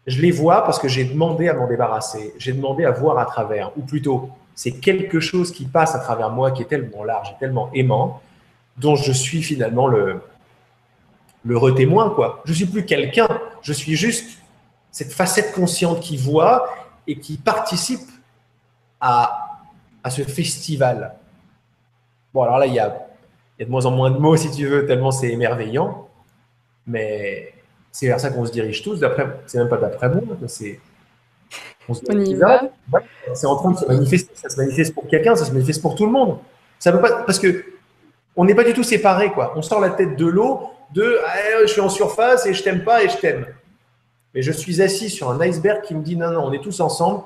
Je 0.08 0.22
les 0.22 0.32
vois 0.32 0.64
parce 0.64 0.80
que 0.80 0.88
j'ai 0.88 1.06
demandé 1.06 1.48
à 1.50 1.54
m'en 1.54 1.68
débarrasser. 1.68 2.34
J'ai 2.38 2.54
demandé 2.54 2.84
à 2.84 2.92
voir 2.92 3.20
à 3.20 3.26
travers. 3.26 3.72
Ou 3.78 3.82
plutôt, 3.82 4.30
c'est 4.60 4.74
quelque 4.74 5.22
chose 5.22 5.54
qui 5.54 5.64
passe 5.64 5.96
à 5.96 6.00
travers 6.00 6.32
moi 6.32 6.52
qui 6.52 6.64
est 6.64 6.66
tellement 6.66 7.06
large 7.06 7.30
et 7.32 7.40
tellement 7.40 7.72
aimant 7.74 8.22
dont 8.76 8.98
je 8.98 9.14
suis 9.14 9.42
finalement 9.42 9.88
le, 9.88 10.20
le 11.46 11.58
retémoin. 11.58 12.10
Quoi. 12.10 12.42
Je 12.44 12.52
suis 12.52 12.66
plus 12.66 12.84
quelqu'un, 12.84 13.30
je 13.62 13.72
suis 13.72 13.96
juste 13.96 14.38
cette 14.92 15.14
facette 15.14 15.54
consciente 15.54 16.02
qui 16.02 16.18
voit 16.18 16.68
et 17.08 17.20
qui 17.20 17.38
participe 17.38 18.06
à, 19.00 19.62
à 20.04 20.10
ce 20.10 20.24
festival. 20.24 21.14
Bon, 22.34 22.42
alors 22.44 22.58
là, 22.58 22.66
il 22.66 22.74
y 22.74 22.80
a, 22.80 23.08
il 23.58 23.62
y 23.62 23.64
a 23.64 23.66
de 23.66 23.72
moins 23.72 23.86
en 23.86 23.92
moins 23.92 24.12
de 24.12 24.18
mots, 24.18 24.36
si 24.36 24.52
tu 24.52 24.68
veux, 24.68 24.86
tellement 24.86 25.12
c'est 25.12 25.32
émerveillant. 25.32 26.10
Mais 26.86 27.54
c'est 27.94 28.08
vers 28.08 28.20
ça 28.20 28.30
qu'on 28.30 28.46
se 28.46 28.52
dirige 28.52 28.84
tous. 28.84 29.00
D'après, 29.00 29.26
c'est 29.48 29.58
même 29.58 29.70
pas 29.70 29.78
d'après 29.78 30.10
moi, 30.10 30.22
c'est. 30.48 30.82
On, 31.88 32.20
y 32.20 32.36
va. 32.36 32.62
c'est 33.34 33.48
en 33.48 33.56
train 33.56 33.72
de 33.72 33.78
se 33.78 33.86
manifester. 33.86 34.32
Ça 34.36 34.50
se 34.50 34.58
manifeste 34.58 34.94
pour 34.94 35.08
quelqu'un, 35.08 35.36
ça 35.36 35.46
se 35.46 35.52
manifeste 35.52 35.82
pour 35.82 35.96
tout 35.96 36.06
le 36.06 36.12
monde. 36.12 36.38
Ça 36.78 36.92
peut 36.92 37.02
pas, 37.02 37.24
parce 37.24 37.40
que 37.40 37.66
on 38.36 38.46
n'est 38.46 38.56
pas 38.56 38.64
du 38.64 38.74
tout 38.74 38.84
séparés, 38.84 39.32
quoi. 39.32 39.54
On 39.56 39.62
sort 39.62 39.82
la 39.82 39.90
tête 39.90 40.16
de 40.16 40.26
l'eau, 40.26 40.70
de 40.94 41.20
ah, 41.26 41.62
je 41.64 41.68
suis 41.68 41.82
en 41.82 41.90
surface 41.90 42.46
et 42.46 42.54
je 42.54 42.64
t'aime 42.64 42.84
pas 42.84 43.04
et 43.04 43.10
je 43.10 43.18
t'aime. 43.18 43.46
Mais 44.34 44.42
je 44.42 44.52
suis 44.52 44.82
assis 44.82 45.10
sur 45.10 45.32
un 45.32 45.40
iceberg 45.42 45.82
qui 45.82 45.96
me 45.96 46.04
dit 46.04 46.16
non, 46.16 46.32
non, 46.32 46.46
on 46.46 46.54
est 46.54 46.62
tous 46.62 46.80
ensemble 46.80 47.24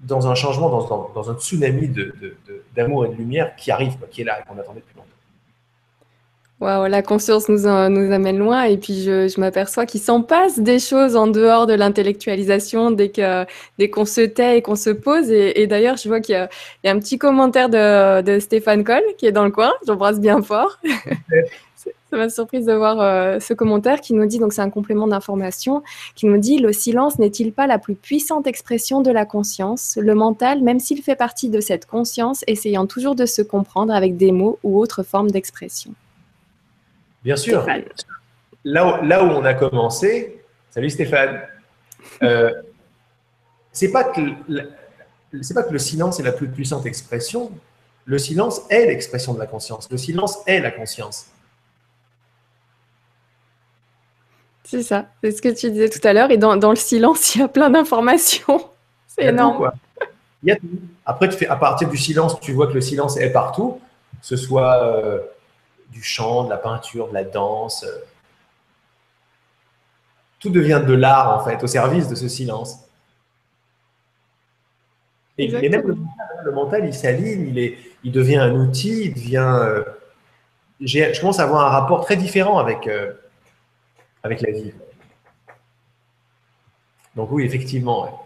dans 0.00 0.28
un 0.28 0.34
changement, 0.34 0.68
dans, 1.14 1.30
un 1.30 1.34
tsunami 1.34 1.90
d'amour 2.74 3.06
et 3.06 3.08
de 3.08 3.14
lumière 3.14 3.56
qui 3.56 3.70
arrive, 3.70 3.94
qui 4.10 4.20
est 4.20 4.24
là 4.24 4.40
et 4.40 4.42
qu'on 4.44 4.58
attendait 4.58 4.80
depuis 4.80 4.96
longtemps 4.96 5.08
la 6.60 7.02
conscience 7.02 7.48
nous, 7.48 7.66
amène 7.66 8.38
loin 8.38 8.64
et 8.64 8.76
puis 8.76 9.02
je, 9.02 9.40
m'aperçois 9.40 9.86
qu'il 9.86 10.00
s'en 10.00 10.22
passe 10.22 10.58
des 10.58 10.78
choses 10.78 11.16
en 11.16 11.26
dehors 11.26 11.66
de 11.66 11.74
l'intellectualisation 11.74 12.90
dès 12.90 13.10
qu'on 13.10 14.04
se 14.04 14.20
tait 14.22 14.58
et 14.58 14.62
qu'on 14.62 14.76
se 14.76 14.90
pose. 14.90 15.30
Et, 15.30 15.66
d'ailleurs, 15.66 15.96
je 15.96 16.08
vois 16.08 16.20
qu'il 16.20 16.34
y, 16.34 16.88
a 16.88 16.90
un 16.90 16.98
petit 16.98 17.18
commentaire 17.18 17.68
de, 17.68 18.38
Stéphane 18.38 18.84
Coll 18.84 19.02
qui 19.18 19.26
est 19.26 19.32
dans 19.32 19.44
le 19.44 19.50
coin. 19.50 19.72
J'embrasse 19.86 20.20
bien 20.20 20.42
fort. 20.42 20.78
Ça 22.10 22.18
m'a 22.18 22.30
surprise 22.30 22.64
de 22.64 22.72
voir 22.72 23.00
euh, 23.00 23.40
ce 23.40 23.54
commentaire 23.54 24.00
qui 24.00 24.14
nous 24.14 24.24
dit, 24.24 24.38
donc 24.38 24.52
c'est 24.52 24.62
un 24.62 24.70
complément 24.70 25.08
d'information, 25.08 25.82
qui 26.14 26.26
nous 26.26 26.38
dit, 26.38 26.58
le 26.58 26.72
silence 26.72 27.18
n'est-il 27.18 27.52
pas 27.52 27.66
la 27.66 27.78
plus 27.78 27.96
puissante 27.96 28.46
expression 28.46 29.00
de 29.00 29.10
la 29.10 29.26
conscience? 29.26 29.98
Le 30.00 30.14
mental, 30.14 30.62
même 30.62 30.78
s'il 30.78 31.02
fait 31.02 31.16
partie 31.16 31.48
de 31.48 31.60
cette 31.60 31.86
conscience, 31.86 32.44
essayant 32.46 32.86
toujours 32.86 33.16
de 33.16 33.26
se 33.26 33.42
comprendre 33.42 33.92
avec 33.92 34.16
des 34.16 34.30
mots 34.30 34.60
ou 34.62 34.78
autres 34.78 35.02
formes 35.02 35.32
d'expression. 35.32 35.92
Bien 37.24 37.36
sûr. 37.36 37.66
là, 38.64 38.86
où, 38.86 39.04
là 39.04 39.24
où 39.24 39.28
on 39.28 39.44
a 39.44 39.54
commencé, 39.54 40.42
salut 40.70 40.90
Stéphane, 40.90 41.40
euh, 42.22 42.52
c'est 43.72 43.90
pas 43.90 44.04
que 44.04 44.20
c'est 45.42 45.54
pas 45.54 45.64
que 45.64 45.72
le 45.72 45.78
silence 45.78 46.20
est 46.20 46.22
la 46.22 46.32
plus 46.32 46.48
puissante 46.48 46.86
expression. 46.86 47.50
Le 48.04 48.18
silence 48.18 48.62
est 48.70 48.86
l'expression 48.86 49.34
de 49.34 49.38
la 49.38 49.46
conscience. 49.46 49.90
Le 49.90 49.96
silence 49.96 50.38
est 50.46 50.60
la 50.60 50.70
conscience. 50.70 51.26
C'est 54.64 54.82
ça, 54.82 55.06
c'est 55.22 55.32
ce 55.32 55.42
que 55.42 55.48
tu 55.48 55.70
disais 55.70 55.88
tout 55.88 56.06
à 56.06 56.12
l'heure. 56.12 56.30
Et 56.30 56.36
dans, 56.36 56.54
le 56.54 56.76
silence, 56.76 57.34
il 57.34 57.40
y 57.40 57.44
a 57.44 57.48
plein 57.48 57.70
d'informations. 57.70 58.68
C'est 59.06 59.26
énorme. 59.26 59.70
il 60.42 60.48
y 60.48 60.52
a 60.52 60.56
tout. 60.56 60.66
Après, 61.06 61.28
tu 61.28 61.36
fais, 61.36 61.46
à 61.46 61.56
partir 61.56 61.88
du 61.88 61.96
silence, 61.96 62.40
tu 62.40 62.52
vois 62.52 62.66
que 62.66 62.72
le 62.72 62.80
silence 62.80 63.16
est 63.16 63.30
partout, 63.30 63.80
que 64.20 64.26
ce 64.26 64.36
soit 64.36 64.82
euh, 64.82 65.20
du 65.94 66.02
chant, 66.02 66.44
de 66.44 66.50
la 66.50 66.58
peinture, 66.58 67.08
de 67.08 67.14
la 67.14 67.24
danse. 67.24 67.84
Euh. 67.84 68.04
tout 70.40 70.50
devient 70.50 70.82
de 70.86 70.92
l'art, 70.92 71.40
en 71.40 71.44
fait, 71.44 71.62
au 71.62 71.66
service 71.66 72.08
de 72.08 72.14
ce 72.14 72.28
silence. 72.28 72.80
Et, 75.38 75.68
même 75.68 75.96
le 76.44 76.52
mental, 76.52 76.84
il 76.84 76.94
s'aligne, 76.94 77.56
il, 77.56 77.76
il 78.04 78.12
devient 78.12 78.36
un 78.36 78.54
outil, 78.54 79.06
il 79.06 79.14
devient. 79.14 79.58
Euh, 79.62 79.82
je 80.80 81.18
commence 81.18 81.40
à 81.40 81.44
avoir 81.44 81.66
un 81.66 81.70
rapport 81.70 82.04
très 82.04 82.16
différent 82.16 82.58
avec, 82.58 82.88
avec 84.22 84.42
la 84.42 84.52
vie. 84.52 84.72
Donc 87.16 87.30
oui, 87.30 87.44
effectivement. 87.44 88.24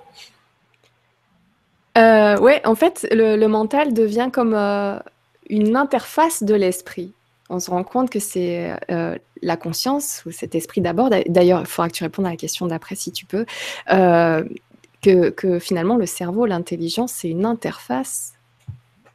Euh, 1.98 2.38
ouais, 2.38 2.64
en 2.64 2.74
fait, 2.74 3.06
le, 3.10 3.46
mental 3.46 3.92
devient 3.92 4.30
comme 4.32 4.54
euh, 4.54 4.98
une 5.48 5.76
interface 5.76 6.42
de 6.42 6.54
l'esprit. 6.54 7.12
On 7.50 7.60
se 7.60 7.70
rend 7.70 7.84
compte 7.84 8.10
que 8.10 8.20
c'est 8.20 8.74
euh, 8.90 9.16
la 9.42 9.56
conscience, 9.56 10.22
ou 10.26 10.30
cet 10.30 10.54
esprit 10.54 10.80
d'abord. 10.80 11.10
D'ailleurs, 11.28 11.60
il 11.60 11.66
faudra 11.66 11.88
que 11.88 11.94
tu 11.94 12.04
répondes 12.04 12.26
à 12.26 12.30
la 12.30 12.36
question 12.36 12.66
d'après 12.66 12.94
si 12.94 13.12
tu 13.12 13.24
peux. 13.24 13.46
Que, 15.00 15.30
que, 15.30 15.60
finalement, 15.60 15.96
le 15.96 16.06
cerveau, 16.06 16.44
l'intelligence, 16.44 17.12
c'est 17.12 17.28
une 17.28 17.46
interface 17.46 18.32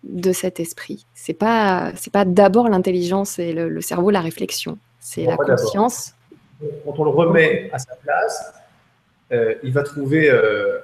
de 0.03 0.31
cet 0.31 0.61
esprit. 0.61 1.05
C'est 1.13 1.33
pas, 1.33 1.91
c'est 1.97 2.11
pas 2.11 2.23
d'abord 2.23 2.69
l'intelligence 2.69 3.37
et 3.37 3.51
le, 3.51 3.81
cerveau, 3.81 4.09
la 4.09 4.21
réflexion. 4.21 4.77
C'est 5.01 5.25
la 5.25 5.35
conscience 5.35 6.13
quand 6.85 6.99
on 6.99 7.03
le 7.03 7.09
remet 7.09 7.69
à 7.71 7.79
sa 7.79 7.95
place, 7.95 8.53
euh, 9.31 9.55
il 9.63 9.73
va 9.73 9.83
trouver, 9.83 10.29
euh, 10.29 10.79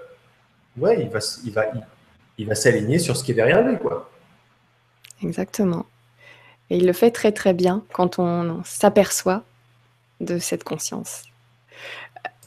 ouais, 0.77 1.01
il 1.01 1.09
va, 1.09 1.19
il 1.45 1.51
va, 1.51 1.65
il, 2.37 2.47
va 2.47 2.55
s'aligner 2.55 2.99
sur 2.99 3.15
ce 3.15 3.23
qui 3.23 3.31
est 3.31 3.35
derrière 3.35 3.65
lui, 3.65 3.77
quoi. 3.77 4.09
Exactement. 5.23 5.85
Et 6.69 6.77
il 6.77 6.85
le 6.85 6.93
fait 6.93 7.11
très 7.11 7.31
très 7.31 7.53
bien 7.53 7.83
quand 7.93 8.19
on 8.19 8.61
s'aperçoit 8.63 9.43
de 10.19 10.37
cette 10.37 10.63
conscience. 10.63 11.23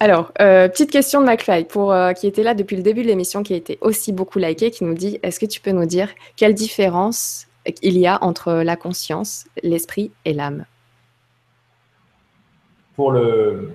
Alors, 0.01 0.33
euh, 0.41 0.69
petite 0.69 0.91
question 0.91 1.21
de 1.21 1.27
McFly, 1.27 1.65
pour, 1.65 1.95
qui 2.17 2.27
était 2.27 2.43
là 2.43 2.55
depuis 2.55 2.77
le 2.77 2.83
début 2.83 3.03
de 3.03 3.07
l'émission, 3.09 3.43
qui 3.43 3.55
a 3.55 3.57
été 3.57 3.79
aussi 3.81 4.13
beaucoup 4.13 4.39
likée, 4.39 4.71
qui 4.71 4.85
nous 4.85 4.95
dit 4.95 5.19
Est-ce 5.23 5.39
que 5.39 5.47
tu 5.47 5.61
peux 5.61 5.71
nous 5.71 5.87
dire 5.87 6.09
quelle 6.37 6.55
différence 6.55 7.47
il 7.83 7.99
y 7.99 8.07
a 8.07 8.23
entre 8.23 8.53
la 8.53 8.77
conscience, 8.77 9.47
l'esprit 9.63 10.11
et 10.25 10.33
l'âme? 10.33 10.65
Pour 12.97 13.13
le 13.13 13.73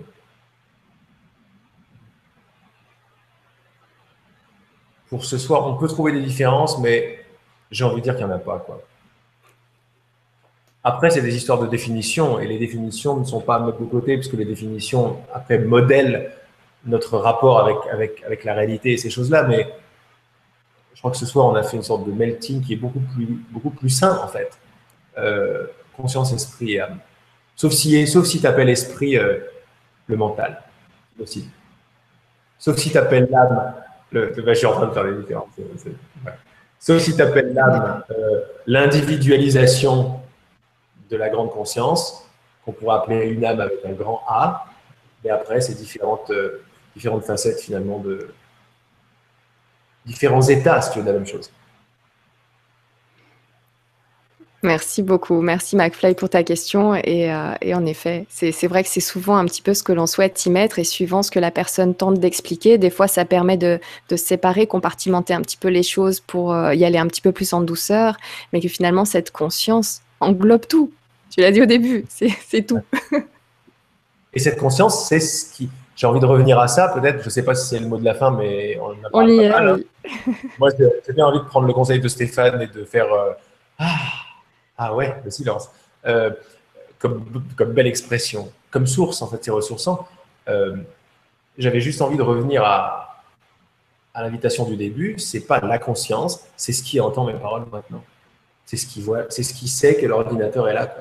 pour 5.10 5.26
ce 5.26 5.38
soir, 5.38 5.66
on 5.68 5.76
peut 5.76 5.88
trouver 5.88 6.12
des 6.12 6.22
différences, 6.22 6.80
mais 6.80 7.20
j'ai 7.72 7.84
envie 7.84 7.98
de 7.98 8.02
dire 8.02 8.16
qu'il 8.16 8.26
n'y 8.26 8.32
en 8.32 8.36
a 8.36 8.40
pas. 8.40 8.60
Quoi. 8.60 8.82
Après, 10.90 11.10
c'est 11.10 11.22
des 11.22 11.36
histoires 11.36 11.60
de 11.60 11.68
définition, 11.68 12.40
et 12.40 12.48
les 12.48 12.58
définitions 12.58 13.18
ne 13.18 13.26
sont 13.26 13.42
pas 13.42 13.56
à 13.56 13.60
mettre 13.60 13.80
de 13.80 13.86
côté, 13.86 14.16
puisque 14.16 14.36
les 14.36 14.46
définitions, 14.46 15.18
après, 15.34 15.60
modèlent 15.60 16.32
notre 16.86 17.18
rapport 17.18 17.60
avec, 17.60 17.76
avec, 17.92 18.24
avec 18.26 18.46
la 18.46 18.54
réalité 18.54 18.94
et 18.94 18.98
ces 18.98 19.10
choses-là, 19.10 19.44
mais 19.44 19.68
je 20.94 21.00
crois 21.00 21.12
que 21.12 21.18
ce 21.18 21.26
soir, 21.26 21.48
on 21.48 21.56
a 21.56 21.64
fait 21.64 21.76
une 21.76 21.84
sorte 21.84 22.08
de 22.08 22.14
melting 22.14 22.62
qui 22.64 22.72
est 22.72 22.78
beaucoup 22.78 23.02
plus, 23.02 23.28
beaucoup 23.52 23.72
plus 23.72 23.90
sain, 23.90 24.18
en 24.24 24.30
fait. 24.30 24.58
Euh, 25.18 25.66
conscience, 25.98 26.32
esprit 26.32 26.76
et 26.76 26.80
âme. 26.80 27.00
Sauf 27.58 27.74
si, 27.74 28.08
sauf 28.08 28.26
si 28.26 28.40
tu 28.40 28.48
appelles 28.48 28.70
esprit 28.70 29.18
euh, 29.18 29.40
le 30.08 30.16
mental 30.16 30.62
aussi. 31.20 31.50
Sauf 32.58 32.78
si 32.78 32.92
tu 32.92 32.98
appelles 32.98 33.28
l'âme, 33.30 33.74
le, 34.14 34.34
je 34.34 34.54
suis 34.54 34.66
en 34.66 34.72
train 34.72 34.88
de 34.88 34.94
faire 34.94 35.04
les 35.04 35.18
différences. 35.18 35.50
Sauf 36.80 37.00
si 37.00 37.14
tu 37.14 37.22
appelles 37.22 37.54
l'âme 37.54 38.04
euh, 38.12 38.40
l'individualisation 38.68 40.17
de 41.10 41.18
la 41.18 41.30
grande 41.30 41.52
conscience, 41.52 42.28
qu'on 42.66 42.72
pourrait 42.72 42.98
appeler 42.98 43.28
une 43.28 43.46
âme 43.46 43.62
avec 43.62 43.80
un 43.86 43.94
grand 43.94 44.22
A. 44.28 44.66
Et 45.24 45.30
après, 45.30 45.62
c'est 45.62 45.74
différentes, 45.74 46.30
euh, 46.30 46.64
différentes 46.96 47.24
facettes 47.24 47.60
finalement 47.60 48.00
de 48.00 48.34
différents 50.06 50.42
états, 50.42 50.82
si 50.82 50.92
tu 50.92 51.00
veux, 51.00 51.06
de 51.06 51.12
la 51.12 51.18
même 51.18 51.28
chose. 51.28 51.52
Merci 54.64 55.04
beaucoup. 55.04 55.42
Merci 55.42 55.76
McFly 55.76 56.16
pour 56.16 56.30
ta 56.30 56.44
question. 56.44 56.96
Et, 56.96 57.32
euh, 57.32 57.54
en 57.74 57.86
effet, 57.86 58.26
c'est 58.30 58.68
vrai 58.68 58.84
que 58.84 58.90
c'est 58.90 59.00
souvent 59.00 59.38
un 59.38 59.46
petit 59.46 59.62
peu 59.62 59.74
ce 59.74 59.84
que 59.84 59.94
l'on 59.94 60.08
souhaite 60.08 60.46
y 60.46 60.50
mettre 60.50 60.80
et 60.80 60.84
suivant 60.84 61.22
ce 61.22 61.30
que 61.30 61.40
la 61.40 61.52
personne 61.52 61.94
tente 61.94 62.20
d'expliquer, 62.20 62.78
des 62.78 62.90
fois 62.90 63.08
ça 63.08 63.24
permet 63.24 63.58
de, 63.58 63.80
séparer, 64.16 64.66
compartimenter 64.66 65.34
un 65.34 65.42
petit 65.42 65.58
peu 65.58 65.68
les 65.68 65.84
choses 65.84 66.20
pour 66.20 66.54
euh, 66.54 66.74
y 66.74 66.86
aller 66.86 66.98
un 66.98 67.08
petit 67.08 67.22
peu 67.22 67.32
plus 67.32 67.54
en 67.54 67.62
douceur, 67.62 68.18
mais 68.52 68.60
que 68.60 68.68
finalement 68.68 69.06
cette 69.06 69.32
conscience 69.32 70.02
englobe 70.20 70.68
tout. 70.68 70.92
Tu 71.30 71.42
l'as 71.42 71.52
dit 71.52 71.62
au 71.62 71.66
début, 71.66 72.06
c'est 72.10 72.66
tout. 72.66 72.82
Et 74.34 74.40
cette 74.40 74.58
conscience, 74.58 75.08
c'est 75.08 75.20
ce 75.20 75.54
qui... 75.54 75.70
J'ai 75.96 76.06
envie 76.06 76.20
de 76.20 76.26
revenir 76.26 76.60
à 76.60 76.68
ça, 76.68 76.90
peut-être, 76.90 77.22
je 77.22 77.26
ne 77.26 77.30
sais 77.32 77.44
pas 77.44 77.56
si 77.56 77.70
c'est 77.70 77.80
le 77.80 77.88
mot 77.88 77.98
de 77.98 78.06
la 78.06 78.14
fin, 78.14 78.30
mais 78.30 78.80
on, 78.80 78.92
a 78.92 79.10
on 79.14 79.28
y 79.28 79.40
est. 79.40 79.48
Hein. 79.48 79.78
Moi, 80.60 80.70
j'ai 80.78 81.14
bien 81.14 81.26
envie 81.26 81.40
de 81.40 81.44
prendre 81.46 81.66
le 81.66 81.74
conseil 81.74 82.00
de 82.00 82.08
Stéphane 82.08 82.62
et 82.62 82.68
de 82.68 82.84
faire... 82.86 83.12
Euh, 83.12 83.32
ah, 83.80 83.96
ah 84.78 84.96
ouais, 84.96 85.16
le 85.26 85.32
silence. 85.32 85.70
Euh, 86.06 86.30
comme, 87.00 87.26
comme, 87.56 87.74
belle 87.74 87.88
expression, 87.88 88.52
comme 88.70 88.86
source, 88.86 89.24
en 89.24 89.28
fait, 89.28 89.44
c'est 89.44 89.50
ressourçant. 89.50 90.08
Euh, 90.48 90.78
j'avais 91.58 91.82
juste 91.82 92.02
envie 92.04 92.18
de 92.18 92.22
revenir 92.22 92.64
à, 92.64 93.24
à 94.14 94.22
l'invitation 94.22 94.66
du 94.66 94.76
début. 94.76 95.18
C'est 95.18 95.42
pas 95.42 95.60
la 95.60 95.80
conscience, 95.80 96.42
c'est 96.58 96.74
ce 96.74 96.84
qui 96.84 97.00
entend 97.00 97.26
mes 97.26 97.34
paroles 97.34 97.66
maintenant. 97.72 98.04
C'est 98.68 98.78
ce 98.78 98.86
qui 98.86 99.02
voit, 99.02 99.26
c'est 99.30 99.44
ce 99.44 99.54
qui 99.54 99.70
sait 99.70 99.96
que 99.96 100.06
l'ordinateur 100.06 100.68
est 100.68 100.74
là. 100.74 100.94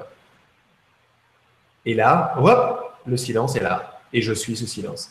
Et 1.84 1.94
là, 1.94 2.34
hop, 2.38 2.94
le 3.04 3.16
silence 3.16 3.56
est 3.56 3.60
là. 3.60 4.00
Et 4.12 4.22
je 4.22 4.32
suis 4.32 4.56
ce 4.56 4.66
silence. 4.66 5.10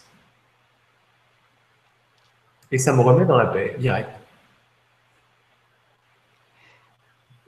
Et 2.72 2.78
ça 2.78 2.94
me 2.94 3.02
remet 3.02 3.26
dans 3.26 3.38
la 3.38 3.48
paix, 3.48 3.76
direct. 3.78 4.10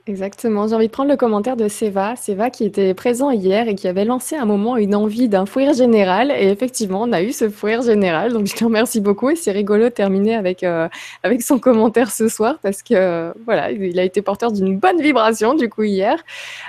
Exactement. 0.08 0.66
J'ai 0.66 0.74
envie 0.74 0.86
de 0.86 0.92
prendre 0.92 1.10
le 1.10 1.18
commentaire 1.18 1.54
de 1.54 1.68
Seva. 1.68 2.16
Seva 2.16 2.48
qui 2.48 2.64
était 2.64 2.94
présent 2.94 3.30
hier 3.30 3.68
et 3.68 3.74
qui 3.74 3.86
avait 3.88 4.06
lancé 4.06 4.36
un 4.36 4.46
moment 4.46 4.78
une 4.78 4.94
envie 4.94 5.28
d'un 5.28 5.44
fouir 5.44 5.74
général. 5.74 6.30
Et 6.30 6.48
effectivement, 6.48 7.02
on 7.02 7.12
a 7.12 7.20
eu 7.20 7.30
ce 7.30 7.50
fouir 7.50 7.82
général. 7.82 8.32
Donc, 8.32 8.46
je 8.46 8.56
te 8.56 8.64
remercie 8.64 9.02
beaucoup. 9.02 9.28
Et 9.28 9.36
c'est 9.36 9.52
rigolo 9.52 9.84
de 9.84 9.88
terminer 9.90 10.34
avec, 10.34 10.62
euh, 10.62 10.88
avec 11.22 11.42
son 11.42 11.58
commentaire 11.58 12.10
ce 12.10 12.28
soir 12.28 12.54
parce 12.62 12.82
que, 12.82 13.34
voilà, 13.44 13.70
il 13.70 13.98
a 13.98 14.02
été 14.02 14.22
porteur 14.22 14.50
d'une 14.50 14.78
bonne 14.78 14.98
vibration, 15.02 15.52
du 15.52 15.68
coup, 15.68 15.82
hier. 15.82 16.16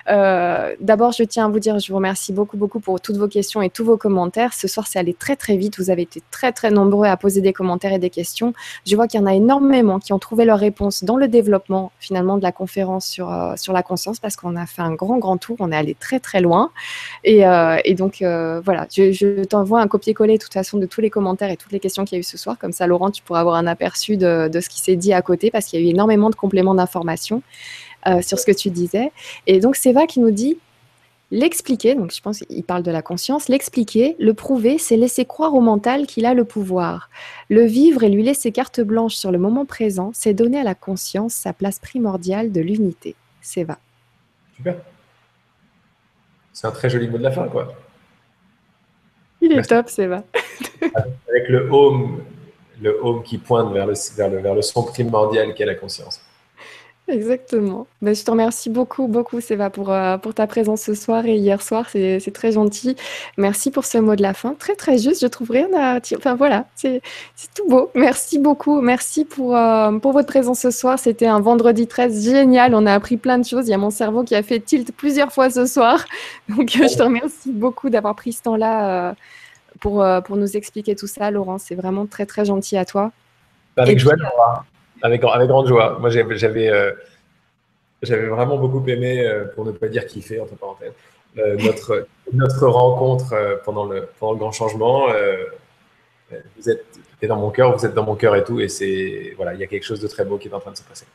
Euh, 0.10 0.76
d'abord, 0.82 1.14
je 1.14 1.24
tiens 1.24 1.46
à 1.46 1.48
vous 1.48 1.60
dire, 1.60 1.80
je 1.80 1.88
vous 1.88 1.96
remercie 1.96 2.34
beaucoup, 2.34 2.58
beaucoup 2.58 2.82
pour 2.82 3.00
toutes 3.00 3.16
vos 3.16 3.30
questions 3.30 3.62
et 3.62 3.70
tous 3.70 3.86
vos 3.86 3.96
commentaires. 3.96 4.52
Ce 4.52 4.68
soir, 4.68 4.86
c'est 4.86 5.00
allé 5.00 5.14
très, 5.14 5.38
très 5.38 5.56
vite. 5.56 5.80
Vous 5.80 5.90
avez 5.90 6.02
été 6.02 6.22
très, 6.30 6.52
très 6.52 6.72
nombreux 6.72 7.08
à 7.08 7.16
poser 7.16 7.40
des 7.40 7.54
commentaires 7.54 7.94
et 7.94 8.00
des 8.00 8.10
questions. 8.10 8.54
Je 8.86 8.98
vois 8.98 9.08
qu'il 9.08 9.22
y 9.22 9.24
en 9.24 9.28
a 9.28 9.34
énormément 9.34 10.00
qui 10.00 10.12
ont 10.12 10.20
trouvé 10.20 10.44
leur 10.44 10.60
réponse 10.60 11.06
dans 11.06 11.16
le 11.16 11.30
développement, 11.30 11.94
finalement, 12.02 12.36
de 12.36 12.44
la 12.44 12.52
conférence 12.52 13.08
sur 13.08 13.29
euh, 13.30 13.56
sur, 13.56 13.74
la 13.74 13.84
conscience 13.84 14.20
parce 14.20 14.36
qu'on 14.36 14.56
a 14.56 14.66
fait 14.66 14.82
un 14.82 14.94
grand, 14.94 15.18
grand 15.18 15.38
tour. 15.38 15.58
On 15.60 15.72
est 15.72 15.76
allé 15.76 15.96
très, 15.96 16.20
très 16.20 16.42
loin. 16.42 16.72
Et, 17.24 17.46
euh, 17.46 17.78
donc, 17.98 18.22
euh, 18.22 18.62
voilà, 18.64 18.88
je, 18.90 19.44
t'envoie 19.44 19.82
un 19.82 19.88
copier-coller 19.88 20.38
de 20.38 20.44
toute 20.44 20.54
façon 20.54 20.78
de 20.78 20.86
tous 20.86 21.02
les 21.02 21.10
commentaires 21.10 21.50
et 21.50 21.58
toutes 21.58 21.72
les 21.72 21.80
questions 21.80 22.06
qu'il 22.06 22.16
y 22.16 22.20
a 22.20 22.22
eu 22.22 22.24
ce 22.24 22.38
soir. 22.38 22.58
Comme 22.58 22.72
ça, 22.72 22.88
Laurent, 22.88 23.12
tu 23.12 23.22
pourras 23.22 23.42
avoir 23.42 23.56
un 23.56 23.68
aperçu 23.68 24.18
de, 24.18 24.50
ce 24.54 24.70
qui 24.70 24.80
s'est 24.80 24.96
dit 24.96 25.14
à 25.14 25.22
côté 25.22 25.52
parce 25.52 25.66
qu'il 25.66 25.80
y 25.80 25.84
a 25.84 25.86
eu 25.86 25.90
énormément 25.90 26.30
de 26.30 26.36
compléments 26.36 26.76
d'informations 26.76 27.42
sur 28.22 28.40
ce 28.40 28.46
que 28.46 28.54
tu 28.54 28.70
disais. 28.70 29.12
Et 29.46 29.60
donc, 29.60 29.76
Seva 29.76 30.06
qui 30.06 30.22
nous 30.22 30.32
dit 30.32 30.58
L'expliquer, 31.32 31.94
donc 31.94 32.12
je 32.12 32.22
pense 32.22 32.40
qu'il 32.40 32.64
parle 32.64 32.82
de 32.82 32.90
la 32.90 33.04
conscience, 33.04 33.50
l'expliquer, 33.50 34.16
le 34.20 34.34
prouver, 34.34 34.80
c'est 34.80 34.98
laisser 34.98 35.26
croire 35.26 35.54
au 35.54 35.62
mental 35.62 36.08
qu'il 36.08 36.26
a 36.26 36.34
le 36.34 36.44
pouvoir. 36.44 37.12
Le 37.50 37.66
vivre 37.66 38.02
et 38.04 38.10
lui 38.10 38.24
laisser 38.24 38.52
carte 38.52 38.82
blanche 38.82 39.14
sur 39.14 39.32
le 39.32 39.38
moment 39.38 39.66
présent, 39.66 40.10
c'est 40.16 40.34
donner 40.34 40.60
à 40.60 40.64
la 40.64 40.74
conscience 40.74 41.34
sa 41.34 41.54
place 41.54 41.78
primordiale 41.78 42.52
de 42.52 42.62
l'unité. 42.62 43.16
Seva. 43.42 43.78
Super. 44.56 44.78
C'est 46.52 46.66
un 46.66 46.72
très 46.72 46.90
joli 46.90 47.08
mot 47.08 47.20
de 47.20 47.24
la 47.24 47.32
fin, 47.32 47.48
quoi. 47.48 47.76
Il 49.40 49.52
est 49.54 49.62
top, 49.62 49.88
Seva. 49.88 50.24
Avec 50.82 51.48
le 51.48 51.70
home, 51.72 52.24
le 52.82 53.00
home 53.04 53.22
qui 53.22 53.38
pointe 53.38 53.72
vers 53.72 53.86
le, 53.86 53.94
vers 54.16 54.30
le, 54.30 54.40
vers 54.40 54.56
le 54.56 54.62
son 54.64 54.84
primordial 54.84 55.54
qu'est 55.54 55.66
la 55.66 55.76
conscience. 55.76 56.22
Exactement. 57.12 57.88
Ben, 58.02 58.14
je 58.14 58.24
te 58.24 58.30
remercie 58.30 58.70
beaucoup, 58.70 59.08
beaucoup, 59.08 59.42
Séva, 59.42 59.70
pour, 59.70 59.92
euh, 59.92 60.18
pour 60.18 60.34
ta 60.34 60.46
présence 60.46 60.82
ce 60.82 60.94
soir 60.94 61.26
et 61.26 61.36
hier 61.36 61.62
soir. 61.62 61.90
C'est 61.90 62.20
c'est 62.20 62.32
très 62.32 62.52
gentil. 62.52 62.96
Merci 63.38 63.72
pour 63.72 63.86
ce 63.86 63.98
mot 63.98 64.16
de 64.16 64.22
la 64.22 64.34
fin. 64.34 64.54
Très, 64.54 64.76
très 64.76 64.98
juste. 64.98 65.22
Je 65.22 65.28
trouve 65.28 65.50
rien 65.50 65.68
à 65.76 66.00
dire. 66.00 66.18
Enfin, 66.20 66.36
voilà, 66.36 66.66
c'est 66.76 67.02
c'est 67.36 67.54
tout 67.54 67.68
beau. 67.68 67.90
Merci 67.96 68.38
beaucoup. 68.38 68.82
Merci 68.82 69.26
pour, 69.26 69.56
euh, 69.56 69.98
pour 69.98 70.12
votre 70.12 70.28
présence 70.28 70.60
ce 70.60 70.72
soir. 70.72 71.00
C'était 71.00 71.26
un 71.26 71.40
vendredi 71.40 71.88
13 71.88 72.24
génial. 72.24 72.76
On 72.76 72.86
a 72.86 72.94
appris 72.94 73.18
plein 73.18 73.40
de 73.40 73.46
choses. 73.46 73.68
Il 73.68 73.72
y 73.72 73.74
a 73.74 73.78
mon 73.78 73.90
cerveau 73.90 74.24
qui 74.24 74.36
a 74.36 74.44
fait 74.44 74.60
tilt 74.60 74.92
plusieurs 74.96 75.32
fois 75.32 75.50
ce 75.50 75.66
soir. 75.66 76.06
Donc, 76.50 76.76
euh, 76.76 76.88
je 76.88 76.96
te 76.96 77.04
remercie 77.04 77.52
beaucoup 77.52 77.90
d'avoir 77.90 78.16
pris 78.16 78.34
ce 78.34 78.44
temps-là 78.44 79.16
pour, 79.80 80.06
pour 80.26 80.38
nous 80.38 80.58
expliquer 80.58 80.96
tout 80.96 81.08
ça, 81.08 81.32
Laurent. 81.32 81.58
C'est 81.58 81.76
vraiment 81.76 82.06
très, 82.06 82.26
très 82.26 82.46
gentil 82.46 82.78
à 82.78 82.86
toi. 82.86 83.12
Avec 83.78 83.98
joie 83.98 84.16
avec, 85.02 85.22
grande 85.22 85.68
joie. 85.68 85.98
Moi, 86.00 86.10
j'avais 86.10 86.70
euh, 86.70 86.92
j'avais 88.02 88.28
vraiment 88.28 88.58
beaucoup 88.58 88.88
aimé, 88.88 89.26
euh, 89.26 89.46
pour 89.56 89.66
ne 89.66 89.72
pas 89.72 89.88
dire 89.88 90.06
kiffer, 90.06 90.40
entre 90.40 90.56
parenthèses, 90.56 90.94
euh, 91.38 91.58
notre, 92.34 92.68
rencontre 92.68 93.62
pendant, 93.66 93.86
le, 93.86 94.08
grand 94.22 94.52
changement. 94.52 95.08
vous 96.58 96.70
êtes 96.70 96.86
dans 97.28 97.38
mon 97.38 97.50
cœur, 97.50 97.76
vous 97.76 97.86
êtes 97.86 97.94
dans 97.94 98.06
mon 98.06 98.16
cœur 98.16 98.36
et 98.36 98.44
tout. 98.44 98.60
Et 98.60 98.70
c'est 98.70 99.34
voilà, 99.36 99.54
il 99.54 99.60
y 99.60 99.64
a 99.64 99.68
quelque 99.68 99.84
chose 99.86 100.00
de 100.00 100.08
très 100.08 100.26
beau 100.26 100.38
qui 100.38 100.48
est 100.48 100.54
en 100.54 100.60
train 100.60 100.72
de 100.72 100.78
se 100.78 100.84
passer. 100.84 101.06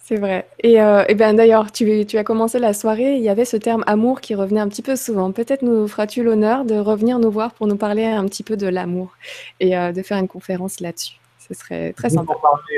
C'est 0.00 0.16
vrai. 0.16 0.46
Et, 0.62 0.74
et 0.74 1.14
ben 1.14 1.34
d'ailleurs, 1.34 1.70
tu, 1.70 2.06
as 2.16 2.24
commencé 2.24 2.58
la 2.58 2.72
soirée, 2.72 3.16
il 3.16 3.22
y 3.22 3.28
avait 3.28 3.44
ce 3.44 3.58
terme 3.58 3.84
amour 3.86 4.22
qui 4.22 4.34
revenait 4.34 4.60
un 4.60 4.68
petit 4.68 4.82
peu 4.82 4.96
souvent. 4.96 5.32
Peut-être 5.32 5.62
nous 5.62 5.86
feras-tu 5.86 6.22
l'honneur 6.22 6.64
de 6.64 6.78
revenir 6.78 7.18
nous 7.18 7.30
voir 7.30 7.52
pour 7.52 7.66
nous 7.66 7.76
parler 7.76 8.06
un 8.06 8.24
petit 8.26 8.42
peu 8.42 8.56
de 8.56 8.66
l'amour 8.66 9.16
et 9.60 9.70
de 9.70 10.02
faire 10.02 10.18
une 10.18 10.28
conférence 10.28 10.80
là-dessus. 10.80 11.18
Ce 11.48 11.54
serait 11.54 11.92
très 11.92 12.10
sympa. 12.10 12.34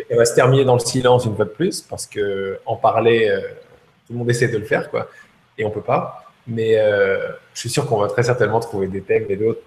ça 0.09 0.17
va 0.17 0.25
se 0.25 0.35
terminer 0.35 0.65
dans 0.65 0.75
le 0.75 0.81
silence 0.81 1.25
une 1.25 1.35
fois 1.35 1.45
de 1.45 1.51
plus, 1.51 1.81
parce 1.83 2.07
que 2.07 2.59
en 2.67 2.77
parler, 2.77 3.29
euh, 3.29 3.41
tout 4.07 4.13
le 4.13 4.19
monde 4.19 4.31
essaie 4.31 4.49
de 4.49 4.59
le 4.59 4.65
faire, 4.65 4.91
quoi, 4.91 5.09
et 5.59 5.65
on 5.65 5.71
peut 5.71 5.81
pas. 5.81 6.25
Mais 6.47 6.79
euh, 6.79 7.29
je 7.55 7.61
suis 7.61 7.71
sûr 7.71 7.87
qu'on 7.87 7.99
va 7.99 8.09
très 8.09 8.23
certainement 8.23 8.61
trouver 8.61 8.87
des 8.87 9.03
thèmes 9.03 9.27
et 9.29 9.37
d'autres 9.37 9.61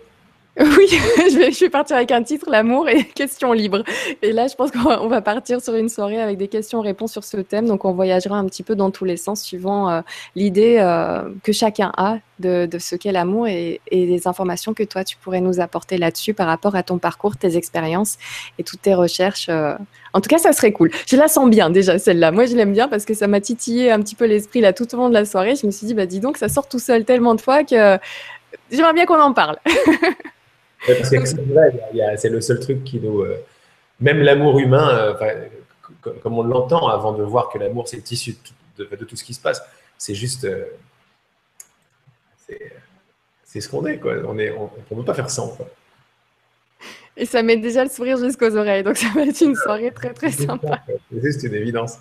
Oui, 0.60 0.88
je 0.88 1.38
vais, 1.40 1.52
je 1.52 1.60
vais 1.62 1.70
partir 1.70 1.96
avec 1.96 2.12
un 2.12 2.22
titre, 2.22 2.48
l'amour 2.48 2.88
et 2.88 3.06
questions 3.16 3.54
libres. 3.54 3.84
Et 4.22 4.32
là, 4.32 4.48
je 4.48 4.54
pense 4.54 4.70
qu'on 4.70 5.08
va 5.08 5.22
partir 5.22 5.62
sur 5.62 5.74
une 5.74 5.90
soirée 5.90 6.22
avec 6.22 6.38
des 6.38 6.48
questions-réponses 6.48 7.12
sur 7.12 7.24
ce 7.24 7.38
thème. 7.38 7.66
Donc, 7.66 7.86
on 7.86 7.94
voyagera 7.94 8.38
un 8.38 8.46
petit 8.46 8.62
peu 8.62 8.76
dans 8.76 8.92
tous 8.92 9.04
les 9.04 9.18
sens 9.18 9.42
suivant 9.42 9.90
euh, 9.90 10.02
l'idée 10.36 10.78
euh, 10.80 11.24
que 11.42 11.52
chacun 11.52 11.92
a 11.98 12.20
de, 12.38 12.68
de 12.68 12.78
ce 12.78 12.96
qu'est 12.96 13.12
l'amour 13.12 13.48
et, 13.48 13.82
et, 13.90 14.06
les 14.06 14.28
informations 14.28 14.76
que 14.76 14.84
toi, 14.84 15.04
tu 15.04 15.18
pourrais 15.18 15.42
nous 15.42 15.60
apporter 15.60 15.98
là-dessus 15.98 16.36
par 16.36 16.46
rapport 16.46 16.76
à 16.76 16.84
ton 16.84 17.00
parcours, 17.00 17.36
tes 17.36 17.58
expériences 17.58 18.20
et 18.60 18.64
toutes 18.64 18.84
tes 18.84 18.94
recherches. 18.94 19.48
Euh. 19.50 19.74
En 20.14 20.22
tout 20.22 20.30
cas, 20.30 20.38
ça 20.38 20.54
serait 20.54 20.72
cool. 20.72 20.92
Je 21.08 21.16
la 21.16 21.30
sens 21.30 21.50
bien 21.50 21.72
déjà, 21.72 21.98
celle-là. 21.98 22.32
Moi, 22.32 22.46
je 22.46 22.56
l'aime 22.56 22.74
bien 22.74 22.88
parce 22.88 23.06
que 23.06 23.16
ça 23.16 23.26
m'a 23.26 23.42
titillé 23.42 23.92
un 23.92 24.00
petit 24.02 24.16
peu 24.16 24.26
l'esprit 24.26 24.62
là 24.62 24.72
tout 24.72 24.94
au 24.94 24.98
long 24.98 25.10
de 25.10 25.16
la 25.16 25.26
soirée. 25.26 25.56
Je 25.56 25.66
me 25.66 25.72
suis 25.72 25.88
dit, 25.88 25.96
bah 25.96 26.06
dis 26.06 26.20
donc, 26.20 26.38
ça 26.38 26.48
sort 26.48 26.70
tout 26.70 26.80
seul 26.80 27.06
tellement 27.06 27.34
de 27.34 27.42
fois 27.42 27.64
que 27.64 27.98
j'aimerais 28.72 28.94
bien 28.94 29.08
qu'on 29.08 29.20
en 29.20 29.34
parle. 29.34 29.58
parce 30.86 31.10
que 31.10 31.26
c'est 32.18 32.30
le 32.30 32.42
seul 32.42 32.60
truc 32.60 32.84
qui 32.84 33.00
nous. 33.00 33.22
Euh, 33.22 33.38
même 34.00 34.22
l'amour 34.22 34.60
humain, 34.60 34.90
euh, 35.22 35.48
comme 36.22 36.38
on 36.38 36.44
l'entend 36.44 36.88
avant 36.88 37.14
de 37.14 37.24
voir 37.24 37.50
que 37.50 37.58
l'amour 37.58 37.88
c'est 37.88 37.98
le 37.98 38.04
tissu 38.04 38.36
de, 38.78 38.86
tout 38.86 39.16
ce 39.16 39.24
qui 39.24 39.34
se 39.34 39.42
passe, 39.42 39.62
c'est 39.98 40.16
juste. 40.16 40.46
Euh, 40.46 40.66
c'est 43.46 43.62
ce 43.62 43.70
qu'on 43.70 43.86
est, 43.86 44.00
quoi. 44.00 44.14
On 44.26 44.34
ne 44.34 44.50
on, 44.52 44.68
peut 44.68 45.04
pas 45.06 45.14
faire 45.14 45.30
sans. 45.30 45.50
Quoi. 45.50 45.68
Et 47.16 47.26
ça 47.26 47.44
met 47.44 47.58
déjà 47.58 47.84
le 47.84 47.90
sourire 47.90 48.18
jusqu'aux 48.18 48.56
oreilles, 48.58 48.84
donc 48.84 48.98
ça 48.98 49.08
va 49.16 49.22
être 49.24 49.42
une 49.42 49.56
soirée 49.56 49.92
très 49.92 50.14
très 50.14 50.32
sympa. 50.32 50.84
C'est 50.88 51.22
juste 51.22 51.44
une 51.44 51.54
évidence. 51.54 52.00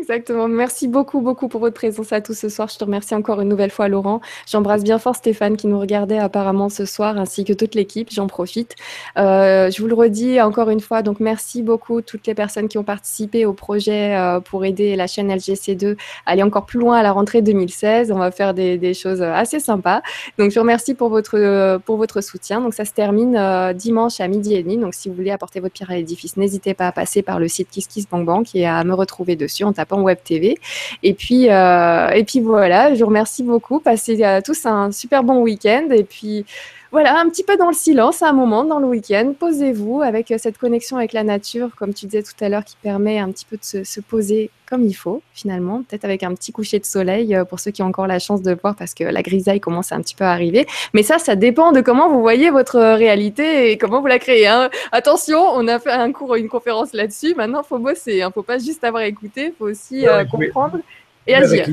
Exactement. 0.00 0.48
Merci 0.48 0.88
beaucoup, 0.88 1.20
beaucoup 1.20 1.48
pour 1.48 1.60
votre 1.60 1.74
présence 1.74 2.10
à 2.10 2.22
tous 2.22 2.32
ce 2.32 2.48
soir. 2.48 2.68
Je 2.68 2.78
te 2.78 2.84
remercie 2.84 3.14
encore 3.14 3.42
une 3.42 3.50
nouvelle 3.50 3.70
fois, 3.70 3.86
Laurent. 3.86 4.22
J'embrasse 4.46 4.82
bien 4.82 4.98
fort 4.98 5.14
Stéphane 5.14 5.58
qui 5.58 5.66
nous 5.66 5.78
regardait 5.78 6.16
apparemment 6.16 6.70
ce 6.70 6.86
soir, 6.86 7.18
ainsi 7.18 7.44
que 7.44 7.52
toute 7.52 7.74
l'équipe. 7.74 8.08
J'en 8.10 8.26
profite. 8.26 8.76
Euh, 9.18 9.70
je 9.70 9.82
vous 9.82 9.88
le 9.88 9.94
redis 9.94 10.40
encore 10.40 10.70
une 10.70 10.80
fois. 10.80 11.02
Donc, 11.02 11.20
merci 11.20 11.62
beaucoup 11.62 12.00
toutes 12.00 12.26
les 12.26 12.34
personnes 12.34 12.68
qui 12.68 12.78
ont 12.78 12.82
participé 12.82 13.44
au 13.44 13.52
projet 13.52 14.16
euh, 14.16 14.40
pour 14.40 14.64
aider 14.64 14.96
la 14.96 15.06
chaîne 15.06 15.30
LGC2 15.30 15.96
à 16.24 16.30
aller 16.30 16.42
encore 16.42 16.64
plus 16.64 16.80
loin 16.80 16.96
à 16.96 17.02
la 17.02 17.12
rentrée 17.12 17.42
2016. 17.42 18.10
On 18.10 18.18
va 18.18 18.30
faire 18.30 18.54
des, 18.54 18.94
choses 18.94 19.20
assez 19.20 19.60
sympas. 19.60 20.00
Donc, 20.38 20.50
je 20.50 20.54
vous 20.54 20.62
remercie 20.62 20.94
pour 20.94 21.10
votre, 21.10 21.76
pour 21.84 21.98
votre 21.98 22.22
soutien. 22.22 22.62
Donc, 22.62 22.72
ça 22.72 22.86
se 22.86 22.92
termine 22.92 23.36
euh, 23.36 23.74
dimanche 23.74 24.18
à 24.20 24.28
midi 24.28 24.54
et 24.54 24.62
demi. 24.62 24.78
Donc, 24.78 24.94
si 24.94 25.10
vous 25.10 25.14
voulez 25.14 25.30
apporter 25.30 25.60
votre 25.60 25.74
pierre 25.74 25.90
à 25.90 25.96
l'édifice, 25.96 26.38
n'hésitez 26.38 26.72
pas 26.72 26.86
à 26.86 26.92
passer 26.92 27.20
par 27.20 27.38
le 27.38 27.48
site 27.48 27.68
KissKissBankBank 27.68 28.54
et 28.54 28.66
à 28.66 28.82
me 28.82 28.94
retrouver 28.94 29.36
dessus 29.36 29.64
en 29.64 29.74
tapant 29.74 29.89
Web 29.98 30.18
TV. 30.24 30.58
Et 31.02 31.14
puis, 31.14 31.50
euh, 31.50 32.08
et 32.10 32.24
puis 32.24 32.40
voilà, 32.40 32.94
je 32.94 33.00
vous 33.00 33.06
remercie 33.06 33.42
beaucoup. 33.42 33.80
Passez 33.80 34.22
à 34.22 34.42
tous 34.42 34.66
un 34.66 34.92
super 34.92 35.22
bon 35.22 35.42
week-end. 35.42 35.88
Et 35.90 36.04
puis 36.04 36.44
voilà, 36.92 37.20
un 37.20 37.28
petit 37.28 37.44
peu 37.44 37.56
dans 37.56 37.68
le 37.68 37.74
silence 37.74 38.20
à 38.20 38.30
un 38.30 38.32
moment 38.32 38.64
dans 38.64 38.80
le 38.80 38.86
week-end. 38.88 39.32
Posez-vous 39.38 40.02
avec 40.02 40.34
cette 40.38 40.58
connexion 40.58 40.96
avec 40.96 41.12
la 41.12 41.22
nature, 41.22 41.70
comme 41.76 41.94
tu 41.94 42.06
disais 42.06 42.24
tout 42.24 42.44
à 42.44 42.48
l'heure, 42.48 42.64
qui 42.64 42.76
permet 42.82 43.20
un 43.20 43.30
petit 43.30 43.44
peu 43.44 43.56
de 43.56 43.84
se, 43.84 44.00
poser 44.00 44.50
comme 44.68 44.84
il 44.84 44.94
faut, 44.94 45.22
finalement. 45.32 45.84
Peut-être 45.84 46.04
avec 46.04 46.24
un 46.24 46.34
petit 46.34 46.50
coucher 46.50 46.80
de 46.80 46.84
soleil 46.84 47.34
euh, 47.36 47.44
pour 47.44 47.60
ceux 47.60 47.70
qui 47.70 47.82
ont 47.82 47.86
encore 47.86 48.08
la 48.08 48.18
chance 48.18 48.42
de 48.42 48.56
voir 48.60 48.74
parce 48.74 48.94
que 48.94 49.04
la 49.04 49.22
grisaille 49.22 49.60
commence 49.60 49.92
un 49.92 50.00
petit 50.00 50.16
peu 50.16 50.24
à 50.24 50.32
arriver. 50.32 50.66
Mais 50.92 51.04
ça, 51.04 51.20
ça 51.20 51.36
dépend 51.36 51.70
de 51.70 51.80
comment 51.80 52.08
vous 52.08 52.22
voyez 52.22 52.50
votre 52.50 52.80
réalité 52.80 53.70
et 53.70 53.78
comment 53.78 54.00
vous 54.00 54.08
la 54.08 54.18
créez. 54.18 54.48
Hein. 54.48 54.68
Attention, 54.90 55.38
on 55.38 55.68
a 55.68 55.78
fait 55.78 55.92
un 55.92 56.10
cours, 56.10 56.34
une 56.34 56.48
conférence 56.48 56.92
là-dessus. 56.92 57.34
Maintenant, 57.36 57.62
il 57.64 57.68
faut 57.68 57.78
bosser. 57.78 58.16
Il 58.16 58.22
hein. 58.22 58.28
ne 58.28 58.32
faut 58.32 58.42
pas 58.42 58.58
juste 58.58 58.82
avoir 58.82 59.04
écouté, 59.04 59.46
il 59.46 59.52
faut 59.56 59.66
aussi 59.66 60.08
euh, 60.08 60.24
comprendre 60.24 60.78
et 61.26 61.36
agir 61.36 61.68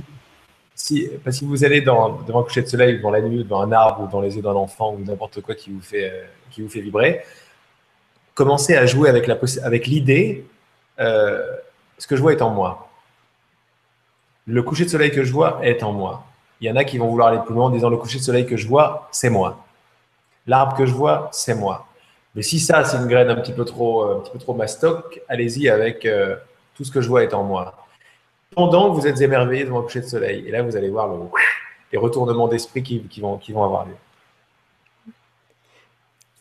si, 0.77 1.09
vous 1.41 1.65
allez 1.65 1.81
dans, 1.81 2.21
devant 2.21 2.41
un 2.41 2.43
coucher 2.43 2.61
de 2.61 2.67
soleil, 2.67 2.97
devant 2.97 3.09
la 3.09 3.21
nuit, 3.21 3.43
devant 3.43 3.61
un 3.61 3.71
arbre, 3.71 4.03
ou 4.03 4.07
dans 4.07 4.21
les 4.21 4.35
yeux 4.35 4.43
d'un 4.43 4.53
enfant, 4.53 4.93
ou 4.93 5.03
n'importe 5.03 5.41
quoi 5.41 5.55
qui 5.55 5.71
vous 5.71 5.81
fait, 5.81 6.09
euh, 6.11 6.67
vibrer, 6.79 7.23
commencez 8.35 8.75
à 8.75 8.85
jouer 8.85 9.09
avec, 9.09 9.87
l'idée, 9.87 10.45
euh, 10.99 11.43
ce 11.97 12.05
que 12.05 12.15
je 12.15 12.21
vois 12.21 12.31
est 12.31 12.43
en 12.43 12.51
moi. 12.51 12.89
Le 14.45 14.61
coucher 14.61 14.85
de 14.85 14.89
soleil 14.89 15.11
que 15.11 15.23
je 15.23 15.33
vois 15.33 15.59
est 15.63 15.81
en 15.81 15.93
moi. 15.93 16.25
Il 16.61 16.67
y 16.67 16.71
en 16.71 16.75
a 16.75 16.83
qui 16.83 16.99
vont 16.99 17.07
vouloir 17.07 17.29
aller 17.29 17.41
plus 17.43 17.55
loin 17.55 17.65
en 17.65 17.69
disant 17.71 17.89
le 17.89 17.97
coucher 17.97 18.19
de 18.19 18.23
soleil 18.23 18.45
que 18.45 18.55
je 18.55 18.67
vois, 18.67 19.09
c'est 19.11 19.31
moi. 19.31 19.65
L'arbre 20.45 20.77
que 20.77 20.85
je 20.85 20.93
vois, 20.93 21.29
c'est 21.31 21.55
moi. 21.55 21.87
Mais 22.35 22.43
si 22.43 22.59
ça, 22.59 22.83
c'est 22.85 22.97
une 22.97 23.07
graine 23.07 23.29
un 23.29 23.35
petit 23.35 23.51
peu 23.51 23.65
trop, 23.65 24.03
un 24.03 24.53
mastoc, 24.53 25.21
allez-y 25.27 25.69
avec 25.69 26.05
euh, 26.05 26.35
tout 26.75 26.83
ce 26.83 26.91
que 26.91 27.01
je 27.01 27.09
vois 27.09 27.23
est 27.23 27.33
en 27.33 27.43
moi 27.43 27.86
pendant 28.57 28.89
que 28.89 28.99
vous 28.99 29.05
êtes 29.05 29.21
émerveillé 29.21 29.65
devant 29.65 29.77
le 29.77 29.83
coucher 29.83 30.01
de 30.01 30.07
soleil. 30.07 30.43
Et 30.47 30.51
là, 30.51 30.63
vous 30.63 30.75
allez 30.75 30.89
voir 30.89 31.15
les 31.91 31.99
retournements 31.99 32.47
d'esprit 32.47 32.81
qui, 32.81 33.21
vont, 33.21 33.37
qui 33.37 33.53
vont 33.53 33.63
avoir 33.63 33.85
lieu. 33.85 33.93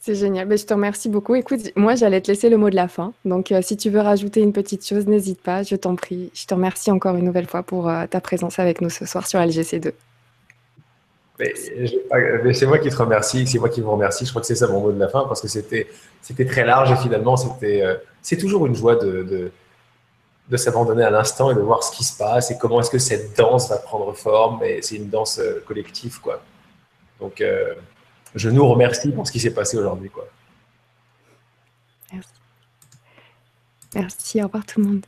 C'est 0.01 0.15
génial. 0.15 0.49
Ben, 0.49 0.57
je 0.57 0.65
te 0.65 0.73
remercie 0.73 1.11
beaucoup. 1.11 1.35
Écoute, 1.35 1.61
moi, 1.77 1.95
j'allais 1.95 2.23
te 2.23 2.29
laisser 2.29 2.49
le 2.49 2.57
mot 2.57 2.71
de 2.71 2.75
la 2.75 2.89
fin. 2.89 3.13
Donc, 3.27 3.53
euh, 3.53 3.61
si 3.61 3.77
tu 3.77 3.91
veux 3.91 4.01
rajouter 4.01 4.41
une 4.41 4.55
petite 4.55 4.87
chose, 4.87 5.07
n'hésite 5.07 5.43
pas. 5.43 5.63
Je 5.63 5.77
t'en 5.77 5.95
prie. 5.95 6.31
Je 6.33 6.47
te 6.47 6.55
remercie 6.55 6.91
encore 6.91 7.17
une 7.17 7.25
nouvelle 7.27 7.47
fois 7.47 7.63
pour 7.63 7.87
euh, 7.87 8.07
ta 8.07 8.23
présence 8.23 8.59
avec 8.59 8.81
nous 8.81 8.89
ce 8.89 9.05
soir 9.05 9.27
sur 9.27 9.39
LGC2. 9.39 9.93
c'est 12.55 12.67
moi 12.67 12.79
qui 12.79 12.89
te 12.89 12.97
remercie, 12.97 13.47
c'est 13.47 13.59
moi 13.59 13.69
qui 13.69 13.83
vous 13.83 13.91
remercie. 13.91 14.25
Je 14.25 14.31
crois 14.31 14.41
que 14.41 14.47
c'est 14.47 14.55
ça 14.55 14.69
mon 14.69 14.81
mot 14.81 14.91
de 14.91 14.99
la 14.99 15.09
fin 15.09 15.25
parce 15.25 15.43
que 15.43 15.49
c'était 15.49 15.87
très 16.47 16.65
large 16.65 16.91
et 16.93 16.97
finalement, 16.97 17.37
c'était 17.37 17.83
euh, 17.83 17.97
c'est 18.23 18.39
toujours 18.39 18.65
une 18.65 18.75
joie 18.75 18.97
de 18.97 19.23
de 19.23 19.51
s'abandonner 20.55 21.03
à 21.03 21.11
l'instant 21.11 21.51
et 21.51 21.55
de 21.55 21.61
voir 21.61 21.83
ce 21.83 21.91
qui 21.91 22.05
se 22.05 22.17
passe 22.17 22.51
et 22.53 22.59
comment 22.59 22.81
est-ce 22.81 22.91
que 22.91 22.99
cette 22.99 23.37
danse 23.37 23.69
va 23.69 23.79
prendre 23.79 24.13
forme. 24.13 24.63
Et 24.63 24.81
c'est 24.83 24.97
une 24.97 25.09
danse 25.09 25.39
euh, 25.39 25.65
collective, 25.67 26.21
quoi. 26.21 26.41
Donc, 27.19 27.41
euh, 27.41 27.75
je 28.35 28.49
nous 28.49 28.67
remercie 28.67 29.11
pour 29.11 29.27
ce 29.27 29.33
qui 29.33 29.41
s'est 29.41 29.55
passé 29.55 29.77
aujourd'hui, 29.77 30.11
quoi. 30.11 30.29
Merci. 32.13 32.31
Merci. 33.95 34.41
Au 34.43 34.47
revoir 34.47 34.65
tout 34.65 34.81
le 34.81 34.87
monde. 34.87 35.07